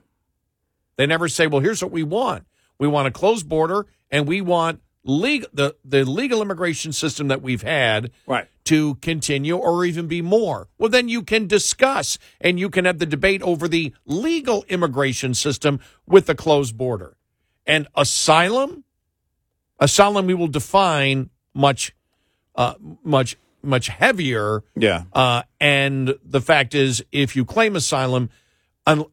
They 0.97 1.05
never 1.05 1.29
say, 1.29 1.45
"Well, 1.47 1.61
here's 1.61 1.81
what 1.83 1.91
we 1.91 2.03
want. 2.03 2.45
We 2.81 2.87
want 2.87 3.07
a 3.07 3.11
closed 3.11 3.47
border, 3.47 3.85
and 4.09 4.27
we 4.27 4.41
want 4.41 4.81
legal 5.03 5.47
the 5.53 5.75
the 5.85 6.03
legal 6.03 6.41
immigration 6.41 6.91
system 6.91 7.27
that 7.27 7.39
we've 7.43 7.61
had 7.61 8.09
Right. 8.25 8.47
to 8.65 8.95
continue, 8.95 9.55
or 9.55 9.85
even 9.85 10.07
be 10.07 10.23
more." 10.23 10.67
Well, 10.79 10.89
then 10.89 11.07
you 11.07 11.21
can 11.21 11.45
discuss 11.45 12.17
and 12.41 12.59
you 12.59 12.71
can 12.71 12.85
have 12.85 12.97
the 12.97 13.05
debate 13.05 13.43
over 13.43 13.67
the 13.67 13.93
legal 14.07 14.65
immigration 14.67 15.35
system 15.35 15.79
with 16.07 16.25
the 16.25 16.33
closed 16.33 16.75
border 16.75 17.17
and 17.67 17.87
asylum. 17.95 18.83
Asylum, 19.79 20.25
we 20.25 20.33
will 20.33 20.47
define 20.47 21.29
much, 21.53 21.93
uh, 22.55 22.73
much, 23.03 23.37
much 23.61 23.89
heavier 23.89 24.63
Yeah. 24.75 25.03
uh, 25.13 25.43
and 25.59 26.15
the 26.25 26.41
fact 26.41 26.73
is, 26.73 27.03
if 27.11 27.35
you 27.35 27.45
claim 27.45 27.75
asylum, 27.75 28.31
un- 28.87 29.05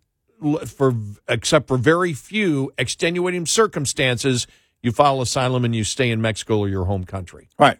for 0.66 0.94
except 1.28 1.68
for 1.68 1.76
very 1.76 2.12
few 2.12 2.72
extenuating 2.78 3.46
circumstances, 3.46 4.46
you 4.82 4.92
file 4.92 5.20
asylum 5.20 5.64
and 5.64 5.74
you 5.74 5.84
stay 5.84 6.10
in 6.10 6.20
Mexico 6.20 6.58
or 6.58 6.68
your 6.68 6.84
home 6.84 7.04
country 7.04 7.48
Right. 7.58 7.78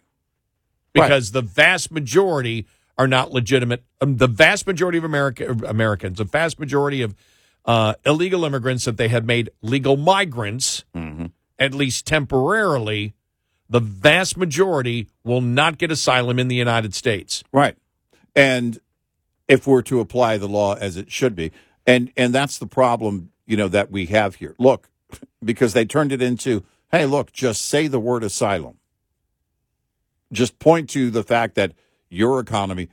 because 0.92 1.30
the 1.30 1.42
vast 1.42 1.90
majority 1.92 2.66
are 2.96 3.06
not 3.06 3.30
legitimate. 3.30 3.84
Um, 4.00 4.16
the 4.16 4.26
vast 4.26 4.66
majority 4.66 4.98
of 4.98 5.04
America, 5.04 5.56
Americans, 5.66 6.18
the 6.18 6.24
vast 6.24 6.58
majority 6.58 7.02
of 7.02 7.14
uh, 7.64 7.94
illegal 8.04 8.44
immigrants 8.44 8.84
that 8.86 8.96
they 8.96 9.08
have 9.08 9.24
made 9.24 9.50
legal 9.62 9.96
migrants, 9.96 10.84
at 11.58 11.74
least 11.74 12.06
temporarily, 12.06 13.14
the 13.70 13.80
vast 13.80 14.36
majority 14.36 15.08
will 15.22 15.40
not 15.42 15.78
get 15.78 15.90
asylum 15.92 16.38
in 16.38 16.48
the 16.48 16.56
United 16.56 16.94
States. 16.94 17.44
Right. 17.52 17.76
And 18.34 18.80
if 19.46 19.66
we're 19.66 19.82
to 19.82 20.00
apply 20.00 20.38
the 20.38 20.48
law 20.48 20.74
as 20.74 20.96
it 20.96 21.10
should 21.12 21.36
be, 21.36 21.52
and 21.88 22.12
and 22.16 22.32
that's 22.32 22.58
the 22.58 22.68
problem, 22.68 23.32
you 23.46 23.56
know, 23.56 23.68
that 23.68 23.90
we 23.90 24.06
have 24.06 24.36
here. 24.36 24.54
Look, 24.60 24.90
because 25.44 25.72
they 25.72 25.86
turned 25.86 26.12
it 26.12 26.22
into 26.22 26.64
Hey, 26.90 27.04
look, 27.04 27.32
just 27.32 27.66
say 27.66 27.86
the 27.86 28.00
word 28.00 28.24
asylum. 28.24 28.78
Just 30.32 30.58
point 30.58 30.88
to 30.90 31.10
the 31.10 31.22
fact 31.22 31.54
that 31.56 31.72
your 32.08 32.40
economy, 32.40 32.88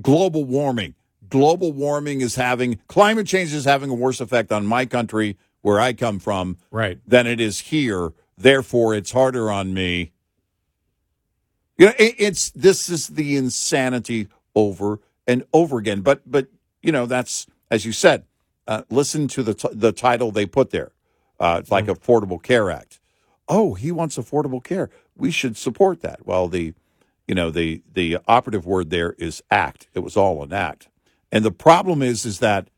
global 0.00 0.44
warming, 0.44 0.94
global 1.28 1.72
warming 1.72 2.20
is 2.20 2.36
having, 2.36 2.78
climate 2.88 3.26
change 3.26 3.52
is 3.52 3.64
having 3.64 3.90
a 3.90 3.94
worse 3.94 4.20
effect 4.20 4.52
on 4.52 4.66
my 4.66 4.86
country 4.86 5.36
where 5.62 5.80
I 5.80 5.92
come 5.92 6.18
from 6.20 6.58
Right. 6.70 6.98
than 7.06 7.26
it 7.26 7.40
is 7.40 7.60
here. 7.60 8.12
Therefore, 8.36 8.94
it's 8.94 9.12
harder 9.12 9.50
on 9.50 9.74
me. 9.74 10.12
You 11.76 11.86
know, 11.86 11.92
it, 11.98 12.14
it's 12.18 12.50
this 12.50 12.88
is 12.88 13.08
the 13.08 13.36
insanity 13.36 14.28
over 14.54 15.00
and 15.26 15.44
over 15.52 15.78
again. 15.78 16.02
But 16.02 16.22
but 16.30 16.48
you 16.88 16.92
know 16.92 17.04
that's 17.04 17.46
as 17.70 17.84
you 17.84 17.92
said. 17.92 18.24
Uh, 18.66 18.82
listen 18.88 19.28
to 19.28 19.42
the 19.42 19.52
t- 19.52 19.68
the 19.72 19.92
title 19.92 20.30
they 20.30 20.46
put 20.46 20.70
there. 20.70 20.92
Uh, 21.38 21.58
it's 21.60 21.70
like 21.70 21.84
Affordable 21.84 22.42
Care 22.42 22.70
Act. 22.70 22.98
Oh, 23.46 23.74
he 23.74 23.92
wants 23.92 24.16
affordable 24.16 24.64
care. 24.64 24.88
We 25.14 25.30
should 25.30 25.56
support 25.58 26.00
that. 26.00 26.26
Well, 26.26 26.48
the 26.48 26.72
you 27.26 27.34
know 27.34 27.50
the 27.50 27.82
the 27.92 28.16
operative 28.26 28.64
word 28.64 28.88
there 28.88 29.12
is 29.18 29.42
act. 29.50 29.88
It 29.92 29.98
was 29.98 30.16
all 30.16 30.42
an 30.42 30.54
act, 30.54 30.88
and 31.30 31.44
the 31.44 31.50
problem 31.50 32.00
is 32.00 32.24
is 32.24 32.38
that 32.38 32.68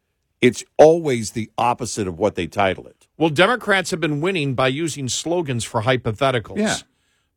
it's 0.41 0.65
always 0.77 1.31
the 1.31 1.49
opposite 1.57 2.09
of 2.09 2.19
what 2.19 2.35
they 2.35 2.49
title 2.49 2.89
it. 2.89 3.07
Well, 3.17 3.31
Democrats 3.31 3.93
have 3.93 4.01
been 4.01 4.21
winning 4.21 4.55
by 4.55 4.69
using 4.69 5.09
slogans 5.09 5.63
for 5.63 5.83
hypotheticals. 5.83 6.59
Yeah. 6.59 6.79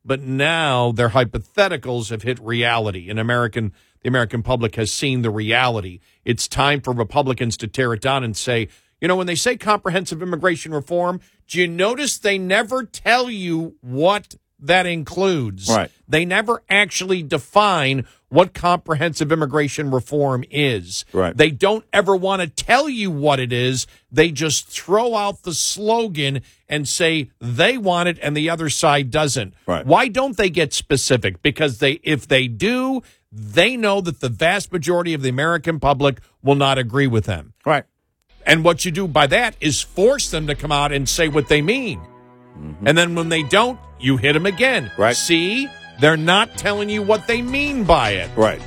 But 0.04 0.22
now 0.22 0.92
their 0.92 1.10
hypotheticals 1.10 2.10
have 2.10 2.24
hit 2.24 2.40
reality, 2.40 3.12
and 3.12 3.20
American 3.20 3.74
the 4.04 4.10
American 4.10 4.44
public 4.44 4.76
has 4.76 4.92
seen 4.92 5.22
the 5.22 5.32
reality. 5.32 6.00
It's 6.26 6.48
time 6.48 6.82
for 6.82 6.94
Republicans 6.94 7.58
to 7.58 7.68
tear 7.68 7.94
it 7.94 8.02
down 8.02 8.24
and 8.24 8.36
say, 8.36 8.68
you 9.02 9.08
know, 9.08 9.16
when 9.16 9.28
they 9.28 9.36
say 9.36 9.58
comprehensive 9.58 10.22
immigration 10.22 10.74
reform, 10.74 11.20
do 11.48 11.60
you 11.60 11.68
notice 11.68 12.18
they 12.18 12.38
never 12.38 12.84
tell 12.84 13.30
you 13.30 13.76
what 13.82 14.36
that 14.64 14.86
includes? 14.86 15.70
Right. 15.70 15.92
They 16.08 16.26
never 16.26 16.64
actually 16.70 17.24
define 17.24 18.06
what 18.30 18.54
comprehensive 18.54 19.32
immigration 19.32 19.92
reform 19.92 20.44
is. 20.50 21.06
Right. 21.14 21.36
They 21.38 21.52
don't 21.52 21.86
ever 21.94 22.16
want 22.16 22.42
to 22.42 22.48
tell 22.48 22.90
you 22.90 23.12
what 23.12 23.40
it 23.40 23.54
is. 23.54 23.86
They 24.12 24.32
just 24.32 24.68
throw 24.68 25.16
out 25.16 25.44
the 25.44 25.54
slogan 25.54 26.42
and 26.68 26.88
say 26.88 27.30
they 27.40 27.78
want 27.78 28.10
it 28.10 28.18
and 28.22 28.36
the 28.36 28.50
other 28.50 28.70
side 28.70 29.12
doesn't. 29.12 29.54
Right. 29.68 29.86
Why 29.86 30.08
don't 30.08 30.36
they 30.36 30.50
get 30.50 30.74
specific? 30.74 31.44
Because 31.44 31.78
they 31.78 32.00
if 32.04 32.28
they 32.28 32.48
do, 32.48 33.04
they 33.32 33.78
know 33.78 34.02
that 34.02 34.20
the 34.20 34.30
vast 34.30 34.72
majority 34.72 35.14
of 35.14 35.22
the 35.22 35.30
American 35.30 35.80
public 35.80 36.20
will 36.42 36.56
not 36.56 36.78
agree 36.78 37.08
with 37.08 37.26
them. 37.26 37.54
Right. 37.66 37.84
And 38.46 38.64
what 38.64 38.84
you 38.84 38.92
do 38.92 39.08
by 39.08 39.28
that 39.28 39.56
is 39.62 39.82
force 39.82 40.30
them 40.30 40.48
to 40.48 40.56
come 40.56 40.72
out 40.72 40.92
and 40.92 41.08
say 41.08 41.28
what 41.28 41.50
they 41.50 41.62
mean. 41.62 42.02
And 42.86 42.98
then 42.98 43.16
when 43.16 43.30
they 43.30 43.44
don't, 43.44 43.80
you 44.00 44.18
hit 44.18 44.34
them 44.34 44.46
again. 44.46 44.86
Mm-hmm. 44.86 45.02
Right. 45.02 45.16
See? 45.16 45.70
They're 46.00 46.18
not 46.18 46.58
telling 46.58 46.90
you 46.90 47.02
what 47.02 47.28
they 47.28 47.42
mean 47.42 47.84
by 47.84 48.12
it. 48.12 48.30
Right. 48.36 48.62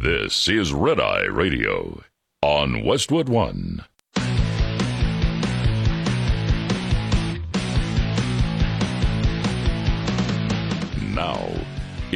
This 0.00 0.48
is 0.48 0.72
Red 0.72 1.00
Eye 1.00 1.24
Radio 1.24 2.02
on 2.40 2.84
Westwood 2.84 3.28
One. 3.28 3.84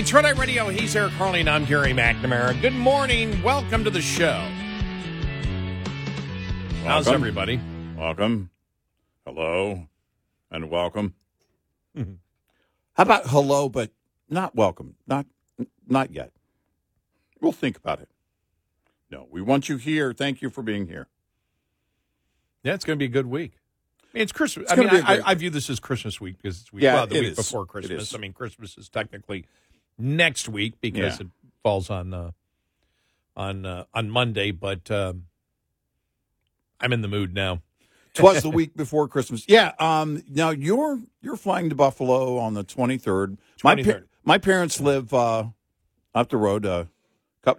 It's 0.00 0.14
Red 0.14 0.24
Eye 0.24 0.30
Radio. 0.30 0.70
He's 0.70 0.96
Eric 0.96 1.12
Harley, 1.12 1.40
and 1.40 1.50
I'm 1.50 1.66
Gary 1.66 1.92
McNamara. 1.92 2.58
Good 2.62 2.72
morning. 2.72 3.42
Welcome 3.42 3.84
to 3.84 3.90
the 3.90 4.00
show. 4.00 4.42
How's 6.84 7.06
everybody? 7.06 7.60
Welcome. 7.98 8.48
Hello. 9.26 9.88
And 10.50 10.70
welcome. 10.70 11.12
Mm-hmm. 11.94 12.14
How 12.94 13.02
about 13.02 13.26
hello, 13.26 13.68
but 13.68 13.90
not 14.30 14.56
welcome? 14.56 14.94
Not 15.06 15.26
not 15.86 16.10
yet. 16.10 16.32
We'll 17.38 17.52
think 17.52 17.76
about 17.76 18.00
it. 18.00 18.08
No, 19.10 19.28
we 19.30 19.42
want 19.42 19.68
you 19.68 19.76
here. 19.76 20.14
Thank 20.14 20.40
you 20.40 20.48
for 20.48 20.62
being 20.62 20.86
here. 20.86 21.08
Yeah, 22.62 22.72
it's 22.72 22.86
going 22.86 22.98
to 22.98 23.02
be 23.02 23.04
a 23.04 23.12
good 23.12 23.26
week. 23.26 23.52
I 24.02 24.06
mean, 24.16 24.22
it's 24.22 24.32
Christmas. 24.32 24.62
It's 24.62 24.72
I 24.72 24.76
mean, 24.76 24.88
gonna 24.88 25.02
be 25.02 25.06
a 25.06 25.10
I, 25.10 25.16
great 25.16 25.26
I, 25.26 25.30
I 25.32 25.34
view 25.34 25.50
this 25.50 25.68
as 25.68 25.78
Christmas 25.78 26.22
week 26.22 26.38
because 26.38 26.62
it's 26.62 26.72
week, 26.72 26.84
Yeah, 26.84 26.94
well, 26.94 27.06
the 27.06 27.16
it 27.16 27.20
week 27.20 27.30
is. 27.32 27.36
before 27.36 27.66
Christmas. 27.66 28.14
I 28.14 28.18
mean, 28.18 28.32
Christmas 28.32 28.78
is 28.78 28.88
technically 28.88 29.44
next 30.00 30.48
week 30.48 30.80
because 30.80 31.18
Yeah. 31.20 31.26
it 31.26 31.32
falls 31.62 31.90
on 31.90 32.12
uh, 32.14 32.30
on 33.36 33.64
uh, 33.66 33.84
on 33.94 34.10
Monday. 34.10 34.50
But 34.50 34.90
um, 34.90 35.26
I'm 36.80 36.92
in 36.92 37.02
the 37.02 37.08
mood 37.08 37.34
now. 37.34 37.62
Twas 38.14 38.42
the 38.42 38.50
week 38.60 38.76
before 38.76 39.08
Christmas. 39.08 39.44
Yeah. 39.48 39.72
Um. 39.78 40.22
Now 40.28 40.50
you're 40.50 41.00
you're 41.22 41.36
flying 41.36 41.68
to 41.70 41.74
Buffalo 41.74 42.38
on 42.38 42.54
the 42.54 42.64
twenty 42.64 42.98
third. 42.98 43.38
My 43.62 43.82
pa- 43.82 44.00
my 44.24 44.38
parents 44.38 44.80
live 44.80 45.12
uh, 45.14 45.44
up 46.14 46.28
the 46.28 46.36
road, 46.36 46.66
uh, 46.66 46.84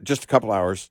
just 0.03 0.23
a 0.23 0.27
couple 0.27 0.51
hours. 0.51 0.89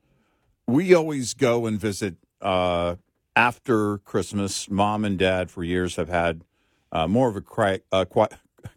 We 0.66 0.94
always 0.94 1.34
go 1.34 1.66
and 1.66 1.78
visit 1.80 2.14
uh, 2.40 2.96
after 3.36 3.98
Christmas. 3.98 4.70
Mom 4.70 5.04
and 5.04 5.18
Dad 5.18 5.50
for 5.50 5.64
years 5.64 5.96
have 5.96 6.08
had 6.08 6.42
uh, 6.92 7.06
more 7.08 7.28
of 7.28 7.36
a 7.36 7.40
cry, 7.40 7.80
uh, 7.92 8.04
qui- 8.04 8.26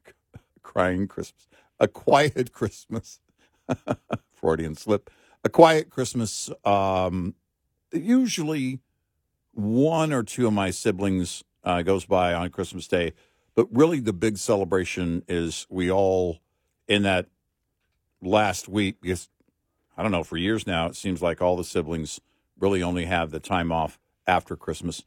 crying 0.64 1.08
Christmas, 1.08 1.48
a 1.84 1.88
quiet 1.88 2.54
Christmas. 2.54 3.20
Freudian 4.34 4.76
slip. 4.76 5.10
A 5.44 5.50
quiet 5.50 5.90
Christmas. 5.90 6.50
Um, 6.64 7.36
usually 7.92 8.80
one 9.52 10.14
or 10.14 10.24
two 10.24 10.48
of 10.48 10.54
my 10.54 10.72
siblings 10.72 11.44
uh, 11.66 11.82
goes 11.82 12.06
by 12.06 12.34
on 12.34 12.50
Christmas 12.52 12.88
Day, 12.88 13.12
but 13.54 13.68
really 13.70 14.00
the 14.00 14.14
big 14.14 14.38
celebration 14.38 15.24
is 15.28 15.68
we 15.70 15.92
all 15.92 16.40
in 16.88 17.04
that 17.04 17.28
last 18.22 18.70
week 18.70 19.02
because 19.02 19.28
I 19.98 20.04
don't 20.04 20.12
know 20.12 20.24
for 20.24 20.38
years 20.38 20.66
now 20.66 20.88
it 20.88 20.96
seems 20.96 21.22
like 21.22 21.42
all 21.42 21.58
the 21.58 21.64
siblings 21.66 22.22
really 22.58 22.82
only 22.82 23.06
have 23.06 23.32
the 23.32 23.40
time 23.42 23.72
off 23.72 24.00
after 24.26 24.56
Christmas. 24.56 25.04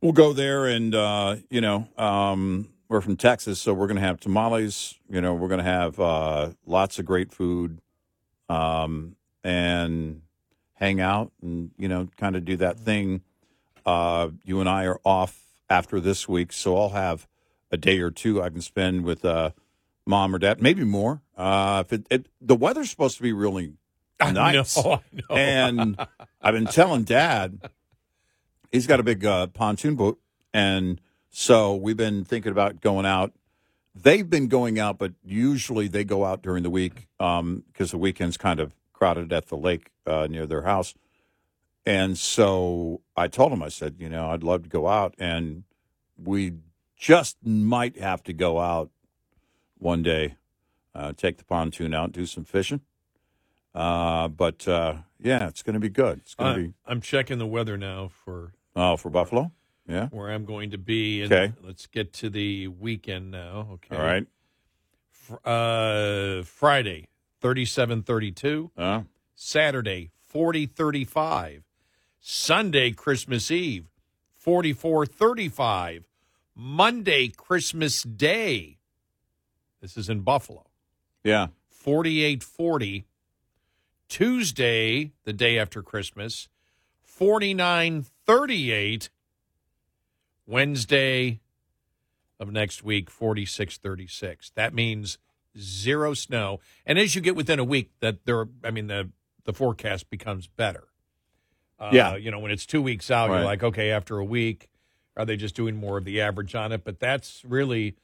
We'll 0.00 0.12
go 0.12 0.32
there 0.32 0.66
and 0.66 0.94
uh, 0.94 1.36
you 1.48 1.60
know 1.60 1.88
um, 1.96 2.71
we're 2.92 3.00
from 3.00 3.16
Texas, 3.16 3.58
so 3.60 3.72
we're 3.72 3.86
going 3.86 3.96
to 3.96 4.02
have 4.02 4.20
tamales. 4.20 4.94
You 5.08 5.20
know 5.20 5.34
we're 5.34 5.48
going 5.48 5.58
to 5.58 5.64
have 5.64 5.98
uh, 5.98 6.50
lots 6.66 6.98
of 6.98 7.06
great 7.06 7.32
food 7.32 7.80
um, 8.48 9.16
and 9.42 10.22
hang 10.74 11.00
out 11.00 11.32
and 11.40 11.70
you 11.78 11.88
know 11.88 12.08
kind 12.16 12.36
of 12.36 12.44
do 12.44 12.56
that 12.56 12.78
thing 12.78 13.22
uh, 13.86 14.28
you 14.44 14.60
and 14.60 14.68
I 14.68 14.86
are 14.86 15.00
off 15.04 15.40
after 15.68 16.00
this 16.00 16.28
week, 16.28 16.52
so 16.52 16.76
I'll 16.76 16.90
have 16.90 17.26
a 17.70 17.76
day 17.76 17.98
or 18.00 18.10
two 18.10 18.42
I 18.42 18.50
can 18.50 18.60
spend 18.60 19.04
with 19.04 19.24
uh, 19.24 19.50
mom 20.06 20.34
or 20.34 20.38
dad, 20.38 20.60
maybe 20.60 20.84
more. 20.84 21.22
Uh, 21.36 21.82
if 21.86 21.92
it, 21.92 22.06
it, 22.10 22.26
the 22.40 22.54
weather's 22.54 22.90
supposed 22.90 23.16
to 23.16 23.22
be 23.22 23.32
really 23.32 23.72
I 24.20 24.32
nice, 24.32 24.76
know, 24.76 24.92
I 25.00 25.00
know. 25.12 25.36
and 25.36 26.06
I've 26.40 26.54
been 26.54 26.66
telling 26.66 27.04
dad 27.04 27.58
he's 28.70 28.86
got 28.86 29.00
a 29.00 29.02
big 29.02 29.24
uh, 29.24 29.46
pontoon 29.48 29.94
boat, 29.96 30.20
and 30.52 31.00
so 31.34 31.74
we've 31.74 31.96
been 31.96 32.24
thinking 32.24 32.52
about 32.52 32.82
going 32.82 33.06
out. 33.06 33.32
They've 33.94 34.28
been 34.28 34.48
going 34.48 34.78
out, 34.78 34.98
but 34.98 35.12
usually 35.24 35.88
they 35.88 36.04
go 36.04 36.24
out 36.26 36.42
during 36.42 36.62
the 36.62 36.70
week 36.70 37.08
because 37.18 37.90
the 37.90 37.98
weekend's 37.98 38.36
kind 38.36 38.60
of 38.60 38.74
crowded 38.92 39.32
at 39.32 39.48
the 39.48 39.56
lake 39.56 39.90
uh, 40.06 40.26
near 40.30 40.46
their 40.46 40.62
house. 40.62 40.94
And 41.86 42.16
so 42.16 43.00
I 43.16 43.28
told 43.28 43.52
him, 43.52 43.62
I 43.62 43.68
said, 43.68 43.96
you 43.98 44.10
know, 44.10 44.30
I'd 44.30 44.42
love 44.42 44.62
to 44.64 44.68
go 44.68 44.88
out, 44.88 45.14
and 45.18 45.64
we 46.22 46.52
just 46.96 47.38
might 47.44 47.98
have 47.98 48.22
to 48.24 48.34
go 48.34 48.60
out 48.60 48.90
one 49.78 50.02
day, 50.02 50.36
uh, 50.94 51.12
take 51.16 51.38
the 51.38 51.44
pontoon 51.44 51.94
out, 51.94 52.12
do 52.12 52.26
some 52.26 52.44
fishing. 52.44 52.82
Uh, 53.74 54.28
but 54.28 54.68
uh, 54.68 54.96
yeah, 55.18 55.48
it's 55.48 55.62
going 55.62 55.74
to 55.74 55.80
be 55.80 55.88
good. 55.88 56.18
It's 56.18 56.34
going 56.34 56.54
to 56.54 56.60
I'm, 56.60 56.66
be 56.66 56.74
I'm 56.86 57.00
checking 57.00 57.38
the 57.38 57.46
weather 57.46 57.78
now 57.78 58.10
for 58.24 58.52
oh 58.76 58.96
for 58.96 59.08
Buffalo. 59.08 59.50
Yeah. 59.88 60.08
where 60.08 60.30
I'm 60.30 60.44
going 60.44 60.70
to 60.70 60.78
be. 60.78 61.22
And 61.22 61.32
Okay. 61.32 61.52
Let's 61.62 61.86
get 61.86 62.12
to 62.14 62.30
the 62.30 62.68
weekend 62.68 63.30
now. 63.30 63.68
Okay. 63.74 63.96
All 63.96 64.02
right. 64.02 64.26
Fr- 65.10 65.36
Uh, 65.44 66.42
Friday, 66.42 67.08
37 67.40 68.02
32. 68.02 68.70
Uh, 68.76 69.02
Saturday, 69.34 70.10
40 70.20 70.66
35. 70.66 71.64
Sunday, 72.20 72.92
Christmas 72.92 73.50
Eve, 73.50 73.86
44 74.36 75.06
35. 75.06 76.04
Monday, 76.54 77.28
Christmas 77.28 78.02
Day. 78.02 78.78
This 79.80 79.96
is 79.96 80.08
in 80.08 80.20
Buffalo. 80.20 80.66
yeah. 81.24 81.48
48 81.70 82.44
40. 82.44 83.04
Tuesday, 84.08 85.10
the 85.24 85.32
day 85.32 85.58
after 85.58 85.82
Christmas, 85.82 86.48
49 87.02 88.04
38. 88.26 89.10
Wednesday 90.46 91.40
of 92.40 92.50
next 92.50 92.82
week, 92.82 93.10
46 93.10 93.78
36. 93.78 94.50
That 94.54 94.74
means 94.74 95.18
zero 95.58 96.14
snow. 96.14 96.60
And 96.86 96.98
as 96.98 97.14
you 97.14 97.20
get 97.20 97.36
within 97.36 97.58
a 97.58 97.64
week, 97.64 97.90
that 98.00 98.24
there, 98.24 98.46
I 98.64 98.70
mean, 98.70 98.86
the, 98.88 99.10
the 99.44 99.52
forecast 99.52 100.10
becomes 100.10 100.46
better. 100.46 100.84
Uh, 101.78 101.90
Yeah. 101.92 102.16
You 102.16 102.30
know, 102.30 102.38
when 102.38 102.50
it's 102.50 102.66
two 102.66 102.82
weeks 102.82 103.10
out, 103.10 103.28
Right. 103.30 103.36
you're 103.36 103.44
like, 103.44 103.62
okay, 103.62 103.90
after 103.90 104.18
a 104.18 104.24
week, 104.24 104.68
are 105.16 105.24
they 105.26 105.36
just 105.36 105.54
doing 105.54 105.76
more 105.76 105.98
of 105.98 106.04
the 106.04 106.20
average 106.20 106.54
on 106.54 106.72
it? 106.72 106.84
But 106.84 106.98
that's 106.98 107.44
really 107.44 107.96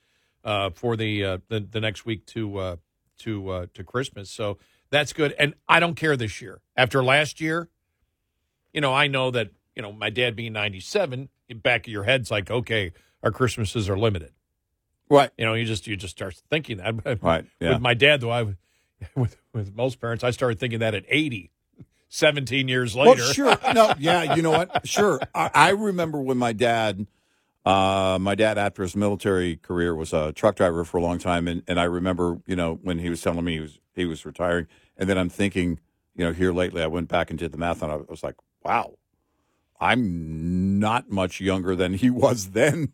uh, 0.44 0.70
for 0.70 0.96
the, 0.96 1.24
uh, 1.24 1.38
the 1.48 1.60
the 1.60 1.80
next 1.80 2.06
week 2.06 2.24
to 2.26 2.58
uh, 2.58 2.76
to 3.18 3.48
uh, 3.50 3.66
to 3.74 3.82
Christmas. 3.82 4.30
So 4.30 4.58
that's 4.90 5.12
good. 5.12 5.34
And 5.38 5.54
I 5.68 5.80
don't 5.80 5.94
care 5.94 6.16
this 6.16 6.40
year. 6.40 6.60
After 6.76 7.02
last 7.02 7.40
year, 7.40 7.68
you 8.72 8.80
know, 8.80 8.92
I 8.94 9.06
know 9.08 9.30
that 9.32 9.50
you 9.74 9.82
know 9.82 9.90
my 9.92 10.10
dad 10.10 10.36
being 10.36 10.52
97, 10.52 11.20
in 11.20 11.28
back 11.54 11.86
of 11.86 11.92
your 11.92 12.04
head's 12.04 12.30
like, 12.30 12.50
okay, 12.50 12.92
our 13.22 13.30
Christmases 13.30 13.88
are 13.88 13.98
limited. 13.98 14.32
Right. 15.10 15.30
You 15.38 15.46
know, 15.46 15.54
you 15.54 15.64
just 15.64 15.86
you 15.86 15.96
just 15.96 16.16
start 16.16 16.34
thinking 16.50 16.78
that. 16.78 17.18
Right, 17.22 17.46
yeah. 17.60 17.70
With 17.70 17.80
my 17.80 17.94
dad, 17.94 18.20
though, 18.20 18.30
I 18.30 18.54
with 19.14 19.36
with 19.52 19.74
most 19.74 20.00
parents, 20.00 20.22
I 20.24 20.30
started 20.30 20.58
thinking 20.58 20.80
that 20.80 20.94
at 20.94 21.04
80. 21.08 21.50
17 22.10 22.68
years 22.68 22.96
later. 22.96 23.20
Well, 23.22 23.32
sure. 23.32 23.56
No, 23.74 23.92
yeah, 23.98 24.34
you 24.34 24.40
know 24.40 24.50
what? 24.50 24.86
Sure. 24.88 25.20
I, 25.34 25.50
I 25.52 25.70
remember 25.70 26.22
when 26.22 26.38
my 26.38 26.54
dad, 26.54 27.06
uh, 27.66 28.16
my 28.18 28.34
dad 28.34 28.56
after 28.56 28.82
his 28.82 28.96
military 28.96 29.56
career 29.56 29.94
was 29.94 30.14
a 30.14 30.32
truck 30.32 30.56
driver 30.56 30.84
for 30.84 30.96
a 30.96 31.02
long 31.02 31.18
time, 31.18 31.46
and, 31.46 31.62
and 31.68 31.78
I 31.78 31.84
remember, 31.84 32.38
you 32.46 32.56
know, 32.56 32.78
when 32.82 32.98
he 32.98 33.10
was 33.10 33.20
telling 33.20 33.44
me 33.44 33.54
he 33.54 33.60
was 33.60 33.78
he 33.94 34.06
was 34.06 34.24
retiring, 34.24 34.68
and 34.96 35.08
then 35.08 35.18
I'm 35.18 35.28
thinking, 35.28 35.80
you 36.16 36.24
know, 36.24 36.32
here 36.32 36.52
lately 36.52 36.82
I 36.82 36.86
went 36.86 37.08
back 37.08 37.28
and 37.28 37.38
did 37.38 37.52
the 37.52 37.58
math, 37.58 37.82
and 37.82 37.92
I 37.92 37.96
was 37.96 38.22
like, 38.22 38.36
wow, 38.64 38.94
I'm 39.80 40.78
not 40.78 41.10
much 41.10 41.40
younger 41.40 41.76
than 41.76 41.94
he 41.94 42.10
was 42.10 42.50
then. 42.50 42.92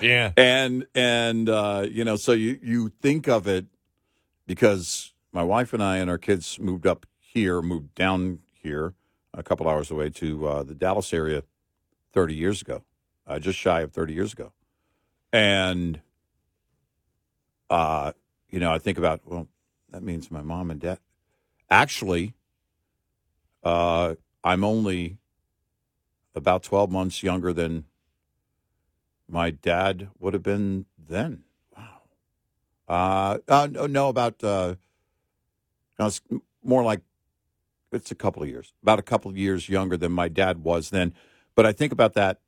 Yeah. 0.00 0.32
and 0.36 0.86
and 0.94 1.48
uh, 1.48 1.86
you 1.90 2.04
know, 2.04 2.16
so 2.16 2.32
you 2.32 2.58
you 2.62 2.88
think 2.88 3.28
of 3.28 3.46
it 3.46 3.66
because 4.46 5.12
my 5.32 5.42
wife 5.42 5.72
and 5.72 5.82
I 5.82 5.98
and 5.98 6.10
our 6.10 6.18
kids 6.18 6.58
moved 6.58 6.86
up 6.86 7.06
here, 7.18 7.62
moved 7.62 7.94
down 7.94 8.40
here 8.52 8.94
a 9.34 9.42
couple 9.42 9.68
hours 9.68 9.90
away 9.90 10.10
to 10.10 10.46
uh, 10.46 10.62
the 10.62 10.74
Dallas 10.74 11.12
area 11.14 11.42
30 12.12 12.34
years 12.34 12.60
ago, 12.60 12.82
uh, 13.26 13.38
just 13.38 13.58
shy 13.58 13.80
of 13.80 13.92
30 13.92 14.12
years 14.12 14.32
ago, 14.32 14.52
and 15.32 16.00
uh, 17.70 18.12
you 18.50 18.60
know, 18.60 18.72
I 18.72 18.78
think 18.78 18.98
about 18.98 19.22
well, 19.24 19.48
that 19.90 20.02
means 20.02 20.30
my 20.30 20.42
mom 20.42 20.70
and 20.70 20.80
dad. 20.80 20.98
Actually, 21.70 22.34
uh, 23.64 24.14
I'm 24.44 24.64
only 24.64 25.18
about 26.34 26.62
12 26.62 26.90
months 26.90 27.22
younger 27.22 27.52
than 27.52 27.84
my 29.28 29.50
dad 29.50 30.08
would 30.18 30.34
have 30.34 30.42
been 30.42 30.86
then. 30.98 31.44
Wow. 31.76 32.00
Uh, 32.88 33.38
uh 33.48 33.68
no, 33.70 33.86
no, 33.86 34.08
about 34.08 34.42
uh, 34.44 34.74
it's 35.98 36.20
more 36.62 36.82
like 36.82 37.00
it's 37.92 38.10
a 38.10 38.14
couple 38.14 38.42
of 38.42 38.48
years, 38.48 38.72
about 38.82 38.98
a 38.98 39.02
couple 39.02 39.30
of 39.30 39.36
years 39.36 39.68
younger 39.68 39.96
than 39.96 40.12
my 40.12 40.28
dad 40.28 40.64
was 40.64 40.90
then. 40.90 41.14
But 41.54 41.66
I 41.66 41.72
think 41.72 41.92
about 41.92 42.14
that, 42.14 42.40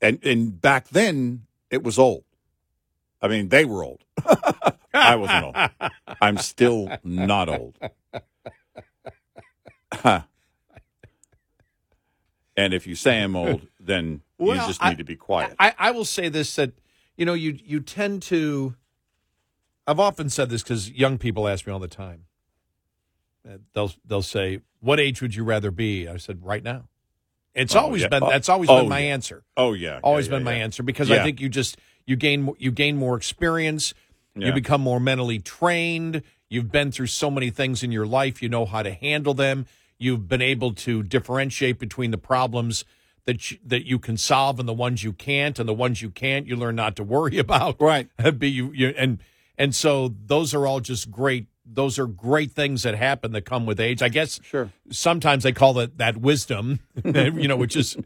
and 0.00 0.24
and 0.24 0.60
back 0.60 0.88
then 0.88 1.46
it 1.70 1.82
was 1.82 1.98
old. 1.98 2.24
I 3.20 3.28
mean, 3.28 3.48
they 3.48 3.64
were 3.64 3.84
old. 3.84 4.04
I 4.94 5.16
wasn't 5.16 5.44
old. 5.44 5.56
I'm 6.20 6.38
still 6.38 6.90
not 7.04 7.48
old. 7.48 7.78
and 12.56 12.74
if 12.74 12.86
you 12.86 12.94
say 12.94 13.22
I'm 13.22 13.34
old, 13.36 13.66
then 13.80 14.22
you 14.38 14.54
just 14.56 14.82
need 14.82 14.88
I- 14.90 14.94
to 14.94 15.04
be 15.04 15.16
quiet. 15.16 15.54
I, 15.58 15.74
I 15.78 15.90
will 15.90 16.04
say 16.04 16.28
this 16.28 16.54
that 16.56 16.72
you 17.16 17.24
know 17.26 17.34
you 17.34 17.58
you 17.64 17.80
tend 17.80 18.22
to. 18.24 18.74
I've 19.86 19.98
often 20.00 20.30
said 20.30 20.48
this 20.48 20.62
because 20.62 20.90
young 20.90 21.18
people 21.18 21.48
ask 21.48 21.66
me 21.66 21.72
all 21.72 21.78
the 21.80 21.88
time. 21.88 22.24
Uh, 23.48 23.58
They'll 23.74 23.92
they'll 24.06 24.22
say, 24.22 24.60
"What 24.80 25.00
age 25.00 25.20
would 25.20 25.34
you 25.34 25.42
rather 25.44 25.70
be?" 25.70 26.06
I 26.08 26.16
said, 26.16 26.44
"Right 26.44 26.62
now." 26.62 26.84
It's 27.54 27.74
Oh, 27.76 27.80
always 27.80 28.02
yeah. 28.02 28.08
been 28.08 28.22
Oh, 28.22 28.30
that's 28.30 28.48
always 28.48 28.70
oh, 28.70 28.80
been 28.80 28.88
my 28.88 29.00
yeah. 29.00 29.12
answer. 29.12 29.44
Oh, 29.58 29.74
yeah. 29.74 30.00
always 30.02 30.26
Yeah, 30.26 30.36
been 30.36 30.44
my 30.44 30.54
answer 30.54 30.82
because 30.82 31.10
I 31.10 31.22
think 31.22 31.38
you 31.40 31.48
just 31.50 31.76
you 32.06 32.16
gain 32.16 32.54
you 32.58 32.70
gain 32.70 32.96
more 32.96 33.16
experience. 33.16 33.92
You 34.34 34.52
become 34.54 34.80
more 34.80 34.98
mentally 35.00 35.38
trained. 35.38 36.22
You've 36.48 36.72
been 36.72 36.90
through 36.90 37.08
so 37.08 37.30
many 37.30 37.50
things 37.50 37.82
in 37.82 37.92
your 37.92 38.06
life. 38.06 38.40
You 38.42 38.48
know 38.48 38.64
how 38.64 38.82
to 38.82 38.92
handle 38.92 39.34
them. 39.34 39.66
You've 40.02 40.28
been 40.28 40.42
able 40.42 40.72
to 40.74 41.02
differentiate 41.02 41.78
between 41.78 42.10
the 42.10 42.18
problems 42.18 42.84
that 43.24 43.50
you, 43.50 43.58
that 43.64 43.86
you 43.86 43.98
can 43.98 44.16
solve 44.16 44.58
and 44.58 44.68
the 44.68 44.72
ones 44.72 45.04
you 45.04 45.12
can't, 45.12 45.58
and 45.58 45.68
the 45.68 45.74
ones 45.74 46.02
you 46.02 46.10
can't, 46.10 46.46
you 46.46 46.56
learn 46.56 46.76
not 46.76 46.96
to 46.96 47.04
worry 47.04 47.38
about. 47.46 47.80
Right. 47.80 48.08
Be 48.38 48.50
you, 48.50 48.72
you 48.72 48.88
and 48.96 49.18
and 49.58 49.74
so 49.74 50.12
those 50.26 50.54
are 50.54 50.66
all 50.66 50.80
just 50.80 51.10
great. 51.10 51.46
Those 51.64 51.98
are 51.98 52.06
great 52.06 52.50
things 52.52 52.82
that 52.82 52.96
happen 52.96 53.32
that 53.32 53.42
come 53.42 53.66
with 53.66 53.78
age. 53.78 54.02
I 54.02 54.08
guess. 54.08 54.40
Sure. 54.42 54.70
Sometimes 54.90 55.44
they 55.44 55.52
call 55.52 55.78
it 55.78 55.98
that 55.98 56.16
wisdom, 56.16 56.80
you 57.04 57.48
know, 57.48 57.56
which 57.56 57.76
is 57.76 57.96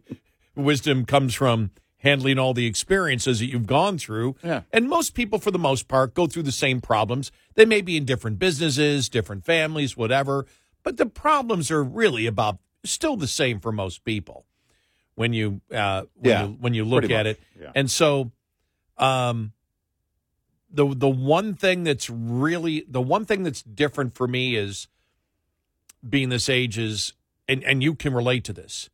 wisdom 0.55 1.05
comes 1.06 1.35
from 1.35 1.70
handling 1.98 2.39
all 2.39 2.55
the 2.55 2.66
experiences 2.66 3.40
that 3.40 3.47
you've 3.47 3.66
gone 3.66 3.98
through. 3.98 4.36
Yeah. 4.43 4.62
And 4.73 4.89
most 4.89 5.14
people, 5.14 5.39
for 5.39 5.51
the 5.51 5.59
most 5.59 5.89
part, 5.89 6.14
go 6.14 6.27
through 6.27 6.44
the 6.44 6.52
same 6.52 6.81
problems. 6.81 7.32
They 7.55 7.64
may 7.64 7.81
be 7.81 7.97
in 7.97 8.05
different 8.05 8.39
businesses, 8.39 9.09
different 9.09 9.44
families, 9.44 9.97
whatever, 9.97 10.47
but 10.86 10.98
the 10.98 11.06
problems 11.06 11.72
are 11.72 11.82
really 11.82 12.26
about 12.26 12.58
still 12.84 13.16
the 13.16 13.26
same 13.26 13.58
for 13.58 13.72
most 13.72 14.04
people 14.04 14.46
when 15.16 15.32
you 15.32 15.60
uh, 15.74 16.04
when 16.14 16.30
Yeah, 16.30 16.44
you 16.44 16.56
when 16.60 16.74
you 16.74 16.84
look 16.84 17.02
at 17.02 17.10
much, 17.10 17.26
it. 17.26 17.40
yeah. 17.60 17.72
And 17.74 17.90
so, 17.90 18.30
um, 18.96 19.52
the 20.70 20.86
the 20.94 21.08
one 21.08 21.54
thing 21.54 21.82
that's 21.82 22.08
really 22.08 22.84
the 22.86 23.00
one 23.00 23.24
thing 23.24 23.42
that's 23.42 23.62
different 23.62 24.14
for 24.14 24.28
me 24.28 24.54
is 24.54 24.86
being 26.08 26.28
this 26.28 26.48
age 26.48 26.78
is 26.78 27.14
and 27.48 27.64
and 27.64 27.82
you 27.82 27.96
can 27.96 28.14
relate 28.14 28.44
to 28.44 28.52
this 28.52 28.88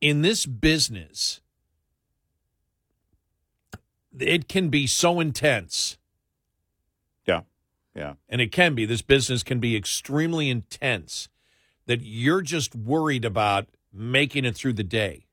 in 0.00 0.22
this 0.22 0.46
business 0.46 1.40
it 4.18 4.48
can 4.48 4.68
be 4.68 4.88
so 4.88 5.20
intense. 5.20 5.96
Yeah. 7.98 8.14
and 8.28 8.40
it 8.40 8.52
can 8.52 8.74
be 8.74 8.84
this 8.86 9.02
business 9.02 9.42
can 9.42 9.58
be 9.60 9.76
extremely 9.76 10.48
intense 10.48 11.28
that 11.86 12.00
you're 12.02 12.42
just 12.42 12.74
worried 12.74 13.24
about 13.24 13.66
making 13.92 14.44
it 14.44 14.54
through 14.54 14.74
the 14.74 14.84
day 14.84 15.26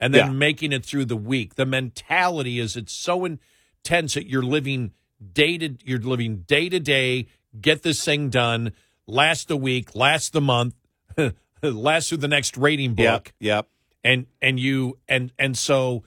and 0.00 0.12
then 0.14 0.26
Yeah. 0.26 0.32
making 0.32 0.72
it 0.72 0.84
through 0.84 1.06
the 1.06 1.16
week 1.16 1.54
the 1.54 1.66
mentality 1.66 2.58
is 2.58 2.76
it's 2.76 2.92
so 2.92 3.24
intense 3.24 4.14
that 4.14 4.26
you're 4.28 4.42
living 4.42 4.92
day 5.32 5.56
to 5.58 5.76
you're 5.84 6.00
living 6.00 6.38
day 6.46 6.68
to 6.68 6.80
day 6.80 7.26
get 7.60 7.82
this 7.82 8.04
thing 8.04 8.28
done 8.28 8.72
last 9.06 9.48
the 9.48 9.56
week 9.56 9.94
last 9.94 10.32
the 10.32 10.40
month 10.40 10.74
last 11.62 12.08
through 12.08 12.18
the 12.18 12.28
next 12.28 12.56
rating 12.56 12.94
book 12.94 13.04
Yep. 13.04 13.28
Yep. 13.40 13.68
and 14.04 14.26
and 14.40 14.58
you 14.60 14.98
and 15.08 15.32
and 15.38 15.56
so 15.56 16.02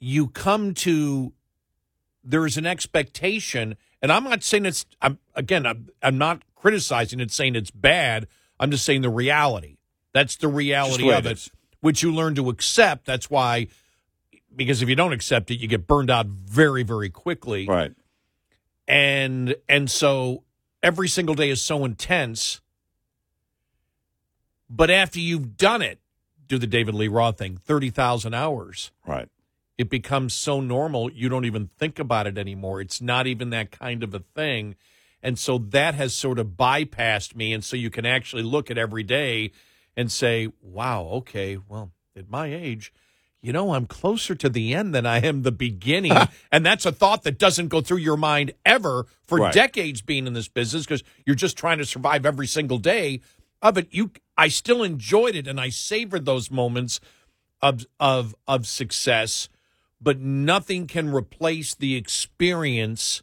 you 0.00 0.26
come 0.28 0.74
to 0.74 1.32
there 2.24 2.44
is 2.46 2.56
an 2.56 2.66
expectation 2.66 3.76
and 4.02 4.10
i'm 4.12 4.24
not 4.24 4.42
saying 4.42 4.66
it's 4.66 4.86
i'm 5.00 5.18
again 5.34 5.66
i'm, 5.66 5.88
I'm 6.02 6.18
not 6.18 6.42
criticizing 6.60 7.20
it 7.20 7.30
saying 7.30 7.56
it's 7.56 7.70
bad. 7.70 8.28
I'm 8.58 8.70
just 8.70 8.84
saying 8.84 9.00
the 9.00 9.08
reality. 9.10 9.78
That's 10.12 10.36
the 10.36 10.48
reality 10.48 11.10
of 11.10 11.24
it 11.26 11.32
it 11.32 11.48
which 11.80 12.02
you 12.02 12.12
learn 12.12 12.34
to 12.34 12.50
accept. 12.50 13.06
That's 13.06 13.30
why 13.30 13.68
because 14.54 14.82
if 14.82 14.88
you 14.88 14.96
don't 14.96 15.12
accept 15.12 15.50
it 15.50 15.60
you 15.60 15.68
get 15.68 15.86
burned 15.86 16.10
out 16.10 16.26
very 16.26 16.82
very 16.82 17.08
quickly. 17.10 17.66
Right. 17.66 17.92
and 18.86 19.54
and 19.68 19.90
so 19.90 20.44
every 20.82 21.08
single 21.08 21.34
day 21.34 21.50
is 21.50 21.62
so 21.62 21.84
intense. 21.84 22.60
But 24.68 24.90
after 24.90 25.18
you've 25.18 25.56
done 25.56 25.82
it 25.82 25.98
do 26.46 26.58
the 26.58 26.66
david 26.66 26.94
lee 26.94 27.08
roth 27.08 27.38
thing 27.38 27.58
30000 27.64 28.34
hours. 28.34 28.90
Right. 29.06 29.28
It 29.80 29.88
becomes 29.90 30.34
so 30.34 30.60
normal 30.60 31.10
you 31.12 31.28
don't 31.28 31.44
even 31.44 31.68
think 31.78 31.98
about 31.98 32.26
it 32.26 32.36
anymore 32.38 32.80
it's 32.80 33.00
not 33.00 33.26
even 33.26 33.50
that 33.50 33.70
kind 33.70 34.02
of 34.02 34.14
a 34.14 34.20
thing 34.34 34.74
and 35.22 35.38
so 35.38 35.58
that 35.58 35.94
has 35.94 36.14
sort 36.14 36.38
of 36.38 36.48
bypassed 36.48 37.34
me 37.34 37.52
and 37.52 37.64
so 37.64 37.76
you 37.76 37.90
can 37.90 38.06
actually 38.06 38.42
look 38.42 38.70
at 38.70 38.78
every 38.78 39.02
day 39.02 39.50
and 39.96 40.10
say 40.12 40.48
wow 40.62 41.04
okay 41.04 41.58
well 41.68 41.92
at 42.16 42.30
my 42.30 42.52
age, 42.52 42.92
you 43.42 43.52
know, 43.52 43.72
I'm 43.72 43.86
closer 43.86 44.34
to 44.34 44.48
the 44.48 44.74
end 44.74 44.94
than 44.94 45.06
I 45.06 45.18
am 45.18 45.42
the 45.42 45.52
beginning. 45.52 46.28
and 46.52 46.64
that's 46.64 46.86
a 46.86 46.92
thought 46.92 47.22
that 47.24 47.38
doesn't 47.38 47.68
go 47.68 47.80
through 47.80 47.98
your 47.98 48.16
mind 48.16 48.52
ever 48.64 49.06
for 49.22 49.38
Right. 49.38 49.54
decades 49.54 50.02
being 50.02 50.26
in 50.26 50.34
this 50.34 50.48
business 50.48 50.84
because 50.84 51.02
you're 51.26 51.36
just 51.36 51.56
trying 51.56 51.78
to 51.78 51.86
survive 51.86 52.26
every 52.26 52.46
single 52.46 52.78
day 52.78 53.20
of 53.62 53.78
it. 53.78 53.88
You, 53.90 54.10
I 54.36 54.48
still 54.48 54.82
enjoyed 54.82 55.34
it 55.34 55.46
and 55.46 55.60
I 55.60 55.70
savored 55.70 56.24
those 56.26 56.50
moments 56.50 57.00
of 57.62 57.84
of 57.98 58.34
of 58.48 58.66
success, 58.66 59.48
but 60.00 60.18
nothing 60.20 60.86
can 60.86 61.12
replace 61.12 61.74
the 61.74 61.96
experience 61.96 63.22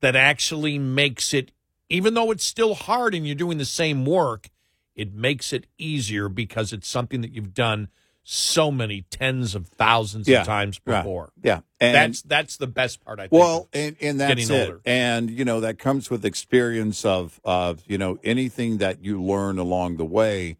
that 0.00 0.16
actually 0.16 0.78
makes 0.78 1.32
it 1.32 1.52
even 1.88 2.14
though 2.14 2.30
it's 2.30 2.44
still 2.44 2.74
hard 2.74 3.14
and 3.14 3.26
you're 3.26 3.34
doing 3.36 3.58
the 3.58 3.66
same 3.66 4.06
work, 4.06 4.48
it 4.94 5.12
makes 5.12 5.52
it 5.52 5.66
easier 5.76 6.28
because 6.28 6.72
it's 6.72 6.88
something 6.88 7.20
that 7.20 7.32
you've 7.32 7.52
done 7.52 7.88
so 8.24 8.70
many 8.70 9.02
tens 9.10 9.54
of 9.54 9.66
thousands 9.68 10.26
Yeah, 10.28 10.40
of 10.40 10.46
times 10.46 10.80
right. 10.86 11.02
before. 11.02 11.32
Yeah, 11.42 11.60
and- 11.80 11.94
that's 11.94 12.22
that's 12.22 12.56
the 12.56 12.66
best 12.66 13.04
part. 13.04 13.18
I 13.18 13.24
think. 13.24 13.32
Well, 13.32 13.68
and, 13.72 13.96
and 14.00 14.20
that's 14.20 14.34
getting 14.46 14.56
it. 14.56 14.60
older. 14.60 14.80
And 14.86 15.30
you 15.30 15.44
know 15.44 15.60
that 15.60 15.78
comes 15.78 16.08
with 16.08 16.24
experience 16.24 17.04
of 17.04 17.40
of 17.44 17.82
you 17.86 17.98
know 17.98 18.18
anything 18.24 18.78
that 18.78 19.04
you 19.04 19.20
learn 19.22 19.58
along 19.58 19.96
the 19.96 20.04
way, 20.04 20.56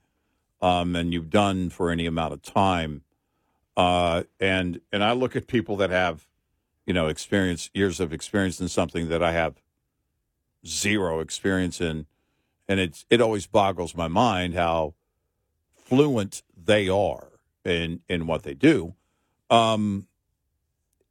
um, 0.61 0.95
and 0.97 1.12
you've 1.15 1.31
done 1.31 1.70
for 1.70 1.91
any 1.91 2.05
amount 2.07 2.33
of 2.33 2.43
time. 2.43 3.03
Uh, 3.77 4.24
and 4.39 4.81
and 4.93 5.03
I 5.03 5.12
look 5.12 5.36
at 5.36 5.47
people 5.47 5.77
that 5.77 5.90
have, 5.90 6.27
you 6.86 6.93
know, 6.93 7.09
experience 7.09 7.70
years 7.73 8.01
of 8.01 8.12
experience 8.12 8.61
in 8.61 8.69
something 8.69 9.09
that 9.09 9.23
I 9.23 9.32
have 9.32 9.62
zero 10.66 11.20
experience 11.20 11.81
in, 11.81 12.07
and 12.69 12.81
it's 12.81 13.07
it 13.09 13.20
always 13.20 13.47
boggles 13.47 13.97
my 13.97 14.09
mind 14.09 14.55
how 14.55 14.94
fluent 15.74 16.43
they 16.57 16.89
are 16.89 17.28
in 17.65 18.01
in 18.09 18.27
what 18.27 18.43
they 18.43 18.55
do. 18.55 18.94
Um, 19.51 20.07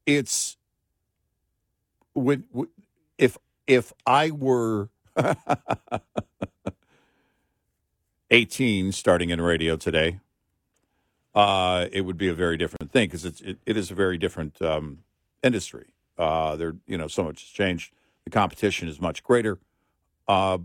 it's 0.05 0.57
when 2.13 2.43
if 3.17 3.37
if 3.67 3.93
I 4.05 4.31
were 4.31 4.89
18 8.31 8.91
starting 8.91 9.29
in 9.29 9.41
radio 9.41 9.75
today, 9.75 10.19
uh, 11.33 11.87
it 11.91 12.01
would 12.01 12.17
be 12.17 12.27
a 12.27 12.33
very 12.33 12.57
different 12.57 12.91
thing 12.91 13.07
because 13.07 13.25
it's 13.25 13.41
it, 13.41 13.57
it 13.65 13.77
is 13.77 13.91
a 13.91 13.95
very 13.95 14.17
different 14.17 14.61
um, 14.61 14.99
industry. 15.43 15.87
Uh, 16.17 16.55
there, 16.55 16.75
you 16.85 16.97
know, 16.97 17.07
so 17.07 17.23
much 17.23 17.41
has 17.41 17.49
changed. 17.49 17.93
The 18.25 18.31
competition 18.31 18.87
is 18.87 18.99
much 18.99 19.23
greater. 19.23 19.57
Uh, 20.27 20.59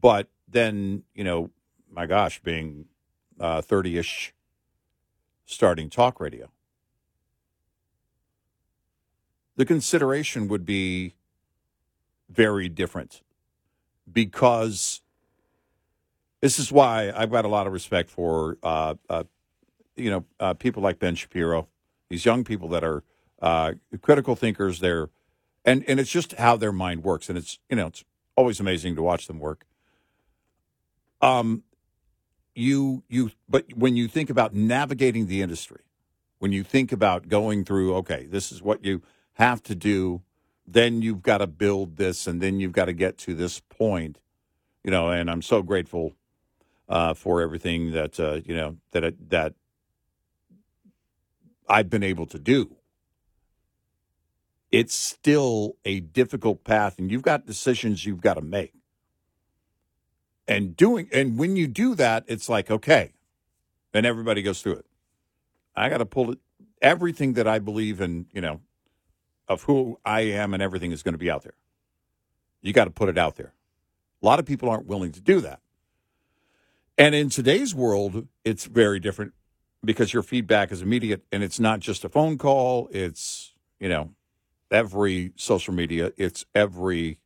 but 0.00 0.28
then, 0.48 1.04
you 1.14 1.24
know, 1.24 1.50
my 1.90 2.06
gosh, 2.06 2.40
being 2.40 2.86
thirty 3.40 3.98
ish, 3.98 4.34
starting 5.46 5.88
talk 5.88 6.20
radio, 6.20 6.50
the 9.56 9.64
consideration 9.64 10.48
would 10.48 10.64
be 10.64 11.14
very 12.28 12.68
different 12.68 13.22
because 14.10 15.00
this 16.40 16.58
is 16.58 16.72
why 16.72 17.12
I've 17.14 17.30
got 17.30 17.44
a 17.44 17.48
lot 17.48 17.66
of 17.66 17.72
respect 17.72 18.10
for 18.10 18.58
uh, 18.62 18.94
uh, 19.08 19.24
you 19.96 20.10
know 20.10 20.24
uh, 20.40 20.54
people 20.54 20.82
like 20.82 20.98
Ben 20.98 21.14
Shapiro, 21.14 21.68
these 22.08 22.24
young 22.24 22.44
people 22.44 22.68
that 22.68 22.84
are 22.84 23.02
uh, 23.40 23.72
critical 24.00 24.36
thinkers. 24.36 24.80
They're 24.80 25.10
and 25.64 25.84
and 25.88 26.00
it's 26.00 26.10
just 26.10 26.32
how 26.34 26.56
their 26.56 26.72
mind 26.72 27.04
works, 27.04 27.28
and 27.28 27.38
it's 27.38 27.58
you 27.68 27.76
know 27.76 27.88
it's 27.88 28.04
always 28.36 28.60
amazing 28.60 28.96
to 28.96 29.02
watch 29.02 29.26
them 29.26 29.38
work. 29.38 29.66
Um, 31.20 31.62
you 32.54 33.02
you 33.08 33.30
but 33.48 33.72
when 33.74 33.96
you 33.96 34.08
think 34.08 34.30
about 34.30 34.54
navigating 34.54 35.26
the 35.26 35.42
industry, 35.42 35.82
when 36.38 36.52
you 36.52 36.62
think 36.64 36.92
about 36.92 37.28
going 37.28 37.64
through, 37.64 37.94
okay, 37.96 38.26
this 38.26 38.52
is 38.52 38.62
what 38.62 38.84
you 38.84 39.02
have 39.34 39.62
to 39.62 39.74
do, 39.74 40.22
then 40.66 41.02
you've 41.02 41.22
got 41.22 41.38
to 41.38 41.46
build 41.46 41.96
this, 41.96 42.26
and 42.26 42.40
then 42.40 42.60
you've 42.60 42.72
got 42.72 42.86
to 42.86 42.92
get 42.92 43.18
to 43.18 43.34
this 43.34 43.60
point, 43.60 44.18
you 44.84 44.90
know. 44.90 45.10
And 45.10 45.30
I'm 45.30 45.42
so 45.42 45.62
grateful 45.62 46.14
uh, 46.88 47.14
for 47.14 47.40
everything 47.40 47.92
that 47.92 48.18
uh, 48.18 48.40
you 48.44 48.54
know 48.54 48.76
that 48.92 49.14
that 49.30 49.54
I've 51.72 51.88
been 51.88 52.02
able 52.02 52.26
to 52.26 52.38
do. 52.38 52.76
It's 54.70 54.94
still 54.94 55.76
a 55.86 56.00
difficult 56.00 56.64
path, 56.64 56.98
and 56.98 57.10
you've 57.10 57.22
got 57.22 57.46
decisions 57.46 58.04
you've 58.04 58.20
got 58.20 58.34
to 58.34 58.42
make. 58.42 58.74
And 60.46 60.76
doing, 60.76 61.08
and 61.12 61.38
when 61.38 61.56
you 61.56 61.66
do 61.66 61.94
that, 61.94 62.24
it's 62.26 62.50
like 62.50 62.70
okay, 62.70 63.12
and 63.94 64.04
everybody 64.04 64.42
goes 64.42 64.60
through 64.60 64.74
it. 64.74 64.86
I 65.74 65.88
got 65.88 65.98
to 65.98 66.06
pull 66.06 66.32
it. 66.32 66.38
Everything 66.82 67.34
that 67.34 67.48
I 67.48 67.58
believe 67.58 68.02
in, 68.02 68.26
you 68.32 68.42
know, 68.42 68.60
of 69.48 69.62
who 69.62 69.98
I 70.04 70.22
am 70.22 70.52
and 70.52 70.62
everything 70.62 70.92
is 70.92 71.02
going 71.02 71.14
to 71.14 71.18
be 71.18 71.30
out 71.30 71.42
there. 71.42 71.54
You 72.60 72.74
got 72.74 72.84
to 72.84 72.90
put 72.90 73.08
it 73.08 73.16
out 73.16 73.36
there. 73.36 73.54
A 74.22 74.26
lot 74.26 74.38
of 74.38 74.44
people 74.44 74.68
aren't 74.68 74.86
willing 74.86 75.12
to 75.12 75.20
do 75.20 75.40
that. 75.40 75.60
And 76.98 77.14
in 77.14 77.30
today's 77.30 77.74
world, 77.74 78.28
it's 78.44 78.66
very 78.66 79.00
different 79.00 79.32
because 79.84 80.12
your 80.12 80.22
feedback 80.22 80.70
is 80.72 80.82
immediate 80.82 81.22
and 81.32 81.42
it's 81.42 81.58
not 81.58 81.80
just 81.80 82.04
a 82.04 82.08
phone 82.08 82.38
call. 82.38 82.88
It's, 82.92 83.52
you 83.80 83.88
know, 83.88 84.10
every 84.70 85.32
social 85.36 85.74
media, 85.74 86.12
it's 86.16 86.44
every 86.54 87.18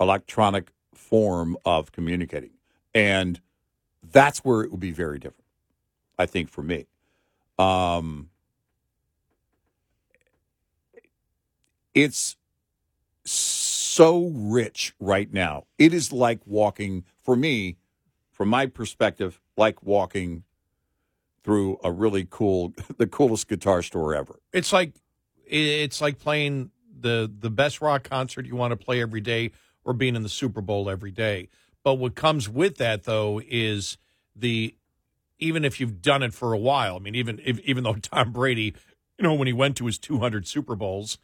electronic 0.00 0.70
form 0.94 1.56
of 1.64 1.92
communicating. 1.92 2.50
And 2.94 3.40
that's 4.02 4.38
where 4.40 4.62
it 4.62 4.70
would 4.70 4.80
be 4.80 4.92
very 4.92 5.18
different, 5.18 5.44
I 6.18 6.26
think, 6.26 6.48
for 6.48 6.62
me. 6.62 6.86
Um, 7.58 8.30
it's 11.94 12.36
so 13.24 14.30
rich 14.32 14.94
right 15.00 15.32
now. 15.32 15.64
It 15.78 15.92
is 15.92 16.12
like 16.12 16.40
walking, 16.46 17.04
for 17.20 17.34
me, 17.34 17.76
from 18.30 18.48
my 18.48 18.66
perspective, 18.66 19.40
like 19.56 19.82
walking 19.82 20.44
through 21.44 21.78
a 21.82 21.90
really 21.90 22.26
cool, 22.28 22.74
the 22.98 23.06
coolest 23.06 23.48
guitar 23.48 23.82
store 23.82 24.14
ever. 24.14 24.40
It's 24.52 24.72
like 24.72 24.94
it's 25.46 26.00
like 26.00 26.18
playing 26.18 26.70
the 27.00 27.30
the 27.38 27.50
best 27.50 27.80
rock 27.80 28.08
concert 28.08 28.46
you 28.46 28.56
want 28.56 28.72
to 28.72 28.76
play 28.76 29.00
every 29.00 29.20
day 29.20 29.52
or 29.84 29.92
being 29.92 30.16
in 30.16 30.22
the 30.22 30.28
Super 30.28 30.60
Bowl 30.60 30.90
every 30.90 31.10
day. 31.10 31.48
But 31.84 31.94
what 31.94 32.14
comes 32.14 32.48
with 32.48 32.76
that 32.76 33.04
though 33.04 33.40
is 33.46 33.96
the 34.36 34.74
even 35.38 35.64
if 35.64 35.80
you've 35.80 36.02
done 36.02 36.22
it 36.22 36.34
for 36.34 36.52
a 36.52 36.58
while. 36.58 36.96
I 36.96 36.98
mean, 36.98 37.14
even 37.14 37.40
if, 37.44 37.60
even 37.60 37.84
though 37.84 37.94
Tom 38.02 38.32
Brady, 38.32 38.74
you 39.16 39.22
know, 39.22 39.34
when 39.34 39.46
he 39.46 39.52
went 39.52 39.76
to 39.76 39.86
his 39.86 39.98
200 39.98 40.46
Super 40.46 40.74
Bowls, 40.74 41.18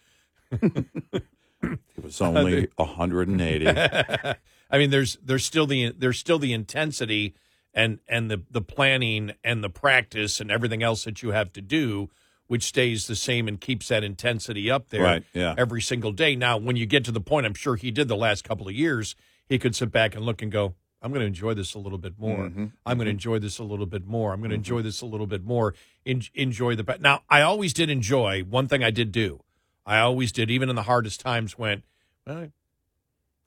It 0.52 2.02
was 2.02 2.20
only 2.20 2.68
180. 2.76 3.68
I 3.68 4.78
mean, 4.78 4.90
there's 4.90 5.16
there's 5.22 5.44
still 5.44 5.66
the 5.66 5.94
there's 5.96 6.18
still 6.18 6.38
the 6.38 6.52
intensity 6.52 7.34
and 7.74 7.98
and 8.08 8.30
the 8.30 8.42
the 8.50 8.62
planning 8.62 9.32
and 9.42 9.62
the 9.64 9.68
practice 9.70 10.40
and 10.40 10.50
everything 10.50 10.82
else 10.82 11.04
that 11.04 11.22
you 11.22 11.32
have 11.32 11.52
to 11.54 11.60
do, 11.60 12.08
which 12.46 12.62
stays 12.62 13.06
the 13.06 13.16
same 13.16 13.48
and 13.48 13.60
keeps 13.60 13.88
that 13.88 14.04
intensity 14.04 14.70
up 14.70 14.88
there 14.90 15.02
Right, 15.02 15.24
yeah. 15.34 15.54
every 15.58 15.82
single 15.82 16.12
day. 16.12 16.36
Now, 16.36 16.56
when 16.56 16.76
you 16.76 16.86
get 16.86 17.04
to 17.06 17.12
the 17.12 17.20
point, 17.20 17.46
I'm 17.46 17.54
sure 17.54 17.76
he 17.76 17.90
did 17.90 18.08
the 18.08 18.16
last 18.16 18.44
couple 18.44 18.68
of 18.68 18.74
years, 18.74 19.16
he 19.48 19.58
could 19.58 19.74
sit 19.74 19.90
back 19.90 20.14
and 20.14 20.24
look 20.24 20.40
and 20.42 20.52
go, 20.52 20.74
I'm 21.02 21.10
going 21.10 21.20
to 21.20 21.26
enjoy 21.26 21.52
this 21.54 21.74
a 21.74 21.78
little 21.78 21.98
bit 21.98 22.18
more. 22.18 22.48
Mhm, 22.48 22.72
I'm 22.86 22.96
going 22.96 23.06
to 23.06 23.10
enjoy 23.10 23.38
this 23.38 23.58
a 23.58 23.64
little 23.64 23.84
bit 23.86 24.06
more. 24.06 24.32
I'm 24.32 24.40
going 24.40 24.50
to 24.50 24.56
enjoy 24.56 24.80
this 24.82 25.00
a 25.02 25.06
little 25.06 25.26
bit 25.26 25.44
more. 25.44 25.74
En- 26.06 26.22
enjoy 26.32 26.76
the 26.76 26.96
now. 27.00 27.22
I 27.28 27.42
always 27.42 27.74
did 27.74 27.90
enjoy 27.90 28.42
one 28.48 28.68
thing. 28.68 28.82
I 28.84 28.90
did 28.90 29.12
do. 29.12 29.42
I 29.84 29.98
always 29.98 30.32
did, 30.32 30.50
even 30.50 30.70
in 30.70 30.76
the 30.76 30.84
hardest 30.84 31.20
times. 31.20 31.58
Went, 31.58 31.82
well, 32.26 32.48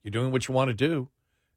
you're 0.03 0.11
doing 0.11 0.31
what 0.31 0.47
you 0.47 0.53
want 0.53 0.67
to 0.69 0.73
do, 0.75 1.09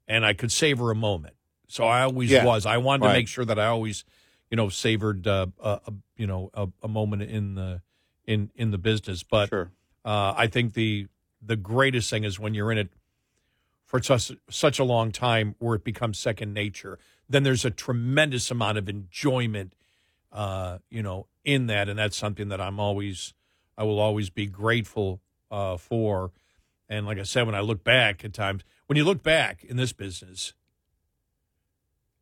and 0.09 0.24
I 0.24 0.32
could 0.32 0.51
savor 0.51 0.90
a 0.90 0.94
moment. 0.94 1.34
So 1.70 1.84
I 1.84 2.02
always 2.02 2.30
Yeah, 2.30 2.44
was. 2.44 2.66
I 2.66 2.78
wanted 2.78 3.06
to 3.06 3.12
make 3.12 3.28
sure 3.28 3.44
that 3.44 3.59
I 3.59 3.66
always, 3.66 4.05
you 4.51 4.56
know, 4.56 4.68
savored, 4.68 5.26
uh, 5.26 5.47
a, 5.60 5.80
a, 5.86 5.92
you 6.16 6.26
know, 6.26 6.51
a, 6.52 6.68
a 6.82 6.88
moment 6.88 7.22
in 7.22 7.55
the 7.55 7.80
in 8.26 8.51
in 8.55 8.70
the 8.70 8.78
business. 8.78 9.22
But 9.22 9.48
Sure. 9.48 9.70
uh, 10.05 10.34
I 10.36 10.47
think 10.48 10.74
the 10.74 11.06
the 11.40 11.56
greatest 11.56 12.10
thing 12.10 12.24
is 12.24 12.38
when 12.38 12.55
you're 12.55 12.72
in 12.72 12.78
it 12.78 12.90
for 13.86 14.02
such 14.02 14.32
such 14.48 14.78
a 14.78 14.84
long 14.84 15.12
time, 15.12 15.55
where 15.59 15.76
it 15.76 15.84
becomes 15.84 16.18
second 16.18 16.52
nature. 16.55 16.98
Then 17.28 17.44
there's 17.44 17.64
a 17.64 17.70
tremendous 17.70 18.51
amount 18.51 18.78
of 18.78 18.88
enjoyment, 18.88 19.74
uh, 20.32 20.78
you 20.90 21.02
know, 21.02 21.26
in 21.44 21.66
that, 21.68 21.88
and 21.88 21.98
that's 21.98 22.16
something 22.16 22.48
that 22.48 22.60
I'm 22.60 22.80
always, 22.80 23.34
I 23.78 23.84
will 23.84 24.01
always 24.01 24.30
be 24.30 24.47
grateful 24.47 25.20
uh, 25.51 25.76
for. 25.76 26.32
And 26.88 27.06
like 27.06 27.18
I 27.18 27.22
said, 27.22 27.47
when 27.47 27.55
I 27.55 27.60
look 27.60 27.84
back 27.84 28.24
at 28.24 28.32
times, 28.32 28.62
when 28.86 28.97
you 28.97 29.05
look 29.05 29.22
back 29.22 29.62
in 29.62 29.76
this 29.76 29.92
business, 29.92 30.55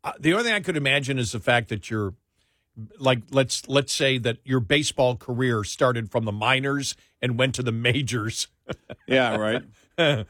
uh, 0.05 0.13
the 0.19 0.33
only 0.33 0.45
thing 0.45 0.53
I 0.55 0.61
could 0.61 0.77
imagine 0.77 1.19
is 1.19 1.33
the 1.33 1.41
fact 1.41 1.69
that 1.69 1.91
you're 1.91 2.15
like 2.99 3.23
let's 3.31 3.69
let's 3.69 3.93
say 3.93 4.19
that 4.19 4.39
your 4.45 4.61
baseball 4.61 5.17
career 5.17 5.65
started 5.65 6.11
from 6.11 6.25
the 6.25 6.33
minors 6.33 6.95
and 7.21 7.39
went 7.39 7.55
to 7.57 7.63
the 7.63 7.73
majors. 7.73 8.49
Yeah, 9.07 9.37
right. 9.37 9.63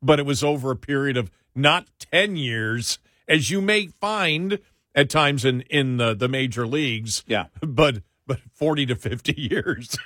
but 0.00 0.20
it 0.20 0.24
was 0.24 0.44
over 0.44 0.70
a 0.70 0.76
period 0.76 1.16
of 1.16 1.32
not 1.56 1.88
10 2.12 2.36
years 2.36 3.00
as 3.26 3.50
you 3.50 3.60
may 3.60 3.88
find 3.88 4.60
at 4.94 5.10
times 5.10 5.44
in 5.44 5.62
in 5.62 5.96
the, 5.96 6.14
the 6.14 6.28
major 6.28 6.66
leagues. 6.66 7.24
Yeah. 7.26 7.46
but 7.60 8.02
but 8.26 8.40
forty 8.52 8.86
to 8.86 8.94
fifty 8.94 9.34
years. 9.50 9.96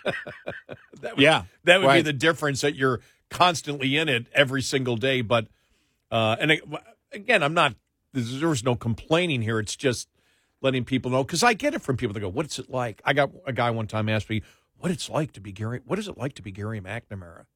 that 1.03 1.17
would, 1.17 1.23
Yeah, 1.23 1.45
that 1.65 1.83
would 1.83 1.93
be 1.93 2.03
the 2.03 2.13
difference 2.13 2.63
that 2.63 2.75
you're 2.75 3.01
constantly 3.31 3.97
in 3.97 4.09
it 4.09 4.27
every 4.33 4.63
single 4.63 4.97
day. 4.97 5.21
But 5.21 5.49
uh, 6.11 6.37
and 6.41 6.61
again, 7.13 7.43
I'm 7.43 7.55
not. 7.55 7.75
There's, 8.13 8.41
there's 8.41 8.65
no 8.65 8.75
complaining 8.75 9.43
here. 9.43 9.59
It's 9.59 9.77
just 9.77 10.09
letting 10.61 10.85
people 10.85 11.11
know 11.11 11.25
because 11.25 11.43
I 11.43 11.55
get 11.55 11.75
it 11.75 11.83
from 11.83 11.97
people 11.97 12.15
that 12.15 12.21
go, 12.21 12.29
"What's 12.29 12.59
it 12.59 12.71
like?" 12.71 13.01
I 13.05 13.13
got 13.13 13.31
a 13.47 13.53
guy 13.53 13.71
one 13.71 13.87
time 13.87 14.09
asked 14.09 14.31
me, 14.31 14.43
"What 14.79 14.91
it's 14.91 15.09
like 15.09 15.33
to 15.33 15.41
be 15.41 15.53
Gary? 15.53 15.81
What 15.85 15.99
is 15.99 16.09
it 16.09 16.17
like 16.19 16.35
to 16.35 16.43
be 16.43 16.51
Gary 16.51 16.81
McNamara?" 16.81 17.47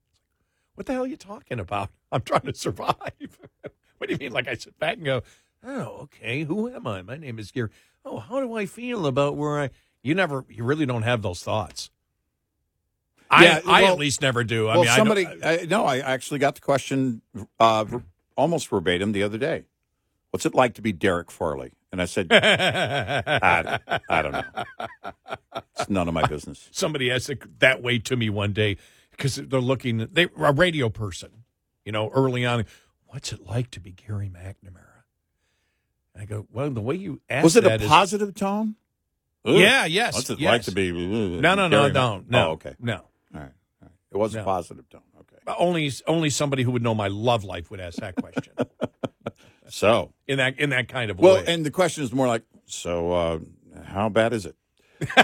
What 0.74 0.86
the 0.86 0.94
hell 0.94 1.04
are 1.04 1.06
you 1.06 1.16
talking 1.16 1.60
about? 1.60 1.90
I'm 2.12 2.22
trying 2.22 2.42
to 2.42 2.54
survive. 2.54 2.96
what 3.98 4.08
do 4.08 4.12
you 4.12 4.18
mean? 4.18 4.32
Like 4.32 4.48
I 4.48 4.54
sit 4.54 4.78
back 4.78 4.96
and 4.96 5.04
go, 5.04 5.22
"Oh, 5.64 6.02
okay. 6.02 6.44
Who 6.44 6.68
am 6.68 6.86
I? 6.86 7.02
My 7.02 7.16
name 7.16 7.38
is 7.38 7.50
Gary. 7.50 7.70
Oh, 8.04 8.18
how 8.18 8.40
do 8.40 8.54
I 8.54 8.66
feel 8.66 9.06
about 9.06 9.36
where 9.36 9.60
I?" 9.60 9.70
You 10.02 10.16
never, 10.16 10.44
you 10.48 10.64
really 10.64 10.84
don't 10.84 11.02
have 11.02 11.22
those 11.22 11.42
thoughts. 11.44 11.90
Yeah, 13.30 13.60
I, 13.64 13.78
I 13.78 13.82
well- 13.82 13.92
at 13.92 13.98
least 13.98 14.20
never 14.20 14.44
do. 14.44 14.68
I 14.68 14.74
well, 14.76 14.84
mean, 14.84 14.94
somebody, 14.94 15.24
don't- 15.24 15.44
I, 15.44 15.66
no, 15.68 15.84
I 15.86 15.98
actually 15.98 16.38
got 16.38 16.56
the 16.56 16.60
question 16.60 17.22
uh, 17.58 17.84
almost 18.36 18.68
verbatim 18.68 19.12
the 19.12 19.22
other 19.22 19.38
day. 19.38 19.64
What's 20.32 20.44
it 20.46 20.54
like 20.54 20.74
to 20.74 20.82
be 20.82 20.96
Eric 21.02 21.30
Harley? 21.30 21.72
And 21.92 22.00
I 22.02 22.06
said, 22.06 22.28
I, 22.32 23.78
I 24.08 24.22
don't 24.22 24.32
know. 24.32 24.42
It's 25.78 25.88
none 25.90 26.08
of 26.08 26.14
my 26.14 26.26
business. 26.26 26.68
somebody 26.72 27.10
asked 27.10 27.30
it 27.30 27.58
that 27.60 27.82
way 27.82 27.98
to 28.00 28.16
me 28.16 28.30
one 28.30 28.52
day 28.52 28.76
because 29.10 29.36
they're 29.36 29.60
looking 29.60 30.08
they 30.10 30.28
a 30.38 30.52
radio 30.52 30.88
person 30.88 31.30
you 31.84 31.92
know 31.92 32.08
early 32.10 32.46
on 32.46 32.64
what's 33.06 33.32
it 33.32 33.44
like 33.46 33.70
to 33.70 33.78
be 33.80 33.90
gary 33.92 34.30
mcnamara 34.32 35.02
and 36.14 36.22
i 36.22 36.24
go 36.24 36.46
well 36.50 36.70
the 36.70 36.80
way 36.80 36.94
you 36.94 37.20
asked 37.28 37.44
Was 37.44 37.56
it 37.56 37.64
a 37.64 37.68
that 37.68 37.82
is- 37.82 37.88
positive 37.88 38.34
tone? 38.34 38.76
Ugh. 39.44 39.56
yeah 39.56 39.84
yes 39.84 40.14
What's 40.14 40.30
it 40.30 40.38
yes. 40.40 40.50
like 40.50 40.62
to 40.62 40.70
be? 40.72 40.90
Uh, 40.90 41.40
no 41.40 41.54
no 41.54 41.68
no 41.68 41.68
Gary 41.68 41.92
no 41.92 42.16
Mac- 42.18 42.30
no 42.30 42.48
Oh, 42.48 42.50
okay. 42.52 42.74
no 42.80 42.94
All 42.94 43.00
right. 43.34 43.42
All 43.42 43.48
right. 43.82 43.90
It 44.12 44.16
was 44.16 44.34
a 44.34 44.42
positive 44.42 44.88
tone. 44.88 45.02
Okay. 45.20 45.36
only 45.58 45.90
only 46.06 46.30
somebody 46.30 46.62
who 46.62 46.70
would 46.70 46.82
know 46.82 46.94
my 46.94 47.08
love 47.08 47.44
life 47.44 47.70
would 47.70 47.80
ask 47.80 47.98
that 47.98 48.14
question 48.16 48.54
So, 49.72 50.12
in 50.26 50.36
that 50.36 50.60
in 50.60 50.68
that 50.68 50.88
kind 50.88 51.10
of 51.10 51.18
well, 51.18 51.36
way 51.36 51.44
and 51.46 51.64
the 51.64 51.70
question 51.70 52.04
is 52.04 52.12
more 52.12 52.26
like, 52.26 52.42
so 52.66 53.12
uh, 53.12 53.38
how 53.84 54.10
bad 54.10 54.34
is 54.34 54.44
it? 54.44 54.54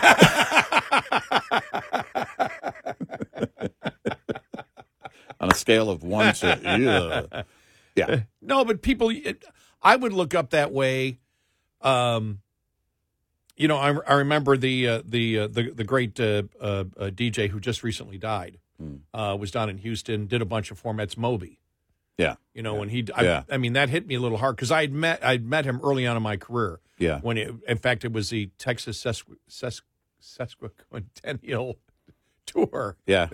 On 5.38 5.50
a 5.50 5.54
scale 5.54 5.90
of 5.90 6.02
one 6.02 6.32
to, 6.36 6.58
yeah. 6.64 7.42
yeah. 7.94 8.20
no 8.40 8.64
but 8.64 8.80
people 8.80 9.10
it, 9.10 9.44
i 9.82 9.94
would 9.94 10.12
look 10.12 10.34
up 10.34 10.50
that 10.50 10.72
way 10.72 11.18
um 11.82 12.40
you 13.56 13.68
know 13.68 13.76
i, 13.76 13.94
I 14.06 14.14
remember 14.14 14.56
the 14.56 14.88
uh, 14.88 15.02
the, 15.04 15.40
uh, 15.40 15.46
the 15.48 15.70
the 15.70 15.84
great 15.84 16.18
uh, 16.18 16.44
uh, 16.60 16.84
uh, 16.96 17.10
dj 17.10 17.50
who 17.50 17.60
just 17.60 17.82
recently 17.82 18.18
died 18.18 18.58
uh, 19.12 19.36
was 19.38 19.50
down 19.50 19.68
in 19.68 19.78
houston 19.78 20.26
did 20.26 20.40
a 20.40 20.46
bunch 20.46 20.70
of 20.70 20.82
formats 20.82 21.16
moby 21.16 21.60
Yeah. 22.18 22.34
you 22.52 22.62
know 22.62 22.74
when 22.74 22.88
he 22.88 23.06
I, 23.14 23.22
Yeah. 23.22 23.42
I 23.50 23.56
mean 23.56 23.72
that 23.74 23.88
hit 23.88 24.06
me 24.06 24.16
a 24.16 24.20
little 24.20 24.38
hard 24.38 24.56
because 24.56 24.70
i'd 24.72 24.92
met 24.92 25.24
i'd 25.24 25.44
met 25.44 25.64
him 25.64 25.80
early 25.84 26.04
on 26.06 26.16
in 26.16 26.22
my 26.22 26.36
career 26.36 26.80
Yeah. 26.98 27.20
when 27.20 27.38
it, 27.38 27.54
in 27.68 27.78
fact 27.78 28.04
it 28.04 28.12
was 28.12 28.30
the 28.30 28.50
texas 28.58 29.02
sesqu- 29.02 29.36
sesqu- 29.48 29.82
sesquicentennial 30.20 31.76
tour 32.46 32.96
Yeah. 33.06 33.26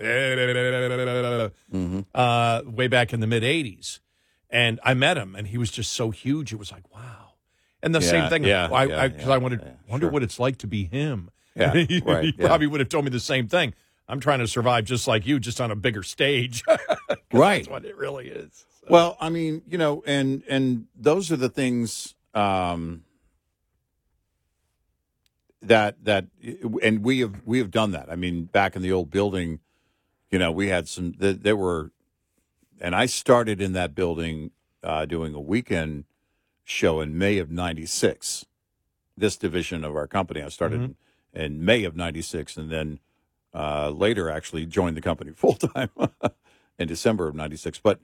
mm-hmm. 1.73 1.99
uh, 2.13 2.61
way 2.65 2.87
back 2.87 3.13
in 3.13 3.19
the 3.19 3.27
mid 3.27 3.43
80s. 3.43 3.99
And 4.49 4.79
I 4.83 4.93
met 4.93 5.17
him, 5.17 5.35
and 5.35 5.47
he 5.47 5.57
was 5.57 5.71
just 5.71 5.91
so 5.91 6.11
huge. 6.11 6.53
It 6.53 6.59
was 6.59 6.71
like, 6.71 6.83
wow. 6.93 7.33
And 7.81 7.93
the 7.93 7.99
Yeah, 7.99 8.09
same 8.09 8.29
thing, 8.29 8.43
yeah, 8.45 8.69
I, 8.71 8.85
yeah, 8.85 9.01
I, 9.01 9.09
cause 9.09 9.25
yeah, 9.25 9.33
I 9.33 9.37
wanted, 9.37 9.61
yeah, 9.61 9.71
wonder 9.89 10.05
sure. 10.05 10.11
what 10.11 10.23
it's 10.23 10.39
like 10.39 10.57
to 10.59 10.67
be 10.67 10.85
him. 10.85 11.29
Yeah, 11.57 11.71
he, 11.73 12.01
right, 12.05 12.25
he 12.25 12.33
yeah. 12.37 12.47
probably 12.47 12.67
would 12.67 12.81
have 12.81 12.89
told 12.89 13.05
me 13.05 13.11
the 13.11 13.19
same 13.19 13.47
thing. 13.47 13.73
I'm 14.09 14.19
trying 14.19 14.39
to 14.39 14.47
survive 14.47 14.83
just 14.83 15.07
like 15.07 15.25
you, 15.25 15.39
just 15.39 15.61
on 15.61 15.71
a 15.71 15.75
bigger 15.75 16.03
stage. 16.03 16.63
Right. 17.31 17.59
That's 17.59 17.69
what 17.69 17.85
it 17.85 17.95
really 17.95 18.27
is. 18.27 18.65
Well, 18.89 19.17
I 19.19 19.29
mean, 19.29 19.63
you 19.67 19.77
know, 19.77 20.03
and 20.05 20.43
and 20.47 20.87
those 20.95 21.31
are 21.31 21.37
the 21.37 21.49
things 21.49 22.15
um, 22.33 23.03
that 25.61 26.03
that, 26.03 26.27
and 26.83 27.03
we 27.03 27.19
have 27.19 27.41
we 27.45 27.59
have 27.59 27.71
done 27.71 27.91
that. 27.91 28.11
I 28.11 28.15
mean, 28.15 28.45
back 28.45 28.75
in 28.75 28.81
the 28.81 28.91
old 28.91 29.09
building, 29.09 29.59
you 30.31 30.39
know, 30.39 30.51
we 30.51 30.67
had 30.69 30.87
some. 30.87 31.13
There, 31.17 31.33
there 31.33 31.55
were, 31.55 31.91
and 32.79 32.95
I 32.95 33.07
started 33.07 33.61
in 33.61 33.73
that 33.73 33.95
building 33.95 34.51
uh, 34.83 35.05
doing 35.05 35.33
a 35.33 35.41
weekend 35.41 36.05
show 36.63 37.01
in 37.01 37.17
May 37.17 37.39
of 37.39 37.49
'96. 37.51 38.45
This 39.17 39.37
division 39.37 39.83
of 39.85 39.95
our 39.95 40.07
company, 40.07 40.41
I 40.43 40.49
started 40.49 40.81
in, 40.81 40.95
in 41.33 41.65
May 41.65 41.85
of 41.85 41.95
'96, 41.95 42.57
and 42.57 42.69
then 42.69 42.99
uh, 43.53 43.89
later 43.89 44.29
actually 44.29 44.65
joined 44.67 44.97
the 44.97 45.01
company 45.01 45.31
full 45.35 45.55
time 45.55 45.89
in 46.79 46.87
December 46.87 47.27
of 47.27 47.35
'96. 47.35 47.79
But 47.79 47.99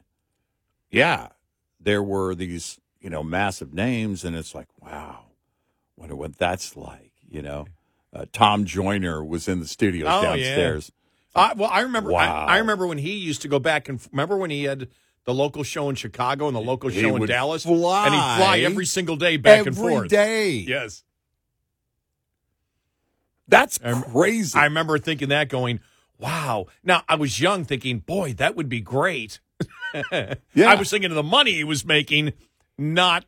yeah, 0.91 1.29
there 1.79 2.03
were 2.03 2.35
these, 2.35 2.79
you 2.99 3.09
know, 3.09 3.23
massive 3.23 3.73
names, 3.73 4.23
and 4.23 4.35
it's 4.35 4.53
like, 4.53 4.67
wow, 4.81 5.25
wonder 5.97 6.15
what 6.15 6.37
that's 6.37 6.75
like, 6.77 7.11
you 7.27 7.41
know. 7.41 7.65
Uh, 8.13 8.25
Tom 8.33 8.65
Joyner 8.65 9.23
was 9.23 9.47
in 9.47 9.59
the 9.61 9.67
studios 9.67 10.09
Oh, 10.11 10.21
yeah. 10.21 10.35
downstairs. 10.35 10.91
I, 11.33 11.53
well, 11.53 11.69
I 11.71 11.79
remember. 11.81 12.11
Wow. 12.11 12.45
I, 12.45 12.55
I 12.55 12.57
remember 12.57 12.85
when 12.85 12.97
he 12.97 13.13
used 13.13 13.41
to 13.43 13.47
go 13.47 13.57
back 13.57 13.87
and 13.87 14.05
remember 14.11 14.35
when 14.35 14.49
he 14.49 14.65
had 14.65 14.89
the 15.23 15.33
local 15.33 15.63
show 15.63 15.87
in 15.87 15.95
Chicago 15.95 16.47
and 16.47 16.55
the 16.55 16.59
local 16.61 16.89
He 16.89 16.99
show 16.99 17.15
in 17.15 17.25
Dallas, 17.25 17.63
fly 17.63 18.05
and 18.07 18.13
he'd 18.15 18.43
fly 18.43 18.59
every 18.59 18.85
single 18.85 19.15
day 19.15 19.37
back 19.37 19.65
and 19.65 19.77
forth. 19.77 20.09
day. 20.09 20.55
Yes, 20.55 21.03
That's 23.47 23.79
I 23.83 23.93
crazy. 24.01 24.57
I 24.59 24.65
remember 24.65 24.97
thinking 24.97 25.29
that, 25.29 25.47
going, 25.49 25.79
"Wow!" 26.17 26.67
Now 26.83 27.03
I 27.07 27.15
was 27.15 27.39
young, 27.39 27.63
thinking, 27.65 27.99
"Boy, 27.99 28.33
that 28.33 28.55
would 28.55 28.69
be 28.69 28.81
great." 28.81 29.39
Yeah. 30.11 30.69
I 30.69 30.75
was 30.75 30.89
thinking 30.89 31.11
of 31.11 31.15
the 31.15 31.23
money 31.23 31.53
he 31.53 31.63
was 31.63 31.85
making, 31.85 32.33
not 32.77 33.25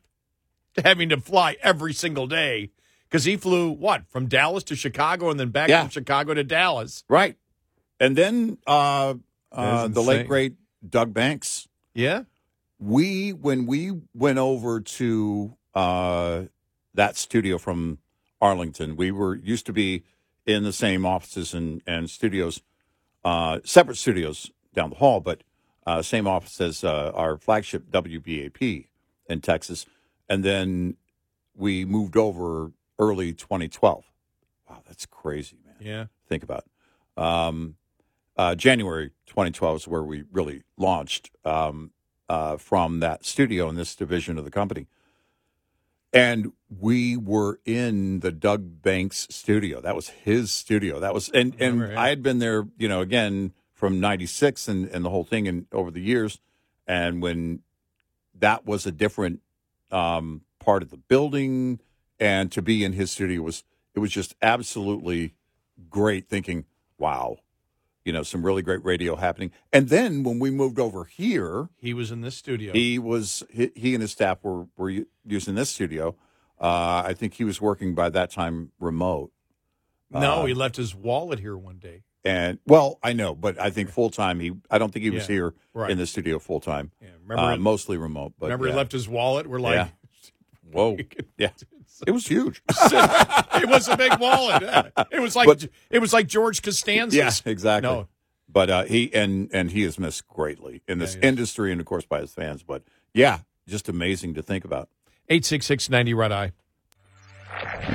having 0.84 1.08
to 1.10 1.20
fly 1.20 1.56
every 1.62 1.92
single 1.92 2.26
day 2.26 2.70
because 3.08 3.24
he 3.24 3.36
flew 3.36 3.70
what 3.70 4.08
from 4.08 4.26
Dallas 4.26 4.64
to 4.64 4.76
Chicago 4.76 5.30
and 5.30 5.38
then 5.38 5.50
back 5.50 5.68
Yeah. 5.68 5.82
from 5.82 5.90
Chicago 5.90 6.34
to 6.34 6.44
Dallas. 6.44 7.04
right. 7.08 7.36
And 8.00 8.16
then 8.16 8.58
uh, 8.66 9.14
uh, 9.52 9.86
the 9.88 10.02
late 10.02 10.26
great 10.26 10.54
Doug 10.88 11.14
Banks. 11.14 11.68
Yeah, 11.94 12.24
we 12.80 13.32
when 13.32 13.66
we 13.66 13.92
went 14.12 14.38
over 14.38 14.80
to 14.80 15.56
uh, 15.74 16.42
that 16.92 17.16
studio 17.16 17.56
from 17.56 17.98
Arlington, 18.40 18.96
we 18.96 19.12
were 19.12 19.36
used 19.36 19.64
to 19.66 19.72
be 19.72 20.02
in 20.44 20.64
the 20.64 20.72
same 20.72 21.06
offices 21.06 21.54
and, 21.54 21.82
and 21.86 22.10
studios, 22.10 22.62
uh, 23.24 23.60
separate 23.64 23.96
studios 23.96 24.50
down 24.74 24.90
the 24.90 24.96
hall, 24.96 25.20
but 25.20 25.42
uh, 25.86 26.02
same 26.02 26.26
office 26.26 26.60
as 26.60 26.84
uh, 26.84 27.12
our 27.14 27.36
flagship 27.36 27.90
WBAP 27.90 28.86
in 29.28 29.40
Texas, 29.40 29.86
and 30.28 30.44
then 30.44 30.96
we 31.54 31.84
moved 31.84 32.16
over 32.16 32.72
early 32.98 33.32
2012. 33.32 34.04
Wow, 34.68 34.82
that's 34.86 35.06
crazy, 35.06 35.56
man 35.64 35.74
yeah. 35.84 36.06
think 36.28 36.42
about. 36.42 36.64
Um, 37.16 37.76
uh, 38.36 38.54
January 38.54 39.10
2012 39.26 39.76
is 39.76 39.88
where 39.88 40.02
we 40.02 40.24
really 40.32 40.62
launched 40.76 41.30
um, 41.44 41.92
uh, 42.28 42.56
from 42.56 43.00
that 43.00 43.24
studio 43.24 43.68
in 43.68 43.76
this 43.76 43.94
division 43.94 44.38
of 44.38 44.44
the 44.44 44.50
company. 44.50 44.86
And 46.12 46.52
we 46.68 47.16
were 47.16 47.60
in 47.64 48.20
the 48.20 48.30
Doug 48.30 48.82
Banks 48.82 49.26
studio. 49.30 49.80
That 49.80 49.96
was 49.96 50.08
his 50.08 50.52
studio. 50.52 51.00
That 51.00 51.12
was, 51.12 51.28
and, 51.28 51.54
and 51.60 51.80
yeah. 51.80 52.00
I 52.00 52.08
had 52.08 52.22
been 52.22 52.38
there, 52.38 52.66
you 52.78 52.88
know, 52.88 53.00
again 53.00 53.52
from 53.84 54.00
96 54.00 54.66
and, 54.66 54.88
and 54.88 55.04
the 55.04 55.10
whole 55.10 55.24
thing 55.24 55.46
and 55.46 55.66
over 55.70 55.90
the 55.90 56.00
years. 56.00 56.40
And 56.86 57.20
when 57.20 57.60
that 58.34 58.64
was 58.64 58.86
a 58.86 58.90
different 58.90 59.42
um, 59.90 60.40
part 60.58 60.82
of 60.82 60.88
the 60.88 60.96
building 60.96 61.80
and 62.18 62.50
to 62.52 62.62
be 62.62 62.82
in 62.82 62.94
his 62.94 63.10
studio 63.10 63.42
was, 63.42 63.62
it 63.94 63.98
was 63.98 64.10
just 64.10 64.36
absolutely 64.40 65.34
great 65.90 66.30
thinking, 66.30 66.64
wow, 66.96 67.36
you 68.06 68.12
know, 68.14 68.22
some 68.22 68.42
really 68.42 68.62
great 68.62 68.82
radio 68.82 69.16
happening. 69.16 69.50
And 69.70 69.90
then 69.90 70.22
when 70.22 70.38
we 70.38 70.50
moved 70.50 70.78
over 70.78 71.04
here, 71.04 71.68
He 71.76 71.92
was 71.92 72.10
in 72.10 72.22
this 72.22 72.38
studio. 72.38 72.72
he 72.72 72.98
was 72.98 73.42
he, 73.50 73.70
he 73.76 73.92
and 73.94 74.00
his 74.00 74.12
staff 74.12 74.38
were 74.42 74.64
were 74.78 75.04
using 75.26 75.56
this 75.56 75.68
studio. 75.68 76.16
Uh, 76.58 77.02
I 77.04 77.12
think 77.12 77.34
he 77.34 77.44
was 77.44 77.60
working 77.60 77.94
by 77.94 78.08
that 78.08 78.30
time 78.30 78.72
remote. 78.80 79.30
no, 80.10 80.40
Uh, 80.40 80.44
he 80.46 80.54
left 80.54 80.76
his 80.76 80.94
wallet 80.94 81.40
here 81.40 81.58
one 81.58 81.76
day. 81.76 82.04
And 82.24 82.58
well, 82.66 82.98
I 83.02 83.12
know, 83.12 83.34
but 83.34 83.60
I 83.60 83.68
think 83.70 83.90
full 83.90 84.08
time. 84.10 84.40
He 84.40 84.52
I 84.70 84.78
don't 84.78 84.90
think 84.92 85.02
he 85.04 85.10
was 85.10 85.28
Yeah, 85.28 85.34
here 85.34 85.54
right. 85.74 85.90
in 85.90 85.98
the 85.98 86.06
studio 86.06 86.38
full 86.38 86.60
time. 86.60 86.90
Yeah, 87.02 87.08
remember 87.22 87.42
uh, 87.50 87.54
it- 87.54 87.60
mostly 87.60 87.96
remote. 87.98 88.32
But 88.38 88.46
Remember, 88.46 88.66
yeah. 88.66 88.72
he 88.72 88.76
left 88.78 88.92
his 88.92 89.08
wallet. 89.08 89.46
We're 89.46 89.58
like, 89.60 89.74
Yeah. 89.74 89.88
Whoa, 90.72 90.96
yeah, 91.38 91.50
it 92.06 92.10
was 92.10 92.26
huge. 92.26 92.62
it 92.68 93.68
was 93.68 93.88
a 93.88 93.96
big 93.96 94.18
wallet. 94.18 94.62
It 95.12 95.20
was 95.20 95.36
like 95.36 95.46
But- 95.46 95.68
it 95.90 95.98
was 95.98 96.12
like 96.12 96.26
George 96.26 96.62
Costanza's. 96.62 97.14
Yeah, 97.14 97.30
exactly. 97.50 97.88
No, 97.90 98.08
But 98.48 98.70
uh, 98.70 98.84
he 98.84 99.12
and 99.14 99.50
and 99.52 99.70
he 99.70 99.82
is 99.84 99.98
missed 99.98 100.26
greatly 100.26 100.82
in 100.88 100.98
this 100.98 101.14
Yeah, 101.16 101.28
industry 101.28 101.72
and 101.72 101.80
of 101.80 101.86
course 101.86 102.06
by 102.06 102.20
his 102.20 102.32
fans. 102.32 102.62
But 102.62 102.82
yeah, 103.12 103.40
just 103.68 103.88
amazing 103.88 104.34
to 104.34 104.42
think 104.42 104.64
about. 104.64 104.88
eight 105.28 105.44
six 105.44 105.66
six 105.66 105.90
ninety 105.90 106.14
red 106.14 106.32
eye. 106.32 106.52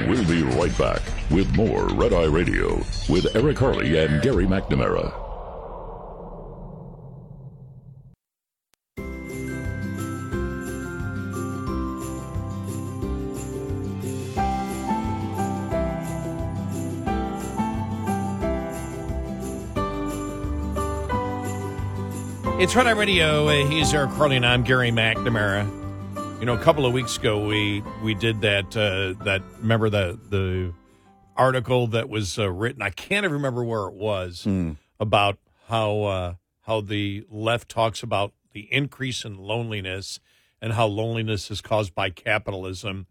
We'll 0.07 0.25
be 0.27 0.43
right 0.43 0.75
back 0.77 1.01
with 1.29 1.55
more 1.55 1.87
Red 1.89 2.13
Eye 2.13 2.25
Radio 2.25 2.77
with 3.09 3.35
Eric 3.35 3.57
Harley 3.59 3.97
and 3.97 4.21
Gary 4.21 4.45
McNamara. 4.45 5.13
It's 22.59 22.75
Red 22.75 22.87
Eye 22.87 22.91
Radio. 22.91 23.47
Uh, 23.47 23.65
he's 23.67 23.93
Eric 23.93 24.11
Harley, 24.11 24.35
and 24.35 24.45
I'm 24.45 24.63
Gary 24.63 24.91
McNamara. 24.91 25.78
You 26.39 26.45
know, 26.45 26.53
a 26.53 26.59
couple 26.59 26.85
of 26.85 26.93
weeks 26.93 27.17
ago, 27.17 27.45
we 27.45 27.83
we 28.01 28.13
did 28.15 28.39
that. 28.41 28.67
Uh, 28.75 29.21
that 29.25 29.41
remember 29.59 29.89
the 29.89 30.17
the 30.29 30.73
article 31.35 31.87
that 31.87 32.07
was 32.07 32.39
uh, 32.39 32.49
written. 32.49 32.81
I 32.81 32.91
can't 32.91 33.25
even 33.25 33.33
remember 33.33 33.61
where 33.63 33.87
it 33.87 33.93
was 33.93 34.47
about 35.01 35.37
how 35.67 36.03
uh, 36.03 36.33
how 36.61 36.79
the 36.79 37.25
left 37.29 37.67
talks 37.67 38.03
about 38.03 38.31
the 38.53 38.71
increase 38.73 39.25
in 39.25 39.37
loneliness 39.37 40.21
and 40.61 40.73
how 40.73 40.87
loneliness 40.87 41.51
is 41.51 41.59
caused 41.59 41.93
by 41.93 42.09
capitalism. 42.09 43.07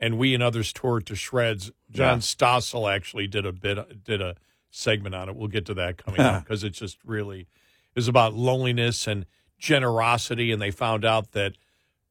And 0.00 0.18
we 0.18 0.34
and 0.34 0.42
others 0.42 0.72
tore 0.72 0.98
it 0.98 1.06
to 1.06 1.14
shreds. 1.14 1.70
John 1.88 2.16
Yeah. 2.16 2.20
Stossel 2.22 2.92
actually 2.92 3.28
did 3.28 3.46
a 3.46 3.52
bit 3.52 4.02
did 4.02 4.20
a 4.20 4.34
segment 4.72 5.14
on 5.14 5.28
it. 5.28 5.36
We'll 5.36 5.46
get 5.46 5.66
to 5.66 5.74
that 5.74 5.98
coming 5.98 6.20
up 6.20 6.42
because 6.44 6.64
it's 6.64 6.80
just 6.80 6.98
really 7.04 7.46
is 7.94 8.08
about 8.08 8.34
loneliness 8.34 9.06
and 9.06 9.24
generosity, 9.56 10.50
and 10.50 10.60
they 10.60 10.72
found 10.72 11.04
out 11.04 11.30
that 11.30 11.52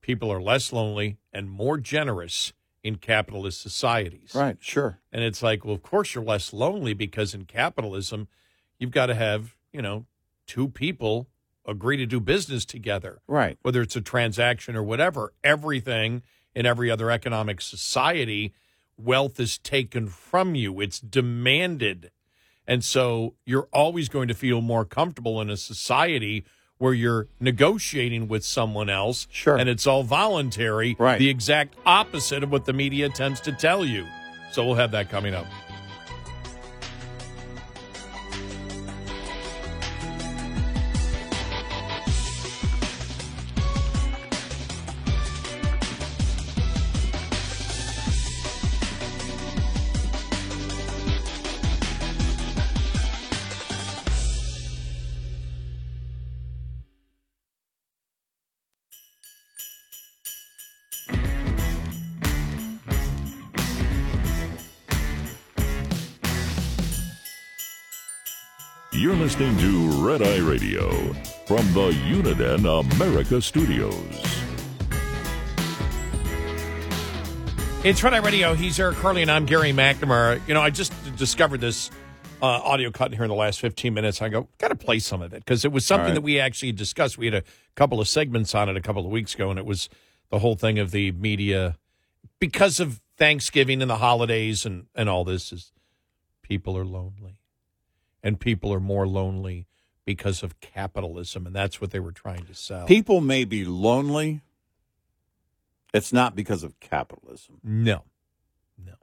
people 0.01 0.31
are 0.31 0.41
less 0.41 0.73
lonely 0.73 1.17
and 1.31 1.49
more 1.49 1.77
generous 1.77 2.53
in 2.83 2.95
capitalist 2.95 3.61
societies. 3.61 4.31
Right, 4.33 4.57
sure. 4.59 4.99
And 5.11 5.23
it's 5.23 5.43
like, 5.43 5.63
well, 5.63 5.75
of 5.75 5.83
course 5.83 6.15
you're 6.15 6.23
less 6.23 6.51
lonely 6.51 6.93
because 6.93 7.33
in 7.33 7.45
capitalism, 7.45 8.27
you've 8.79 8.91
got 8.91 9.07
to 9.07 9.15
have, 9.15 9.55
you 9.71 9.81
know, 9.81 10.05
two 10.47 10.67
people 10.67 11.27
agree 11.65 11.97
to 11.97 12.05
do 12.05 12.19
business 12.19 12.65
together. 12.65 13.21
Right. 13.27 13.57
Whether 13.61 13.81
it's 13.81 13.95
a 13.95 14.01
transaction 14.01 14.75
or 14.75 14.83
whatever, 14.83 15.33
everything 15.43 16.23
in 16.55 16.65
every 16.65 16.89
other 16.89 17.11
economic 17.11 17.61
society, 17.61 18.53
wealth 18.97 19.39
is 19.39 19.57
taken 19.57 20.07
from 20.07 20.55
you, 20.55 20.81
it's 20.81 20.99
demanded. 20.99 22.11
And 22.67 22.83
so 22.83 23.35
you're 23.45 23.69
always 23.71 24.09
going 24.09 24.27
to 24.27 24.33
feel 24.33 24.61
more 24.61 24.85
comfortable 24.85 25.41
in 25.41 25.49
a 25.49 25.57
society 25.57 26.45
where 26.81 26.93
you're 26.93 27.27
negotiating 27.39 28.27
with 28.27 28.43
someone 28.43 28.89
else. 28.89 29.27
Sure. 29.31 29.55
And 29.55 29.69
it's 29.69 29.85
all 29.85 30.03
voluntary. 30.03 30.95
Right. 30.97 31.19
The 31.19 31.29
exact 31.29 31.75
opposite 31.85 32.43
of 32.43 32.51
what 32.51 32.65
the 32.65 32.73
media 32.73 33.07
tends 33.09 33.39
to 33.41 33.51
tell 33.51 33.85
you. 33.85 34.05
So 34.51 34.65
we'll 34.65 34.75
have 34.75 34.91
that 34.91 35.09
coming 35.09 35.33
up. 35.33 35.45
Red 70.11 70.23
Eye 70.23 70.39
Radio 70.39 70.89
from 71.45 71.65
the 71.71 71.91
Uniden 72.09 72.65
America 72.91 73.41
Studios. 73.41 73.95
It's 77.85 78.03
Red 78.03 78.15
Eye 78.15 78.17
Radio. 78.17 78.53
He's 78.53 78.77
Eric 78.77 78.97
Harley, 78.97 79.21
and 79.21 79.31
I'm 79.31 79.45
Gary 79.45 79.71
McNamara. 79.71 80.45
You 80.49 80.53
know, 80.53 80.61
I 80.61 80.69
just 80.69 80.91
discovered 81.15 81.61
this 81.61 81.91
uh, 82.41 82.45
audio 82.45 82.91
cut 82.91 83.13
here 83.13 83.23
in 83.23 83.29
the 83.29 83.35
last 83.35 83.61
15 83.61 83.93
minutes. 83.93 84.21
I 84.21 84.27
go, 84.27 84.49
got 84.57 84.67
to 84.67 84.75
play 84.75 84.99
some 84.99 85.21
of 85.21 85.31
it 85.31 85.45
because 85.45 85.63
it 85.63 85.71
was 85.71 85.85
something 85.85 86.07
right. 86.07 86.15
that 86.15 86.21
we 86.23 86.41
actually 86.41 86.73
discussed. 86.73 87.17
We 87.17 87.27
had 87.27 87.35
a 87.35 87.43
couple 87.75 88.01
of 88.01 88.07
segments 88.09 88.53
on 88.53 88.67
it 88.67 88.75
a 88.75 88.81
couple 88.81 89.05
of 89.05 89.11
weeks 89.13 89.33
ago, 89.33 89.49
and 89.49 89.57
it 89.57 89.65
was 89.65 89.87
the 90.29 90.39
whole 90.39 90.55
thing 90.55 90.77
of 90.77 90.91
the 90.91 91.13
media 91.13 91.77
because 92.37 92.81
of 92.81 92.99
Thanksgiving 93.15 93.81
and 93.81 93.89
the 93.89 93.99
holidays 93.99 94.65
and, 94.65 94.87
and 94.93 95.07
all 95.07 95.23
this 95.23 95.53
is 95.53 95.71
people 96.41 96.77
are 96.77 96.83
lonely. 96.83 97.37
And 98.21 98.41
people 98.41 98.73
are 98.73 98.81
more 98.81 99.07
lonely 99.07 99.67
because 100.05 100.43
of 100.43 100.59
capitalism, 100.59 101.45
and 101.45 101.55
that's 101.55 101.79
what 101.79 101.91
they 101.91 101.99
were 101.99 102.11
trying 102.11 102.45
to 102.45 102.53
sell. 102.53 102.85
People 102.85 103.21
may 103.21 103.45
be 103.45 103.65
lonely. 103.65 104.41
It's 105.93 106.13
not 106.13 106.35
because 106.35 106.63
of 106.63 106.79
capitalism. 106.79 107.59
No, 107.63 108.03
no. 108.83 108.93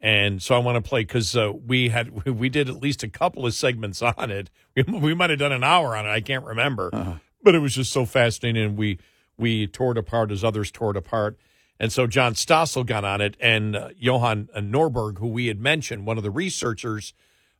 And 0.00 0.40
so 0.40 0.54
I 0.54 0.58
want 0.58 0.82
to 0.82 0.88
play 0.88 1.00
because 1.00 1.36
uh, 1.36 1.52
we 1.52 1.88
had 1.88 2.26
we 2.38 2.48
did 2.48 2.68
at 2.68 2.76
least 2.76 3.02
a 3.02 3.08
couple 3.08 3.46
of 3.46 3.54
segments 3.54 4.02
on 4.02 4.30
it. 4.30 4.50
We, 4.74 4.82
we 4.82 5.14
might 5.14 5.30
have 5.30 5.38
done 5.38 5.52
an 5.52 5.64
hour 5.64 5.96
on 5.96 6.06
it. 6.06 6.10
I 6.10 6.20
can't 6.20 6.44
remember, 6.44 7.20
but 7.42 7.54
it 7.54 7.58
was 7.58 7.74
just 7.74 7.92
so 7.92 8.06
fascinating. 8.06 8.62
And 8.62 8.76
we 8.76 8.98
we 9.36 9.66
tore 9.66 9.92
it 9.92 9.98
apart 9.98 10.30
as 10.30 10.44
others 10.44 10.70
tore 10.70 10.92
it 10.92 10.96
apart. 10.96 11.36
And 11.78 11.92
so 11.92 12.06
John 12.06 12.32
Stossel 12.32 12.86
got 12.86 13.04
on 13.04 13.20
it, 13.20 13.36
and 13.38 13.76
uh, 13.76 13.88
Johan 13.98 14.48
Norberg, 14.56 15.18
who 15.18 15.28
we 15.28 15.48
had 15.48 15.60
mentioned, 15.60 16.06
one 16.06 16.16
of 16.16 16.22
the 16.22 16.30
researchers, 16.30 17.12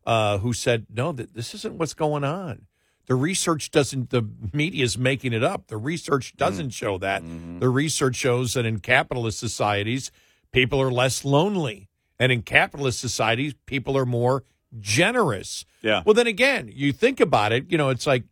uh, 0.07 0.39
who 0.39 0.53
said, 0.53 0.87
"No, 0.95 1.13
that 1.13 1.35
this 1.35 1.55
isn't 1.55 1.77
what's 1.77 1.95
going 1.95 2.25
on." 2.25 2.67
The 3.07 3.15
research 3.15 3.71
doesn't, 3.71 4.11
the 4.11 4.29
media 4.53 4.83
is 4.83 4.99
making 4.99 5.33
it 5.33 5.45
up. 5.45 5.69
The 5.69 5.77
research 5.77 6.37
doesn't 6.37 6.71
show 6.71 6.99
that. 6.99 7.23
The 7.61 7.69
research 7.69 8.17
shows 8.17 8.55
that 8.55 8.67
in 8.67 8.81
capitalist 8.81 9.39
societies, 9.39 10.11
people 10.51 10.83
are 10.83 10.91
less 10.91 11.25
lonely. 11.25 11.89
And 12.19 12.33
in 12.33 12.43
capitalist 12.43 12.99
societies, 12.99 13.55
people 13.67 13.97
are 13.97 14.07
more 14.07 14.43
generous. 14.81 15.65
Yeah. 15.83 16.03
Well, 16.05 16.15
then 16.15 16.27
again, 16.27 16.69
you 16.73 16.93
think 16.93 17.21
about 17.21 17.53
it, 17.53 17.71
you 17.71 17.79
know, 17.79 17.91
it's 17.91 18.07
like, 18.07 18.25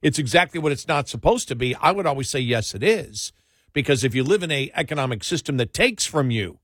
it's 0.00 0.18
exactly 0.18 0.58
what 0.58 0.72
it's 0.72 0.88
not 0.88 1.08
supposed 1.08 1.46
to 1.48 1.54
be. 1.54 1.74
I 1.74 1.92
would 1.92 2.06
always 2.06 2.30
say, 2.30 2.40
yes, 2.40 2.74
it 2.74 2.82
is. 2.82 3.32
Because 3.74 4.04
if 4.04 4.14
you 4.14 4.24
live 4.24 4.42
in 4.42 4.50
a 4.50 4.70
economic 4.74 5.24
system 5.24 5.56
that 5.58 5.74
takes 5.74 6.06
from 6.06 6.30
you 6.30 6.58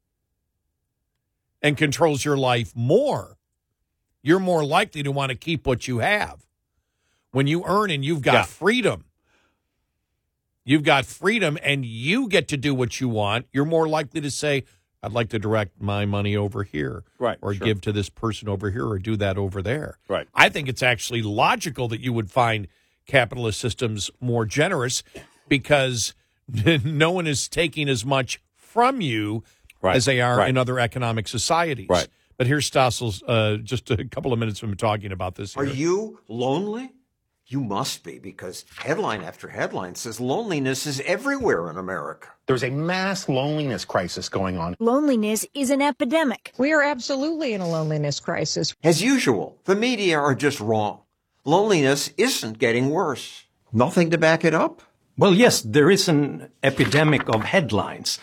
and 1.61 1.77
controls 1.77 2.25
your 2.25 2.37
life 2.37 2.73
more, 2.75 3.38
you're 4.23 4.39
more 4.41 4.65
likely 4.65 5.03
to 5.03 5.11
want 5.13 5.31
to 5.31 5.37
keep 5.37 5.67
what 5.67 5.87
you 5.89 5.99
have. 5.99 6.45
When 7.31 7.47
you 7.47 7.65
earn 7.67 7.91
and 7.91 8.05
you've 8.05 8.23
got 8.23 8.33
Yeah. 8.35 8.43
freedom, 8.45 9.05
you've 10.65 10.83
got 10.83 11.07
freedom 11.07 11.59
and 11.63 11.85
you 11.85 12.29
get 12.29 12.49
to 12.49 12.57
do 12.57 12.75
what 12.75 13.01
you 13.01 13.09
want, 13.09 13.47
you're 13.53 13.65
more 13.65 13.89
likely 13.89 14.21
to 14.21 14.31
say, 14.31 14.65
I'd 15.03 15.13
like 15.13 15.29
to 15.31 15.39
direct 15.39 15.81
my 15.81 16.05
money 16.07 16.37
over 16.37 16.65
here. 16.65 17.05
Right, 17.19 17.39
Or 17.41 17.55
sure. 17.55 17.65
give 17.65 17.81
to 17.83 17.93
this 17.93 18.09
person 18.09 18.49
over 18.49 18.71
here 18.71 18.87
or 18.87 18.99
do 18.99 19.17
that 19.17 19.39
over 19.39 19.63
there. 19.63 19.99
Right. 20.09 20.27
I 20.35 20.49
think 20.49 20.69
it's 20.69 20.83
actually 20.83 21.23
logical 21.23 21.87
that 21.89 22.01
you 22.01 22.13
would 22.13 22.31
find 22.31 22.67
capitalist 23.07 23.61
systems 23.61 24.11
more 24.21 24.45
generous 24.45 25.03
because 25.49 26.15
no 26.85 27.13
one 27.13 27.27
is 27.27 27.49
taking 27.49 27.89
as 27.89 28.05
much 28.05 28.41
from 28.57 29.01
you 29.01 29.45
Right, 29.81 29.95
as 29.95 30.07
they 30.07 30.21
are 30.21 30.39
right. 30.39 30.49
in 30.49 30.57
other 30.59 30.81
economic 30.81 31.29
societies. 31.29 31.87
Right. 31.89 32.09
But 32.39 32.47
here's 32.47 32.67
Stossel's 32.67 33.21
uh, 33.25 33.57
just 33.57 33.91
a 33.91 34.05
couple 34.05 34.33
of 34.33 34.39
minutes 34.39 34.61
from 34.61 34.77
talking 34.77 35.11
about 35.11 35.35
this. 35.35 35.57
Are 35.57 35.65
you 35.65 36.21
lonely? 36.29 36.93
You 37.51 37.61
must 37.61 38.05
be, 38.05 38.19
because 38.19 38.65
headline 38.77 39.23
after 39.23 39.49
headline 39.49 39.95
says 39.97 40.21
loneliness 40.21 40.87
is 40.87 41.01
everywhere 41.01 41.69
in 41.71 41.79
America. 41.79 42.29
There's 42.47 42.63
a 42.63 42.71
mass 42.71 43.29
loneliness 43.29 43.85
crisis 43.85 44.29
going 44.29 44.59
on. 44.59 44.77
Loneliness 44.79 45.47
is 45.55 45.71
an 45.71 45.83
epidemic. 45.83 46.53
We 46.59 46.73
are 46.73 46.83
absolutely 46.83 47.55
in 47.55 47.61
a 47.61 47.69
loneliness 47.69 48.21
crisis. 48.21 48.75
As 48.85 49.03
usual, 49.03 49.59
the 49.65 49.75
media 49.75 50.19
are 50.19 50.35
just 50.35 50.61
wrong. 50.61 51.01
Loneliness 51.45 52.13
isn't 52.19 52.59
getting 52.59 52.91
worse. 52.91 53.45
Nothing 53.73 54.11
to 54.11 54.19
back 54.19 54.45
it 54.45 54.55
up? 54.55 54.83
Well, 55.17 55.35
yes, 55.35 55.63
there 55.63 55.91
is 55.91 56.07
an 56.07 56.51
epidemic 56.63 57.29
of 57.29 57.43
headlines 57.45 58.21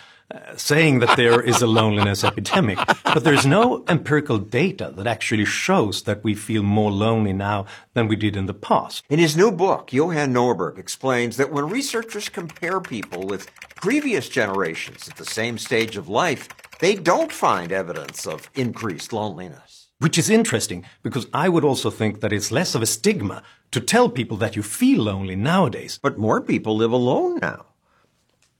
saying 0.57 0.99
that 0.99 1.17
there 1.17 1.41
is 1.41 1.61
a 1.61 1.67
loneliness 1.67 2.23
epidemic, 2.23 2.79
but 3.03 3.23
there's 3.23 3.45
no 3.45 3.83
empirical 3.87 4.37
data 4.37 4.93
that 4.95 5.07
actually 5.07 5.45
shows 5.45 6.03
that 6.03 6.23
we 6.23 6.33
feel 6.33 6.63
more 6.63 6.91
lonely 6.91 7.33
now 7.33 7.65
than 7.93 8.07
we 8.07 8.15
did 8.15 8.35
in 8.35 8.45
the 8.45 8.53
past. 8.53 9.03
In 9.09 9.19
his 9.19 9.37
new 9.37 9.51
book, 9.51 9.93
Johan 9.93 10.33
Norberg 10.33 10.77
explains 10.77 11.37
that 11.37 11.51
when 11.51 11.69
researchers 11.69 12.29
compare 12.29 12.79
people 12.79 13.27
with 13.27 13.49
previous 13.75 14.29
generations 14.29 15.07
at 15.07 15.17
the 15.17 15.25
same 15.25 15.57
stage 15.57 15.97
of 15.97 16.09
life, 16.09 16.49
they 16.79 16.95
don't 16.95 17.31
find 17.31 17.71
evidence 17.71 18.25
of 18.25 18.49
increased 18.55 19.13
loneliness. 19.13 19.87
Which 19.99 20.17
is 20.17 20.29
interesting 20.29 20.85
because 21.03 21.27
I 21.33 21.47
would 21.47 21.63
also 21.63 21.89
think 21.89 22.19
that 22.19 22.33
it's 22.33 22.51
less 22.51 22.75
of 22.75 22.81
a 22.81 22.85
stigma 22.85 23.43
to 23.71 23.79
tell 23.79 24.09
people 24.09 24.37
that 24.37 24.55
you 24.55 24.63
feel 24.63 25.03
lonely 25.03 25.35
nowadays. 25.35 25.99
But 26.01 26.17
more 26.17 26.41
people 26.41 26.75
live 26.75 26.91
alone 26.91 27.39
now. 27.41 27.67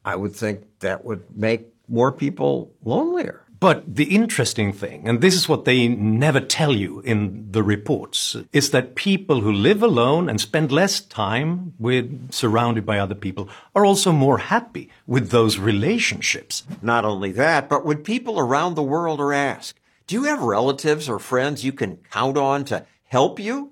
I 0.06 0.16
would 0.16 0.36
think 0.36 0.80
that 0.80 1.04
would 1.04 1.36
make 1.36 1.74
more 1.88 2.12
people 2.12 2.72
lonelier. 2.84 3.42
But 3.60 3.96
the 3.96 4.04
interesting 4.04 4.74
thing, 4.74 5.08
and 5.08 5.22
this 5.22 5.34
is 5.34 5.50
what 5.50 5.66
they 5.66 5.88
never 5.88 6.40
tell 6.40 6.76
you 6.76 7.00
in 7.00 7.52
the 7.52 7.64
reports, 7.64 8.36
is 8.52 8.70
that 8.72 8.96
people 8.96 9.42
who 9.42 9.52
live 9.52 9.82
alone 9.82 10.30
and 10.30 10.40
spend 10.40 10.72
less 10.72 11.00
time 11.00 11.74
with 11.80 12.32
surrounded 12.32 12.86
by 12.86 13.00
other 13.00 13.16
people 13.16 13.50
are 13.74 13.86
also 13.86 14.12
more 14.12 14.38
happy 14.38 14.92
with 15.08 15.30
those 15.30 15.58
relationships. 15.58 16.64
Not 16.82 17.06
only 17.06 17.32
that, 17.32 17.68
but 17.68 17.86
when 17.86 18.04
people 18.04 18.38
around 18.40 18.76
the 18.76 18.84
world 18.84 19.20
are 19.20 19.34
asked, 19.34 19.80
do 20.06 20.16
you 20.16 20.24
have 20.26 20.42
relatives 20.42 21.10
or 21.10 21.18
friends 21.18 21.66
you 21.66 21.72
can 21.72 21.98
count 22.12 22.38
on 22.38 22.66
to 22.66 22.86
help 23.06 23.40
you? 23.40 23.72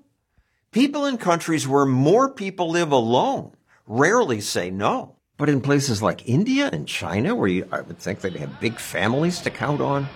People 0.72 1.04
in 1.06 1.18
countries 1.18 1.68
where 1.68 1.86
more 1.86 2.28
people 2.28 2.68
live 2.70 2.90
alone 2.90 3.52
rarely 3.86 4.40
say 4.40 4.70
no. 4.70 5.14
But 5.36 5.48
in 5.48 5.60
places 5.60 6.00
like 6.00 6.28
India 6.28 6.70
and 6.72 6.86
China, 6.86 7.34
where 7.34 7.48
you, 7.48 7.68
I 7.72 7.80
would 7.80 7.98
think 7.98 8.20
they'd 8.20 8.36
have 8.36 8.60
big 8.60 8.78
families 8.78 9.40
to 9.40 9.50
count 9.50 9.80
on, 9.80 10.08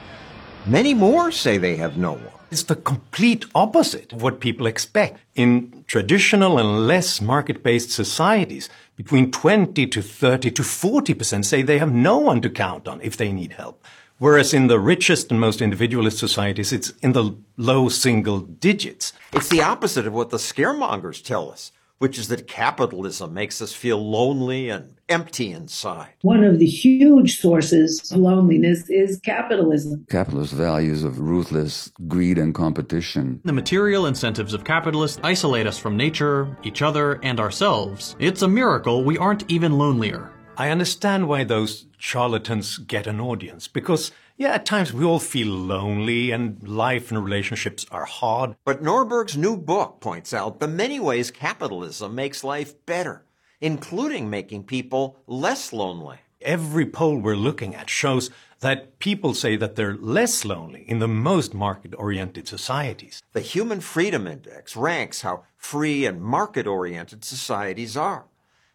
many 0.64 0.94
more 0.94 1.32
say 1.32 1.58
they 1.58 1.76
have 1.76 1.96
no 1.96 2.12
one. 2.12 2.30
It's 2.52 2.62
the 2.62 2.76
complete 2.76 3.44
opposite 3.54 4.12
of 4.12 4.22
what 4.22 4.40
people 4.40 4.66
expect. 4.66 5.20
In 5.34 5.84
traditional 5.88 6.58
and 6.58 6.86
less 6.86 7.20
market-based 7.20 7.90
societies, 7.90 8.70
between 8.96 9.32
20 9.32 9.86
to 9.88 10.02
30 10.02 10.52
to 10.52 10.62
40% 10.62 11.44
say 11.44 11.62
they 11.62 11.78
have 11.78 11.92
no 11.92 12.18
one 12.18 12.40
to 12.40 12.48
count 12.48 12.86
on 12.86 13.00
if 13.02 13.16
they 13.16 13.32
need 13.32 13.52
help. 13.54 13.84
Whereas 14.18 14.54
in 14.54 14.68
the 14.68 14.80
richest 14.80 15.30
and 15.30 15.40
most 15.40 15.60
individualist 15.60 16.18
societies, 16.18 16.72
it's 16.72 16.90
in 17.02 17.12
the 17.12 17.36
low 17.56 17.88
single 17.88 18.40
digits. 18.40 19.12
It's 19.32 19.48
the 19.48 19.62
opposite 19.62 20.06
of 20.06 20.12
what 20.12 20.30
the 20.30 20.38
scaremongers 20.38 21.22
tell 21.22 21.50
us 21.50 21.72
which 21.98 22.18
is 22.18 22.28
that 22.28 22.46
capitalism 22.46 23.34
makes 23.34 23.60
us 23.60 23.72
feel 23.72 23.98
lonely 23.98 24.70
and 24.70 24.97
empty 25.08 25.52
inside. 25.52 26.14
One 26.22 26.44
of 26.44 26.58
the 26.58 26.66
huge 26.66 27.40
sources 27.40 28.10
of 28.12 28.18
loneliness 28.18 28.88
is 28.88 29.20
capitalism. 29.20 30.06
Capitalist 30.08 30.52
values 30.52 31.04
of 31.04 31.18
ruthless 31.18 31.92
greed 32.06 32.38
and 32.38 32.54
competition. 32.54 33.40
The 33.44 33.52
material 33.52 34.06
incentives 34.06 34.54
of 34.54 34.64
capitalists 34.64 35.20
isolate 35.22 35.66
us 35.66 35.78
from 35.78 35.96
nature, 35.96 36.56
each 36.62 36.82
other, 36.82 37.20
and 37.22 37.40
ourselves. 37.40 38.16
It's 38.18 38.42
a 38.42 38.48
miracle 38.48 39.04
we 39.04 39.18
aren't 39.18 39.50
even 39.50 39.78
lonelier. 39.78 40.32
I 40.56 40.70
understand 40.70 41.28
why 41.28 41.44
those 41.44 41.86
charlatans 41.98 42.78
get 42.78 43.06
an 43.06 43.20
audience 43.20 43.68
because 43.68 44.10
yeah, 44.36 44.54
at 44.54 44.66
times 44.66 44.92
we 44.92 45.04
all 45.04 45.18
feel 45.18 45.48
lonely 45.48 46.30
and 46.30 46.66
life 46.68 47.10
and 47.10 47.24
relationships 47.24 47.84
are 47.90 48.04
hard. 48.04 48.54
But 48.64 48.82
Norberg's 48.82 49.36
new 49.36 49.56
book 49.56 50.00
points 50.00 50.32
out 50.32 50.60
the 50.60 50.68
many 50.68 51.00
ways 51.00 51.32
capitalism 51.32 52.14
makes 52.14 52.44
life 52.44 52.74
better, 52.86 53.24
including 53.60 54.30
making 54.30 54.64
people 54.64 55.18
less 55.26 55.72
lonely. 55.72 56.18
Every 56.40 56.86
poll 56.86 57.18
we're 57.18 57.34
looking 57.34 57.74
at 57.74 57.90
shows 57.90 58.30
that 58.60 58.98
people 58.98 59.34
say 59.34 59.56
that 59.56 59.76
they're 59.76 59.96
less 59.96 60.44
lonely 60.44 60.84
in 60.88 60.98
the 60.98 61.08
most 61.08 61.54
market 61.54 61.94
oriented 61.96 62.46
societies. 62.46 63.22
The 63.32 63.40
Human 63.40 63.80
Freedom 63.80 64.26
Index 64.26 64.76
ranks 64.76 65.22
how 65.22 65.44
free 65.56 66.06
and 66.06 66.22
market 66.22 66.66
oriented 66.66 67.24
societies 67.24 67.96
are. 67.96 68.26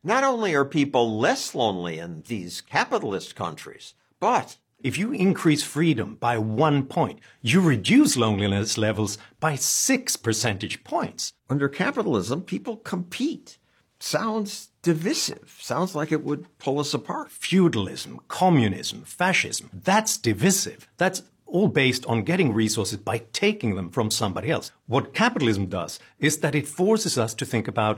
Not 0.03 0.25
only 0.25 0.53
are 0.53 0.65
people 0.65 1.17
less 1.17 1.55
lonely 1.55 1.99
in 1.99 2.23
these 2.27 2.59
capitalist 2.59 3.35
countries, 3.35 3.93
but 4.19 4.57
if 4.81 4.97
you 4.97 5.13
increase 5.13 5.63
freedom 5.63 6.15
by 6.15 6.37
one 6.37 6.83
point, 6.83 7.19
you 7.41 7.61
reduce 7.61 8.17
loneliness 8.17 8.77
levels 8.77 9.17
by 9.39 9.55
six 9.55 10.17
percentage 10.17 10.83
points. 10.83 11.31
Under 11.49 11.69
capitalism, 11.69 12.41
people 12.41 12.75
compete. 12.75 13.57
Sounds 14.01 14.71
divisive. 14.83 15.57
Sounds 15.59 15.95
like 15.95 16.11
it 16.11 16.23
would 16.23 16.45
pull 16.59 16.79
us 16.79 16.93
apart. 16.93 17.31
Feudalism, 17.31 18.19
communism, 18.27 19.03
fascism, 19.03 19.69
that's 19.73 20.17
divisive. 20.17 20.87
That's 20.97 21.23
all 21.47 21.67
based 21.67 22.05
on 22.05 22.23
getting 22.23 22.53
resources 22.53 22.97
by 22.97 23.19
taking 23.31 23.75
them 23.75 23.89
from 23.89 24.11
somebody 24.11 24.51
else. 24.51 24.71
What 24.85 25.13
capitalism 25.13 25.67
does 25.67 25.99
is 26.19 26.39
that 26.39 26.55
it 26.55 26.67
forces 26.67 27.17
us 27.17 27.33
to 27.35 27.45
think 27.45 27.67
about 27.67 27.97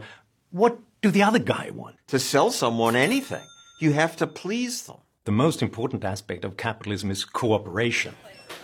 what 0.52 0.80
do 1.02 1.12
the 1.12 1.24
other 1.24 1.40
guy 1.40 1.72
want? 1.74 1.96
To 2.08 2.20
sell 2.20 2.52
someone 2.52 2.96
anything, 2.96 3.44
you 3.82 3.94
have 3.94 4.16
to 4.18 4.28
please 4.28 4.84
them. 4.84 4.98
The 5.26 5.32
most 5.32 5.62
important 5.62 6.06
aspect 6.06 6.46
of 6.46 6.56
capitalism 6.56 7.10
is 7.12 7.26
cooperation. 7.26 8.16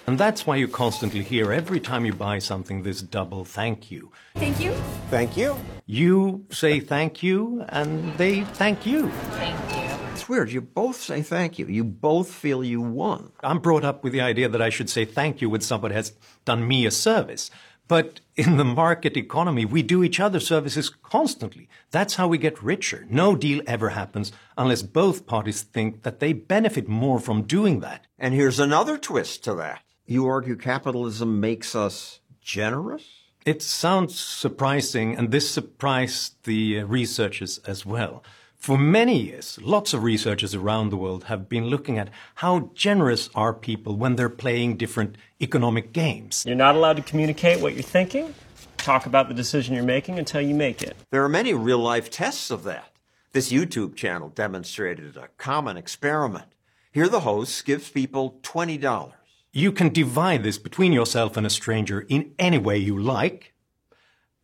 And 0.08 0.18
that's 0.18 0.45
why 0.45 0.56
you 0.56 0.68
constantly 0.68 1.24
hear 1.24 1.52
every 1.52 1.80
time 1.80 2.06
you 2.06 2.14
buy 2.14 2.40
something 2.40 2.84
this 2.84 3.02
double 3.02 3.45
thank 3.45 3.91
you. 3.91 4.12
Thank 4.36 4.60
you. 4.60 4.74
Thank 5.10 5.38
you. 5.38 5.58
You 5.86 6.45
say 6.49 6.80
thank 6.80 7.22
you 7.24 7.66
and 7.70 8.14
they 8.18 8.44
thank 8.44 8.86
you. 8.86 9.10
Thank 9.10 9.76
you. 9.76 9.82
It's 10.14 10.28
weird. 10.28 10.52
You 10.52 10.62
both 10.62 10.98
say 10.98 11.22
thank 11.22 11.58
you. 11.58 11.66
You 11.68 11.84
both 11.84 12.32
feel 12.32 12.64
you 12.64 12.82
won. 12.82 13.32
I'm 13.41 13.60
brought 13.60 13.84
up 13.84 14.03
with 14.03 14.14
the 14.14 14.22
idea 14.22 14.49
that 14.49 14.62
I 14.62 14.70
should 14.70 14.90
say 14.90 15.06
thank 15.06 15.41
you 15.41 15.49
when 15.49 15.62
somebody 15.62 15.95
has 15.95 16.14
done 16.45 16.68
me 16.68 16.86
a 16.86 16.91
service. 16.91 17.49
But 17.88 18.22
in 18.36 18.58
the 18.58 18.64
market 18.64 19.18
economy, 19.18 19.66
we 19.66 19.84
do 19.84 20.03
each 20.03 20.20
other 20.20 20.40
services 20.40 20.90
constantly. 20.90 21.68
That's 21.91 22.16
how 22.16 22.28
we 22.28 22.38
get 22.38 22.64
richer. 22.64 23.06
No 23.10 23.36
deal 23.36 23.62
ever 23.68 23.90
happens 23.90 24.32
unless 24.58 24.82
both 24.82 25.28
parties 25.28 25.62
think 25.62 26.03
that 26.03 26.20
they 26.20 26.34
benefit 26.34 26.88
more 26.88 27.20
from 27.20 27.44
doing 27.44 27.82
that. 27.82 28.08
And 28.18 28.34
here's 28.34 28.60
another 28.60 28.98
twist 28.98 29.44
to 29.44 29.53
that. 29.56 29.82
You 30.06 30.28
argue 30.28 30.56
capitalism 30.56 31.40
makes 31.40 31.76
us 31.76 32.22
generous? 32.41 33.06
It 33.45 33.62
sounds 33.62 34.20
surprising, 34.20 35.16
and 35.16 35.32
this 35.32 35.49
surprised 35.49 36.44
the 36.44 36.84
researchers 36.84 37.58
as 37.60 37.86
well. 37.86 38.24
For 38.62 38.78
many 38.78 39.20
years, 39.20 39.58
lots 39.64 39.92
of 39.92 40.04
researchers 40.04 40.54
around 40.54 40.92
the 40.92 40.96
world 40.96 41.24
have 41.24 41.50
been 41.50 41.66
looking 41.66 41.98
at 41.98 42.10
how 42.36 42.70
generous 42.76 43.28
are 43.34 43.56
people 43.56 43.96
when 43.96 44.18
they're 44.18 44.30
playing 44.30 44.78
different 44.78 45.16
economic 45.42 45.94
games. 45.94 46.44
You're 46.46 46.56
not 46.56 46.76
allowed 46.76 46.98
to 46.98 47.02
communicate 47.02 47.60
what 47.60 47.74
you're 47.74 47.82
thinking, 47.82 48.36
talk 48.78 49.08
about 49.08 49.30
the 49.30 49.34
decision 49.34 49.74
you're 49.74 49.84
making 49.84 50.20
until 50.20 50.42
you 50.42 50.54
make 50.54 50.84
it. 50.84 50.96
There 51.10 51.24
are 51.24 51.28
many 51.28 51.56
real 51.56 51.80
life 51.80 52.12
tests 52.12 52.52
of 52.52 52.64
that. 52.66 52.94
This 53.32 53.52
YouTube 53.52 53.96
channel 53.96 54.30
demonstrated 54.30 55.18
a 55.18 55.30
common 55.40 55.76
experiment. 55.76 56.46
Here, 56.92 57.10
the 57.10 57.22
host 57.22 57.66
gives 57.66 57.90
people 57.90 58.38
$20. 58.44 59.14
You 59.54 59.72
can 59.72 59.90
divide 59.90 60.44
this 60.44 60.60
between 60.60 60.94
yourself 60.94 61.36
and 61.36 61.48
a 61.48 61.50
stranger 61.50 62.02
in 62.02 62.36
any 62.38 62.60
way 62.60 62.78
you 62.78 62.96
like, 62.96 63.56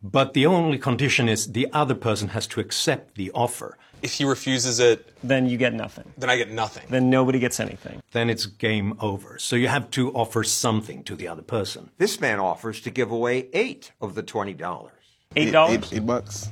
but 0.01 0.33
the 0.33 0.47
only 0.47 0.79
condition 0.79 1.29
is 1.29 1.51
the 1.51 1.67
other 1.71 1.95
person 1.95 2.29
has 2.29 2.47
to 2.47 2.59
accept 2.59 3.13
the 3.13 3.29
offer. 3.35 3.77
If 4.01 4.13
he 4.13 4.25
refuses 4.25 4.79
it, 4.79 5.11
then 5.23 5.47
you 5.47 5.57
get 5.57 5.73
nothing. 5.73 6.11
Then 6.17 6.29
I 6.29 6.37
get 6.37 6.51
nothing. 6.51 6.85
Then 6.89 7.09
nobody 7.09 7.39
gets 7.39 7.59
anything. 7.59 8.01
Then 8.11 8.29
it's 8.29 8.45
game 8.45 8.95
over. 8.99 9.39
So 9.39 9.55
you 9.55 9.67
have 9.67 9.89
to 9.91 10.11
offer 10.13 10.43
something 10.43 11.03
to 11.05 11.15
the 11.15 11.27
other 11.27 11.41
person. 11.41 11.89
This 11.97 12.19
man 12.21 12.39
offers 12.39 12.79
to 12.81 12.91
give 12.91 13.11
away 13.11 13.49
eight 13.53 13.91
of 13.99 14.15
the 14.15 14.23
$20. 14.23 14.89
Eight 15.35 15.51
dollars? 15.51 15.91
Eight, 15.91 15.93
eight 15.97 16.05
bucks. 16.05 16.49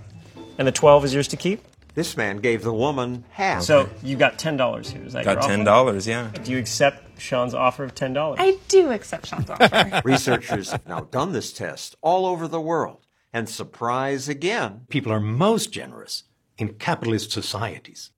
And 0.58 0.68
the 0.68 0.72
12 0.72 1.06
is 1.06 1.14
yours 1.14 1.28
to 1.30 1.38
keep? 1.38 1.64
This 1.94 2.18
man 2.18 2.38
gave 2.40 2.62
the 2.64 2.74
woman 2.74 3.24
half. 3.30 3.64
So 3.64 3.90
you 4.04 4.18
got 4.18 4.38
$10 4.38 4.86
here. 4.88 5.04
Is 5.06 5.14
that 5.14 5.24
Got 5.24 5.48
your 5.48 5.58
$10, 5.58 6.08
yeah. 6.08 6.30
Do 6.44 6.52
you 6.52 6.58
accept 6.58 7.22
Sean's 7.22 7.54
offer 7.54 7.86
of 7.86 7.96
$10? 7.96 8.36
I 8.38 8.58
do 8.68 8.92
accept 8.92 9.28
Sean's 9.28 9.50
offer. 9.50 10.02
Researchers 10.06 10.72
have 10.72 10.86
now 10.88 11.02
done 11.02 11.32
this 11.32 11.54
test 11.54 11.96
all 12.02 12.26
over 12.26 12.48
the 12.50 12.60
world. 12.60 13.06
And 13.32 13.48
surprise 13.50 14.28
again, 14.28 14.82
People 14.90 15.12
are 15.12 15.20
most 15.22 15.72
generous 15.72 16.24
in 16.58 16.74
capitalist 16.76 17.32
societies. 17.32 18.12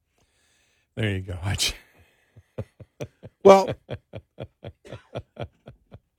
There 0.96 1.10
you 1.10 1.22
go. 1.22 1.38
Well, 3.44 3.70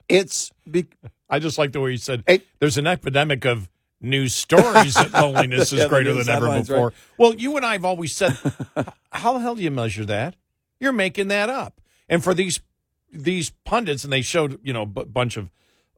it's. 0.09 0.51
Be- 0.71 0.87
I 1.29 1.39
just 1.41 1.59
like 1.59 1.73
the 1.73 1.81
way 1.81 1.91
you 1.91 1.97
said 1.99 2.25
there's 2.59 2.79
an 2.79 2.87
epidemic 2.87 3.45
of 3.45 3.69
news 4.01 4.35
stories 4.35 4.95
that 4.95 5.13
loneliness 5.13 5.73
is 5.73 5.81
Yeah, 5.81 5.89
greater 5.89 6.15
than 6.15 6.29
ever 6.31 6.59
before. 6.61 6.87
right. 6.87 6.95
Well, 7.19 7.35
you 7.35 7.57
and 7.57 7.67
I 7.67 7.73
have 7.75 7.85
always 7.85 8.17
said, 8.17 8.35
how 9.13 9.35
the 9.35 9.41
hell 9.41 9.57
do 9.57 9.63
you 9.63 9.71
measure 9.71 10.07
that? 10.07 10.37
You're 10.81 10.93
making 10.93 11.29
that 11.29 11.51
up. 11.51 11.81
And 12.09 12.25
for 12.25 12.33
these 12.33 12.61
these 13.13 13.51
pundits, 13.65 14.05
and 14.05 14.13
they 14.13 14.23
showed 14.23 14.59
you 14.63 14.73
know 14.73 14.83
a 14.83 14.87
bunch 14.87 15.37
of 15.37 15.51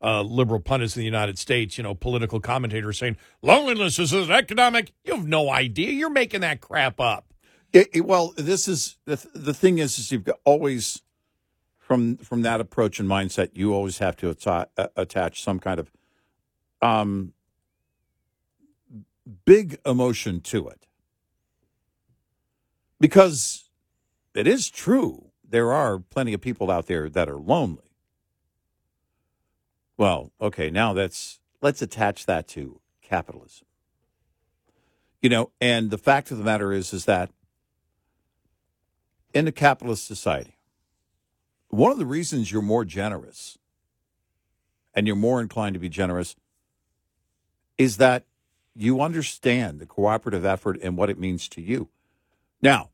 uh, 0.03 0.23
liberal 0.23 0.61
pundits 0.61 0.97
in 0.97 1.01
the 1.01 1.07
United 1.07 1.39
States, 1.39 1.79
you 1.79 1.85
know, 1.85 1.95
political 1.95 2.41
commentators 2.41 2.99
saying 2.99 3.17
loneliness 3.43 3.99
is 3.99 4.13
an 4.13 4.31
economic. 4.31 4.93
You 5.05 5.17
have 5.17 5.27
no 5.27 5.51
idea. 5.51 5.91
You're 5.93 6.11
making 6.11 6.43
that 6.43 6.61
crap 6.61 7.01
up. 7.01 7.35
It, 7.73 7.89
it- 7.93 8.07
well, 8.07 8.35
this 8.37 8.69
is 8.69 8.99
the 9.07 9.17
th- 9.17 9.35
the 9.35 9.55
thing 9.55 9.79
is, 9.79 9.99
is 9.99 10.13
you've 10.13 10.29
always 10.45 11.03
from 11.79 12.17
from 12.19 12.43
that 12.43 12.61
approach 12.61 13.01
and 13.01 13.09
mindset, 13.09 13.51
you 13.55 13.75
always 13.75 13.99
have 13.99 14.17
to 14.19 14.37
uh, 14.47 14.67
attach 14.97 15.43
some 15.43 15.59
kind 15.61 15.81
of 15.81 15.91
um 16.83 17.33
big 19.45 19.79
emotion 19.87 20.41
to 20.41 20.69
it 20.69 20.87
because 23.01 23.71
it 24.35 24.47
is 24.47 24.71
true 24.71 25.27
there 25.49 25.73
are 25.73 25.99
plenty 25.99 26.33
of 26.35 26.41
people 26.41 26.71
out 26.71 26.87
there 26.87 27.11
that 27.11 27.29
are 27.29 27.39
lonely. 27.39 27.90
Well, 30.01 30.33
okay, 30.41 30.71
now 30.71 30.95
that's 30.95 31.41
let's 31.61 31.83
attach 31.83 32.25
that 32.25 32.49
to 32.49 32.81
capitalism. 33.03 33.67
You 35.21 35.29
know, 35.29 35.51
and 35.61 35.91
the 35.91 35.99
fact 35.99 36.31
of 36.31 36.39
the 36.39 36.45
matter 36.45 36.73
is 36.73 36.95
is 36.95 37.05
that 37.05 37.29
in 39.35 39.47
a 39.47 39.53
capitalist 39.53 40.07
society, 40.07 40.57
one 41.69 41.93
of 41.93 41.99
the 41.99 42.07
reasons 42.07 42.51
you're 42.51 42.63
more 42.63 42.87
generous 42.87 43.59
and 44.95 45.07
you're 45.07 45.17
more 45.17 45.39
inclined 45.39 45.75
to 45.75 45.79
be 45.81 45.91
generous 45.91 46.35
is 47.77 47.99
that 47.99 48.25
you 48.75 49.03
understand 49.03 49.81
the 49.81 49.87
cooperative 49.87 50.47
effort 50.47 50.79
and 50.83 50.97
what 50.97 51.11
it 51.11 51.19
means 51.19 51.47
to 51.51 51.61
you. 51.61 51.91
Now, 52.63 52.89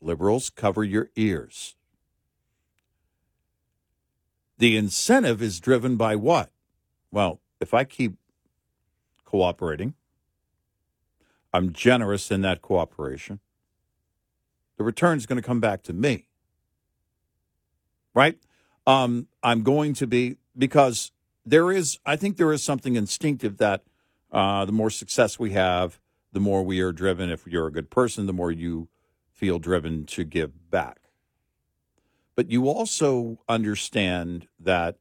liberals, 0.00 0.48
cover 0.48 0.84
your 0.84 1.10
ears. 1.16 1.74
The 4.62 4.76
incentive 4.76 5.42
is 5.42 5.58
driven 5.58 5.96
by 5.96 6.14
what? 6.14 6.52
Well, 7.10 7.40
if 7.60 7.74
I 7.74 7.82
keep 7.82 8.14
cooperating, 9.24 9.94
I'm 11.52 11.72
generous 11.72 12.30
in 12.30 12.42
that 12.42 12.62
cooperation, 12.62 13.40
the 14.76 14.84
return 14.84 15.18
is 15.18 15.26
going 15.26 15.42
to 15.42 15.44
come 15.44 15.58
back 15.58 15.82
to 15.82 15.92
me. 15.92 16.28
Right? 18.14 18.38
Um, 18.86 19.26
I'm 19.42 19.64
going 19.64 19.94
to 19.94 20.06
be, 20.06 20.36
because 20.56 21.10
there 21.44 21.72
is, 21.72 21.98
I 22.06 22.14
think 22.14 22.36
there 22.36 22.52
is 22.52 22.62
something 22.62 22.94
instinctive 22.94 23.56
that 23.56 23.82
uh, 24.30 24.64
the 24.64 24.70
more 24.70 24.90
success 24.90 25.40
we 25.40 25.50
have, 25.54 25.98
the 26.30 26.38
more 26.38 26.62
we 26.62 26.78
are 26.78 26.92
driven. 26.92 27.30
If 27.30 27.48
you're 27.48 27.66
a 27.66 27.72
good 27.72 27.90
person, 27.90 28.26
the 28.26 28.32
more 28.32 28.52
you 28.52 28.86
feel 29.32 29.58
driven 29.58 30.06
to 30.06 30.22
give 30.22 30.70
back. 30.70 31.01
But 32.34 32.50
you 32.50 32.68
also 32.68 33.38
understand 33.48 34.48
that 34.58 34.96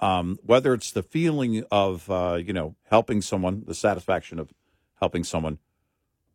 um, 0.00 0.38
whether 0.42 0.74
it's 0.74 0.90
the 0.90 1.02
feeling 1.02 1.64
of 1.70 2.10
uh, 2.10 2.38
you 2.44 2.52
know 2.52 2.76
helping 2.90 3.22
someone, 3.22 3.64
the 3.66 3.74
satisfaction 3.74 4.38
of 4.38 4.52
helping 5.00 5.24
someone, 5.24 5.58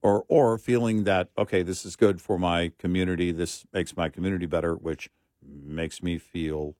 or 0.01 0.26
or 0.27 0.57
feeling 0.57 1.03
that 1.03 1.30
okay, 1.38 1.61
this 1.64 1.85
is 1.85 1.95
good 1.95 2.22
for 2.22 2.39
my 2.39 2.72
community, 2.77 3.31
this 3.31 3.65
makes 3.73 3.95
my 3.95 4.09
community 4.09 4.45
better, 4.45 4.76
which 4.76 5.09
makes 5.45 6.01
me 6.01 6.18
feel 6.18 6.76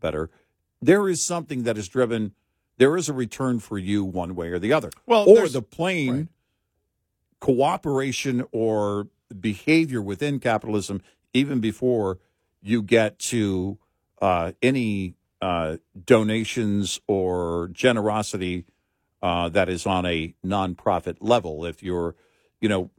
better. 0.00 0.30
There 0.80 1.08
is 1.08 1.24
something 1.24 1.62
that 1.64 1.78
is 1.78 1.88
driven. 1.88 2.32
There 2.78 2.96
is 2.96 3.08
a 3.08 3.14
return 3.14 3.58
for 3.58 3.78
you 3.78 4.04
one 4.04 4.34
way 4.34 4.48
or 4.48 4.58
the 4.58 4.72
other. 4.72 4.90
Well, 5.06 5.28
or 5.28 5.48
the 5.48 5.62
plain 5.62 6.28
cooperation 7.40 8.44
or 8.52 9.08
behavior 9.40 10.02
within 10.02 10.38
capitalism, 10.38 11.02
even 11.32 11.60
before 11.60 12.18
you 12.62 12.82
get 12.82 13.18
to 13.18 13.78
uh, 14.20 14.52
any 14.62 15.14
uh, 15.40 15.76
donations 16.04 17.00
or 17.06 17.68
generosity 17.72 18.64
uh, 19.22 19.48
that 19.48 19.68
is 19.68 19.86
on 19.86 20.06
a 20.06 20.34
nonprofit 20.44 21.16
level. 21.20 21.64
If 21.64 21.82
you're, 21.82 22.14
you 22.60 22.68
know, 22.68 22.90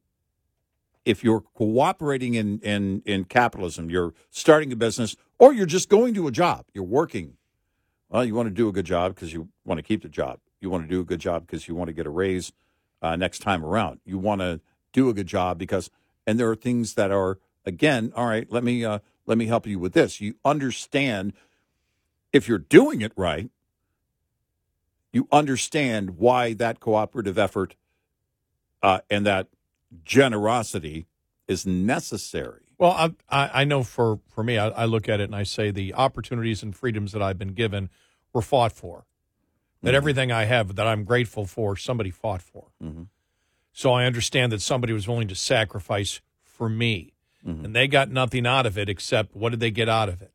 if 1.05 1.23
you're 1.23 1.41
cooperating 1.41 2.33
in, 2.33 2.59
in, 2.59 3.01
in 3.05 3.23
capitalism, 3.23 3.89
you're 3.89 4.13
starting 4.29 4.71
a 4.73 4.75
business, 4.75 5.15
or 5.39 5.53
you're 5.53 5.65
just 5.65 5.89
going 5.89 6.13
to 6.15 6.27
a 6.27 6.31
job, 6.31 6.65
you're 6.73 6.83
working. 6.83 7.37
Well, 8.09 8.25
you 8.25 8.35
want 8.35 8.47
to 8.47 8.53
do 8.53 8.67
a 8.67 8.71
good 8.71 8.85
job 8.85 9.15
because 9.15 9.33
you 9.33 9.49
want 9.65 9.77
to 9.77 9.83
keep 9.83 10.01
the 10.01 10.09
job. 10.09 10.39
You 10.59 10.69
want 10.69 10.83
to 10.83 10.89
do 10.89 11.01
a 11.01 11.05
good 11.05 11.19
job 11.19 11.45
because 11.45 11.67
you 11.67 11.75
want 11.75 11.87
to 11.87 11.93
get 11.93 12.05
a 12.05 12.09
raise 12.09 12.51
uh, 13.01 13.15
next 13.15 13.39
time 13.39 13.63
around. 13.63 13.99
You 14.05 14.17
want 14.17 14.41
to 14.41 14.59
do 14.91 15.09
a 15.09 15.13
good 15.13 15.27
job 15.27 15.57
because, 15.57 15.89
and 16.25 16.39
there 16.39 16.49
are 16.49 16.55
things 16.55 16.95
that 16.95 17.11
are 17.11 17.37
again, 17.65 18.11
all 18.15 18.25
right. 18.25 18.51
Let 18.51 18.63
me 18.63 18.83
uh, 18.83 18.99
let 19.27 19.37
me 19.37 19.45
help 19.45 19.67
you 19.67 19.77
with 19.77 19.93
this. 19.93 20.19
You 20.19 20.35
understand 20.43 21.33
if 22.33 22.47
you're 22.47 22.57
doing 22.57 23.01
it 23.01 23.11
right. 23.15 23.49
You 25.13 25.27
understand 25.31 26.17
why 26.17 26.53
that 26.53 26.79
cooperative 26.79 27.37
effort 27.37 27.75
uh, 28.81 28.99
and 29.09 29.25
that 29.25 29.47
generosity 30.03 31.07
is 31.47 31.65
necessary. 31.65 32.63
Well, 32.77 32.91
I, 32.91 33.11
I 33.29 33.61
I 33.61 33.63
know 33.63 33.83
for, 33.83 34.19
for 34.27 34.43
me, 34.43 34.57
I, 34.57 34.67
I 34.69 34.85
look 34.85 35.09
at 35.09 35.19
it 35.19 35.23
and 35.23 35.35
I 35.35 35.43
say 35.43 35.71
the 35.71 35.93
opportunities 35.93 36.61
and 36.61 36.75
freedoms 36.75 37.11
that 37.13 37.21
I've 37.21 37.37
been 37.37 37.53
given 37.53 37.89
were 38.33 38.41
fought 38.41 38.71
for. 38.71 39.05
That 39.83 39.93
everything 39.95 40.31
I 40.31 40.45
have 40.45 40.75
that 40.75 40.87
I'm 40.87 41.03
grateful 41.03 41.45
for, 41.45 41.75
somebody 41.77 42.09
fought 42.09 42.41
for. 42.41 42.65
So 43.71 43.93
I 43.93 44.05
understand 44.05 44.51
that 44.51 44.61
somebody 44.61 44.91
was 44.91 45.07
willing 45.07 45.27
to 45.29 45.35
sacrifice 45.35 46.19
for 46.43 46.67
me. 46.67 47.13
Mm-hmm. 47.45 47.65
And 47.65 47.75
they 47.75 47.87
got 47.87 48.09
nothing 48.09 48.45
out 48.45 48.65
of 48.65 48.77
it 48.77 48.89
except 48.89 49.35
what 49.35 49.49
did 49.49 49.59
they 49.59 49.71
get 49.71 49.89
out 49.89 50.09
of 50.09 50.21
it? 50.21 50.31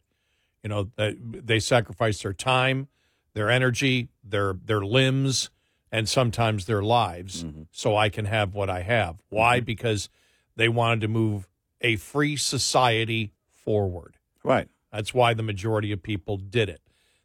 You 0.63 0.69
know, 0.69 0.91
they, 0.97 1.17
they 1.19 1.59
sacrificed 1.59 2.23
their 2.23 2.33
time, 2.33 2.89
their 3.35 3.51
energy, 3.51 4.09
their 4.23 4.55
their 4.55 4.81
limbs, 4.81 5.51
and 5.91 6.09
sometimes 6.09 6.67
their 6.67 6.83
lives 6.83 7.45
mm-hmm. 7.45 7.63
so 7.71 7.97
I 7.97 8.09
can 8.09 8.25
have 8.27 8.55
what 8.55 8.71
I 8.71 8.83
have. 8.83 9.17
Why? 9.29 9.59
Mm-hmm. 9.59 9.67
Because 9.67 10.09
they 10.57 10.69
wanted 10.69 11.01
to 11.03 11.09
move 11.09 11.49
a 11.81 11.97
free 11.97 12.37
society 12.37 13.33
forward. 13.53 14.17
Right. 14.45 14.69
That's 14.93 15.13
why 15.13 15.35
the 15.35 15.43
majority 15.43 15.93
of 15.93 16.03
people 16.03 16.37
did 16.37 16.69
it. 16.69 16.81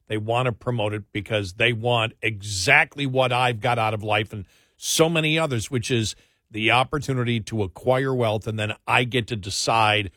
They 0.07 0.17
want 0.17 0.45
to 0.45 0.51
promote 0.51 0.93
it 0.93 1.03
because 1.11 1.53
they 1.53 1.73
want 1.73 2.13
exactly 2.21 3.05
what 3.05 3.33
I've 3.33 3.59
got 3.59 3.77
out 3.77 3.93
of 3.93 4.03
life 4.03 4.31
and 4.31 4.45
so 4.77 5.09
many 5.09 5.37
others, 5.37 5.69
which 5.69 5.91
is 5.91 6.15
the 6.49 6.71
opportunity 6.71 7.39
to 7.41 7.63
acquire 7.63 8.13
wealth. 8.13 8.47
And 8.47 8.57
then 8.57 8.73
I 8.87 9.03
get 9.03 9.27
to 9.27 9.35
decide 9.35 10.11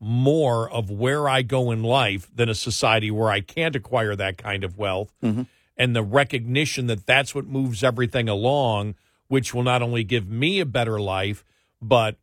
more 0.00 0.70
of 0.70 0.90
where 0.90 1.28
I 1.28 1.42
go 1.42 1.70
in 1.70 1.82
life 1.82 2.28
than 2.34 2.48
a 2.48 2.54
society 2.54 3.10
where 3.10 3.30
I 3.30 3.40
can't 3.40 3.76
acquire 3.76 4.14
that 4.16 4.38
kind 4.38 4.64
of 4.64 4.78
wealth. 4.78 5.12
Mm-hmm. 5.22 5.42
And 5.76 5.94
the 5.94 6.02
recognition 6.02 6.86
that 6.88 7.06
that's 7.06 7.34
what 7.34 7.46
moves 7.46 7.84
everything 7.84 8.28
along, 8.28 8.94
which 9.28 9.54
will 9.54 9.62
not 9.62 9.82
only 9.82 10.04
give 10.04 10.28
me 10.28 10.60
a 10.60 10.66
better 10.66 11.00
life, 11.00 11.44
but 11.80 12.16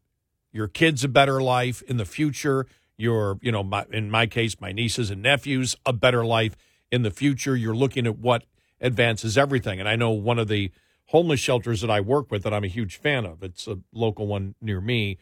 your 0.51 0.67
kids 0.67 1.03
a 1.03 1.09
better 1.09 1.41
life 1.41 1.81
in 1.83 1.97
the 1.97 2.05
future 2.05 2.65
your 2.97 3.37
you 3.41 3.51
know 3.51 3.63
my, 3.63 3.85
in 3.91 4.09
my 4.09 4.25
case 4.25 4.59
my 4.59 4.71
nieces 4.71 5.09
and 5.11 5.21
nephews 5.21 5.75
a 5.85 5.93
better 5.93 6.25
life 6.25 6.55
in 6.91 7.03
the 7.03 7.11
future 7.11 7.55
you're 7.55 7.75
looking 7.75 8.07
at 8.07 8.17
what 8.17 8.43
advances 8.79 9.37
everything 9.37 9.79
and 9.79 9.89
i 9.89 9.95
know 9.95 10.11
one 10.11 10.39
of 10.39 10.47
the 10.47 10.71
homeless 11.07 11.39
shelters 11.39 11.81
that 11.81 11.89
i 11.89 11.99
work 11.99 12.31
with 12.31 12.43
that 12.43 12.53
i'm 12.53 12.63
a 12.63 12.67
huge 12.67 12.97
fan 12.97 13.25
of 13.25 13.43
it's 13.43 13.67
a 13.67 13.77
local 13.93 14.27
one 14.27 14.55
near 14.61 14.81
me 14.81 15.17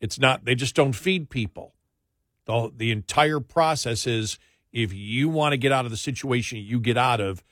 it's 0.00 0.18
not 0.18 0.44
they 0.44 0.54
just 0.54 0.74
don't 0.74 0.94
feed 0.94 1.30
people 1.30 1.74
the, 2.46 2.72
the 2.76 2.90
entire 2.90 3.40
process 3.40 4.06
is 4.06 4.38
if 4.72 4.92
you 4.92 5.28
want 5.28 5.52
to 5.52 5.56
get 5.56 5.72
out 5.72 5.84
of 5.84 5.90
the 5.90 5.96
situation 5.96 6.58
you 6.58 6.80
get 6.80 6.96
out 6.96 7.20
of 7.20 7.42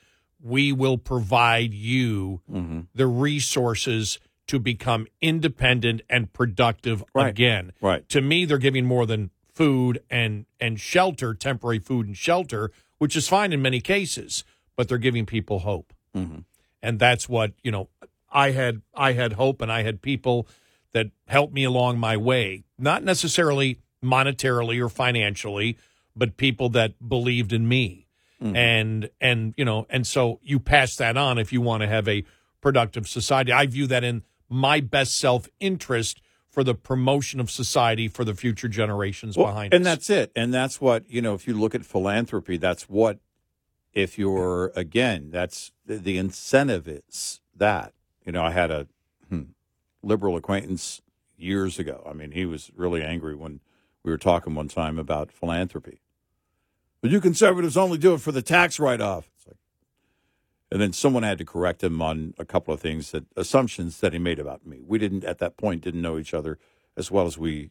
we 0.42 0.72
will 0.72 0.98
provide 0.98 1.72
you 1.72 2.40
mm-hmm. 2.50 2.80
the 2.94 3.06
resources 3.06 4.18
to 4.46 4.58
become 4.58 5.06
independent 5.20 6.02
and 6.08 6.32
productive 6.32 7.02
Right. 7.14 7.28
again. 7.28 7.72
Right. 7.80 8.08
To 8.10 8.20
me, 8.20 8.44
they're 8.44 8.58
giving 8.58 8.84
more 8.84 9.06
than 9.06 9.30
food 9.52 10.02
and 10.10 10.46
and 10.60 10.78
shelter, 10.78 11.34
temporary 11.34 11.78
food 11.78 12.06
and 12.06 12.16
shelter, 12.16 12.70
which 12.98 13.16
is 13.16 13.28
fine 13.28 13.52
in 13.52 13.62
many 13.62 13.80
cases, 13.80 14.44
but 14.76 14.88
they're 14.88 14.98
giving 14.98 15.26
people 15.26 15.60
hope. 15.60 15.92
Mm-hmm. 16.14 16.40
And 16.82 16.98
that's 16.98 17.28
what, 17.28 17.52
you 17.62 17.70
know, 17.70 17.88
I 18.30 18.50
had 18.50 18.82
I 18.94 19.12
had 19.12 19.34
hope 19.34 19.62
and 19.62 19.72
I 19.72 19.82
had 19.82 20.02
people 20.02 20.46
that 20.92 21.10
helped 21.26 21.52
me 21.52 21.64
along 21.64 21.98
my 21.98 22.16
way, 22.16 22.64
not 22.78 23.02
necessarily 23.02 23.80
monetarily 24.02 24.82
or 24.84 24.88
financially, 24.88 25.78
but 26.14 26.36
people 26.36 26.68
that 26.70 27.08
believed 27.08 27.52
in 27.52 27.68
me. 27.68 28.06
Mm-hmm. 28.42 28.56
And 28.56 29.10
and 29.20 29.54
you 29.56 29.64
know, 29.64 29.86
and 29.88 30.06
so 30.06 30.40
you 30.42 30.60
pass 30.60 30.96
that 30.96 31.16
on 31.16 31.38
if 31.38 31.52
you 31.52 31.60
want 31.60 31.82
to 31.82 31.86
have 31.86 32.06
a 32.08 32.24
productive 32.60 33.08
society. 33.08 33.52
I 33.52 33.66
view 33.66 33.86
that 33.86 34.04
in 34.04 34.22
my 34.48 34.80
best 34.80 35.18
self-interest 35.18 36.20
for 36.48 36.64
the 36.64 36.74
promotion 36.74 37.38
of 37.40 37.50
society 37.50 38.08
for 38.08 38.24
the 38.24 38.34
future 38.34 38.68
generations 38.68 39.36
Well, 39.36 39.48
behind 39.48 39.74
and 39.74 39.86
us. 39.86 39.92
that's 39.92 40.10
it. 40.10 40.32
And 40.34 40.54
that's 40.54 40.80
what, 40.80 41.08
you 41.10 41.20
know, 41.20 41.34
if 41.34 41.46
you 41.46 41.54
look 41.54 41.74
at 41.74 41.84
philanthropy, 41.84 42.56
that's 42.56 42.88
what, 42.88 43.18
if 43.96 44.18
you're, 44.18 44.72
again, 44.76 45.30
that's 45.30 45.72
the, 45.86 46.18
incentive 46.18 46.86
is 46.86 47.40
that. 47.56 47.94
You 48.26 48.32
know, 48.32 48.42
I 48.42 48.50
had 48.50 48.70
a 48.70 48.86
hmm, 49.30 49.44
liberal 50.02 50.36
acquaintance 50.36 51.00
years 51.38 51.78
ago. 51.78 52.06
I 52.08 52.12
mean, 52.12 52.32
he 52.32 52.44
was 52.44 52.70
really 52.76 53.02
angry 53.02 53.34
when 53.34 53.60
we 54.02 54.12
were 54.12 54.18
talking 54.18 54.54
one 54.54 54.68
time 54.68 54.98
about 54.98 55.32
philanthropy. 55.32 56.02
But 57.00 57.10
you 57.10 57.22
conservatives 57.22 57.78
only 57.78 57.96
do 57.96 58.12
it 58.12 58.20
for 58.20 58.32
the 58.32 58.42
tax 58.42 58.78
write 58.78 59.00
off. 59.00 59.30
It's 59.34 59.46
like, 59.46 59.56
and 60.70 60.78
then 60.78 60.92
someone 60.92 61.22
had 61.22 61.38
to 61.38 61.46
correct 61.46 61.82
him 61.82 62.02
on 62.02 62.34
a 62.38 62.44
couple 62.44 62.74
of 62.74 62.80
things 62.80 63.12
that 63.12 63.24
assumptions 63.34 64.00
that 64.00 64.12
he 64.12 64.18
made 64.18 64.38
about 64.38 64.66
me. 64.66 64.82
We 64.86 64.98
didn't 64.98 65.24
at 65.24 65.38
that 65.38 65.56
point 65.56 65.82
didn't 65.82 66.02
know 66.02 66.18
each 66.18 66.34
other 66.34 66.58
as 66.98 67.10
well 67.10 67.24
as 67.24 67.38
we 67.38 67.70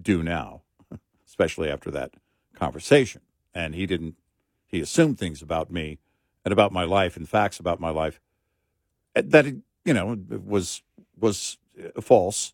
do 0.00 0.22
now, 0.22 0.62
especially 1.26 1.70
after 1.70 1.90
that 1.92 2.12
conversation. 2.54 3.22
And 3.54 3.74
he 3.74 3.86
didn't 3.86 4.16
he 4.66 4.80
assumed 4.80 5.18
things 5.18 5.42
about 5.42 5.70
me 5.70 5.98
and 6.44 6.52
about 6.52 6.72
my 6.72 6.84
life 6.84 7.16
and 7.16 7.28
facts 7.28 7.58
about 7.58 7.80
my 7.80 7.90
life 7.90 8.20
eh, 9.14 9.22
that 9.24 9.46
you 9.84 9.94
know 9.94 10.16
was 10.44 10.82
was 11.18 11.58
uh, 11.78 12.00
false 12.00 12.52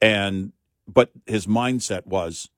and 0.00 0.52
but 0.86 1.10
his 1.26 1.46
mindset 1.46 2.06
was 2.06 2.50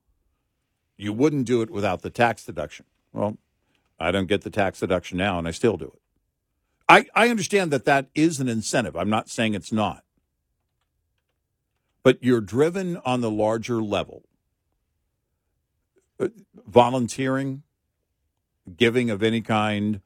you 0.97 1.11
wouldn't 1.11 1.45
do 1.47 1.61
it 1.61 1.71
without 1.71 2.03
the 2.03 2.11
tax 2.11 2.45
deduction. 2.45 2.85
Well, 3.11 3.37
I 3.99 4.11
don't 4.11 4.27
get 4.27 4.41
the 4.41 4.51
tax 4.51 4.79
deduction 4.79 5.17
now 5.17 5.39
and 5.39 5.47
I 5.47 5.51
still 5.51 5.75
do 5.75 5.85
it. 5.85 6.01
I, 6.87 7.05
I 7.15 7.29
understand 7.29 7.71
that 7.71 7.85
that 7.85 8.07
is 8.13 8.39
an 8.39 8.47
incentive. 8.47 8.95
I'm 8.95 9.09
not 9.09 9.29
saying 9.29 9.53
it's 9.53 9.71
not. 9.71 10.03
But 12.03 12.19
you're 12.21 12.41
driven 12.41 12.97
on 12.97 13.21
the 13.21 13.31
larger 13.31 13.81
level 13.81 14.23
uh, 16.19 16.27
volunteering, 16.67 17.63
giving 18.77 19.09
of 19.09 19.23
any 19.23 19.41
kind, 19.41 20.01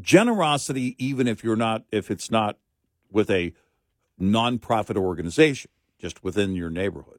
generosity, 0.00 0.96
even 0.98 1.26
if 1.26 1.42
you're 1.42 1.56
not, 1.56 1.84
if 1.90 2.10
it's 2.10 2.30
not 2.30 2.58
with 3.10 3.30
a 3.30 3.52
nonprofit 4.20 4.96
organization, 4.96 5.70
just 5.98 6.22
within 6.22 6.54
your 6.54 6.70
neighborhood. 6.70 7.18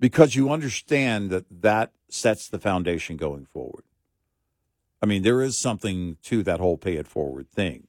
Because 0.00 0.36
you 0.36 0.50
understand 0.50 1.30
that 1.30 1.44
that 1.62 1.92
sets 2.08 2.48
the 2.48 2.58
foundation 2.58 3.16
going 3.16 3.46
forward. 3.46 3.84
I 5.02 5.06
mean, 5.06 5.22
there 5.22 5.42
is 5.42 5.56
something 5.56 6.16
to 6.24 6.42
that 6.42 6.60
whole 6.60 6.76
pay 6.76 6.96
it 6.96 7.06
forward 7.06 7.50
thing. 7.50 7.86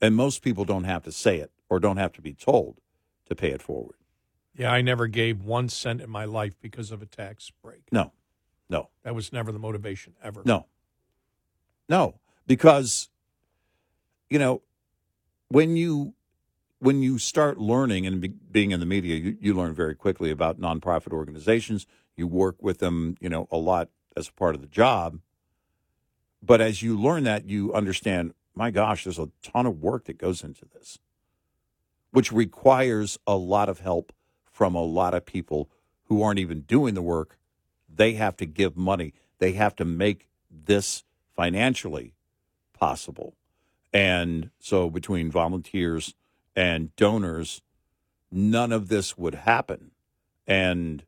And 0.00 0.14
most 0.14 0.42
people 0.42 0.64
don't 0.64 0.84
have 0.84 1.04
to 1.04 1.12
say 1.12 1.38
it 1.38 1.50
or 1.68 1.78
don't 1.78 1.98
have 1.98 2.12
to 2.14 2.22
be 2.22 2.34
told 2.34 2.80
to 3.26 3.34
pay 3.34 3.50
it 3.50 3.62
forward. 3.62 3.96
Yeah, 4.56 4.72
I 4.72 4.82
never 4.82 5.06
gave 5.06 5.42
one 5.42 5.68
cent 5.68 6.00
in 6.00 6.10
my 6.10 6.24
life 6.24 6.54
because 6.60 6.90
of 6.90 7.00
a 7.00 7.06
tax 7.06 7.50
break. 7.62 7.82
No, 7.92 8.12
no, 8.70 8.88
That 9.02 9.14
was 9.14 9.32
never 9.32 9.52
the 9.52 9.58
motivation 9.58 10.14
ever. 10.22 10.42
no, 10.44 10.66
no, 11.88 12.14
because 12.46 13.10
you 14.30 14.38
know 14.38 14.62
when 15.48 15.76
you 15.76 16.14
when 16.78 17.02
you 17.02 17.18
start 17.18 17.58
learning 17.58 18.06
and 18.06 18.20
be, 18.22 18.28
being 18.28 18.70
in 18.70 18.80
the 18.80 18.86
media, 18.86 19.16
you, 19.16 19.36
you 19.38 19.52
learn 19.52 19.74
very 19.74 19.94
quickly 19.94 20.30
about 20.30 20.58
nonprofit 20.58 21.12
organizations. 21.12 21.86
You 22.16 22.26
work 22.26 22.62
with 22.62 22.78
them, 22.78 23.16
you 23.20 23.28
know, 23.28 23.46
a 23.50 23.58
lot 23.58 23.90
as 24.16 24.28
a 24.28 24.32
part 24.32 24.54
of 24.54 24.62
the 24.62 24.66
job. 24.66 25.20
But 26.42 26.62
as 26.62 26.82
you 26.82 26.98
learn 26.98 27.24
that, 27.24 27.44
you 27.44 27.74
understand, 27.74 28.32
my 28.54 28.70
gosh, 28.70 29.04
there's 29.04 29.18
a 29.18 29.28
ton 29.42 29.66
of 29.66 29.82
work 29.82 30.06
that 30.06 30.16
goes 30.16 30.42
into 30.42 30.64
this, 30.72 30.98
which 32.12 32.32
requires 32.32 33.18
a 33.26 33.36
lot 33.36 33.68
of 33.68 33.80
help 33.80 34.12
from 34.50 34.74
a 34.74 34.82
lot 34.82 35.12
of 35.12 35.26
people 35.26 35.68
who 36.04 36.22
aren't 36.22 36.38
even 36.38 36.62
doing 36.62 36.94
the 36.94 37.02
work. 37.02 37.36
They 37.94 38.14
have 38.14 38.36
to 38.38 38.46
give 38.46 38.76
money, 38.76 39.14
they 39.38 39.52
have 39.52 39.76
to 39.76 39.84
make 39.84 40.28
this 40.50 41.04
financially 41.34 42.14
possible. 42.72 43.34
And 43.92 44.50
so, 44.60 44.88
between 44.88 45.30
volunteers 45.30 46.14
and 46.54 46.94
donors, 46.96 47.62
none 48.30 48.72
of 48.72 48.88
this 48.88 49.18
would 49.18 49.34
happen. 49.34 49.90
And 50.46 51.04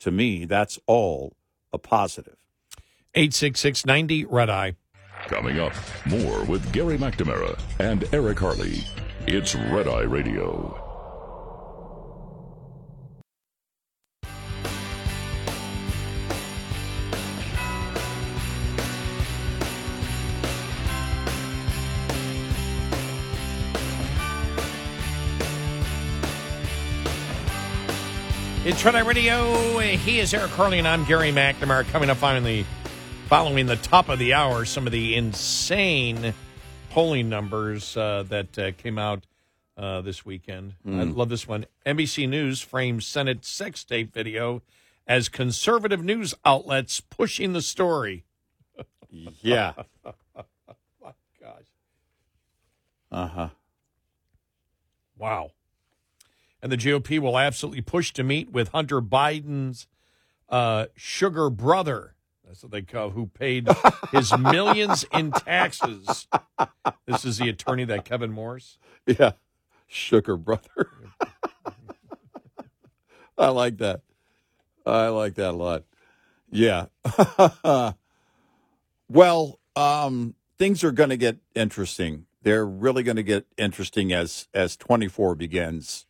to 0.00 0.10
me, 0.10 0.44
that's 0.44 0.78
all 0.86 1.34
a 1.72 1.78
positive. 1.78 2.36
866 3.14 3.86
90 3.86 4.24
Red 4.26 4.50
Eye. 4.50 4.76
Coming 5.26 5.60
up, 5.60 5.72
more 6.06 6.44
with 6.44 6.72
Gary 6.72 6.98
McNamara 6.98 7.58
and 7.78 8.08
Eric 8.12 8.40
Harley. 8.40 8.84
It's 9.26 9.54
Red 9.54 9.86
Eye 9.86 10.02
Radio. 10.02 10.91
It's 28.64 28.86
Eye 28.86 29.00
Radio. 29.00 29.78
He 29.80 30.20
is 30.20 30.32
Eric 30.32 30.50
Harley, 30.52 30.78
and 30.78 30.86
I'm 30.86 31.04
Gary 31.04 31.32
McNamara. 31.32 31.84
Coming 31.90 32.10
up 32.10 32.18
finally, 32.18 32.64
following 33.26 33.66
the 33.66 33.74
top 33.76 34.08
of 34.08 34.18
the 34.20 34.34
hour, 34.34 34.64
some 34.64 34.86
of 34.86 34.92
the 34.92 35.16
insane 35.16 36.32
polling 36.90 37.28
numbers 37.28 37.96
uh, 37.96 38.22
that 38.28 38.56
uh, 38.58 38.70
came 38.72 38.98
out 38.98 39.24
uh, 39.76 40.00
this 40.02 40.24
weekend. 40.24 40.74
I 40.86 40.88
Mm. 40.90 41.16
love 41.16 41.28
this 41.28 41.48
one. 41.48 41.66
NBC 41.84 42.28
News 42.28 42.60
frames 42.60 43.04
Senate 43.04 43.44
sex 43.44 43.82
tape 43.82 44.12
video 44.14 44.62
as 45.08 45.28
conservative 45.28 46.04
news 46.04 46.32
outlets 46.44 47.00
pushing 47.00 47.52
the 47.52 47.62
story. 47.62 48.24
Yeah. 49.42 49.72
My 50.04 51.12
gosh. 51.38 51.66
Uh 53.10 53.26
huh. 53.26 53.48
Wow. 55.18 55.50
And 56.62 56.70
the 56.70 56.76
GOP 56.76 57.18
will 57.18 57.38
absolutely 57.38 57.80
push 57.80 58.12
to 58.12 58.22
meet 58.22 58.52
with 58.52 58.68
Hunter 58.68 59.02
Biden's 59.02 59.88
uh, 60.48 60.86
sugar 60.94 61.50
brother. 61.50 62.14
That's 62.46 62.62
what 62.62 62.70
they 62.70 62.82
call 62.82 63.10
who 63.10 63.26
paid 63.26 63.68
his 64.12 64.36
millions 64.38 65.04
in 65.12 65.32
taxes. 65.32 66.28
This 67.06 67.24
is 67.24 67.38
the 67.38 67.48
attorney 67.48 67.84
that 67.86 68.04
Kevin 68.04 68.30
Morris. 68.30 68.78
Yeah. 69.06 69.32
Sugar 69.88 70.36
brother. 70.36 70.90
I 73.38 73.48
like 73.48 73.78
that. 73.78 74.02
I 74.86 75.08
like 75.08 75.34
that 75.34 75.50
a 75.50 75.56
lot. 75.56 75.84
Yeah. 76.50 76.86
well, 79.08 79.58
um, 79.74 80.34
things 80.58 80.84
are 80.84 80.92
going 80.92 81.10
to 81.10 81.16
get 81.16 81.38
interesting. 81.54 82.26
They're 82.42 82.66
really 82.66 83.02
going 83.02 83.16
to 83.16 83.22
get 83.22 83.46
interesting 83.56 84.12
as 84.12 84.48
as 84.52 84.76
24 84.76 85.34
begins 85.34 86.06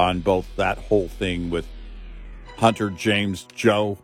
on 0.00 0.20
both 0.20 0.46
that 0.56 0.78
whole 0.78 1.08
thing 1.08 1.50
with 1.50 1.66
Hunter, 2.56 2.88
James, 2.90 3.46
Joe, 3.54 3.98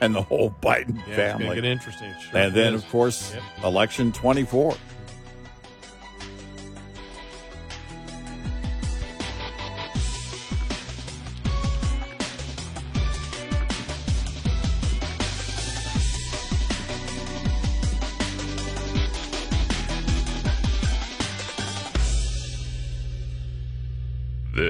and 0.00 0.14
the 0.14 0.22
whole 0.22 0.54
Biden 0.62 0.96
Yeah, 1.08 1.16
family. 1.16 1.56
get 1.56 1.64
interesting. 1.64 2.12
Sure 2.30 2.40
and 2.40 2.54
then, 2.54 2.74
is. 2.74 2.84
of 2.84 2.88
course, 2.90 3.34
Yep. 3.34 3.42
election 3.64 4.12
24. 4.12 4.76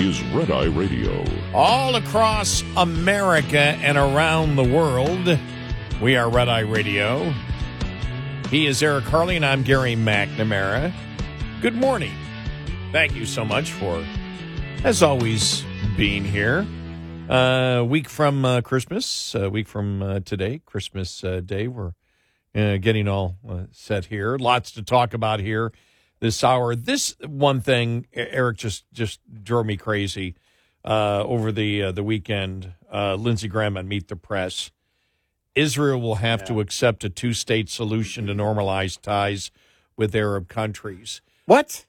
is 0.00 0.22
Red 0.32 0.50
Eye 0.50 0.64
Radio. 0.64 1.22
All 1.52 1.94
across 1.94 2.64
America 2.78 3.58
and 3.58 3.98
around 3.98 4.56
the 4.56 4.64
world, 4.64 5.38
we 6.00 6.16
are 6.16 6.30
Red 6.30 6.48
Eye 6.48 6.60
Radio. 6.60 7.34
He 8.48 8.66
is 8.66 8.82
Eric 8.82 9.04
Harley, 9.04 9.36
and 9.36 9.44
I'm 9.44 9.62
Gary 9.62 9.96
McNamara. 9.96 10.90
Good 11.60 11.74
morning. 11.74 12.14
Thank 12.92 13.14
you 13.14 13.26
so 13.26 13.44
much 13.44 13.72
for, 13.72 14.02
as 14.84 15.02
always, 15.02 15.64
being 15.98 16.24
here. 16.24 16.66
A 17.28 17.84
week 17.86 18.08
from 18.08 18.42
uh, 18.42 18.62
Christmas, 18.62 19.34
a 19.34 19.50
week 19.50 19.68
from 19.68 20.02
uh, 20.02 20.20
today, 20.20 20.62
Christmas 20.64 21.22
uh, 21.22 21.40
Day. 21.44 21.68
We're 21.68 21.92
uh, 22.54 22.78
getting 22.78 23.06
all 23.06 23.36
uh, 23.46 23.64
set 23.70 24.06
here. 24.06 24.38
Lots 24.38 24.72
to 24.72 24.82
talk 24.82 25.12
about 25.12 25.40
here 25.40 25.72
this 26.20 26.44
hour. 26.44 26.74
This 26.76 27.16
one 27.26 27.60
thing, 27.60 28.06
Eric, 28.12 28.58
just 28.58 28.84
just 28.92 29.20
drove 29.42 29.66
me 29.66 29.76
crazy 29.76 30.36
uh, 30.84 31.22
over 31.24 31.50
the 31.50 31.82
uh, 31.84 31.92
the 31.92 32.04
weekend. 32.04 32.74
Uh, 32.92 33.14
Lindsey 33.14 33.48
Graham 33.48 33.76
on 33.76 33.88
Meet 33.88 34.08
the 34.08 34.16
Press. 34.16 34.70
Israel 35.54 36.00
will 36.00 36.16
have 36.16 36.44
to 36.44 36.60
accept 36.60 37.02
a 37.04 37.10
two 37.10 37.32
state 37.32 37.68
solution 37.68 38.26
to 38.26 38.34
normalize 38.34 39.00
ties 39.00 39.50
with 39.96 40.14
Arab 40.14 40.48
countries. 40.48 41.20
What? 41.46 41.86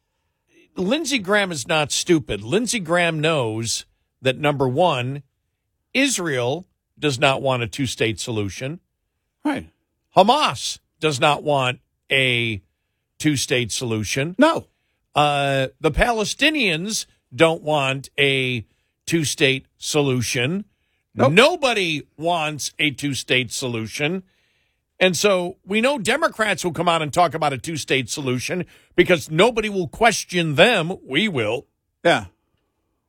Lindsey 0.75 1.19
Graham 1.19 1.51
is 1.51 1.67
not 1.67 1.91
stupid. 1.91 2.41
Lindsey 2.41 2.79
Graham 2.79 3.19
knows 3.19 3.85
that 4.21 4.37
number 4.37 4.67
one, 4.67 5.23
Israel 5.93 6.65
does 6.97 7.19
not 7.19 7.41
want 7.41 7.63
a 7.63 7.67
two 7.67 7.85
state 7.85 8.19
solution. 8.19 8.79
Right. 9.43 9.69
Hamas 10.15 10.79
does 10.99 11.19
not 11.19 11.43
want 11.43 11.79
a 12.11 12.61
two 13.21 13.37
state 13.37 13.71
solution. 13.71 14.35
No. 14.37 14.65
Uh, 15.13 15.67
the 15.79 15.91
Palestinians 15.91 17.05
don't 17.33 17.61
want 17.61 18.09
a 18.19 18.65
two 19.05 19.23
state 19.23 19.67
solution. 19.77 20.65
Nobody 21.13 22.07
wants 22.17 22.73
a 22.79 22.91
two 22.91 23.13
state 23.13 23.51
solution. 23.51 24.23
And 24.99 25.15
so 25.15 25.57
we 25.65 25.81
know 25.81 25.99
Democrats 25.99 26.63
will 26.63 26.71
come 26.71 26.87
out 26.87 27.01
and 27.01 27.13
talk 27.13 27.33
about 27.33 27.53
a 27.53 27.57
two 27.57 27.77
state 27.77 28.09
solution 28.09 28.65
because 28.95 29.29
nobody 29.29 29.69
will 29.69 29.87
question 29.87 30.55
them. 30.55 30.97
We 31.03 31.27
will. 31.27 31.67
Yeah. 32.03 32.25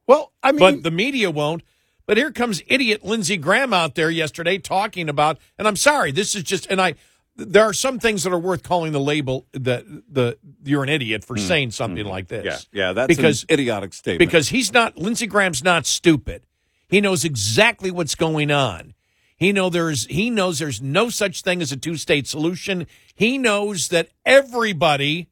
Well, 0.07 0.33
I 0.43 0.53
mean, 0.53 0.59
but 0.59 0.83
the 0.83 0.91
media 0.91 1.31
won't. 1.31 1.63
But 2.07 2.17
here 2.17 2.33
comes 2.33 2.63
idiot 2.67 3.05
Lindsey 3.05 3.37
Graham 3.37 3.73
out 3.73 3.95
there 3.95 4.11
yesterday 4.11 4.59
talking 4.59 5.09
about, 5.09 5.39
and 5.57 5.69
I'm 5.69 5.77
sorry, 5.77 6.11
this 6.11 6.35
is 6.35 6.43
just, 6.43 6.67
and 6.69 6.81
I, 6.81 6.95
there 7.37 7.65
are 7.65 7.73
some 7.73 7.99
things 7.99 8.25
that 8.25 8.33
are 8.33 8.39
worth 8.39 8.63
calling 8.63 8.93
the 8.93 9.01
label 9.01 9.47
the 9.53 10.03
the 10.09 10.39
you're 10.65 10.83
an 10.83 10.89
idiot 10.89 11.25
for 11.25 11.37
Mm, 11.37 11.47
saying 11.49 11.71
something 11.71 12.05
like 12.07 12.29
this. 12.29 12.69
Yeah, 12.73 12.87
yeah, 12.89 12.93
that's 12.93 13.09
because 13.09 13.43
an 13.45 13.55
idiotic 13.55 13.95
statement. 13.95 14.19
because 14.19 14.51
he's 14.51 14.73
not 14.73 14.99
Lindsey 14.99 15.27
Graham's 15.27 15.65
not 15.65 15.87
stupid. 15.87 16.45
He 16.89 17.01
knows 17.01 17.25
exactly 17.25 17.91
what's 17.91 18.15
going 18.15 18.51
on. 18.51 18.95
He 19.37 19.51
know 19.51 19.71
there's 19.71 20.07
he 20.07 20.29
knows 20.31 20.59
there's 20.59 20.83
no 20.83 21.09
such 21.09 21.43
thing 21.43 21.63
as 21.63 21.73
a 21.73 21.77
two 21.77 21.97
state 21.97 22.27
solution. 22.27 22.87
He 23.15 23.39
knows 23.39 23.89
that 23.89 24.09
everybody 24.27 25.29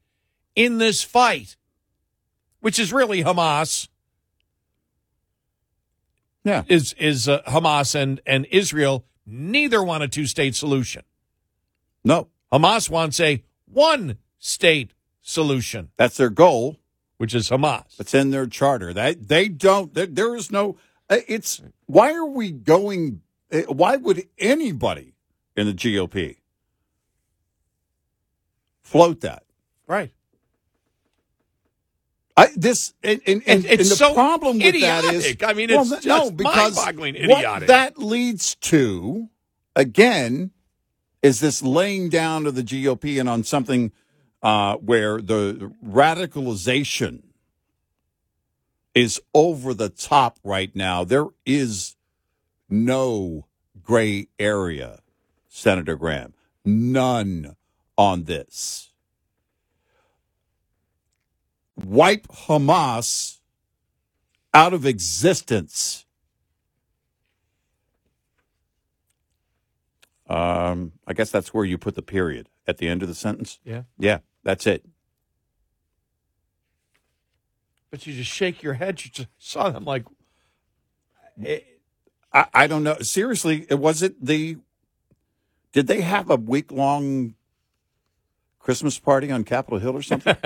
in 0.56 0.78
this 0.78 1.02
fight, 1.02 1.56
which 2.60 2.78
is 2.78 2.92
really 2.92 3.22
Hamas, 3.22 3.88
yeah, 6.44 6.64
is 6.68 6.94
is 6.94 7.28
uh, 7.28 7.42
Hamas 7.46 7.94
and 7.94 8.20
and 8.26 8.46
Israel 8.50 9.04
neither 9.26 9.82
want 9.82 10.02
a 10.02 10.08
two 10.08 10.26
state 10.26 10.54
solution. 10.56 11.02
No, 12.04 12.28
Hamas 12.52 12.88
wants 12.88 13.20
a 13.20 13.42
one 13.66 14.18
state 14.38 14.92
solution. 15.20 15.90
That's 15.96 16.16
their 16.16 16.30
goal, 16.30 16.76
which 17.18 17.34
is 17.34 17.50
Hamas. 17.50 17.98
It's 18.00 18.14
in 18.14 18.30
their 18.30 18.46
charter. 18.46 18.92
That 18.92 19.28
they 19.28 19.48
don't. 19.48 19.92
There, 19.94 20.34
is 20.34 20.50
no. 20.50 20.76
uh, 21.08 21.18
It's 21.28 21.60
why 21.86 22.12
are 22.14 22.26
we 22.26 22.50
going? 22.50 23.20
uh, 23.52 23.60
Why 23.68 23.96
would 23.96 24.26
anybody 24.38 25.14
in 25.56 25.66
the 25.66 25.74
GOP 25.74 26.36
float 28.82 29.20
that? 29.20 29.44
Right. 29.86 30.12
I, 32.36 32.48
this 32.56 32.94
and, 33.02 33.20
and, 33.26 33.42
and, 33.46 33.64
It's 33.66 33.82
and 33.82 33.90
the 33.90 33.96
so 33.96 34.14
problem 34.14 34.58
with 34.58 34.80
that 34.80 35.04
is, 35.04 35.26
idiotic. 35.26 35.44
I 35.44 35.52
mean, 35.52 35.68
well, 35.70 35.92
it's 35.92 36.06
no, 36.06 36.30
because 36.30 36.74
mind-boggling 36.76 37.28
what 37.28 37.66
that 37.66 37.98
leads 37.98 38.54
to, 38.56 39.28
again, 39.76 40.50
is 41.22 41.40
this 41.40 41.62
laying 41.62 42.08
down 42.08 42.46
of 42.46 42.54
the 42.54 42.62
GOP 42.62 43.20
and 43.20 43.28
on 43.28 43.44
something 43.44 43.92
uh, 44.42 44.76
where 44.76 45.20
the 45.20 45.72
radicalization 45.84 47.22
is 48.94 49.20
over 49.34 49.74
the 49.74 49.88
top 49.88 50.38
right 50.42 50.74
now. 50.74 51.04
There 51.04 51.26
is 51.44 51.96
no 52.68 53.46
gray 53.82 54.28
area, 54.38 55.00
Senator 55.48 55.96
Graham. 55.96 56.34
None 56.64 57.56
on 57.96 58.24
this. 58.24 58.92
Wipe 61.76 62.26
Hamas 62.28 63.38
out 64.52 64.72
of 64.74 64.84
existence. 64.84 66.04
Um, 70.30 70.92
I 71.06 71.12
guess 71.12 71.30
that's 71.30 71.52
where 71.52 71.64
you 71.64 71.76
put 71.76 71.96
the 71.96 72.02
period 72.02 72.48
at 72.66 72.78
the 72.78 72.86
end 72.88 73.02
of 73.02 73.08
the 73.08 73.14
sentence. 73.14 73.58
Yeah. 73.64 73.82
Yeah, 73.98 74.18
that's 74.44 74.66
it. 74.66 74.84
But 77.90 78.06
you 78.06 78.14
just 78.14 78.30
shake 78.30 78.62
your 78.62 78.74
head. 78.74 79.04
You 79.04 79.10
just 79.10 79.28
saw 79.38 79.70
them 79.70 79.84
like. 79.84 80.04
I, 82.32 82.46
I 82.54 82.66
don't 82.68 82.84
know. 82.84 82.98
Seriously, 83.00 83.66
was 83.70 84.02
it 84.02 84.24
the? 84.24 84.58
Did 85.72 85.86
they 85.88 86.00
have 86.02 86.30
a 86.30 86.36
week 86.36 86.70
long 86.70 87.34
Christmas 88.60 88.98
party 88.98 89.30
on 89.32 89.42
Capitol 89.44 89.78
Hill 89.78 89.96
or 89.96 90.02
something? 90.02 90.36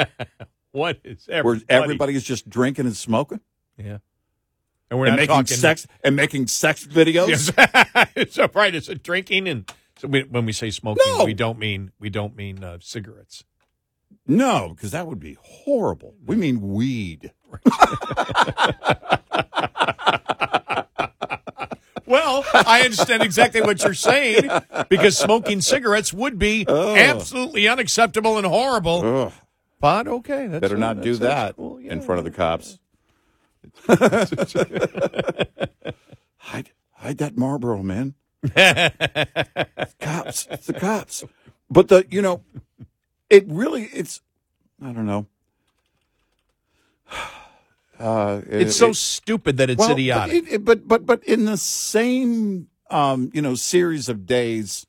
What 0.72 0.98
is 1.04 1.26
Where 1.28 1.38
everybody? 1.38 1.64
everybody 1.68 2.14
is 2.16 2.24
just 2.24 2.50
drinking 2.50 2.86
and 2.86 2.96
smoking 2.96 3.38
Yeah. 3.78 3.98
And 4.90 5.00
we're 5.00 5.06
and 5.06 5.16
not 5.16 5.28
making 5.28 5.46
sex 5.46 5.86
and 6.02 6.14
making 6.14 6.46
sex 6.46 6.86
videos. 6.86 7.28
Yes. 7.28 8.32
so 8.34 8.48
right, 8.54 8.74
it's 8.74 8.88
a 8.88 8.94
drinking 8.94 9.48
and 9.48 9.70
so 9.96 10.08
we, 10.08 10.22
when 10.24 10.44
we 10.44 10.52
say 10.52 10.70
smoking, 10.70 11.02
No. 11.18 11.24
we 11.24 11.34
don't 11.34 11.58
mean 11.58 11.92
we 11.98 12.10
don't 12.10 12.36
mean 12.36 12.62
uh, 12.62 12.78
cigarettes. 12.80 13.44
No, 14.26 14.72
because 14.74 14.90
that 14.92 15.06
would 15.06 15.20
be 15.20 15.36
horrible. 15.40 16.14
We 16.24 16.36
mean 16.36 16.60
weed. 16.60 17.32
Well, 22.06 22.44
I 22.54 22.82
understand 22.82 23.22
exactly 23.22 23.62
what 23.62 23.82
you're 23.82 23.94
saying 23.94 24.48
because 24.88 25.16
smoking 25.16 25.60
cigarettes 25.60 26.12
would 26.12 26.38
be 26.38 26.66
Ugh. 26.68 26.98
absolutely 26.98 27.66
unacceptable 27.66 28.36
and 28.36 28.46
horrible. 28.46 29.04
Ugh. 29.04 29.32
But 29.80 30.06
okay, 30.08 30.46
that's 30.46 30.60
Better 30.60 30.76
not 30.76 31.00
do 31.00 31.16
that 31.16 31.56
cool. 31.56 31.80
Yeah. 31.80 31.92
in 31.92 32.02
front 32.02 32.18
of 32.18 32.24
the 32.24 32.30
cops. 32.30 32.78
hide, 36.38 36.70
hide 36.92 37.18
that 37.18 37.36
Marlboro, 37.36 37.82
man. 37.82 38.14
It's 38.42 39.94
cops. 40.00 40.46
It's 40.50 40.66
the 40.66 40.74
cops. 40.74 41.24
But 41.70 41.88
the 41.88 42.06
you 42.10 42.20
know, 42.22 42.42
it 43.30 43.44
really 43.48 43.84
it's 43.84 44.20
I 44.82 44.92
don't 44.92 45.06
know. 45.06 45.26
Uh, 47.96 48.42
It's 48.50 48.76
so 48.76 48.88
it- 48.90 48.96
stupid 48.96 49.56
that 49.58 49.70
it's 49.70 49.78
well, 49.78 49.92
idiotic. 49.92 50.44
But, 50.44 50.52
it, 50.52 50.64
but 50.64 50.88
but 50.88 51.06
but 51.06 51.24
in 51.24 51.44
the 51.44 51.56
same 51.56 52.66
um, 52.90 53.30
you 53.32 53.40
know 53.40 53.54
series 53.54 54.08
of 54.08 54.26
days, 54.26 54.84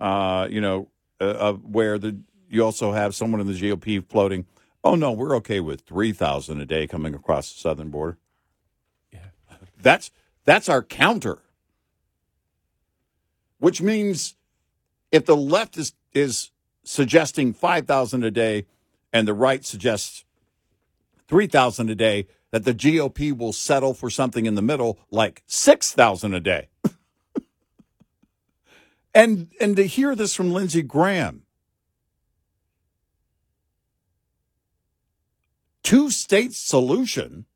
uh, 0.00 0.48
you 0.50 0.60
know, 0.60 0.88
uh, 1.20 1.52
where 1.52 1.98
the 2.00 2.18
you 2.50 2.64
also 2.64 2.90
have 2.92 3.14
someone 3.14 3.40
in 3.40 3.46
the 3.46 3.52
GOP 3.52 4.04
floating. 4.08 4.44
Oh 4.84 4.94
no, 4.94 5.12
we're 5.12 5.34
okay 5.36 5.60
with 5.60 5.80
three 5.80 6.12
thousand 6.12 6.60
a 6.60 6.66
day 6.66 6.86
coming 6.86 7.14
across 7.14 7.52
the 7.52 7.58
southern 7.58 7.88
border. 7.88 8.18
Yeah, 9.10 9.20
that's 9.80 10.10
that's 10.44 10.68
our 10.68 10.82
counter. 10.82 11.38
Which 13.58 13.80
means 13.80 14.36
if 15.10 15.24
the 15.24 15.36
left 15.36 15.78
is 15.78 15.94
is 16.12 16.50
suggesting 16.84 17.54
five 17.54 17.86
thousand 17.86 18.24
a 18.24 18.30
day, 18.30 18.66
and 19.10 19.26
the 19.26 19.32
right 19.32 19.64
suggests 19.64 20.26
three 21.26 21.46
thousand 21.46 21.88
a 21.88 21.94
day, 21.94 22.26
that 22.50 22.64
the 22.64 22.74
GOP 22.74 23.36
will 23.36 23.54
settle 23.54 23.94
for 23.94 24.10
something 24.10 24.44
in 24.44 24.54
the 24.54 24.62
middle, 24.62 24.98
like 25.10 25.42
six 25.46 25.92
thousand 25.92 26.34
a 26.34 26.40
day. 26.40 26.68
and 29.14 29.50
and 29.58 29.76
to 29.76 29.86
hear 29.86 30.14
this 30.14 30.34
from 30.34 30.52
Lindsey 30.52 30.82
Graham, 30.82 31.43
two 35.84 36.10
state 36.10 36.52
solution. 36.52 37.46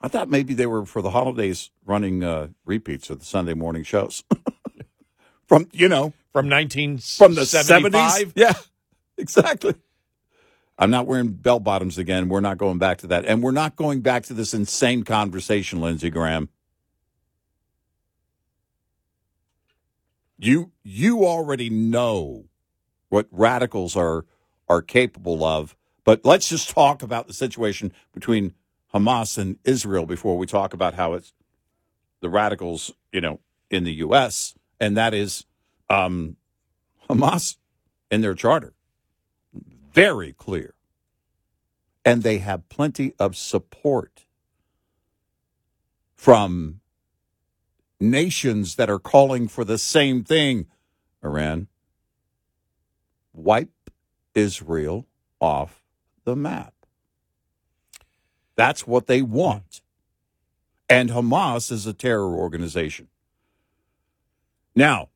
I 0.00 0.08
thought 0.08 0.28
maybe 0.28 0.54
they 0.54 0.66
were 0.66 0.84
for 0.84 1.00
the 1.00 1.10
holidays 1.10 1.70
running 1.84 2.24
uh, 2.24 2.48
repeats 2.64 3.08
of 3.10 3.20
the 3.20 3.24
Sunday 3.24 3.54
morning 3.54 3.84
shows. 3.84 4.24
from 5.46 5.68
you 5.72 5.88
know 5.88 6.12
from 6.32 6.48
nineteen 6.48 6.98
from 6.98 7.36
the 7.36 7.46
seventies. 7.46 8.32
Yeah, 8.34 8.54
exactly. 9.16 9.74
I'm 10.78 10.90
not 10.90 11.06
wearing 11.06 11.28
bell 11.28 11.60
bottoms 11.60 11.98
again. 11.98 12.28
We're 12.28 12.40
not 12.40 12.58
going 12.58 12.78
back 12.78 12.98
to 12.98 13.06
that, 13.08 13.24
and 13.26 13.42
we're 13.42 13.52
not 13.52 13.76
going 13.76 14.00
back 14.00 14.24
to 14.24 14.34
this 14.34 14.54
insane 14.54 15.04
conversation, 15.04 15.80
Lindsey 15.80 16.10
Graham. 16.10 16.48
You 20.38 20.72
you 20.82 21.24
already 21.24 21.70
know 21.70 22.46
what 23.10 23.28
radicals 23.30 23.94
are 23.94 24.24
are 24.72 24.80
capable 24.80 25.44
of, 25.44 25.76
but 26.04 26.24
let's 26.24 26.48
just 26.48 26.70
talk 26.70 27.02
about 27.02 27.26
the 27.26 27.34
situation 27.34 27.92
between 28.14 28.54
Hamas 28.94 29.36
and 29.36 29.58
Israel 29.64 30.06
before 30.06 30.38
we 30.38 30.46
talk 30.46 30.72
about 30.72 30.94
how 30.94 31.12
it's 31.12 31.34
the 32.20 32.30
radicals, 32.30 32.90
you 33.12 33.20
know, 33.20 33.40
in 33.70 33.84
the 33.84 33.92
U.S. 34.06 34.54
and 34.80 34.96
that 34.96 35.12
is 35.12 35.44
um, 35.90 36.36
Hamas 37.10 37.56
in 38.10 38.22
their 38.22 38.34
charter, 38.34 38.72
very 39.92 40.32
clear, 40.32 40.74
and 42.04 42.22
they 42.22 42.38
have 42.38 42.68
plenty 42.70 43.14
of 43.18 43.36
support 43.36 44.24
from 46.14 46.80
nations 48.00 48.76
that 48.76 48.88
are 48.88 48.98
calling 48.98 49.48
for 49.48 49.64
the 49.64 49.78
same 49.78 50.24
thing. 50.24 50.66
Iran, 51.22 51.68
wipe 53.34 53.81
Israel 54.34 55.06
off 55.40 55.82
the 56.24 56.36
map. 56.36 56.74
That's 58.54 58.86
what 58.86 59.06
they 59.06 59.22
want. 59.22 59.80
And 60.88 61.10
Hamas 61.10 61.72
is 61.72 61.86
a 61.86 61.92
terror 61.92 62.34
organization. 62.34 63.08
Now, 64.74 65.08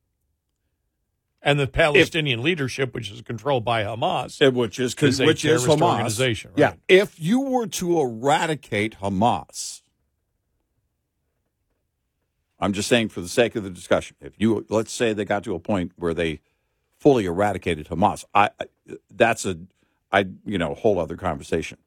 and 1.42 1.60
the 1.60 1.66
Palestinian 1.66 2.42
leadership, 2.42 2.92
which 2.92 3.10
is 3.10 3.22
controlled 3.22 3.64
by 3.64 3.84
Hamas, 3.84 4.52
which 4.52 4.80
is 4.80 4.94
is 4.94 5.20
which 5.20 5.44
is 5.44 5.64
Hamas. 5.64 5.92
organization. 5.92 6.50
Yeah, 6.56 6.74
if 6.88 7.20
you 7.20 7.40
were 7.40 7.66
to 7.68 8.00
eradicate 8.00 8.98
Hamas, 9.00 9.82
I'm 12.58 12.72
just 12.72 12.88
saying 12.88 13.10
for 13.10 13.20
the 13.20 13.28
sake 13.28 13.54
of 13.54 13.62
the 13.62 13.70
discussion, 13.70 14.16
if 14.20 14.32
you 14.38 14.66
let's 14.68 14.92
say 14.92 15.12
they 15.12 15.24
got 15.24 15.44
to 15.44 15.54
a 15.54 15.60
point 15.60 15.92
where 15.96 16.14
they 16.14 16.40
fully 16.98 17.26
eradicated 17.26 17.88
Hamas, 17.88 18.24
I, 18.34 18.50
I 18.60 18.66
that's 19.10 19.44
a 19.44 19.58
I 20.12 20.26
you 20.44 20.58
know 20.58 20.74
whole 20.74 20.98
other 20.98 21.16
conversation 21.16 21.78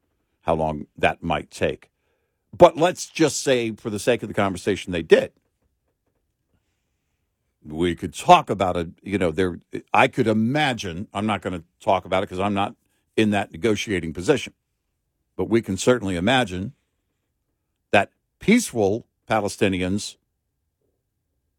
how 0.41 0.56
long 0.56 0.88
that 0.98 1.22
might 1.22 1.52
take. 1.52 1.90
But 2.57 2.76
let's 2.77 3.06
just 3.06 3.44
say, 3.44 3.72
for 3.72 3.90
the 3.90 3.99
sake 3.99 4.23
of 4.23 4.27
the 4.27 4.34
conversation, 4.34 4.91
they 4.91 5.03
did. 5.03 5.31
We 7.64 7.94
could 7.94 8.14
talk 8.14 8.49
about 8.49 8.76
it. 8.76 8.90
You 9.03 9.18
know, 9.18 9.31
there. 9.31 9.60
I 9.94 10.07
could 10.07 10.27
imagine. 10.27 11.07
I'm 11.14 11.26
not 11.26 11.41
going 11.41 11.60
to 11.60 11.64
talk 11.80 12.06
about 12.06 12.23
it 12.23 12.30
because 12.30 12.40
I'm 12.40 12.53
not 12.53 12.76
in 13.15 13.31
that 13.31 13.52
negotiating 13.52 14.14
position. 14.14 14.53
But 15.36 15.49
we 15.49 15.61
can 15.61 15.77
certainly 15.77 16.15
imagine 16.15 16.73
that 17.91 18.11
peaceful 18.40 19.06
Palestinians 19.30 20.15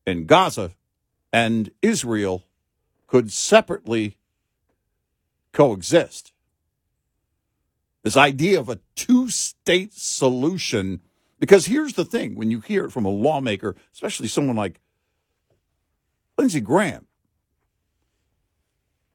in 0.06 0.26
Gaza 0.26 0.72
and 1.32 1.70
Israel 1.82 2.44
could 3.10 3.32
separately 3.32 4.16
coexist. 5.52 6.32
This 8.04 8.16
idea 8.16 8.60
of 8.60 8.68
a 8.68 8.78
two 8.94 9.28
state 9.28 9.92
solution, 9.92 11.00
because 11.40 11.66
here's 11.66 11.94
the 11.94 12.04
thing 12.04 12.36
when 12.36 12.52
you 12.52 12.60
hear 12.60 12.84
it 12.84 12.92
from 12.92 13.04
a 13.04 13.10
lawmaker, 13.10 13.74
especially 13.92 14.28
someone 14.28 14.54
like 14.54 14.80
Lindsey 16.38 16.60
Graham, 16.60 17.08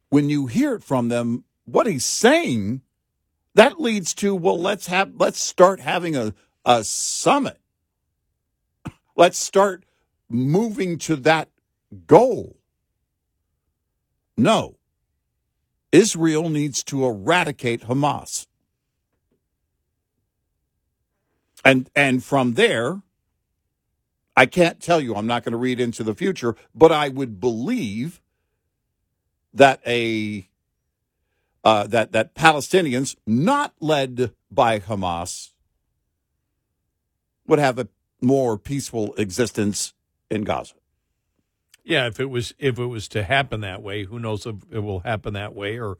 when 0.10 0.28
you 0.30 0.48
hear 0.48 0.76
it 0.76 0.84
from 0.84 1.08
them, 1.08 1.46
what 1.64 1.88
he's 1.88 2.06
saying, 2.06 2.82
that 3.54 3.80
leads 3.80 4.14
to, 4.16 4.36
well, 4.36 4.60
let's 4.60 4.88
have 4.88 5.14
let's 5.16 5.42
start 5.42 5.80
having 5.80 6.18
a, 6.18 6.34
a 6.66 6.84
summit. 6.84 7.60
Let's 9.16 9.38
start 9.38 9.86
moving 10.30 10.98
to 11.00 11.16
that 11.16 11.48
goal. 12.06 12.55
No. 14.38 14.78
Israel 15.91 16.49
needs 16.49 16.84
to 16.86 17.06
eradicate 17.06 17.82
Hamas. 17.84 18.48
And 21.64 21.90
and 21.95 22.24
from 22.24 22.53
there, 22.53 23.02
I 24.36 24.45
can't 24.45 24.82
tell 24.82 24.99
you, 24.99 25.16
I'm 25.16 25.28
not 25.28 25.44
going 25.44 25.53
to 25.53 25.57
read 25.57 25.80
into 25.80 26.03
the 26.03 26.14
future, 26.14 26.56
but 26.74 26.91
I 26.91 27.10
would 27.10 27.40
believe 27.40 28.22
that 29.53 29.82
a 29.88 30.48
uh, 31.64 31.88
that 31.88 32.12
that 32.12 32.36
Palestinians, 32.36 33.16
not 33.26 33.74
led 33.80 34.32
by 34.52 34.80
Hamas, 34.80 35.52
would 37.48 37.60
have 37.60 37.80
a 37.80 37.88
more 38.22 38.57
peaceful 38.57 39.16
existence 39.16 39.94
in 40.30 40.44
Gaza. 40.44 40.76
Yeah, 41.86 42.07
if 42.07 42.20
it 42.20 42.30
was 42.32 42.53
if 42.57 42.80
it 42.80 42.86
was 42.88 43.07
to 43.10 43.24
happen 43.24 43.62
that 43.62 43.82
way, 43.84 44.03
who 44.06 44.18
knows 44.20 44.45
if 44.45 44.56
it 44.72 44.80
will 44.80 45.02
happen 45.02 45.34
that 45.36 45.53
way, 45.53 45.80
or 45.80 45.98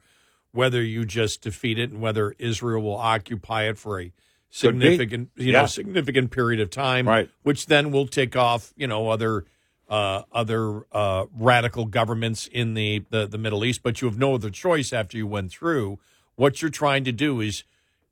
whether 0.52 0.82
you 0.82 1.04
just 1.04 1.42
defeat 1.42 1.78
it 1.78 1.90
and 1.90 2.00
whether 2.00 2.34
Israel 2.38 2.82
will 2.82 2.96
occupy 2.96 3.68
it 3.68 3.78
for 3.78 4.00
a 4.00 4.12
significant 4.50 5.30
you 5.36 5.52
Yeah. 5.52 5.60
know 5.62 5.66
significant 5.66 6.30
period 6.32 6.60
of 6.60 6.70
time, 6.70 7.06
Right. 7.08 7.30
Which 7.42 7.66
then 7.66 7.92
will 7.92 8.06
tick 8.08 8.36
off 8.36 8.72
you 8.76 8.86
know 8.88 9.08
other 9.10 9.44
uh, 9.88 10.22
other 10.32 10.82
uh, 10.90 11.26
radical 11.38 11.84
governments 11.84 12.48
in 12.48 12.74
the, 12.74 13.04
the 13.10 13.26
the 13.28 13.38
Middle 13.38 13.64
East. 13.64 13.82
But 13.84 14.00
you 14.02 14.08
have 14.08 14.18
no 14.18 14.34
other 14.34 14.50
choice 14.50 14.92
after 14.92 15.16
you 15.16 15.26
went 15.28 15.52
through. 15.52 16.00
What 16.34 16.60
you're 16.60 16.70
trying 16.72 17.04
to 17.04 17.12
do 17.12 17.40
is 17.40 17.62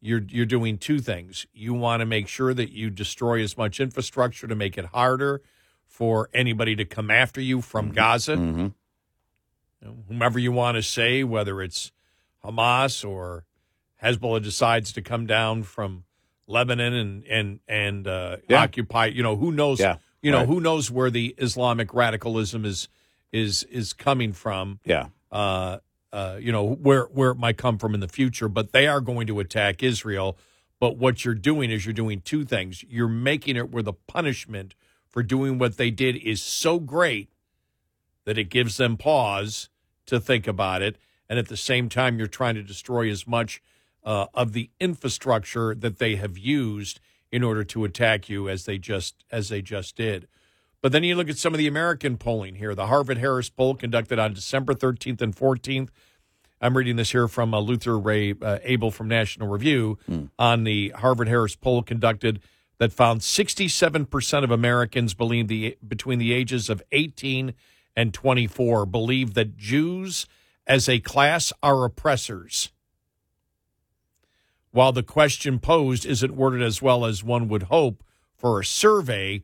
you're 0.00 0.22
you're 0.28 0.46
doing 0.46 0.78
two 0.78 1.00
things. 1.00 1.46
You 1.52 1.74
want 1.74 2.00
to 2.00 2.06
make 2.06 2.28
sure 2.28 2.54
that 2.54 2.70
you 2.70 2.90
destroy 2.90 3.42
as 3.42 3.56
much 3.58 3.80
infrastructure 3.80 4.46
to 4.46 4.54
make 4.54 4.78
it 4.78 4.84
harder 4.86 5.42
for 5.94 6.28
anybody 6.34 6.74
to 6.74 6.84
come 6.84 7.08
after 7.08 7.40
you 7.40 7.60
from 7.60 7.92
Gaza. 7.92 8.34
Mm-hmm. 8.34 8.66
Whomever 10.08 10.40
you 10.40 10.50
want 10.50 10.76
to 10.76 10.82
say, 10.82 11.22
whether 11.22 11.62
it's 11.62 11.92
Hamas 12.44 13.08
or 13.08 13.44
Hezbollah 14.02 14.42
decides 14.42 14.92
to 14.94 15.02
come 15.02 15.24
down 15.26 15.62
from 15.62 16.02
Lebanon 16.48 16.94
and 16.94 17.24
and 17.26 17.60
and 17.68 18.08
uh, 18.08 18.38
Yeah. 18.48 18.62
occupy. 18.62 19.06
You 19.06 19.22
know, 19.22 19.36
who 19.36 19.52
knows? 19.52 19.78
Yeah, 19.78 19.98
You 20.20 20.32
know, 20.32 20.38
right. 20.38 20.48
who 20.48 20.60
knows 20.60 20.90
where 20.90 21.10
the 21.10 21.32
Islamic 21.38 21.94
radicalism 21.94 22.64
is 22.64 22.88
is 23.30 23.62
is 23.64 23.92
coming 23.92 24.32
from? 24.32 24.80
Yeah. 24.84 25.08
Uh, 25.30 25.78
uh, 26.12 26.38
you 26.40 26.50
know 26.50 26.64
where 26.74 27.04
where 27.04 27.30
it 27.30 27.36
might 27.38 27.56
come 27.56 27.78
from 27.78 27.94
in 27.94 28.00
the 28.00 28.08
future, 28.08 28.48
but 28.48 28.72
they 28.72 28.88
are 28.88 29.00
going 29.00 29.28
to 29.28 29.38
attack 29.38 29.82
Israel. 29.82 30.36
But 30.80 30.96
what 30.96 31.24
you're 31.24 31.34
doing 31.34 31.70
is 31.70 31.86
you're 31.86 31.92
doing 31.92 32.20
two 32.20 32.44
things. 32.44 32.82
You're 32.88 33.06
making 33.08 33.56
it 33.56 33.70
where 33.70 33.82
the 33.82 33.92
punishment 34.08 34.74
for 35.14 35.22
doing 35.22 35.58
what 35.58 35.76
they 35.76 35.92
did 35.92 36.16
is 36.16 36.42
so 36.42 36.80
great 36.80 37.30
that 38.24 38.36
it 38.36 38.50
gives 38.50 38.78
them 38.78 38.96
pause 38.96 39.68
to 40.06 40.18
think 40.18 40.48
about 40.48 40.82
it. 40.82 40.96
And 41.28 41.38
at 41.38 41.46
the 41.46 41.56
same 41.56 41.88
time, 41.88 42.18
you're 42.18 42.26
trying 42.26 42.56
to 42.56 42.64
destroy 42.64 43.08
as 43.08 43.24
much 43.24 43.62
uh, 44.02 44.26
of 44.34 44.54
the 44.54 44.70
infrastructure 44.80 45.72
that 45.72 46.00
they 46.00 46.16
have 46.16 46.36
used 46.36 46.98
in 47.30 47.44
order 47.44 47.62
to 47.62 47.84
attack 47.84 48.28
you 48.28 48.48
as 48.48 48.64
they 48.64 48.76
just 48.76 49.24
as 49.30 49.50
they 49.50 49.62
just 49.62 49.94
did. 49.94 50.26
But 50.82 50.90
then 50.90 51.04
you 51.04 51.14
look 51.14 51.30
at 51.30 51.38
some 51.38 51.54
of 51.54 51.58
the 51.58 51.68
American 51.68 52.16
polling 52.16 52.56
here. 52.56 52.74
The 52.74 52.88
Harvard 52.88 53.18
Harris 53.18 53.48
poll 53.48 53.76
conducted 53.76 54.18
on 54.18 54.34
December 54.34 54.74
13th 54.74 55.22
and 55.22 55.36
14th. 55.36 55.90
I'm 56.60 56.76
reading 56.76 56.96
this 56.96 57.12
here 57.12 57.28
from 57.28 57.54
uh, 57.54 57.60
Luther 57.60 57.96
Ray 58.00 58.34
uh, 58.42 58.58
Abel 58.64 58.90
from 58.90 59.06
National 59.06 59.46
Review 59.46 59.96
on 60.40 60.64
the 60.64 60.88
Harvard 60.88 61.28
Harris 61.28 61.54
poll 61.54 61.84
conducted 61.84 62.40
that 62.84 62.92
found 62.92 63.22
67% 63.22 64.44
of 64.44 64.50
Americans 64.50 65.14
believe 65.14 65.48
the 65.48 65.78
between 65.88 66.18
the 66.18 66.34
ages 66.34 66.68
of 66.68 66.82
18 66.92 67.54
and 67.96 68.12
24 68.12 68.84
believe 68.84 69.32
that 69.32 69.56
Jews 69.56 70.26
as 70.66 70.86
a 70.86 71.00
class 71.00 71.50
are 71.62 71.86
oppressors. 71.86 72.72
While 74.70 74.92
the 74.92 75.02
question 75.02 75.58
posed 75.60 76.04
isn't 76.04 76.36
worded 76.36 76.60
as 76.60 76.82
well 76.82 77.06
as 77.06 77.24
one 77.24 77.48
would 77.48 77.64
hope 77.64 78.04
for 78.36 78.60
a 78.60 78.66
survey, 78.66 79.42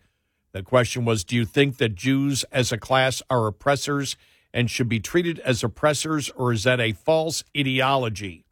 the 0.53 0.63
question 0.63 1.07
was 1.07 1.25
Do 1.25 1.35
you 1.35 1.47
think 1.47 1.79
that 1.79 1.95
Jews 1.95 2.45
as 2.53 2.71
a 2.71 2.77
class 2.77 3.23
are 3.31 3.47
oppressors 3.47 4.19
and 4.53 4.71
should 4.71 4.91
be 4.91 5.01
treated 5.01 5.39
as 5.39 5.65
oppressors, 5.65 6.29
or 6.37 6.53
is 6.53 6.65
that 6.65 6.79
a 6.79 6.93
false 6.93 7.43
ideology? 7.57 8.45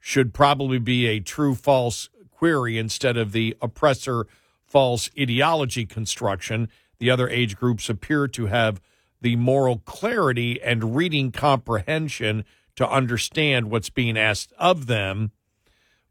Should 0.00 0.32
probably 0.32 0.78
be 0.78 1.04
a 1.08 1.20
true 1.20 1.54
false 1.54 2.08
query 2.38 2.78
instead 2.78 3.16
of 3.16 3.32
the 3.32 3.56
oppressor 3.60 4.26
false 4.64 5.10
ideology 5.18 5.84
construction. 5.84 6.68
The 6.98 7.10
other 7.10 7.28
age 7.28 7.56
groups 7.56 7.88
appear 7.88 8.28
to 8.28 8.46
have 8.46 8.80
the 9.20 9.36
moral 9.36 9.78
clarity 9.78 10.62
and 10.62 10.94
reading 10.94 11.32
comprehension 11.32 12.44
to 12.76 12.88
understand 12.88 13.70
what's 13.70 13.90
being 13.90 14.16
asked 14.16 14.52
of 14.56 14.86
them 14.86 15.32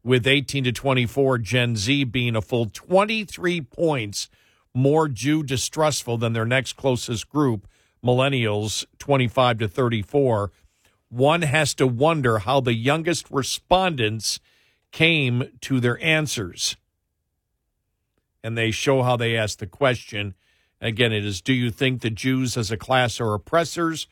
with 0.04 0.26
18 0.26 0.64
to 0.64 0.72
24 0.72 1.38
Gen 1.38 1.76
Z 1.76 2.04
being 2.04 2.36
a 2.36 2.42
full 2.42 2.66
23 2.66 3.62
points 3.62 4.28
more 4.74 5.08
Jew 5.08 5.42
distrustful 5.42 6.18
than 6.18 6.34
their 6.34 6.44
next 6.44 6.74
closest 6.74 7.28
group, 7.30 7.66
millennials 8.04 8.84
25 8.98 9.60
to 9.60 9.68
34. 9.68 10.52
One 11.08 11.42
has 11.42 11.72
to 11.74 11.86
wonder 11.86 12.40
how 12.40 12.60
the 12.60 12.74
youngest 12.74 13.30
respondents 13.30 14.40
came 14.92 15.50
to 15.62 15.80
their 15.80 16.02
answers. 16.02 16.76
And 18.42 18.56
they 18.56 18.70
show 18.70 19.02
how 19.02 19.16
they 19.16 19.36
asked 19.36 19.58
the 19.58 19.66
question. 19.66 20.34
Again, 20.80 21.12
it 21.12 21.24
is 21.24 21.40
Do 21.40 21.52
you 21.52 21.70
think 21.70 22.00
the 22.00 22.10
Jews 22.10 22.56
as 22.56 22.70
a 22.70 22.76
class 22.76 23.20
are 23.20 23.34
oppressors 23.34 24.06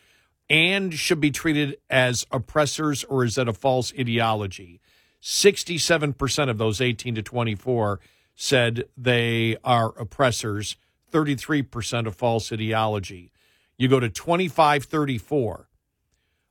and 0.49 0.95
should 0.95 1.21
be 1.21 1.31
treated 1.31 1.77
as 1.91 2.27
oppressors, 2.31 3.05
or 3.05 3.25
is 3.25 3.35
that 3.35 3.49
a 3.49 3.53
false 3.53 3.93
ideology? 3.99 4.81
67% 5.23 6.51
of 6.51 6.59
those 6.59 6.81
18 6.81 7.17
to 7.17 7.23
24 7.23 8.01
said 8.37 8.85
they 8.97 9.57
are 9.65 9.99
oppressors, 9.99 10.77
33% 11.13 12.07
of 12.07 12.15
false 12.15 12.53
ideology. 12.53 13.33
You 13.77 13.89
go 13.89 13.99
to 13.99 14.09
25 14.09 14.85
34, 14.85 15.69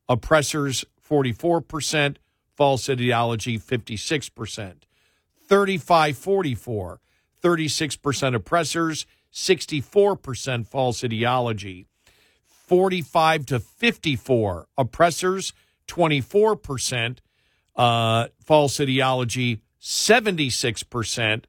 oppressors 0.09 0.85
44%, 1.07 2.17
false 2.55 2.89
ideology 2.89 3.59
56%. 3.59 4.73
35 5.47 6.17
44, 6.17 6.99
36% 7.43 8.35
oppressors, 8.35 9.05
64% 9.33 10.67
false 10.67 11.03
ideology. 11.03 11.87
45 12.67 13.45
to 13.45 13.59
54, 13.59 14.67
oppressors 14.77 15.53
24%, 15.87 17.19
uh, 17.75 18.27
false 18.43 18.79
ideology 18.79 19.61
76%, 19.79 21.43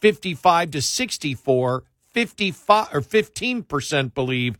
55 0.00 0.70
to 0.70 0.80
64, 0.80 1.84
55 2.12 2.88
or 2.94 3.00
15% 3.00 4.14
believe 4.14 4.58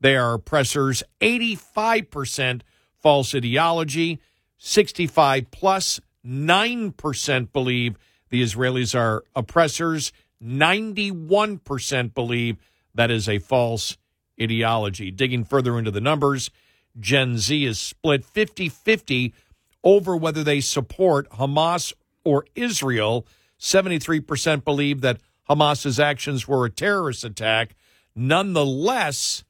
they 0.00 0.16
are 0.16 0.34
oppressors, 0.34 1.02
85% 1.20 2.62
false 2.98 3.34
ideology, 3.34 4.20
65 4.62 5.50
plus 5.50 6.00
9% 6.24 7.52
believe 7.52 7.96
the 8.28 8.42
Israelis 8.42 8.94
are 8.94 9.24
oppressors, 9.34 10.12
91% 10.44 12.14
believe 12.14 12.58
that 12.94 13.10
is 13.10 13.26
a 13.26 13.38
false 13.38 13.96
ideology. 14.40 15.10
Digging 15.10 15.44
further 15.44 15.78
into 15.78 15.90
the 15.90 16.00
numbers, 16.00 16.50
Gen 16.98 17.38
Z 17.38 17.64
is 17.64 17.80
split 17.80 18.24
50 18.24 18.68
50 18.68 19.34
over 19.82 20.14
whether 20.14 20.44
they 20.44 20.60
support 20.60 21.28
Hamas 21.30 21.94
or 22.22 22.44
Israel. 22.54 23.26
73% 23.58 24.62
believe 24.62 25.00
that 25.00 25.20
Hamas's 25.48 25.98
actions 25.98 26.46
were 26.46 26.66
a 26.66 26.70
terrorist 26.70 27.24
attack. 27.24 27.74
Nonetheless, 28.14 29.42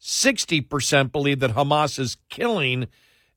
60% 0.00 1.12
believe 1.12 1.38
that 1.38 1.54
Hamas 1.54 1.98
is 1.98 2.16
killing 2.28 2.88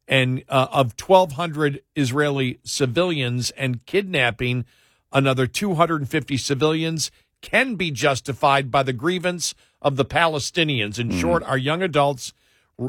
and 0.07 0.43
uh, 0.49 0.67
of 0.71 0.93
1,200 0.99 1.81
Israeli 1.95 2.59
civilians 2.63 3.51
and 3.51 3.85
kidnapping 3.85 4.65
another 5.11 5.47
250 5.47 6.37
civilians 6.37 7.11
can 7.41 7.75
be 7.75 7.91
justified 7.91 8.71
by 8.71 8.83
the 8.83 8.93
grievance 8.93 9.53
of 9.81 9.95
the 9.95 10.05
Palestinians. 10.05 10.97
In 10.97 11.11
short, 11.11 11.43
our 11.43 11.57
young 11.57 11.81
adults 11.81 12.33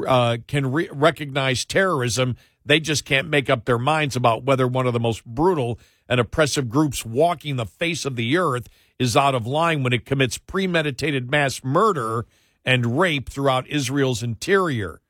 uh, 0.07 0.37
can 0.47 0.71
re- 0.71 0.89
recognize 0.91 1.65
terrorism. 1.65 2.37
They 2.65 2.79
just 2.79 3.05
can't 3.05 3.29
make 3.29 3.49
up 3.49 3.65
their 3.65 3.77
minds 3.77 4.15
about 4.15 4.43
whether 4.43 4.67
one 4.67 4.87
of 4.87 4.93
the 4.93 4.99
most 4.99 5.23
brutal 5.25 5.79
and 6.07 6.19
oppressive 6.19 6.69
groups 6.69 7.05
walking 7.05 7.57
the 7.57 7.65
face 7.65 8.05
of 8.05 8.15
the 8.15 8.37
earth 8.37 8.67
is 8.97 9.17
out 9.17 9.35
of 9.35 9.45
line 9.45 9.83
when 9.83 9.93
it 9.93 10.05
commits 10.05 10.37
premeditated 10.37 11.29
mass 11.29 11.63
murder 11.63 12.25
and 12.63 12.97
rape 12.97 13.29
throughout 13.29 13.67
Israel's 13.67 14.23
interior. 14.23 15.01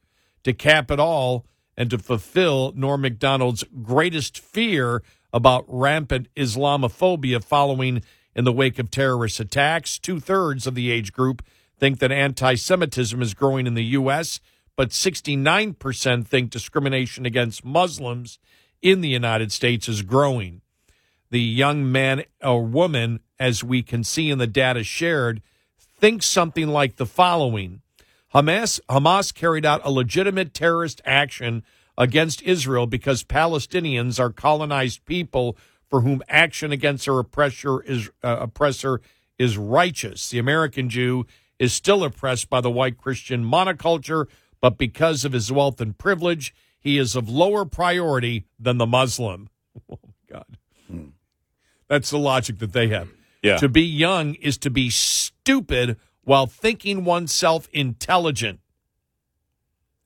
To 0.43 0.53
cap 0.53 0.91
it 0.91 0.99
all, 0.99 1.45
and 1.77 1.89
to 1.89 1.97
fulfill 1.97 2.71
Norm 2.75 3.01
Macdonald's 3.01 3.63
greatest 3.83 4.39
fear 4.39 5.01
about 5.33 5.65
rampant 5.67 6.27
Islamophobia 6.35 7.43
following 7.43 8.01
in 8.35 8.43
the 8.45 8.51
wake 8.51 8.79
of 8.79 8.91
terrorist 8.91 9.39
attacks. 9.39 9.99
Two 9.99 10.19
thirds 10.19 10.67
of 10.67 10.75
the 10.75 10.91
age 10.91 11.11
group 11.11 11.43
think 11.77 11.99
that 11.99 12.11
anti 12.11 12.55
Semitism 12.55 13.21
is 13.21 13.33
growing 13.33 13.67
in 13.67 13.73
the 13.73 13.83
U.S., 13.83 14.39
but 14.77 14.89
69% 14.89 16.27
think 16.27 16.49
discrimination 16.49 17.25
against 17.25 17.63
Muslims 17.63 18.39
in 18.81 19.01
the 19.01 19.09
United 19.09 19.51
States 19.51 19.87
is 19.87 20.01
growing. 20.01 20.61
The 21.31 21.41
young 21.41 21.89
man 21.91 22.23
or 22.43 22.63
woman, 22.63 23.21
as 23.39 23.63
we 23.63 23.81
can 23.83 24.03
see 24.03 24.29
in 24.29 24.37
the 24.37 24.47
data 24.47 24.83
shared, 24.83 25.41
thinks 25.77 26.25
something 26.25 26.67
like 26.67 26.97
the 26.97 27.05
following 27.05 27.81
Hamas, 28.35 28.81
Hamas 28.89 29.33
carried 29.33 29.65
out 29.65 29.79
a 29.85 29.89
legitimate 29.89 30.53
terrorist 30.53 31.01
action 31.05 31.63
against 31.97 32.41
Israel 32.41 32.85
because 32.85 33.23
Palestinians 33.23 34.19
are 34.19 34.29
colonized 34.29 35.05
people 35.05 35.57
for 35.89 36.01
whom 36.01 36.21
action 36.27 36.73
against 36.73 37.05
their 37.05 37.17
oppressor 37.17 37.81
is, 37.83 38.09
uh, 38.21 38.37
oppressor 38.41 38.99
is 39.39 39.57
righteous. 39.57 40.29
The 40.29 40.39
American 40.39 40.89
Jew 40.89 41.25
is 41.59 41.71
still 41.71 42.03
oppressed 42.03 42.49
by 42.49 42.59
the 42.59 42.69
white 42.69 42.97
Christian 42.97 43.45
monoculture, 43.45 44.25
but 44.59 44.77
because 44.77 45.23
of 45.23 45.31
his 45.31 45.49
wealth 45.49 45.79
and 45.79 45.97
privilege, 45.97 46.53
he 46.77 46.97
is 46.97 47.15
of 47.15 47.29
lower 47.29 47.63
priority 47.63 48.45
than 48.59 48.77
the 48.77 48.85
Muslim. 48.85 49.49
Oh, 49.89 49.99
my 50.01 50.39
God. 50.39 51.11
That's 51.89 52.09
the 52.09 52.17
logic 52.17 52.59
that 52.59 52.71
they 52.71 52.87
have. 52.87 53.09
Yeah. 53.43 53.57
To 53.57 53.67
be 53.67 53.83
young 53.83 54.35
is 54.35 54.57
to 54.59 54.69
be 54.69 54.89
stupid 54.89 55.97
while 56.25 56.47
thinking 56.47 57.05
oneself 57.05 57.69
intelligent. 57.71 58.59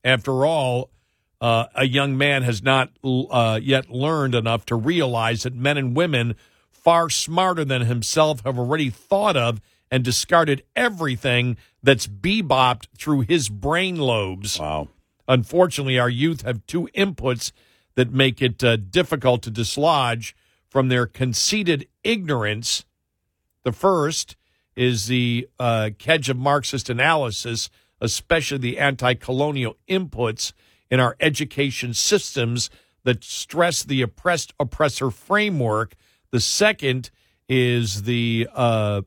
After 0.04 0.46
all, 0.46 0.92
uh, 1.42 1.66
a 1.74 1.86
young 1.86 2.18
man 2.18 2.44
has 2.44 2.62
not 2.62 2.92
uh, 3.04 3.60
yet 3.62 3.90
learned 3.90 4.36
enough 4.36 4.66
to 4.68 4.76
realize 4.76 5.44
that 5.44 5.56
men 5.56 5.78
and 5.78 5.96
women 5.96 6.36
far 6.70 7.10
smarter 7.10 7.66
than 7.66 7.82
himself 7.84 8.44
have 8.44 8.60
already 8.60 8.90
thought 8.90 9.36
of 9.36 9.60
and 9.92 10.04
discarded 10.04 10.64
everything 10.76 11.58
that's 11.82 12.08
bebopped 12.08 12.88
through 12.98 13.22
his 13.22 13.50
brain 13.50 13.96
lobes. 13.98 14.60
Wow. 14.60 14.90
Unfortunately, 15.28 15.98
our 15.98 16.10
youth 16.10 16.42
have 16.42 16.66
two 16.66 16.90
inputs 16.96 17.52
that 17.96 18.12
make 18.12 18.42
it 18.42 18.64
uh, 18.64 18.76
difficult 18.78 19.42
to 19.44 19.52
dislodge 19.52 20.36
from 20.70 20.90
their 20.90 21.06
conceited 21.06 21.88
ignorance. 22.04 22.86
The 23.64 23.72
first 23.72 24.36
is 24.80 25.08
the 25.08 25.46
uh, 25.60 25.90
kedge 26.00 26.30
of 26.30 26.38
Marxist 26.38 26.90
analysis, 26.90 27.70
especially 28.00 28.60
the 28.60 28.80
anti 28.80 29.14
colonial 29.14 29.76
inputs 29.90 30.54
in 30.90 31.02
our 31.02 31.18
education 31.20 31.94
systems 31.94 32.70
that 33.04 33.22
stress 33.22 33.84
the 33.84 34.02
oppressed 34.02 34.54
oppressor 34.58 35.12
framework. 35.12 35.96
The 36.32 36.40
second 36.40 37.12
is 37.50 38.04
the 38.04 38.48
uh, 38.56 39.02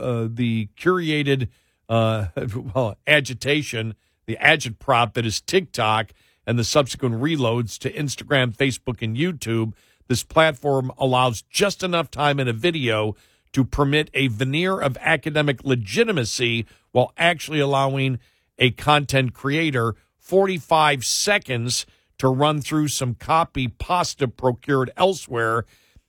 uh, 0.00 0.28
the 0.30 0.68
curated 0.78 1.48
uh, 1.88 2.26
well, 2.72 2.96
agitation, 3.08 3.96
the 4.26 4.38
agitprop 4.40 5.14
that 5.14 5.26
is 5.26 5.40
TikTok 5.40 6.12
and 6.46 6.56
the 6.56 6.64
subsequent 6.64 7.16
reloads 7.16 7.76
to 7.78 7.92
Instagram, 7.92 8.54
Facebook, 8.56 9.02
and 9.02 9.16
YouTube. 9.16 9.72
This 10.06 10.22
platform 10.22 10.92
allows 10.96 11.42
just 11.42 11.82
enough 11.82 12.08
time 12.08 12.38
in 12.38 12.46
a 12.46 12.52
video 12.52 13.16
to 13.52 13.64
permit 13.64 14.10
a 14.14 14.28
veneer 14.28 14.80
of 14.80 14.96
academic 15.00 15.64
legitimacy 15.64 16.66
while 16.92 17.12
actually 17.16 17.60
allowing 17.60 18.18
a 18.58 18.70
content 18.70 19.32
creator 19.34 19.94
45 20.18 21.04
seconds 21.04 21.86
to 22.18 22.28
run 22.28 22.60
through 22.60 22.88
some 22.88 23.14
copy 23.14 23.66
pasta 23.68 24.28
procured 24.28 24.90
elsewhere 24.96 25.64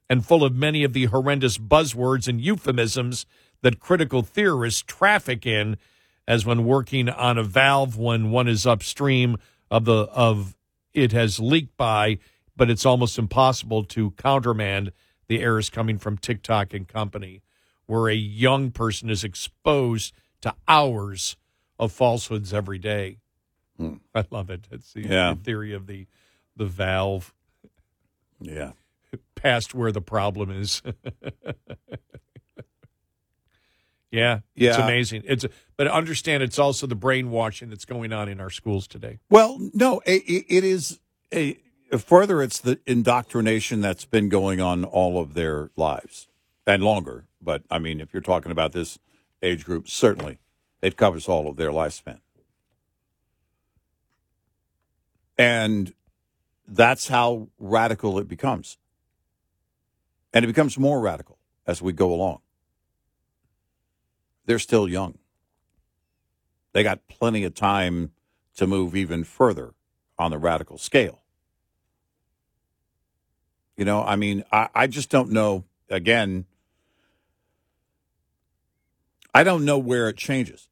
and 0.09 0.25
full 0.25 0.43
of 0.43 0.53
many 0.53 0.83
of 0.83 0.93
the 0.93 1.05
horrendous 1.05 1.57
buzzwords 1.57 2.27
and 2.27 2.41
euphemisms 2.41 3.25
that 3.61 3.79
critical 3.79 4.21
theorists 4.21 4.81
traffic 4.81 5.45
in 5.45 5.77
as 6.27 6.45
when 6.45 6.65
working 6.65 7.09
on 7.09 7.37
a 7.37 7.43
valve 7.43 7.97
when 7.97 8.29
one 8.29 8.47
is 8.47 8.67
upstream 8.67 9.37
of 9.69 9.85
the 9.85 10.03
of 10.11 10.55
it 10.93 11.13
has 11.13 11.39
leaked 11.39 11.75
by 11.77 12.19
but 12.55 12.69
it's 12.69 12.85
almost 12.85 13.17
impossible 13.17 13.83
to 13.83 14.11
countermand 14.11 14.91
the 15.31 15.41
errors 15.41 15.69
coming 15.69 15.97
from 15.97 16.17
TikTok 16.17 16.73
and 16.73 16.85
company 16.85 17.41
where 17.85 18.09
a 18.09 18.13
young 18.13 18.69
person 18.69 19.09
is 19.09 19.23
exposed 19.23 20.13
to 20.41 20.53
hours 20.67 21.37
of 21.79 21.93
falsehoods 21.93 22.53
every 22.53 22.77
day. 22.77 23.19
Hmm. 23.77 23.93
I 24.13 24.25
love 24.29 24.49
it. 24.49 24.67
It's 24.71 24.91
the, 24.91 25.03
Yeah. 25.07 25.33
the 25.33 25.39
theory 25.41 25.73
of 25.73 25.87
the 25.87 26.05
the 26.57 26.65
valve 26.65 27.33
Yeah. 28.41 28.73
past 29.35 29.73
where 29.73 29.93
the 29.93 30.01
problem 30.01 30.51
is. 30.51 30.81
yeah, 34.11 34.39
yeah, 34.55 34.69
it's 34.71 34.77
amazing. 34.77 35.23
It's 35.25 35.45
but 35.77 35.87
understand 35.87 36.43
it's 36.43 36.59
also 36.59 36.87
the 36.87 36.95
brainwashing 36.95 37.69
that's 37.69 37.85
going 37.85 38.11
on 38.11 38.27
in 38.27 38.41
our 38.41 38.49
schools 38.49 38.85
today. 38.85 39.19
Well, 39.29 39.57
no, 39.73 40.01
it, 40.05 40.23
it 40.27 40.65
is 40.65 40.99
a 41.33 41.57
further. 41.99 42.41
It's 42.41 42.59
the 42.59 42.79
indoctrination 42.85 43.81
that's 43.81 44.05
been 44.05 44.29
going 44.29 44.61
on 44.61 44.85
all 44.85 45.19
of 45.19 45.33
their 45.33 45.71
lives 45.75 46.27
and 46.65 46.83
longer. 46.83 47.25
But 47.41 47.63
I 47.69 47.79
mean, 47.79 47.99
if 47.99 48.13
you're 48.13 48.21
talking 48.21 48.51
about 48.51 48.71
this 48.71 48.99
age 49.41 49.65
group, 49.65 49.89
certainly 49.89 50.39
it 50.81 50.95
covers 50.95 51.27
all 51.27 51.49
of 51.49 51.57
their 51.57 51.71
lifespan, 51.71 52.19
and 55.37 55.93
that's 56.67 57.07
how 57.07 57.49
radical 57.59 58.19
it 58.19 58.27
becomes, 58.27 58.77
and 60.33 60.45
it 60.45 60.47
becomes 60.47 60.77
more 60.77 61.01
radical 61.01 61.37
as 61.67 61.81
we 61.81 61.91
go 61.91 62.13
along. 62.13 62.39
They're 64.45 64.59
still 64.59 64.87
young. 64.87 65.17
They 66.73 66.83
got 66.83 67.07
plenty 67.07 67.43
of 67.43 67.53
time 67.53 68.11
to 68.55 68.67
move 68.67 68.95
even 68.95 69.23
further 69.23 69.73
on 70.17 70.31
the 70.31 70.37
radical 70.37 70.77
scale. 70.77 71.20
You 73.81 73.85
know, 73.85 74.03
I 74.03 74.15
mean, 74.15 74.43
I, 74.51 74.69
I 74.75 74.85
just 74.85 75.09
don't 75.09 75.31
know. 75.31 75.63
Again, 75.89 76.45
I 79.33 79.43
don't 79.43 79.65
know 79.65 79.79
where 79.79 80.07
it 80.07 80.17
changes. 80.17 80.67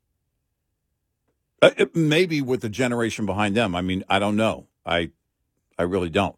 Uh, 1.59 1.71
maybe 1.95 2.39
with 2.39 2.61
the 2.61 2.69
generation 2.69 3.25
behind 3.25 3.55
them. 3.55 3.73
I 3.73 3.81
mean, 3.81 4.03
I 4.11 4.19
don't 4.19 4.35
know. 4.35 4.67
I, 4.85 5.09
I 5.75 5.83
really 5.83 6.11
don't. 6.11 6.35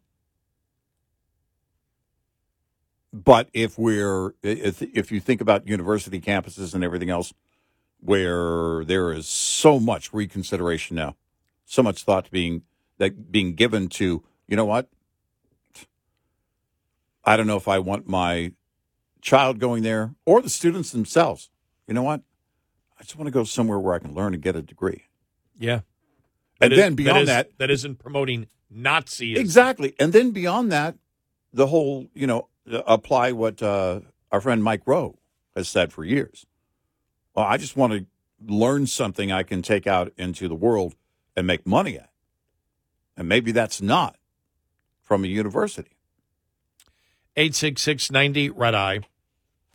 But 3.12 3.50
if 3.52 3.78
we're 3.78 4.34
if 4.42 4.82
if 4.82 5.12
you 5.12 5.20
think 5.20 5.42
about 5.42 5.68
university 5.68 6.22
campuses 6.22 6.74
and 6.74 6.86
everything 6.86 7.10
else, 7.10 7.34
where 8.00 8.86
there 8.86 9.12
is 9.12 9.28
so 9.28 9.78
much 9.78 10.14
reconsideration 10.14 10.96
now, 10.96 11.18
so 11.66 11.84
much 11.84 12.04
thought 12.06 12.32
being 12.32 12.62
that 12.98 13.30
being 13.30 13.56
given 13.56 13.90
to, 13.90 14.24
you 14.48 14.56
know 14.56 14.64
what? 14.64 14.88
I 17.24 17.38
don't 17.38 17.48
know 17.48 17.58
if 17.58 17.68
I 17.68 17.80
want 17.80 18.08
my 18.08 18.52
child 19.22 19.60
going 19.60 19.84
there 19.84 20.16
or 20.26 20.42
the 20.42 20.50
students 20.50 20.92
themselves. 20.92 21.50
You 21.88 21.94
know 21.94 22.04
what? 22.04 22.22
I 23.00 23.04
just 23.04 23.16
want 23.16 23.28
to 23.28 23.32
go 23.32 23.44
somewhere 23.44 23.80
where 23.80 23.94
I 23.94 24.00
can 24.00 24.14
learn 24.14 24.34
and 24.34 24.42
get 24.42 24.56
a 24.56 24.62
degree. 24.62 25.04
Yeah, 25.58 25.82
And 26.60 26.72
That 26.72 26.74
is- 26.74 26.78
then 26.80 26.96
beyond 26.96 27.22
is- 27.22 27.28
that, 27.28 27.58
that 27.60 27.70
isn't 27.70 28.00
promoting 28.00 28.48
Nazism. 28.74 29.38
Exactly. 29.38 29.94
And 30.00 30.14
then 30.14 30.32
beyond 30.32 30.72
that, 30.72 30.96
the 31.54 31.68
whole, 31.68 32.08
you 32.14 32.26
know, 32.26 32.48
apply 32.68 33.32
what 33.34 33.62
uh, 33.62 34.02
our 34.32 34.40
friend 34.42 34.64
Mike 34.64 34.84
Rowe 34.86 35.18
has 35.56 35.68
said 35.68 35.92
for 35.92 36.06
years. 36.06 36.46
Well, 37.36 37.46
I 37.46 37.58
just 37.58 37.76
want 37.76 37.94
to 37.94 38.06
learn 38.44 38.88
something 38.88 39.32
I 39.32 39.44
can 39.44 39.62
take 39.62 39.86
out 39.88 40.14
into 40.18 40.48
the 40.48 40.56
world 40.56 40.96
and 41.36 41.46
make 41.46 41.66
money 41.68 41.98
at. 41.98 42.10
And 43.18 43.28
maybe 43.28 43.52
that's 43.52 43.82
not 43.82 44.16
from 45.02 45.24
a 45.24 45.28
university. 45.28 45.98
866 47.38 48.12
90 48.12 48.50
Red 48.50 48.76
Eye. 48.76 49.00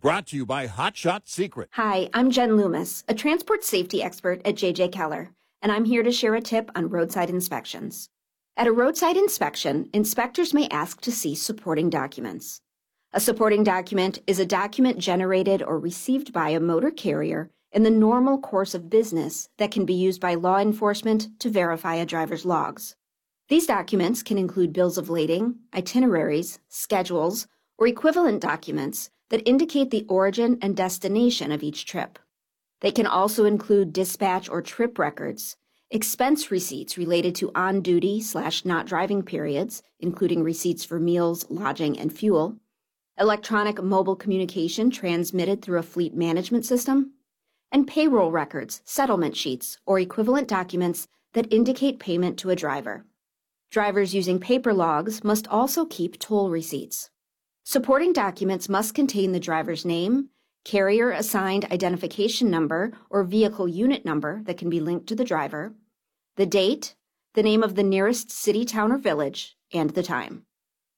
Brought 0.02 0.26
to 0.26 0.36
you 0.36 0.44
by 0.44 0.66
Hot 0.66 0.94
Shot 0.94 1.26
Secret. 1.26 1.70
Hi, 1.72 2.10
I'm 2.12 2.30
Jen 2.30 2.54
Loomis, 2.54 3.02
a 3.08 3.14
transport 3.14 3.64
safety 3.64 4.02
expert 4.02 4.42
at 4.44 4.56
JJ 4.56 4.92
Keller, 4.92 5.30
and 5.62 5.72
I'm 5.72 5.86
here 5.86 6.02
to 6.02 6.12
share 6.12 6.34
a 6.34 6.42
tip 6.42 6.70
on 6.74 6.90
roadside 6.90 7.30
inspections. 7.30 8.10
At 8.58 8.66
a 8.66 8.72
roadside 8.72 9.16
inspection, 9.16 9.88
inspectors 9.94 10.52
may 10.52 10.68
ask 10.68 11.00
to 11.00 11.10
see 11.10 11.34
supporting 11.34 11.88
documents. 11.88 12.60
A 13.14 13.20
supporting 13.20 13.64
document 13.64 14.18
is 14.26 14.38
a 14.38 14.44
document 14.44 14.98
generated 14.98 15.62
or 15.62 15.78
received 15.78 16.34
by 16.34 16.50
a 16.50 16.60
motor 16.60 16.90
carrier 16.90 17.48
in 17.72 17.84
the 17.84 17.90
normal 17.90 18.36
course 18.38 18.74
of 18.74 18.90
business 18.90 19.48
that 19.56 19.70
can 19.70 19.86
be 19.86 19.94
used 19.94 20.20
by 20.20 20.34
law 20.34 20.58
enforcement 20.58 21.28
to 21.38 21.48
verify 21.48 21.94
a 21.94 22.04
driver's 22.04 22.44
logs. 22.44 22.96
These 23.48 23.66
documents 23.66 24.24
can 24.24 24.38
include 24.38 24.72
bills 24.72 24.98
of 24.98 25.08
lading, 25.08 25.56
itineraries, 25.72 26.58
schedules, 26.68 27.46
or 27.78 27.86
equivalent 27.86 28.42
documents 28.42 29.10
that 29.28 29.48
indicate 29.48 29.90
the 29.90 30.04
origin 30.08 30.58
and 30.60 30.76
destination 30.76 31.52
of 31.52 31.62
each 31.62 31.86
trip. 31.86 32.18
They 32.80 32.90
can 32.90 33.06
also 33.06 33.44
include 33.44 33.92
dispatch 33.92 34.48
or 34.48 34.62
trip 34.62 34.98
records, 34.98 35.56
expense 35.90 36.50
receipts 36.50 36.98
related 36.98 37.36
to 37.36 37.52
on 37.54 37.82
duty 37.82 38.20
slash 38.20 38.64
not 38.64 38.86
driving 38.86 39.22
periods, 39.22 39.82
including 40.00 40.42
receipts 40.42 40.84
for 40.84 40.98
meals, 40.98 41.46
lodging, 41.48 41.96
and 41.98 42.12
fuel, 42.12 42.56
electronic 43.16 43.80
mobile 43.80 44.16
communication 44.16 44.90
transmitted 44.90 45.62
through 45.62 45.78
a 45.78 45.84
fleet 45.84 46.14
management 46.14 46.66
system, 46.66 47.12
and 47.70 47.86
payroll 47.86 48.32
records, 48.32 48.82
settlement 48.84 49.36
sheets, 49.36 49.78
or 49.86 50.00
equivalent 50.00 50.48
documents 50.48 51.06
that 51.32 51.52
indicate 51.52 52.00
payment 52.00 52.38
to 52.38 52.50
a 52.50 52.56
driver. 52.56 53.04
Drivers 53.70 54.14
using 54.14 54.38
paper 54.38 54.72
logs 54.72 55.24
must 55.24 55.48
also 55.48 55.84
keep 55.84 56.18
toll 56.18 56.50
receipts. 56.50 57.10
Supporting 57.64 58.12
documents 58.12 58.68
must 58.68 58.94
contain 58.94 59.32
the 59.32 59.40
driver's 59.40 59.84
name, 59.84 60.30
carrier 60.64 61.10
assigned 61.10 61.64
identification 61.72 62.50
number 62.50 62.92
or 63.10 63.24
vehicle 63.24 63.68
unit 63.68 64.04
number 64.04 64.42
that 64.44 64.56
can 64.56 64.70
be 64.70 64.80
linked 64.80 65.08
to 65.08 65.16
the 65.16 65.24
driver, 65.24 65.74
the 66.36 66.46
date, 66.46 66.94
the 67.34 67.42
name 67.42 67.62
of 67.62 67.74
the 67.74 67.82
nearest 67.82 68.30
city, 68.30 68.64
town, 68.64 68.92
or 68.92 68.98
village, 68.98 69.56
and 69.72 69.90
the 69.90 70.02
time. 70.02 70.44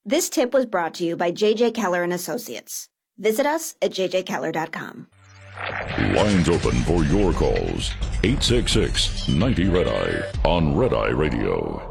This 0.05 0.29
tip 0.29 0.55
was 0.55 0.67
brought 0.67 0.95
to 0.95 1.05
you 1.05 1.17
by 1.17 1.33
JJ 1.33 1.75
Keller 1.75 2.03
and 2.03 2.13
Associates. 2.13 2.89
Visit 3.19 3.47
us 3.47 3.75
at 3.83 3.91
jjkeller.com. 3.91 5.09
Lines 6.15 6.49
open 6.49 6.73
for 6.85 7.05
your 7.05 7.33
calls. 7.33 7.93
866 8.23 9.29
90 9.29 9.69
Red 9.69 9.89
Eye 9.89 10.49
on 10.49 10.77
Red 10.77 10.95
Eye 10.95 11.11
Radio. 11.11 11.88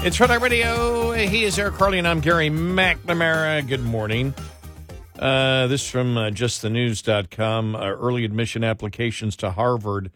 It's 0.00 0.20
Red 0.20 0.40
Radio. 0.40 1.12
He 1.12 1.42
is 1.42 1.58
Eric 1.58 1.74
Harley, 1.74 1.98
and 1.98 2.06
I'm 2.06 2.20
Gary 2.20 2.48
McNamara. 2.48 3.66
Good 3.66 3.82
morning. 3.82 4.32
Uh, 5.18 5.66
this 5.66 5.90
from 5.90 6.16
uh, 6.16 6.30
justthenews.com. 6.30 7.74
Uh, 7.74 7.80
early 7.80 8.24
admission 8.24 8.62
applications 8.62 9.34
to 9.36 9.50
Harvard 9.50 10.12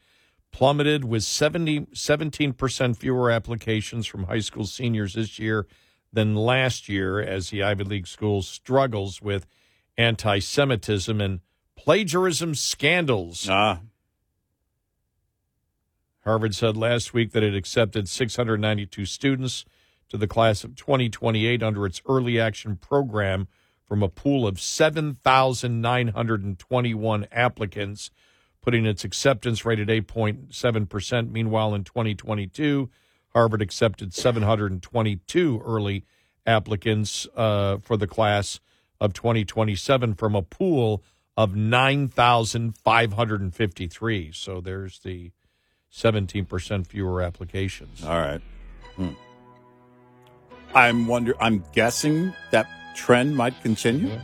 plummeted 0.52 1.04
with 1.04 1.24
70, 1.24 1.86
17% 1.86 2.96
fewer 2.96 3.30
applications 3.30 4.06
from 4.06 4.24
high 4.24 4.38
school 4.38 4.66
seniors 4.66 5.14
this 5.14 5.40
year 5.40 5.66
than 6.12 6.36
last 6.36 6.88
year 6.88 7.20
as 7.20 7.50
the 7.50 7.64
Ivy 7.64 7.82
League 7.84 8.06
school 8.06 8.42
struggles 8.42 9.20
with 9.20 9.46
anti 9.98 10.38
Semitism 10.38 11.20
and 11.20 11.40
plagiarism 11.76 12.54
scandals. 12.54 13.48
Ah. 13.50 13.80
Harvard 16.24 16.55
said 16.55 16.77
last 16.77 17.12
week 17.12 17.32
that 17.32 17.43
it 17.43 17.55
accepted 17.55 18.09
692 18.09 19.05
students 19.07 19.65
to 20.09 20.16
the 20.16 20.28
class 20.28 20.62
of 20.62 20.77
2028 20.77 21.61
under 21.62 21.85
its 21.85 22.01
early 22.09 22.40
action 22.40 22.77
program 22.77 23.49
from 23.85 24.03
a 24.03 24.09
pool 24.09 24.47
of 24.47 24.61
7,921 24.61 27.27
applicants, 27.32 28.11
putting 28.61 28.86
its 28.86 29.05
acceptance 29.05 29.65
rate 29.65 29.81
at 29.81 29.89
8.7%. 29.89 31.31
Meanwhile, 31.31 31.74
in 31.74 31.82
2022, 31.85 32.89
Harvard 33.31 33.62
accepted 33.62 34.15
722 34.15 35.62
early 35.65 36.05
applicants 36.47 37.27
uh, 37.35 37.78
for 37.78 37.97
the 37.97 38.07
class 38.07 38.61
of 39.01 39.12
2027 39.12 40.15
from 40.15 40.36
a 40.36 40.43
pool 40.43 41.03
of 41.36 41.57
9,553. 41.57 44.32
So 44.32 44.61
there's 44.61 45.01
the 45.01 45.32
17% 45.93 46.86
fewer 46.86 47.23
applications. 47.23 48.02
All 48.05 48.19
right. 48.19 48.40
Hmm. 48.97 49.10
I'm 50.74 51.06
wonder. 51.06 51.35
I'm 51.40 51.64
guessing 51.73 52.32
that 52.51 52.66
trend 52.97 53.36
might 53.36 53.60
continue. 53.62 54.19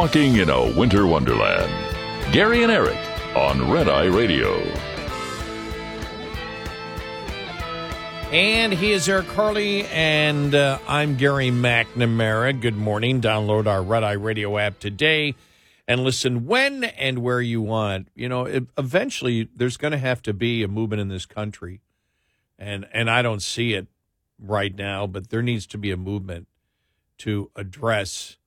Walking 0.00 0.36
in 0.36 0.48
a 0.48 0.78
Winter 0.78 1.06
Wonderland. 1.06 1.70
Gary 2.32 2.62
and 2.62 2.72
Eric 2.72 2.96
on 3.36 3.70
Red 3.70 3.86
Eye 3.86 4.06
Radio. 4.06 4.58
And 8.32 8.72
he 8.72 8.92
is 8.92 9.06
Eric 9.10 9.26
Harley, 9.26 9.84
and 9.88 10.54
uh, 10.54 10.78
I'm 10.88 11.18
Gary 11.18 11.50
McNamara. 11.50 12.58
Good 12.58 12.78
morning. 12.78 13.20
Download 13.20 13.66
our 13.66 13.82
Red 13.82 14.02
Eye 14.02 14.12
Radio 14.12 14.56
app 14.56 14.78
today 14.78 15.34
and 15.86 16.02
listen 16.02 16.46
when 16.46 16.84
and 16.84 17.18
where 17.18 17.42
you 17.42 17.60
want. 17.60 18.08
You 18.14 18.30
know, 18.30 18.46
eventually 18.78 19.50
there's 19.54 19.76
going 19.76 19.92
to 19.92 19.98
have 19.98 20.22
to 20.22 20.32
be 20.32 20.62
a 20.62 20.68
movement 20.68 21.02
in 21.02 21.08
this 21.08 21.26
country, 21.26 21.82
and 22.58 22.86
and 22.94 23.10
I 23.10 23.20
don't 23.20 23.42
see 23.42 23.74
it 23.74 23.86
right 24.38 24.74
now, 24.74 25.06
but 25.06 25.28
there 25.28 25.42
needs 25.42 25.66
to 25.66 25.76
be 25.76 25.90
a 25.90 25.98
movement 25.98 26.48
to 27.18 27.50
address. 27.54 28.38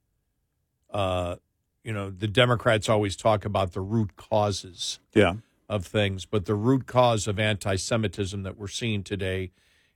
Uh, 0.91 1.35
you 1.83 1.91
know, 1.93 2.09
the 2.09 2.27
Democrats 2.27 2.87
always 2.89 3.15
talk 3.15 3.45
about 3.45 3.73
the 3.73 3.81
root 3.81 4.15
causes 4.15 4.99
Yeah. 5.13 5.35
of 5.69 5.85
things, 5.85 6.25
but 6.25 6.45
the 6.45 6.55
root 6.55 6.85
cause 6.87 7.27
of 7.27 7.39
anti-Semitism 7.39 8.43
that 8.43 8.57
we're 8.57 8.67
seeing 8.67 9.03
today 9.03 9.51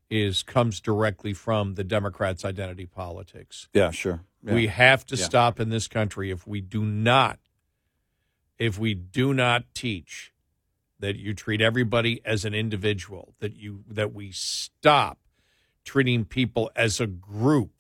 is 0.10 0.44
comes 0.44 0.80
directly 0.80 1.34
from 1.34 1.76
the 1.76 1.84
Democrats' 1.84 2.46
identity 2.46 2.86
politics. 2.86 3.68
Yeah, 3.74 3.92
sure. 3.92 4.22
Yeah. 4.44 4.54
We 4.54 4.68
have 4.68 5.06
to 5.08 5.16
Yeah. 5.16 5.26
stop 5.26 5.60
in 5.60 5.70
this 5.70 5.88
country 5.88 6.32
if 6.32 6.46
we 6.48 6.62
do 6.62 6.84
not 6.84 7.40
if 8.60 8.80
we 8.80 8.96
do 8.96 9.36
not 9.36 9.72
teach 9.76 10.34
that 10.98 11.16
you 11.16 11.32
treat 11.36 11.62
everybody 11.62 12.20
as 12.26 12.44
an 12.44 12.56
individual, 12.56 13.36
that 13.38 13.56
you 13.56 13.84
that 13.88 14.14
we 14.16 14.32
stop 14.32 15.20
treating 15.84 16.26
people 16.26 16.72
as 16.76 17.00
a 17.00 17.06
group 17.06 17.77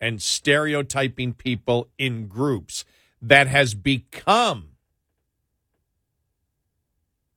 and 0.00 0.22
stereotyping 0.22 1.34
people 1.34 1.88
in 1.98 2.26
groups 2.26 2.84
that 3.20 3.46
has 3.46 3.74
become 3.74 4.70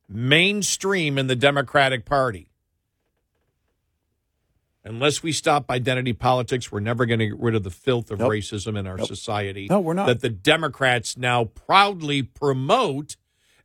mainstream 0.08 1.18
in 1.18 1.28
the 1.28 1.36
Democratic 1.36 2.06
Party. 2.06 2.50
Unless 4.86 5.24
we 5.24 5.32
stop 5.32 5.72
identity 5.72 6.12
politics, 6.14 6.72
we're 6.72 6.82
never 6.82 7.06
going 7.06 7.20
to 7.20 7.28
get 7.28 7.40
rid 7.40 7.56
of 7.56 7.64
the 7.64 7.70
filth 7.72 8.12
of 8.12 8.20
Nope. 8.20 8.32
racism 8.32 8.78
in 8.78 8.86
our 8.86 8.98
Nope. 8.98 9.08
society. 9.08 9.68
No, 9.70 9.80
we're 9.80 9.94
not. 9.94 10.08
That 10.08 10.22
the 10.22 10.30
Democrats 10.30 11.18
now 11.18 11.46
proudly 11.46 12.22
promote, 12.22 13.16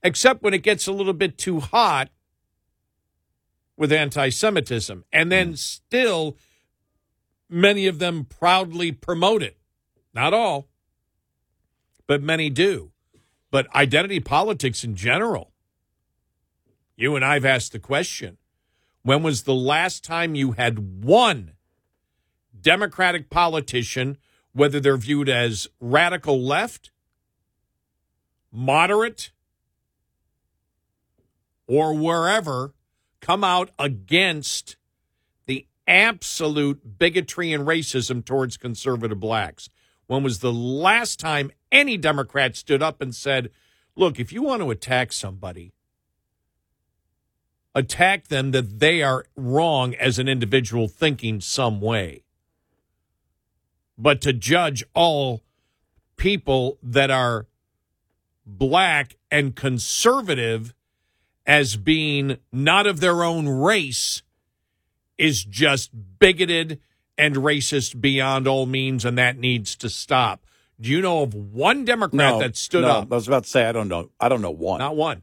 except 0.03 0.43
when 0.43 0.55
it 0.55 0.63
gets 0.63 0.87
a 0.87 0.93
little 0.93 1.13
bit 1.13 1.37
too 1.37 1.59
hot 1.59 2.11
with 3.77 3.93
anti 3.93 4.29
Semitism. 4.29 5.05
And 5.13 5.33
then 5.33 5.55
mm. 5.55 5.59
still, 5.59 6.37
many 7.49 7.87
of 7.87 7.99
them 7.99 8.25
proudly 8.25 8.93
promote 8.93 9.43
it. 9.43 9.57
Not 10.15 10.35
all, 10.35 10.69
but 12.07 12.23
many 12.23 12.51
do. 12.51 12.93
But 13.51 13.73
identity 13.75 14.21
politics 14.21 14.85
in 14.85 14.95
general, 14.95 15.53
you 16.97 17.17
and 17.17 17.25
I've 17.25 17.45
asked 17.45 17.73
the 17.73 17.79
question 17.79 18.37
When 19.03 19.23
was 19.23 19.43
the 19.43 19.55
last 19.55 20.05
time 20.05 20.35
you 20.35 20.53
had 20.53 21.05
one 21.05 21.53
Democratic 22.61 23.31
politician, 23.31 24.19
whether 24.53 24.81
they're 24.81 24.97
viewed 24.97 25.29
as 25.29 25.69
radical 25.81 26.43
left, 26.43 26.91
moderate, 28.51 29.31
or 31.67 31.95
wherever, 31.95 32.75
come 33.21 33.45
out 33.45 33.71
against 33.79 34.77
absolute 35.89 36.99
bigotry 36.99 37.53
and 37.53 37.67
racism 37.67 38.25
towards 38.25 38.57
conservative 38.57 39.19
blacks? 39.19 39.69
When 40.07 40.23
was 40.23 40.39
the 40.39 40.53
last 40.53 41.19
time 41.19 41.51
any 41.73 41.97
Democrat 41.97 42.55
stood 42.57 42.83
up 42.83 43.01
and 43.01 43.15
said, 43.15 43.51
look, 43.97 44.21
if 44.21 44.33
you 44.33 44.43
want 44.43 44.63
to 44.63 44.71
attack 44.71 45.13
somebody, 45.13 45.73
attack 47.75 48.29
them 48.29 48.53
that 48.53 48.81
they 48.81 49.03
are 49.03 49.25
wrong 49.37 49.95
as 49.95 50.19
an 50.19 50.29
individual 50.29 50.89
thinking 50.89 51.41
some 51.41 51.81
way. 51.81 52.23
But 53.97 54.21
to 54.23 54.33
judge 54.33 54.85
all 54.95 55.43
people 56.17 56.79
that 56.83 57.11
are 57.11 57.47
black 58.47 59.17
and 59.31 59.55
conservative 59.55 60.75
as 61.47 61.77
being 61.77 62.39
not 62.53 62.87
of 62.87 63.01
their 63.01 63.23
own 63.23 63.49
race 63.49 64.23
is 65.19 65.45
just 65.45 65.91
bigoted 66.19 66.81
and 67.17 67.35
racist 67.37 68.01
beyond 68.01 68.47
all 68.47 68.65
means, 68.65 69.05
and 69.05 69.19
that 69.19 69.37
needs 69.39 69.75
to 69.77 69.91
stop. 69.91 70.47
Do 70.81 70.89
you 70.91 71.01
know 71.01 71.23
of 71.23 71.35
one 71.35 71.85
Democrat 71.85 72.13
No, 72.35 72.39
that 72.39 72.57
stood 72.57 72.83
no, 72.83 72.89
up? 72.89 73.13
I 73.13 73.17
was 73.17 73.27
about 73.27 73.45
to 73.45 73.51
say 73.51 73.67
I 73.67 73.73
don't 73.73 73.89
know. 73.89 74.11
I 74.21 74.29
don't 74.29 74.41
know 74.41 74.53
one. 74.53 74.79
Not 74.79 74.95
one. 74.97 75.23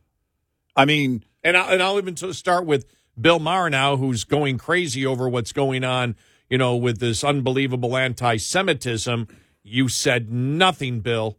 I 0.76 0.84
mean, 0.84 1.24
And, 1.44 1.56
I, 1.56 1.72
and 1.72 1.82
I'll 1.82 1.98
even 1.98 2.18
start 2.18 2.66
with 2.66 2.86
Bill 3.20 3.40
Maher 3.40 3.70
now, 3.70 3.96
who's 3.96 4.26
going 4.26 4.58
crazy 4.58 5.06
over 5.06 5.30
what's 5.30 5.54
going 5.54 5.86
on, 5.86 6.18
you 6.50 6.58
know, 6.58 6.76
with 6.76 7.00
this 7.00 7.24
unbelievable 7.24 7.96
anti-Semitism. 7.96 9.30
You 9.64 9.88
said 9.88 10.30
nothing, 10.30 11.00
Bill. 11.00 11.38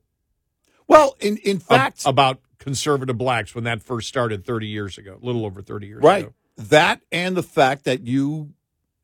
Well, 0.88 1.16
in 1.20 1.36
in 1.38 1.58
fact, 1.58 2.02
about 2.06 2.40
conservative 2.58 3.18
blacks 3.18 3.54
when 3.54 3.64
that 3.64 3.82
first 3.82 4.08
started 4.08 4.46
30 4.46 4.66
years 4.66 4.96
ago, 4.96 5.18
a 5.20 5.24
little 5.24 5.44
over 5.44 5.60
30 5.60 5.86
years 5.86 6.02
right. 6.02 6.24
ago. 6.24 6.34
That 6.56 7.00
and 7.12 7.36
the 7.36 7.42
fact 7.42 7.84
that 7.84 8.06
you 8.06 8.54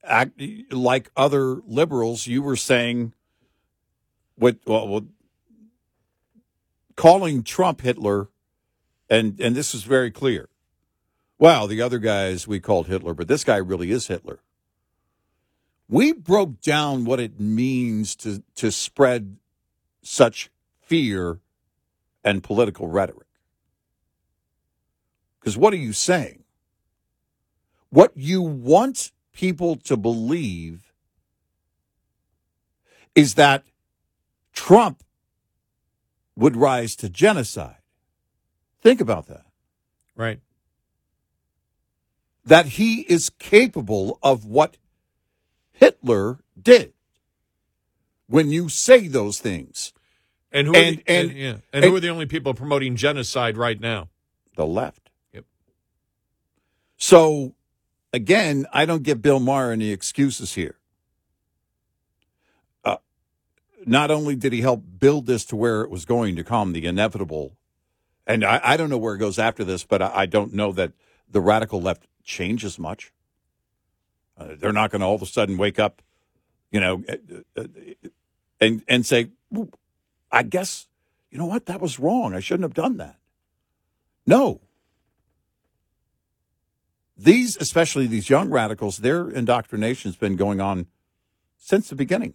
act 0.05 0.41
like 0.71 1.11
other 1.17 1.57
liberals, 1.67 2.27
you 2.27 2.43
were 2.43 2.57
saying 2.57 3.13
what 4.37 4.57
well, 4.67 4.89
well 4.89 5.07
calling 6.97 7.43
Trump 7.43 7.81
Hitler 7.81 8.29
and 9.09 9.39
and 9.41 9.55
this 9.55 9.75
is 9.75 9.83
very 9.83 10.11
clear. 10.11 10.49
Wow, 11.39 11.67
the 11.67 11.83
other 11.83 11.99
guys 11.99 12.47
we 12.47 12.61
called 12.61 12.87
Hitler, 12.87 13.15
but 13.15 13.29
this 13.29 13.45
guy 13.45 13.57
really 13.57 13.91
is 13.91 14.07
Hitler. 14.07 14.39
We 15.89 16.13
broke 16.13 16.61
down 16.61 17.05
what 17.05 17.21
it 17.21 17.39
means 17.39 18.17
to 18.17 18.43
to 18.57 18.73
spread 18.73 19.37
such 20.03 20.51
fear 20.81 21.41
and 22.25 22.43
political 22.43 22.89
rhetoric. 22.89 23.27
Because 25.41 25.59
what 25.59 25.73
are 25.73 25.79
you 25.79 25.93
saying? 25.93 26.42
What 27.93 28.13
you 28.17 28.41
want 28.41 29.13
people 29.35 29.77
to 29.77 29.99
believe 29.99 30.95
is 33.15 33.35
that 33.35 33.65
Trump 34.55 35.03
would 36.35 36.57
rise 36.57 36.97
to 36.97 37.11
genocide. 37.11 37.77
Think 38.81 39.03
about 39.03 39.27
that. 39.27 39.45
Right. 40.17 40.41
That 42.47 42.65
he 42.65 43.03
is 43.03 43.29
capable 43.29 44.19
of 44.23 44.47
what 44.47 44.79
Hitler 45.73 46.39
did. 46.61 46.95
When 48.27 48.51
you 48.51 48.71
say 48.71 49.07
those 49.07 49.39
things, 49.39 49.93
And 50.51 50.67
who, 50.67 50.75
And- 50.75 50.99
are, 50.99 51.03
the, 51.03 51.11
and- 51.11 51.31
and, 51.31 51.39
yeah. 51.39 51.49
and, 51.51 51.61
and- 51.75 51.85
who 51.85 51.95
are 51.95 52.01
the 52.01 52.09
only 52.09 52.25
people 52.25 52.55
promoting 52.55 52.97
genocide 52.97 53.59
right 53.59 53.79
now? 53.79 54.09
the 54.57 54.67
left. 54.67 55.11
Yep. 55.35 55.45
So, 56.97 57.55
again, 58.13 58.67
I 58.73 58.85
don't 58.85 59.03
give 59.03 59.23
Bill 59.23 59.41
Maher 59.41 59.73
any 59.73 59.91
excuses 59.91 60.55
here. 60.55 60.77
Uh, 62.85 62.97
not 63.87 64.11
only 64.11 64.37
did 64.37 64.53
he 64.53 64.61
help 64.61 64.83
build 64.99 65.27
this 65.27 65.45
to 65.47 65.57
where 65.57 65.83
it 65.83 65.91
was 65.91 66.05
going 66.05 66.37
to 66.37 66.45
come, 66.45 66.73
the 66.73 66.87
inevitable, 66.87 67.57
and 68.27 68.45
I, 68.45 68.61
I 68.63 68.77
don't 68.77 68.91
know 68.91 68.99
where 68.99 69.15
it 69.15 69.19
goes 69.19 69.39
after 69.39 69.65
this, 69.65 69.85
but 69.85 70.03
I, 70.03 70.13
I 70.15 70.27
don't 70.27 70.53
know 70.53 70.73
that 70.73 70.93
the 71.29 71.41
radical 71.41 71.81
left 71.81 72.07
changes 72.23 72.79
much. 72.79 73.13
Uh, 74.39 74.55
they're 74.59 74.73
not 74.73 74.91
going 74.91 75.01
to 75.01 75.07
all 75.07 75.15
of 75.15 75.23
a 75.23 75.27
sudden 75.27 75.57
wake 75.57 75.79
up, 75.79 76.03
you 76.71 76.81
know, 76.81 77.03
uh, 77.09 77.61
uh, 77.61 77.65
and 78.61 78.83
and 78.89 79.05
say, 79.05 79.29
"Ooh, 79.57 79.71
"I 80.31 80.43
guess 80.43 80.89
you 81.31 81.39
know 81.39 81.47
what 81.47 81.67
that 81.67 81.81
was 81.81 81.99
wrong. 81.99 82.35
I 82.35 82.41
shouldn't 82.41 82.65
have 82.65 82.75
done 82.75 82.97
that." 82.97 83.17
No. 84.27 84.61
These, 87.17 87.57
especially 87.59 88.07
these 88.07 88.31
young 88.31 88.51
radicals, 88.51 88.99
their 88.99 89.29
indoctrination's 89.29 90.17
been 90.17 90.37
going 90.37 90.61
on 90.61 90.87
since 91.59 91.89
the 91.89 91.95
beginning. 91.95 92.35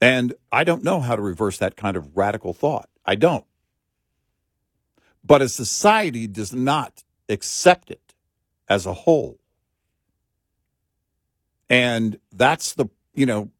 And 0.00 0.34
I 0.50 0.64
don't 0.64 0.82
know 0.82 1.00
how 1.00 1.14
to 1.16 1.22
reverse 1.22 1.58
that 1.58 1.76
kind 1.76 1.96
of 1.96 2.16
radical 2.16 2.52
thought. 2.52 2.88
I 3.04 3.14
don't. 3.14 3.44
But 5.22 5.42
a 5.42 5.48
society 5.48 6.26
does 6.26 6.52
not 6.52 7.04
accept 7.28 7.90
it 7.90 8.14
as 8.68 8.86
a 8.86 8.94
whole. 8.94 9.38
And 11.68 12.18
that's 12.32 12.72
the, 12.74 12.86
you 13.14 13.26
know, 13.26 13.50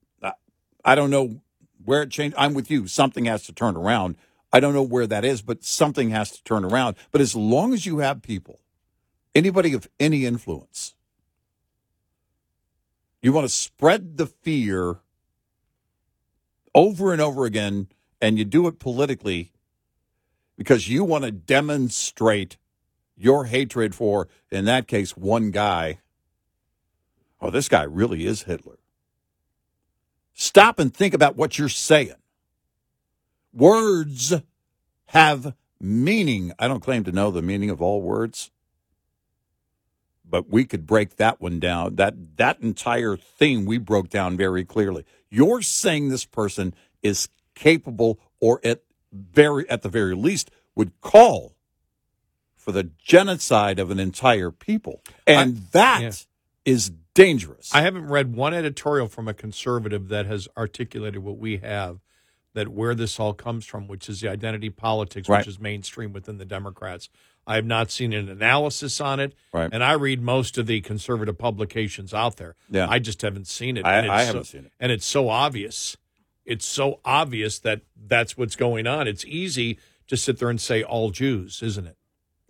I 0.84 0.94
don't 0.94 1.10
know 1.10 1.40
where 1.84 2.02
it 2.02 2.10
changed. 2.10 2.34
I'm 2.38 2.54
with 2.54 2.70
you. 2.70 2.86
Something 2.86 3.26
has 3.26 3.44
to 3.44 3.52
turn 3.52 3.76
around. 3.76 4.16
I 4.52 4.60
don't 4.60 4.74
know 4.74 4.82
where 4.82 5.06
that 5.06 5.24
is, 5.24 5.42
but 5.42 5.62
something 5.62 6.10
has 6.10 6.32
to 6.32 6.42
turn 6.42 6.64
around. 6.64 6.96
But 7.12 7.20
as 7.20 7.36
long 7.36 7.72
as 7.72 7.86
you 7.86 7.98
have 7.98 8.22
people, 8.22 8.60
anybody 9.34 9.74
of 9.74 9.88
any 9.98 10.24
influence, 10.26 10.94
you 13.22 13.32
want 13.32 13.46
to 13.46 13.52
spread 13.52 14.16
the 14.16 14.26
fear 14.26 14.98
over 16.74 17.12
and 17.12 17.20
over 17.20 17.44
again, 17.44 17.88
and 18.20 18.38
you 18.38 18.44
do 18.44 18.66
it 18.66 18.78
politically 18.78 19.52
because 20.56 20.88
you 20.88 21.04
want 21.04 21.24
to 21.24 21.32
demonstrate 21.32 22.56
your 23.16 23.46
hatred 23.46 23.94
for, 23.94 24.28
in 24.50 24.64
that 24.66 24.86
case, 24.86 25.16
one 25.16 25.50
guy. 25.50 25.98
Oh, 27.40 27.50
this 27.50 27.68
guy 27.68 27.82
really 27.82 28.26
is 28.26 28.42
Hitler. 28.42 28.78
Stop 30.32 30.78
and 30.78 30.94
think 30.94 31.12
about 31.12 31.36
what 31.36 31.58
you're 31.58 31.68
saying. 31.68 32.14
Words 33.52 34.34
have 35.06 35.54
meaning. 35.80 36.52
I 36.58 36.68
don't 36.68 36.82
claim 36.82 37.04
to 37.04 37.12
know 37.12 37.30
the 37.30 37.42
meaning 37.42 37.68
of 37.68 37.82
all 37.82 38.00
words, 38.00 38.50
but 40.30 40.48
we 40.50 40.64
could 40.64 40.86
break 40.86 41.16
that 41.16 41.40
one 41.40 41.58
down. 41.58 41.96
That 41.96 42.36
that 42.36 42.60
entire 42.60 43.16
thing 43.16 43.66
we 43.66 43.78
broke 43.78 44.08
down 44.08 44.36
very 44.36 44.64
clearly. 44.64 45.04
You're 45.28 45.62
saying 45.62 46.08
this 46.08 46.24
person 46.24 46.74
is 47.02 47.28
capable, 47.54 48.18
or 48.40 48.60
at 48.64 48.82
very 49.12 49.68
at 49.68 49.82
the 49.82 49.88
very 49.88 50.14
least, 50.14 50.50
would 50.74 50.98
call 51.00 51.54
for 52.56 52.72
the 52.72 52.90
genocide 52.98 53.78
of 53.78 53.90
an 53.90 53.98
entire 53.98 54.50
people, 54.50 55.02
and 55.26 55.58
that 55.72 56.26
is 56.64 56.88
yeah. 56.90 56.94
dangerous. 57.14 57.74
I 57.74 57.82
haven't 57.82 58.06
read 58.06 58.34
one 58.34 58.54
editorial 58.54 59.08
from 59.08 59.28
a 59.28 59.34
conservative 59.34 60.08
that 60.08 60.26
has 60.26 60.46
articulated 60.56 61.22
what 61.22 61.38
we 61.38 61.58
have, 61.58 62.00
that 62.52 62.68
where 62.68 62.94
this 62.94 63.18
all 63.18 63.32
comes 63.32 63.64
from, 63.64 63.88
which 63.88 64.08
is 64.08 64.20
the 64.20 64.28
identity 64.28 64.68
politics, 64.70 65.28
Right. 65.28 65.38
which 65.38 65.48
is 65.48 65.58
mainstream 65.58 66.12
within 66.12 66.38
the 66.38 66.44
Democrats. 66.44 67.08
I 67.50 67.56
have 67.56 67.66
not 67.66 67.90
seen 67.90 68.12
an 68.12 68.28
analysis 68.28 69.00
on 69.00 69.18
it, 69.18 69.34
Right. 69.52 69.68
and 69.72 69.82
I 69.82 69.92
read 69.94 70.22
most 70.22 70.56
of 70.56 70.66
the 70.66 70.80
conservative 70.82 71.36
publications 71.36 72.14
out 72.14 72.36
there. 72.36 72.54
Yeah. 72.70 72.86
I 72.88 73.00
just 73.00 73.22
haven't 73.22 73.48
seen 73.48 73.76
it. 73.76 73.84
I- 73.84 73.96
and 73.96 74.06
it's 74.06 74.12
I 74.12 74.20
so- 74.20 74.26
haven't 74.26 74.44
seen 74.44 74.64
it. 74.66 74.72
and 74.78 74.92
it's 74.92 75.04
so 75.06 75.28
obvious. 75.28 75.96
It's 76.46 76.64
so 76.66 77.00
obvious 77.04 77.58
that 77.60 77.80
that's 77.96 78.36
what's 78.38 78.56
going 78.56 78.86
on. 78.86 79.08
It's 79.08 79.24
easy 79.24 79.78
to 80.08 80.16
sit 80.16 80.38
there 80.38 80.48
and 80.50 80.60
say 80.60 80.82
all 80.82 81.10
Jews, 81.10 81.62
isn't 81.62 81.86
it? 81.86 81.96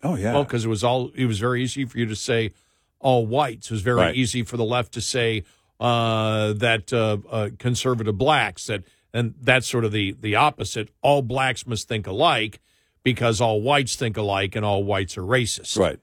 Oh 0.02 0.16
yeah. 0.16 0.32
Well, 0.34 0.44
because 0.44 0.64
it 0.64 0.68
was 0.68 0.84
all 0.84 1.10
it 1.14 1.26
was 1.26 1.38
very 1.38 1.62
easy 1.62 1.84
for 1.86 1.98
you 1.98 2.06
to 2.06 2.16
say 2.16 2.52
all 2.98 3.26
whites. 3.26 3.66
It 3.70 3.74
was 3.74 3.82
very 3.82 3.96
Right. 4.00 4.14
easy 4.14 4.42
for 4.42 4.56
the 4.56 4.64
left 4.64 4.92
to 4.92 5.00
say 5.00 5.44
uh, 5.78 6.52
that 6.54 6.92
uh, 6.92 7.16
uh, 7.30 7.48
conservative 7.58 8.18
blacks 8.18 8.66
that 8.66 8.84
and 9.14 9.34
that's 9.40 9.66
sort 9.66 9.84
of 9.86 9.92
the 9.92 10.14
the 10.20 10.36
opposite. 10.36 10.90
All 11.02 11.22
blacks 11.22 11.66
must 11.66 11.88
think 11.88 12.06
alike 12.06 12.60
because 13.02 13.40
all 13.40 13.60
whites 13.60 13.96
think 13.96 14.16
alike 14.16 14.56
and 14.56 14.64
all 14.64 14.84
whites 14.84 15.16
are 15.16 15.22
racist. 15.22 15.78
Right. 15.78 15.98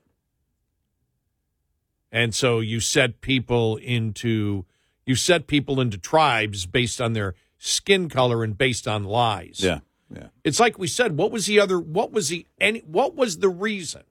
And 2.11 2.33
so 2.33 2.59
you 2.59 2.79
set 2.79 3.21
people 3.21 3.77
into 3.77 4.65
you 5.05 5.15
set 5.15 5.47
people 5.47 5.79
into 5.79 5.97
tribes 5.97 6.65
based 6.65 6.99
on 6.99 7.13
their 7.13 7.35
skin 7.57 8.09
color 8.09 8.43
and 8.43 8.57
based 8.57 8.87
on 8.87 9.03
lies. 9.03 9.59
Yeah. 9.59 9.79
Yeah. 10.13 10.27
It's 10.43 10.59
like 10.59 10.79
we 10.79 10.87
said, 10.87 11.17
what 11.17 11.31
was 11.31 11.47
the 11.47 11.59
other 11.59 11.79
what 11.79 12.11
was 12.11 12.29
the 12.29 12.47
any 12.59 12.79
what 12.79 13.15
was 13.15 13.39
the 13.39 13.49
reason? 13.49 14.03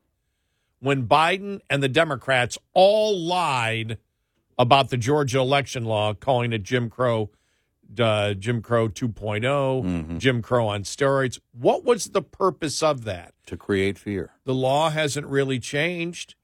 when 0.80 1.06
Biden 1.06 1.60
and 1.70 1.82
the 1.82 1.88
Democrats 1.88 2.58
all 2.74 3.18
lied 3.18 3.98
about 4.58 4.90
the 4.90 4.96
Georgia 4.96 5.38
election 5.38 5.84
law, 5.84 6.14
calling 6.14 6.52
it 6.52 6.62
Jim 6.62 6.88
Crow, 6.88 7.30
uh, 7.98 8.34
Jim 8.34 8.62
Crow 8.62 8.88
2 8.88 9.08
Mm-hmm. 9.08 10.18
Jim 10.18 10.42
Crow 10.42 10.68
on 10.68 10.82
steroids. 10.82 11.38
What 11.52 11.84
was 11.84 12.06
the 12.06 12.22
purpose 12.22 12.82
of 12.82 13.04
that? 13.04 13.34
To 13.46 13.56
create 13.56 13.98
fear. 13.98 14.32
The 14.44 14.54
law 14.54 14.90
hasn't 14.90 15.26
really 15.26 15.58
changed, 15.60 16.34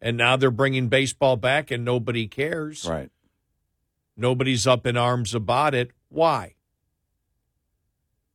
and 0.00 0.16
now 0.16 0.36
they're 0.36 0.50
bringing 0.50 0.88
baseball 0.88 1.36
back, 1.36 1.70
and 1.70 1.84
nobody 1.84 2.26
cares. 2.26 2.86
Right. 2.88 3.10
Nobody's 4.16 4.66
up 4.66 4.86
in 4.86 4.96
arms 4.96 5.34
about 5.34 5.74
it. 5.74 5.92
Why? 6.08 6.54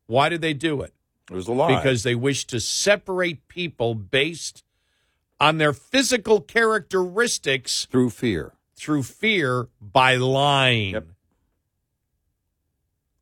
Why 0.07 0.29
did 0.29 0.41
they 0.41 0.53
do 0.53 0.81
it? 0.81 0.93
It 1.29 1.33
was 1.33 1.47
a 1.47 1.51
lie. 1.53 1.75
Because 1.75 2.03
they 2.03 2.15
wish 2.15 2.45
to 2.45 2.59
separate 2.59 3.47
people 3.47 3.95
based 3.95 4.63
on 5.39 5.57
their 5.57 5.73
physical 5.73 6.39
characteristics 6.39 7.87
through 7.91 8.11
fear. 8.11 8.53
Through 8.75 9.03
fear 9.03 9.67
by 9.81 10.15
lying. 10.15 11.14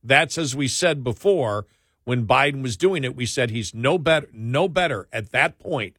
That's 0.04 0.38
as 0.38 0.56
we 0.56 0.68
said 0.68 1.04
before 1.04 1.66
when 2.04 2.28
Biden 2.28 2.62
was 2.62 2.76
doing 2.76 3.04
it, 3.04 3.16
we 3.16 3.26
said 3.26 3.50
he's 3.50 3.74
no 3.74 3.98
better 3.98 4.28
no 4.34 4.68
better 4.68 5.08
at 5.14 5.32
that 5.32 5.60
point 5.60 5.98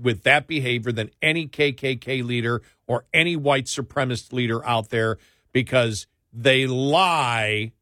with 0.00 0.22
that 0.22 0.46
behavior 0.46 0.92
than 0.92 1.10
any 1.22 1.46
KKK 1.46 2.24
leader 2.24 2.62
or 2.86 3.04
any 3.12 3.36
white 3.36 3.66
supremacist 3.66 4.32
leader 4.32 4.64
out 4.66 4.90
there 4.90 5.18
because 5.52 6.06
they 6.32 6.66
lie 6.66 7.72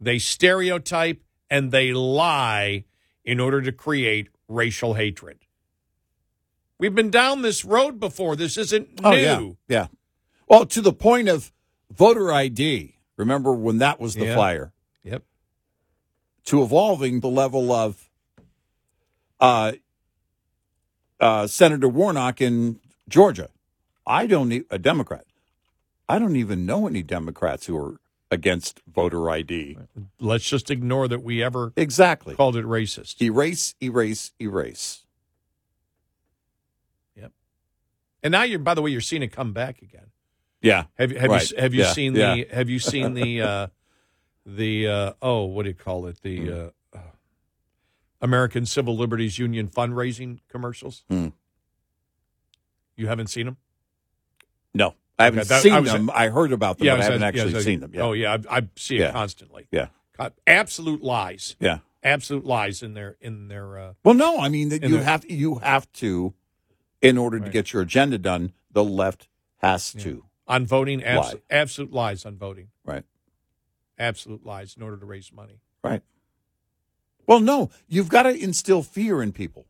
they 0.00 0.18
stereotype 0.18 1.22
and 1.50 1.72
they 1.72 1.92
lie 1.92 2.84
in 3.24 3.40
order 3.40 3.62
to 3.62 3.72
create 3.72 4.28
racial 4.48 4.94
hatred. 4.94 5.38
We've 6.78 6.94
been 6.94 7.10
down 7.10 7.42
this 7.42 7.64
road 7.64 7.98
before. 7.98 8.36
This 8.36 8.56
isn't 8.58 9.00
new. 9.00 9.08
Oh, 9.08 9.12
yeah. 9.12 9.50
Yeah. 9.68 9.86
Well, 10.48 10.66
to 10.66 10.80
the 10.80 10.92
point 10.92 11.28
of 11.28 11.52
voter 11.90 12.32
ID. 12.32 12.93
Remember 13.16 13.52
when 13.52 13.78
that 13.78 14.00
was 14.00 14.14
the 14.14 14.26
Yeah. 14.26 14.34
flyer? 14.34 14.72
Yep. 15.02 15.22
To 16.46 16.62
evolving 16.62 17.20
the 17.20 17.28
level 17.28 17.72
of 17.72 18.10
uh, 19.40 19.72
uh, 21.20 21.46
Senator 21.46 21.88
Warnock 21.88 22.40
in 22.40 22.80
Georgia. 23.08 23.50
I 24.06 24.26
don't 24.26 24.48
need 24.48 24.64
a 24.70 24.78
Democrat. 24.78 25.26
I 26.08 26.18
don't 26.18 26.36
even 26.36 26.66
know 26.66 26.86
any 26.86 27.02
Democrats 27.02 27.66
who 27.66 27.76
are 27.76 28.00
against 28.30 28.80
voter 28.92 29.30
ID. 29.30 29.78
Let's 30.20 30.44
just 30.48 30.70
ignore 30.70 31.08
that 31.08 31.22
we 31.22 31.42
ever 31.42 31.72
exactly 31.76 32.34
called 32.34 32.56
it 32.56 32.64
racist. 32.64 33.22
Erase, 33.22 33.74
erase, 33.82 34.32
erase. 34.40 35.04
Yep. 37.16 37.32
And 38.22 38.32
now 38.32 38.42
you're 38.42 38.58
by 38.58 38.74
the 38.74 38.82
way 38.82 38.90
you're 38.90 39.00
seeing 39.00 39.22
it 39.22 39.28
come 39.28 39.52
back 39.52 39.80
again. 39.82 40.06
Yeah. 40.64 40.84
Have 40.98 41.12
you 41.12 41.18
have 41.18 41.30
Right. 41.30 41.50
you 41.50 41.56
have 41.58 41.74
you 41.74 41.82
Yeah. 41.82 41.92
seen 41.92 42.14
Yeah. 42.14 42.34
the 42.34 42.46
have 42.52 42.70
you 42.70 42.78
seen 42.78 43.14
the 43.14 43.40
uh 43.42 43.66
the 44.46 44.88
uh 44.88 45.12
oh 45.22 45.44
what 45.44 45.62
do 45.64 45.68
you 45.68 45.74
call 45.74 46.06
it 46.06 46.20
the 46.22 46.38
Hmm. 46.40 46.68
uh, 46.94 46.98
American 48.20 48.64
Civil 48.66 48.96
Liberties 48.96 49.38
Union 49.38 49.68
fundraising 49.68 50.40
commercials? 50.48 51.04
Hmm. 51.08 51.28
You 52.96 53.08
haven't 53.08 53.26
seen 53.28 53.46
them? 53.46 53.56
No, 54.72 54.94
I 55.18 55.24
haven't 55.24 55.40
Okay, 55.40 55.48
that- 55.48 55.62
seen 55.62 55.72
I 55.72 55.80
was- 55.80 55.92
them. 55.92 56.10
I 56.10 56.28
heard 56.28 56.52
about 56.52 56.78
them, 56.78 56.86
Yeah, 56.86 56.92
but 56.92 56.94
I 56.94 56.98
was- 56.98 57.04
haven't 57.06 57.20
yeah, 57.20 57.28
actually 57.28 57.54
was- 57.54 57.64
seen 57.64 57.80
them. 57.80 57.90
Yeah. 57.94 58.02
Oh 58.02 58.12
yeah, 58.12 58.38
I, 58.50 58.58
I 58.58 58.68
see 58.76 58.96
it 58.96 59.00
Yeah. 59.00 59.12
constantly. 59.12 59.66
Yeah. 59.70 59.88
Absolute 60.46 61.02
lies. 61.02 61.56
Yeah. 61.60 61.78
Absolute 62.02 62.44
lies 62.44 62.82
in 62.82 62.94
their 62.94 63.16
in 63.20 63.48
their. 63.48 63.78
Uh, 63.78 63.92
Well, 64.04 64.14
no, 64.14 64.38
I 64.38 64.48
mean 64.48 64.68
that 64.70 64.82
you 64.82 64.88
their- 64.96 65.04
have 65.04 65.28
you 65.28 65.56
have 65.56 65.90
to, 65.94 66.34
in 67.02 67.18
order 67.18 67.40
to 67.40 67.50
get 67.50 67.72
your 67.72 67.82
agenda 67.82 68.18
done, 68.18 68.52
the 68.70 68.84
left 68.84 69.28
has 69.58 69.92
to. 69.94 70.24
On 70.46 70.66
voting, 70.66 71.02
abs- 71.02 71.34
Lie. 71.34 71.40
absolute 71.50 71.92
lies 71.92 72.24
on 72.24 72.36
voting. 72.36 72.68
Right. 72.84 73.04
Absolute 73.98 74.44
lies 74.44 74.76
in 74.76 74.82
order 74.82 74.96
to 74.96 75.06
raise 75.06 75.32
money. 75.32 75.60
Right. 75.82 76.02
Well, 77.26 77.40
no, 77.40 77.70
you've 77.88 78.08
got 78.08 78.24
to 78.24 78.36
instill 78.36 78.82
fear 78.82 79.22
in 79.22 79.32
people. 79.32 79.66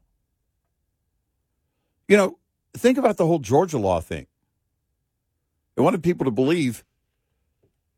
You 2.08 2.16
know, 2.16 2.38
think 2.74 2.98
about 2.98 3.16
the 3.16 3.26
whole 3.26 3.38
Georgia 3.38 3.78
law 3.78 4.00
thing. 4.00 4.26
They 5.76 5.82
wanted 5.82 6.02
people 6.02 6.24
to 6.24 6.30
believe 6.30 6.84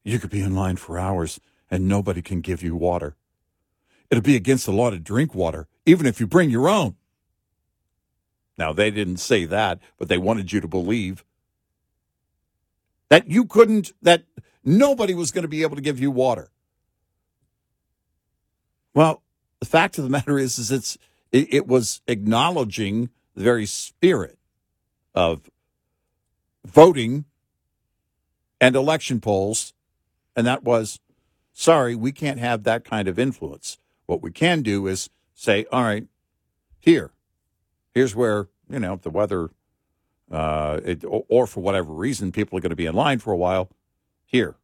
you 0.04 0.18
could 0.18 0.30
be 0.30 0.40
in 0.40 0.54
line 0.54 0.76
for 0.76 0.98
hours 0.98 1.40
and 1.70 1.88
nobody 1.88 2.22
can 2.22 2.40
give 2.40 2.62
you 2.62 2.76
water. 2.76 3.16
It'll 4.10 4.22
be 4.22 4.36
against 4.36 4.66
the 4.66 4.72
law 4.72 4.90
to 4.90 4.98
drink 4.98 5.34
water, 5.34 5.66
even 5.84 6.06
if 6.06 6.20
you 6.20 6.26
bring 6.26 6.50
your 6.50 6.68
own. 6.68 6.96
Now, 8.56 8.72
they 8.72 8.90
didn't 8.90 9.18
say 9.18 9.44
that, 9.46 9.80
but 9.98 10.08
they 10.08 10.16
wanted 10.16 10.52
you 10.52 10.60
to 10.60 10.68
believe 10.68 11.24
that 13.08 13.28
you 13.28 13.44
couldn't, 13.44 13.92
that 14.02 14.24
nobody 14.64 15.14
was 15.14 15.30
going 15.30 15.42
to 15.42 15.48
be 15.48 15.62
able 15.62 15.76
to 15.76 15.82
give 15.82 16.00
you 16.00 16.10
water. 16.10 16.50
Well, 18.94 19.22
the 19.60 19.66
fact 19.66 19.98
of 19.98 20.04
the 20.04 20.10
matter 20.10 20.38
is, 20.38 20.58
is 20.58 20.70
it's 20.70 20.98
it, 21.32 21.52
it 21.52 21.66
was 21.66 22.00
acknowledging 22.06 23.10
the 23.34 23.44
very 23.44 23.66
spirit 23.66 24.38
of 25.14 25.50
voting 26.64 27.24
and 28.60 28.74
election 28.74 29.20
polls, 29.20 29.74
and 30.34 30.46
that 30.46 30.64
was, 30.64 31.00
sorry, 31.52 31.94
we 31.94 32.12
can't 32.12 32.38
have 32.38 32.64
that 32.64 32.84
kind 32.84 33.08
of 33.08 33.18
influence. 33.18 33.78
What 34.06 34.22
we 34.22 34.30
can 34.30 34.62
do 34.62 34.86
is 34.86 35.10
say, 35.34 35.66
all 35.70 35.82
right, 35.82 36.06
here, 36.80 37.10
here's 37.94 38.14
where 38.14 38.48
you 38.70 38.78
know 38.78 38.94
if 38.94 39.02
the 39.02 39.10
weather, 39.10 39.50
uh, 40.30 40.80
it, 40.84 41.04
or, 41.04 41.24
or 41.28 41.46
for 41.46 41.60
whatever 41.60 41.92
reason, 41.92 42.32
people 42.32 42.58
are 42.58 42.60
going 42.60 42.70
to 42.70 42.76
be 42.76 42.86
in 42.86 42.94
line 42.94 43.18
for 43.18 43.32
a 43.32 43.36
while. 43.36 43.70
Here, 44.24 44.56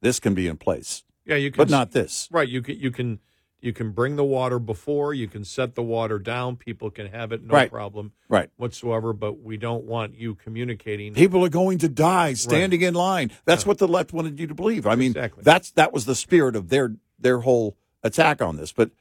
this 0.00 0.20
can 0.20 0.34
be 0.34 0.46
in 0.46 0.56
place. 0.56 1.04
Yeah, 1.24 1.36
you 1.36 1.50
can, 1.50 1.58
but 1.58 1.70
not 1.70 1.90
this. 1.92 2.28
Right. 2.30 2.48
You 2.48 2.62
can 2.62 2.78
you 2.78 2.90
can 2.90 3.18
you 3.60 3.72
can 3.72 3.90
bring 3.90 4.14
the 4.16 4.24
water 4.24 4.58
before. 4.60 5.12
You 5.12 5.26
can 5.26 5.44
set 5.44 5.74
the 5.74 5.82
water 5.82 6.18
down. 6.20 6.56
People 6.56 6.90
can 6.90 7.08
have 7.08 7.32
it, 7.32 7.42
no 7.44 7.52
Right. 7.52 7.70
problem, 7.70 8.12
Right. 8.28 8.48
whatsoever. 8.56 9.12
But 9.12 9.40
we 9.42 9.56
don't 9.56 9.84
want 9.84 10.14
you 10.14 10.36
communicating. 10.36 11.12
People 11.14 11.44
are 11.44 11.48
going 11.50 11.78
to 11.78 11.88
die 11.88 12.34
standing 12.34 12.80
in 12.82 12.94
line. 12.94 13.32
That's 13.44 13.66
what 13.66 13.78
the 13.78 13.88
left 13.88 14.12
wanted 14.12 14.38
you 14.38 14.46
to 14.46 14.54
believe. 14.54 14.86
I 14.86 14.94
mean, 14.94 15.10
Exactly. 15.10 15.42
that's 15.42 15.72
that 15.72 15.92
was 15.92 16.04
the 16.06 16.14
spirit 16.14 16.54
of 16.54 16.68
their 16.68 16.94
their 17.18 17.40
whole 17.40 17.76
attack 18.04 18.40
on 18.40 18.56
this. 18.56 18.72
But 18.72 18.92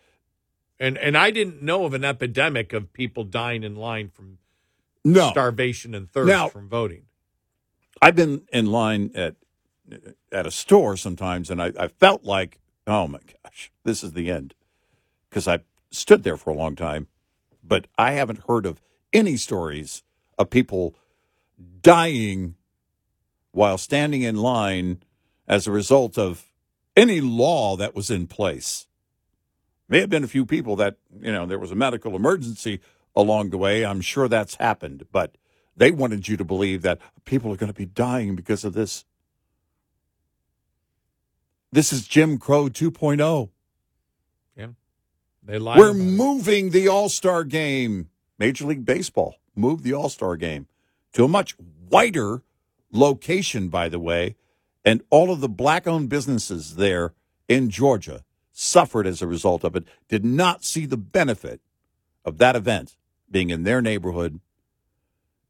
And 0.79 0.97
and 0.97 1.15
I 1.15 1.31
didn't 1.31 1.61
know 1.61 1.85
of 1.85 1.93
an 1.93 2.03
epidemic 2.03 2.73
of 2.73 2.91
people 2.91 3.23
dying 3.23 3.63
in 3.63 3.75
line 3.75 4.09
from 4.09 4.39
no, 5.07 5.31
starvation 5.31 5.95
and 5.95 6.09
thirst 6.09 6.27
Now- 6.27 6.49
from 6.49 6.69
voting. 6.69 7.03
I've 8.01 8.15
been 8.15 8.43
in 8.53 8.67
line 8.67 9.11
at 9.15 9.35
at 10.31 10.45
a 10.45 10.51
store 10.51 10.97
sometimes, 10.97 11.49
and 11.49 11.61
I, 11.61 11.71
I 11.79 11.87
felt 11.87 12.23
like, 12.23 12.59
oh 12.85 13.07
my 13.07 13.19
gosh, 13.43 13.71
this 13.83 14.03
is 14.03 14.13
the 14.13 14.29
end, 14.29 14.53
because 15.29 15.47
I 15.47 15.59
stood 15.89 16.23
there 16.23 16.37
for 16.37 16.49
a 16.51 16.53
long 16.53 16.75
time, 16.75 17.07
but 17.63 17.87
I 17.97 18.11
haven't 18.11 18.43
heard 18.47 18.65
of 18.65 18.81
any 19.13 19.37
stories 19.37 20.03
of 20.37 20.49
people 20.49 20.93
dying 21.81 22.55
while 23.51 23.77
standing 23.77 24.21
in 24.21 24.35
line 24.35 25.01
as 25.47 25.65
a 25.65 25.71
result 25.71 26.17
of 26.17 26.45
any 26.95 27.21
law 27.21 27.77
that 27.77 27.95
was 27.95 28.11
in 28.11 28.27
place. 28.27 28.85
May 29.89 30.01
have 30.01 30.09
been 30.09 30.23
a 30.23 30.27
few 30.27 30.45
people 30.45 30.75
that, 30.75 30.97
you 31.21 31.31
know, 31.31 31.45
there 31.45 31.57
was 31.57 31.71
a 31.71 31.75
medical 31.75 32.15
emergency 32.15 32.81
along 33.17 33.49
the 33.49 33.57
way. 33.57 33.83
I'm 33.83 33.99
sure 33.99 34.27
that's 34.27 34.55
happened, 34.55 35.07
but 35.11 35.35
they 35.75 35.91
wanted 35.91 36.27
you 36.27 36.37
to 36.37 36.45
believe 36.45 36.83
that 36.83 36.99
people 37.25 37.51
are 37.51 37.57
going 37.57 37.71
to 37.71 37.77
be 37.77 37.85
dying 37.85 38.35
because 38.35 38.63
of 38.63 38.73
this. 38.73 39.03
This 41.71 41.91
is 41.91 42.07
Jim 42.07 42.37
Crow 42.37 42.65
oh. 42.65 42.69
2.0. 42.69 43.49
Yeah, 44.55 44.67
they 45.43 45.57
lied. 45.57 45.79
We're 45.79 45.89
about 45.89 45.99
it. 45.99 46.03
moving 46.03 46.69
the 46.69 46.87
All 46.87 47.09
Star 47.09 47.43
game. 47.43 48.09
Major 48.39 48.65
League 48.65 48.85
Baseball 48.85 49.35
moved 49.55 49.83
the 49.83 49.93
All 49.93 50.09
Star 50.09 50.37
game 50.37 50.67
to 51.13 51.25
a 51.25 51.27
much 51.27 51.55
wider 51.89 52.43
location, 52.91 53.67
by 53.67 53.89
the 53.89 53.99
way. 53.99 54.35
And 54.85 55.01
all 55.09 55.31
of 55.31 55.41
the 55.41 55.49
black 55.49 55.87
owned 55.87 56.07
businesses 56.07 56.75
there 56.75 57.13
in 57.49 57.69
Georgia 57.69 58.23
suffered 58.53 59.05
as 59.05 59.21
a 59.21 59.27
result 59.27 59.63
of 59.63 59.75
it, 59.75 59.83
did 60.07 60.23
not 60.23 60.63
see 60.63 60.85
the 60.85 60.97
benefit 60.97 61.61
of 62.23 62.37
that 62.37 62.55
event 62.55 62.95
being 63.29 63.49
in 63.49 63.63
their 63.63 63.81
neighborhood 63.81 64.39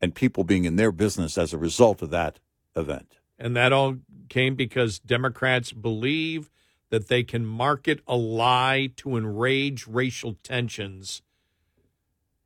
and 0.01 0.13
people 0.13 0.43
being 0.43 0.65
in 0.65 0.75
their 0.75 0.91
business 0.91 1.37
as 1.37 1.53
a 1.53 1.57
result 1.57 2.01
of 2.01 2.09
that 2.11 2.39
event. 2.75 3.17
And 3.39 3.55
that 3.55 3.71
all 3.71 3.97
came 4.29 4.55
because 4.55 4.99
Democrats 4.99 5.71
believe 5.71 6.49
that 6.89 7.07
they 7.07 7.23
can 7.23 7.45
market 7.45 8.01
a 8.07 8.15
lie 8.15 8.89
to 8.97 9.17
enrage 9.17 9.87
racial 9.87 10.35
tensions 10.43 11.21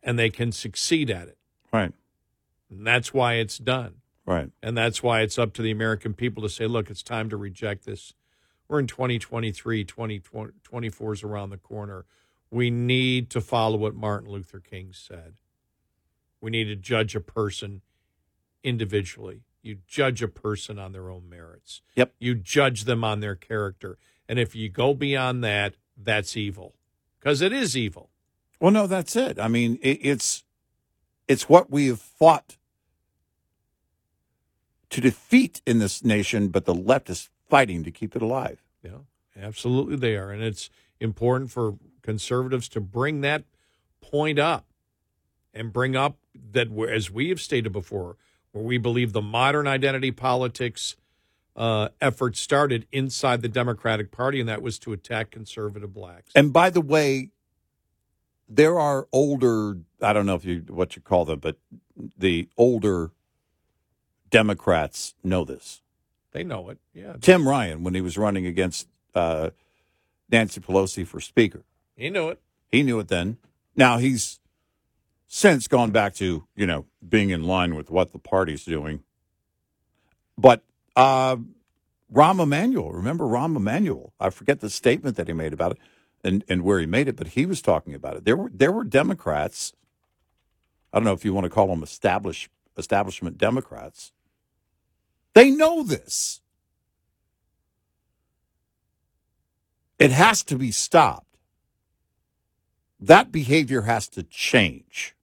and 0.04 0.18
they 0.18 0.30
can 0.30 0.52
succeed 0.52 1.10
at 1.10 1.28
it. 1.28 1.38
Right. 1.72 1.94
And 2.70 2.86
that's 2.86 3.14
why 3.14 3.36
it's 3.36 3.58
done. 3.58 3.96
Right. 4.26 4.50
And 4.62 4.78
that's 4.78 5.04
why 5.04 5.22
it's 5.22 5.38
up 5.38 5.54
to 5.54 5.62
the 5.62 5.72
American 5.72 6.14
people 6.14 6.44
to 6.44 6.50
say, 6.50 6.66
look, 6.66 6.90
it's 6.90 7.04
time 7.04 7.30
to 7.30 7.38
reject 7.38 7.86
this. 7.86 8.14
We're 8.68 8.80
in 8.80 8.88
2023, 8.88 9.84
2024 9.84 11.14
is 11.14 11.24
around 11.24 11.50
the 11.50 11.58
corner. 11.58 12.06
We 12.52 12.70
need 12.70 13.30
to 13.32 13.42
follow 13.42 13.78
what 13.78 13.96
Martin 13.96 14.30
Luther 14.30 14.60
King 14.60 14.92
said. 14.94 15.36
We 16.42 16.52
need 16.52 16.66
to 16.66 16.76
judge 16.76 17.16
a 17.16 17.22
person 17.22 17.82
individually. 18.64 19.44
You 19.64 19.78
judge 19.88 20.22
a 20.22 20.28
person 20.28 20.78
on 20.78 20.92
their 20.92 21.10
own 21.10 21.30
merits. 21.30 21.82
Yep. 21.96 22.14
You 22.20 22.36
judge 22.36 22.84
them 22.84 23.04
on 23.04 23.20
their 23.20 23.36
character. 23.36 23.98
And 24.28 24.38
if 24.40 24.56
you 24.56 24.70
go 24.70 24.94
beyond 24.94 25.44
that, 25.44 25.76
that's 25.96 26.36
evil. 26.36 26.76
Because 27.20 27.42
it 27.42 27.54
is 27.54 27.78
evil. 27.78 28.10
Well, 28.60 28.72
no, 28.72 28.88
that's 28.88 29.16
it. 29.16 29.40
I 29.40 29.48
mean, 29.48 29.78
it, 29.82 30.00
it's 30.02 30.44
it's 31.28 31.48
what 31.48 31.72
we 31.72 31.88
have 31.88 32.02
fought 32.02 32.58
to 34.90 35.02
defeat 35.02 35.62
in 35.66 35.80
this 35.80 36.04
nation, 36.04 36.50
but 36.50 36.66
the 36.66 36.74
left 36.74 37.10
is 37.10 37.30
fighting 37.48 37.84
to 37.84 37.92
keep 37.92 38.16
it 38.16 38.22
alive. 38.22 38.64
Yeah, 38.84 39.00
absolutely 39.40 39.96
they 39.96 40.16
are. 40.16 40.32
And 40.32 40.44
it's 40.44 40.70
important 41.00 41.52
for 41.52 41.76
conservatives 42.02 42.68
to 42.70 42.82
bring 42.82 43.22
that 43.22 43.44
point 44.02 44.40
up 44.40 44.66
and 45.54 45.72
bring 45.72 45.96
up 45.96 46.18
that, 46.52 46.68
as 46.90 47.12
we 47.12 47.30
have 47.30 47.42
stated 47.42 47.72
before, 47.72 48.18
where 48.52 48.64
we 48.64 48.78
believe 48.78 49.14
the 49.14 49.22
modern 49.22 49.68
identity 49.68 50.12
politics 50.12 50.96
uh, 51.56 51.90
effort 52.00 52.38
started 52.38 52.88
inside 52.92 53.42
the 53.42 53.50
Democratic 53.50 54.12
Party, 54.12 54.40
and 54.40 54.48
that 54.48 54.62
was 54.62 54.80
to 54.80 54.94
attack 54.94 55.32
conservative 55.32 55.94
blacks. 55.94 56.32
And 56.36 56.54
by 56.54 56.70
the 56.70 56.82
way, 56.82 57.32
there 58.48 58.80
are 58.80 59.08
older, 59.12 59.78
I 60.02 60.14
don't 60.14 60.26
know 60.26 60.36
if 60.36 60.46
you 60.46 60.64
what 60.68 60.96
you 60.96 61.02
call 61.02 61.26
them, 61.26 61.40
but 61.40 61.58
the 62.18 62.48
older 62.58 63.12
Democrats 64.30 65.14
know 65.24 65.46
this. 65.46 65.82
They 66.32 66.44
know 66.44 66.70
it. 66.70 66.80
Yeah. 66.94 67.16
Tim 67.20 67.48
Ryan, 67.48 67.84
when 67.84 67.94
he 67.94 68.02
was 68.02 68.18
running 68.18 68.46
against 68.46 68.88
uh, 69.14 69.50
Nancy 70.30 70.62
Pelosi 70.62 71.06
for 71.06 71.20
Speaker, 71.20 71.64
He 71.96 72.10
knew 72.10 72.30
it. 72.30 72.42
he 72.72 72.84
knew 72.84 73.00
it 73.00 73.08
then. 73.08 73.38
Now 73.76 73.98
he's 73.98 74.40
since 75.28 75.68
gone 75.68 75.92
back 75.92 76.14
to 76.16 76.46
you 76.56 76.66
know 76.66 76.86
being 77.08 77.30
in 77.30 77.44
line 77.44 77.76
with 77.76 77.90
what 77.90 78.12
the 78.12 78.20
party's 78.20 78.66
doing. 78.66 79.04
But 80.38 80.64
uh, 80.96 81.38
Rahm 82.14 82.42
Emanuel, 82.42 82.92
remember 82.92 83.26
Rahm 83.26 83.56
Emanuel? 83.56 84.14
I 84.20 84.30
forget 84.30 84.60
the 84.60 84.70
statement 84.70 85.16
that 85.18 85.28
he 85.28 85.34
made 85.34 85.54
about 85.54 85.74
it 85.74 85.78
and, 86.24 86.44
and 86.50 86.64
where 86.64 86.80
he 86.80 86.86
made 86.86 87.08
it, 87.08 87.16
but 87.16 87.30
he 87.30 87.46
was 87.46 87.62
talking 87.62 87.94
about 87.94 88.18
it. 88.18 88.26
There 88.26 88.38
were 88.38 88.52
there 88.54 88.72
were 88.72 88.84
Democrats. 88.84 89.74
I 90.94 90.98
don't 90.98 91.06
know 91.06 91.14
if 91.14 91.24
you 91.24 91.34
want 91.34 91.46
to 91.46 91.50
call 91.50 91.68
them 91.68 91.84
establish 91.84 92.50
establishment 92.78 93.38
Democrats. 93.38 94.12
They 95.34 95.52
know 95.52 95.84
this. 95.84 96.42
It 100.00 100.12
has 100.12 100.44
to 100.46 100.58
be 100.58 100.72
stopped. 100.72 101.31
That 103.02 103.32
behavior 103.32 103.82
has 103.82 104.08
to 104.10 104.24
change. 104.24 105.16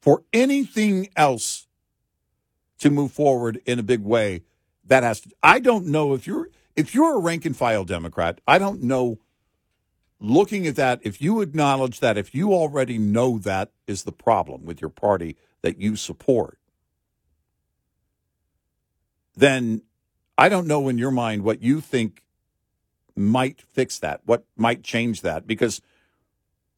For 0.00 0.24
anything 0.32 1.08
else 1.16 1.66
to 2.80 2.90
move 2.90 3.12
forward 3.12 3.60
in 3.64 3.78
a 3.78 3.82
big 3.82 4.00
way, 4.02 4.42
that 4.84 5.02
has 5.02 5.20
to 5.20 5.30
I 5.42 5.60
don't 5.60 5.86
know 5.86 6.14
if 6.14 6.26
you're 6.26 6.48
if 6.74 6.94
you're 6.94 7.16
a 7.16 7.20
rank 7.20 7.44
and 7.44 7.56
file 7.56 7.84
Democrat, 7.84 8.40
I 8.46 8.58
don't 8.58 8.82
know 8.82 9.18
looking 10.20 10.66
at 10.66 10.76
that, 10.76 11.00
if 11.02 11.20
you 11.20 11.40
acknowledge 11.40 12.00
that, 12.00 12.18
if 12.18 12.34
you 12.34 12.52
already 12.52 12.98
know 12.98 13.38
that 13.38 13.70
is 13.86 14.04
the 14.04 14.12
problem 14.12 14.64
with 14.64 14.80
your 14.80 14.90
party 14.90 15.36
that 15.62 15.80
you 15.80 15.96
support, 15.96 16.58
then 19.36 19.82
I 20.36 20.48
don't 20.48 20.66
know 20.66 20.88
in 20.88 20.98
your 20.98 21.10
mind 21.10 21.42
what 21.42 21.62
you 21.62 21.80
think 21.80 22.22
might 23.16 23.60
fix 23.60 23.98
that, 23.98 24.20
what 24.24 24.44
might 24.56 24.82
change 24.82 25.22
that, 25.22 25.46
because 25.46 25.80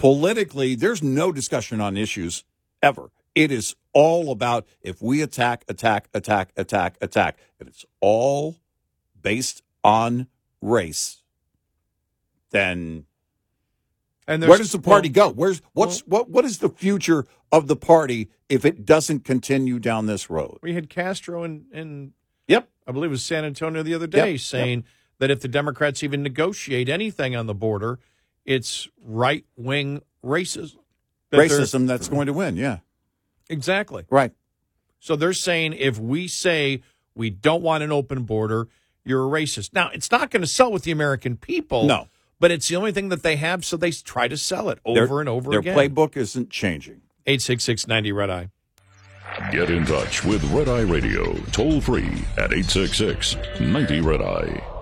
politically, 0.00 0.74
there's 0.74 1.02
no 1.02 1.30
discussion 1.30 1.78
on 1.80 1.96
issues 1.96 2.42
ever. 2.82 3.10
It 3.34 3.52
is 3.52 3.76
all 3.92 4.32
about 4.32 4.66
if 4.80 5.02
we 5.02 5.20
attack, 5.20 5.62
attack, 5.68 6.08
attack, 6.14 6.52
attack, 6.56 6.96
attack, 7.02 7.38
and 7.60 7.68
it's 7.68 7.84
all 8.00 8.56
based 9.20 9.62
on 9.84 10.26
race, 10.62 11.22
then 12.50 13.04
And 14.26 14.42
where 14.46 14.56
does 14.58 14.72
the 14.72 14.78
party 14.78 15.12
well- 15.14 15.30
go? 15.30 15.34
Where's 15.34 15.60
what's 15.74 16.00
what 16.00 16.30
what 16.30 16.44
is 16.46 16.58
the 16.58 16.70
future 16.70 17.26
of 17.52 17.66
the 17.66 17.76
party 17.76 18.30
if 18.48 18.64
it 18.64 18.86
doesn't 18.86 19.24
continue 19.24 19.78
down 19.78 20.06
this 20.06 20.30
road? 20.30 20.58
We 20.62 20.72
had 20.72 20.88
Castro 20.88 21.44
in, 21.44 21.66
in 21.72 22.14
Yep. 22.48 22.68
I 22.86 22.92
believe 22.92 23.10
it 23.10 23.12
was 23.12 23.24
San 23.24 23.44
Antonio 23.44 23.82
the 23.82 23.94
other 23.94 24.06
day 24.06 24.32
Yep, 24.32 24.40
saying 24.40 24.84
that 25.18 25.30
if 25.30 25.40
the 25.40 25.48
Democrats 25.48 26.02
even 26.02 26.22
negotiate 26.22 26.88
anything 26.88 27.36
on 27.36 27.46
the 27.46 27.54
border, 27.54 27.98
it's 28.44 28.88
right 29.04 29.44
wing 29.56 30.02
racism. 30.24 30.76
That 31.30 31.38
Racism 31.38 31.86
that's 31.86 32.08
going 32.08 32.26
to 32.26 32.32
win, 32.32 32.56
yeah. 32.56 32.78
Exactly. 33.48 34.04
Right. 34.10 34.32
So 34.98 35.16
they're 35.16 35.32
saying 35.32 35.74
if 35.74 35.98
we 35.98 36.26
say 36.28 36.82
we 37.14 37.30
don't 37.30 37.62
want 37.62 37.84
an 37.84 37.92
open 37.92 38.24
border, 38.24 38.68
you're 39.04 39.24
a 39.24 39.30
racist. 39.30 39.72
Now, 39.72 39.90
it's 39.92 40.10
not 40.10 40.30
going 40.30 40.42
to 40.42 40.48
sell 40.48 40.72
with 40.72 40.82
the 40.82 40.90
American 40.90 41.36
people. 41.36 41.84
No. 41.84 42.08
But 42.38 42.50
it's 42.50 42.68
the 42.68 42.76
only 42.76 42.90
thing 42.90 43.10
that 43.10 43.22
they 43.22 43.36
have, 43.36 43.64
so 43.64 43.76
they 43.76 43.90
try 43.90 44.26
to 44.26 44.36
sell 44.36 44.70
it 44.70 44.78
over 44.84 45.06
Their- 45.06 45.20
and 45.20 45.28
over 45.28 45.50
their 45.50 45.60
again. 45.60 45.76
Their 45.76 45.88
playbook 45.88 46.16
isn't 46.16 46.50
changing. 46.50 47.02
866 47.26 47.86
90 47.86 48.12
Red 48.12 48.30
Eye. 48.30 48.50
Get 49.52 49.70
in 49.70 49.86
touch 49.86 50.24
with 50.24 50.42
Red 50.50 50.68
Eye 50.68 50.80
Radio 50.80 51.34
toll 51.52 51.80
free 51.80 52.24
at 52.36 52.52
866 52.52 53.36
90 53.60 54.00
Red 54.00 54.22
Eye. 54.22 54.79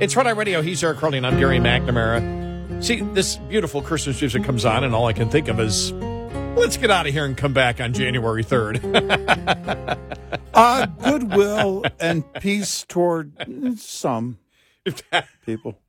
It's 0.00 0.14
Red 0.16 0.26
Eye 0.26 0.30
Radio. 0.30 0.62
He's 0.62 0.82
Eric 0.84 0.98
Harley, 0.98 1.18
and 1.18 1.26
I'm 1.26 1.38
Gary 1.38 1.58
McNamara. 1.58 2.82
See, 2.84 3.00
this 3.00 3.36
beautiful 3.36 3.82
Christmas 3.82 4.20
music 4.20 4.44
comes 4.44 4.64
on, 4.64 4.84
and 4.84 4.94
all 4.94 5.06
I 5.06 5.12
can 5.12 5.28
think 5.28 5.48
of 5.48 5.58
is 5.58 5.92
let's 6.56 6.76
get 6.76 6.90
out 6.90 7.06
of 7.08 7.12
here 7.12 7.24
and 7.24 7.36
come 7.36 7.52
back 7.52 7.80
on 7.80 7.92
January 7.92 8.44
3rd. 8.44 9.98
Uh, 10.54 10.86
goodwill 11.02 11.84
and 11.98 12.24
peace 12.34 12.84
toward 12.88 13.32
some 13.78 14.38
people. 15.44 15.80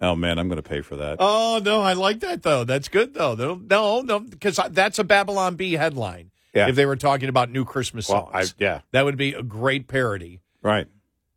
Oh 0.00 0.16
man, 0.16 0.38
I'm 0.38 0.48
going 0.48 0.60
to 0.62 0.68
pay 0.68 0.80
for 0.80 0.96
that. 0.96 1.16
Oh 1.20 1.60
no, 1.64 1.80
I 1.82 1.92
like 1.92 2.20
that 2.20 2.42
though. 2.42 2.64
That's 2.64 2.88
good 2.88 3.14
though. 3.14 3.34
No, 3.36 3.54
no, 3.54 4.00
no, 4.02 4.18
because 4.20 4.58
that's 4.70 4.98
a 4.98 5.04
Babylon 5.04 5.54
Bee 5.54 5.74
headline. 5.74 6.30
Yeah. 6.52 6.68
If 6.68 6.76
they 6.76 6.86
were 6.86 6.96
talking 6.96 7.28
about 7.28 7.50
new 7.50 7.64
Christmas 7.64 8.08
Well, 8.08 8.30
songs, 8.32 8.54
I- 8.58 8.62
yeah. 8.62 8.80
that 8.92 9.04
would 9.04 9.16
be 9.16 9.32
a 9.34 9.42
great 9.42 9.86
parody. 9.88 10.40
Right. 10.64 10.86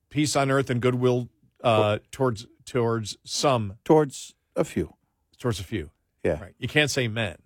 Peace 0.09 0.35
on 0.35 0.49
earth 0.49 0.69
and 0.71 0.81
goodwill 0.81 1.27
uh, 1.63 1.99
towards 2.11 2.47
towards 2.65 3.17
some, 3.23 3.77
Towards 3.83 4.33
a 4.55 4.63
few. 4.63 4.93
towards 5.37 5.59
a 5.59 5.63
few. 5.63 5.91
Yeah. 6.23 6.39
Right. 6.41 6.53
You 6.57 6.67
can't 6.67 6.89
say 6.89 7.07
men. 7.07 7.37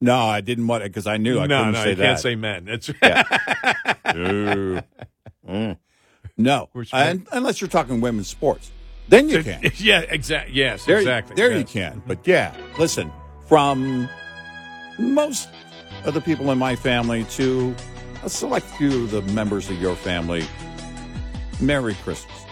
No, 0.00 0.16
I 0.16 0.40
didn't 0.40 0.66
want 0.66 0.82
it 0.84 0.90
because 0.90 1.06
I 1.06 1.16
knew 1.16 1.38
I 1.40 1.46
no, 1.46 1.58
couldn't 1.58 1.72
no, 1.74 1.82
say 1.82 1.90
you 1.90 1.94
that. 1.96 2.04
can't 2.04 2.18
say 2.20 2.34
men. 2.36 2.68
It's 2.68 2.88
Ooh. 4.16 4.80
Mm. 5.48 5.78
No, 6.36 6.68
and, 6.92 7.26
unless 7.32 7.60
you're 7.60 7.68
talking 7.68 8.00
women's 8.00 8.28
sports, 8.28 8.70
then 9.08 9.28
you 9.28 9.42
can. 9.42 9.60
yeah, 9.76 10.00
exactly. 10.00 10.54
Yes, 10.54 10.84
There, 10.84 10.98
exactly. 10.98 11.36
there 11.36 11.56
you 11.56 11.64
can. 11.64 12.02
But 12.06 12.26
yeah, 12.26 12.54
listen, 12.78 13.10
from 13.46 14.08
most 14.98 15.48
of 16.04 16.14
the 16.14 16.20
people 16.20 16.50
in 16.50 16.58
my 16.58 16.76
family 16.76 17.24
to 17.30 17.74
a 18.22 18.28
select 18.28 18.66
few 18.66 19.04
of 19.04 19.10
the 19.10 19.22
members 19.32 19.70
of 19.70 19.80
your 19.80 19.94
family, 19.94 20.44
Merry 21.60 21.94
Christmas. 21.94 22.44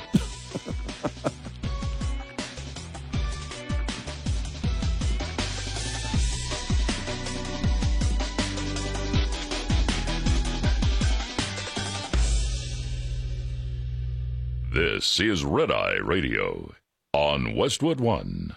This 14.73 15.21
is 15.21 15.45
Red 15.45 15.71
Eye 15.71 15.97
Radio 15.97 16.73
on 17.13 17.55
Westwood 17.55 18.01
One. 18.01 18.57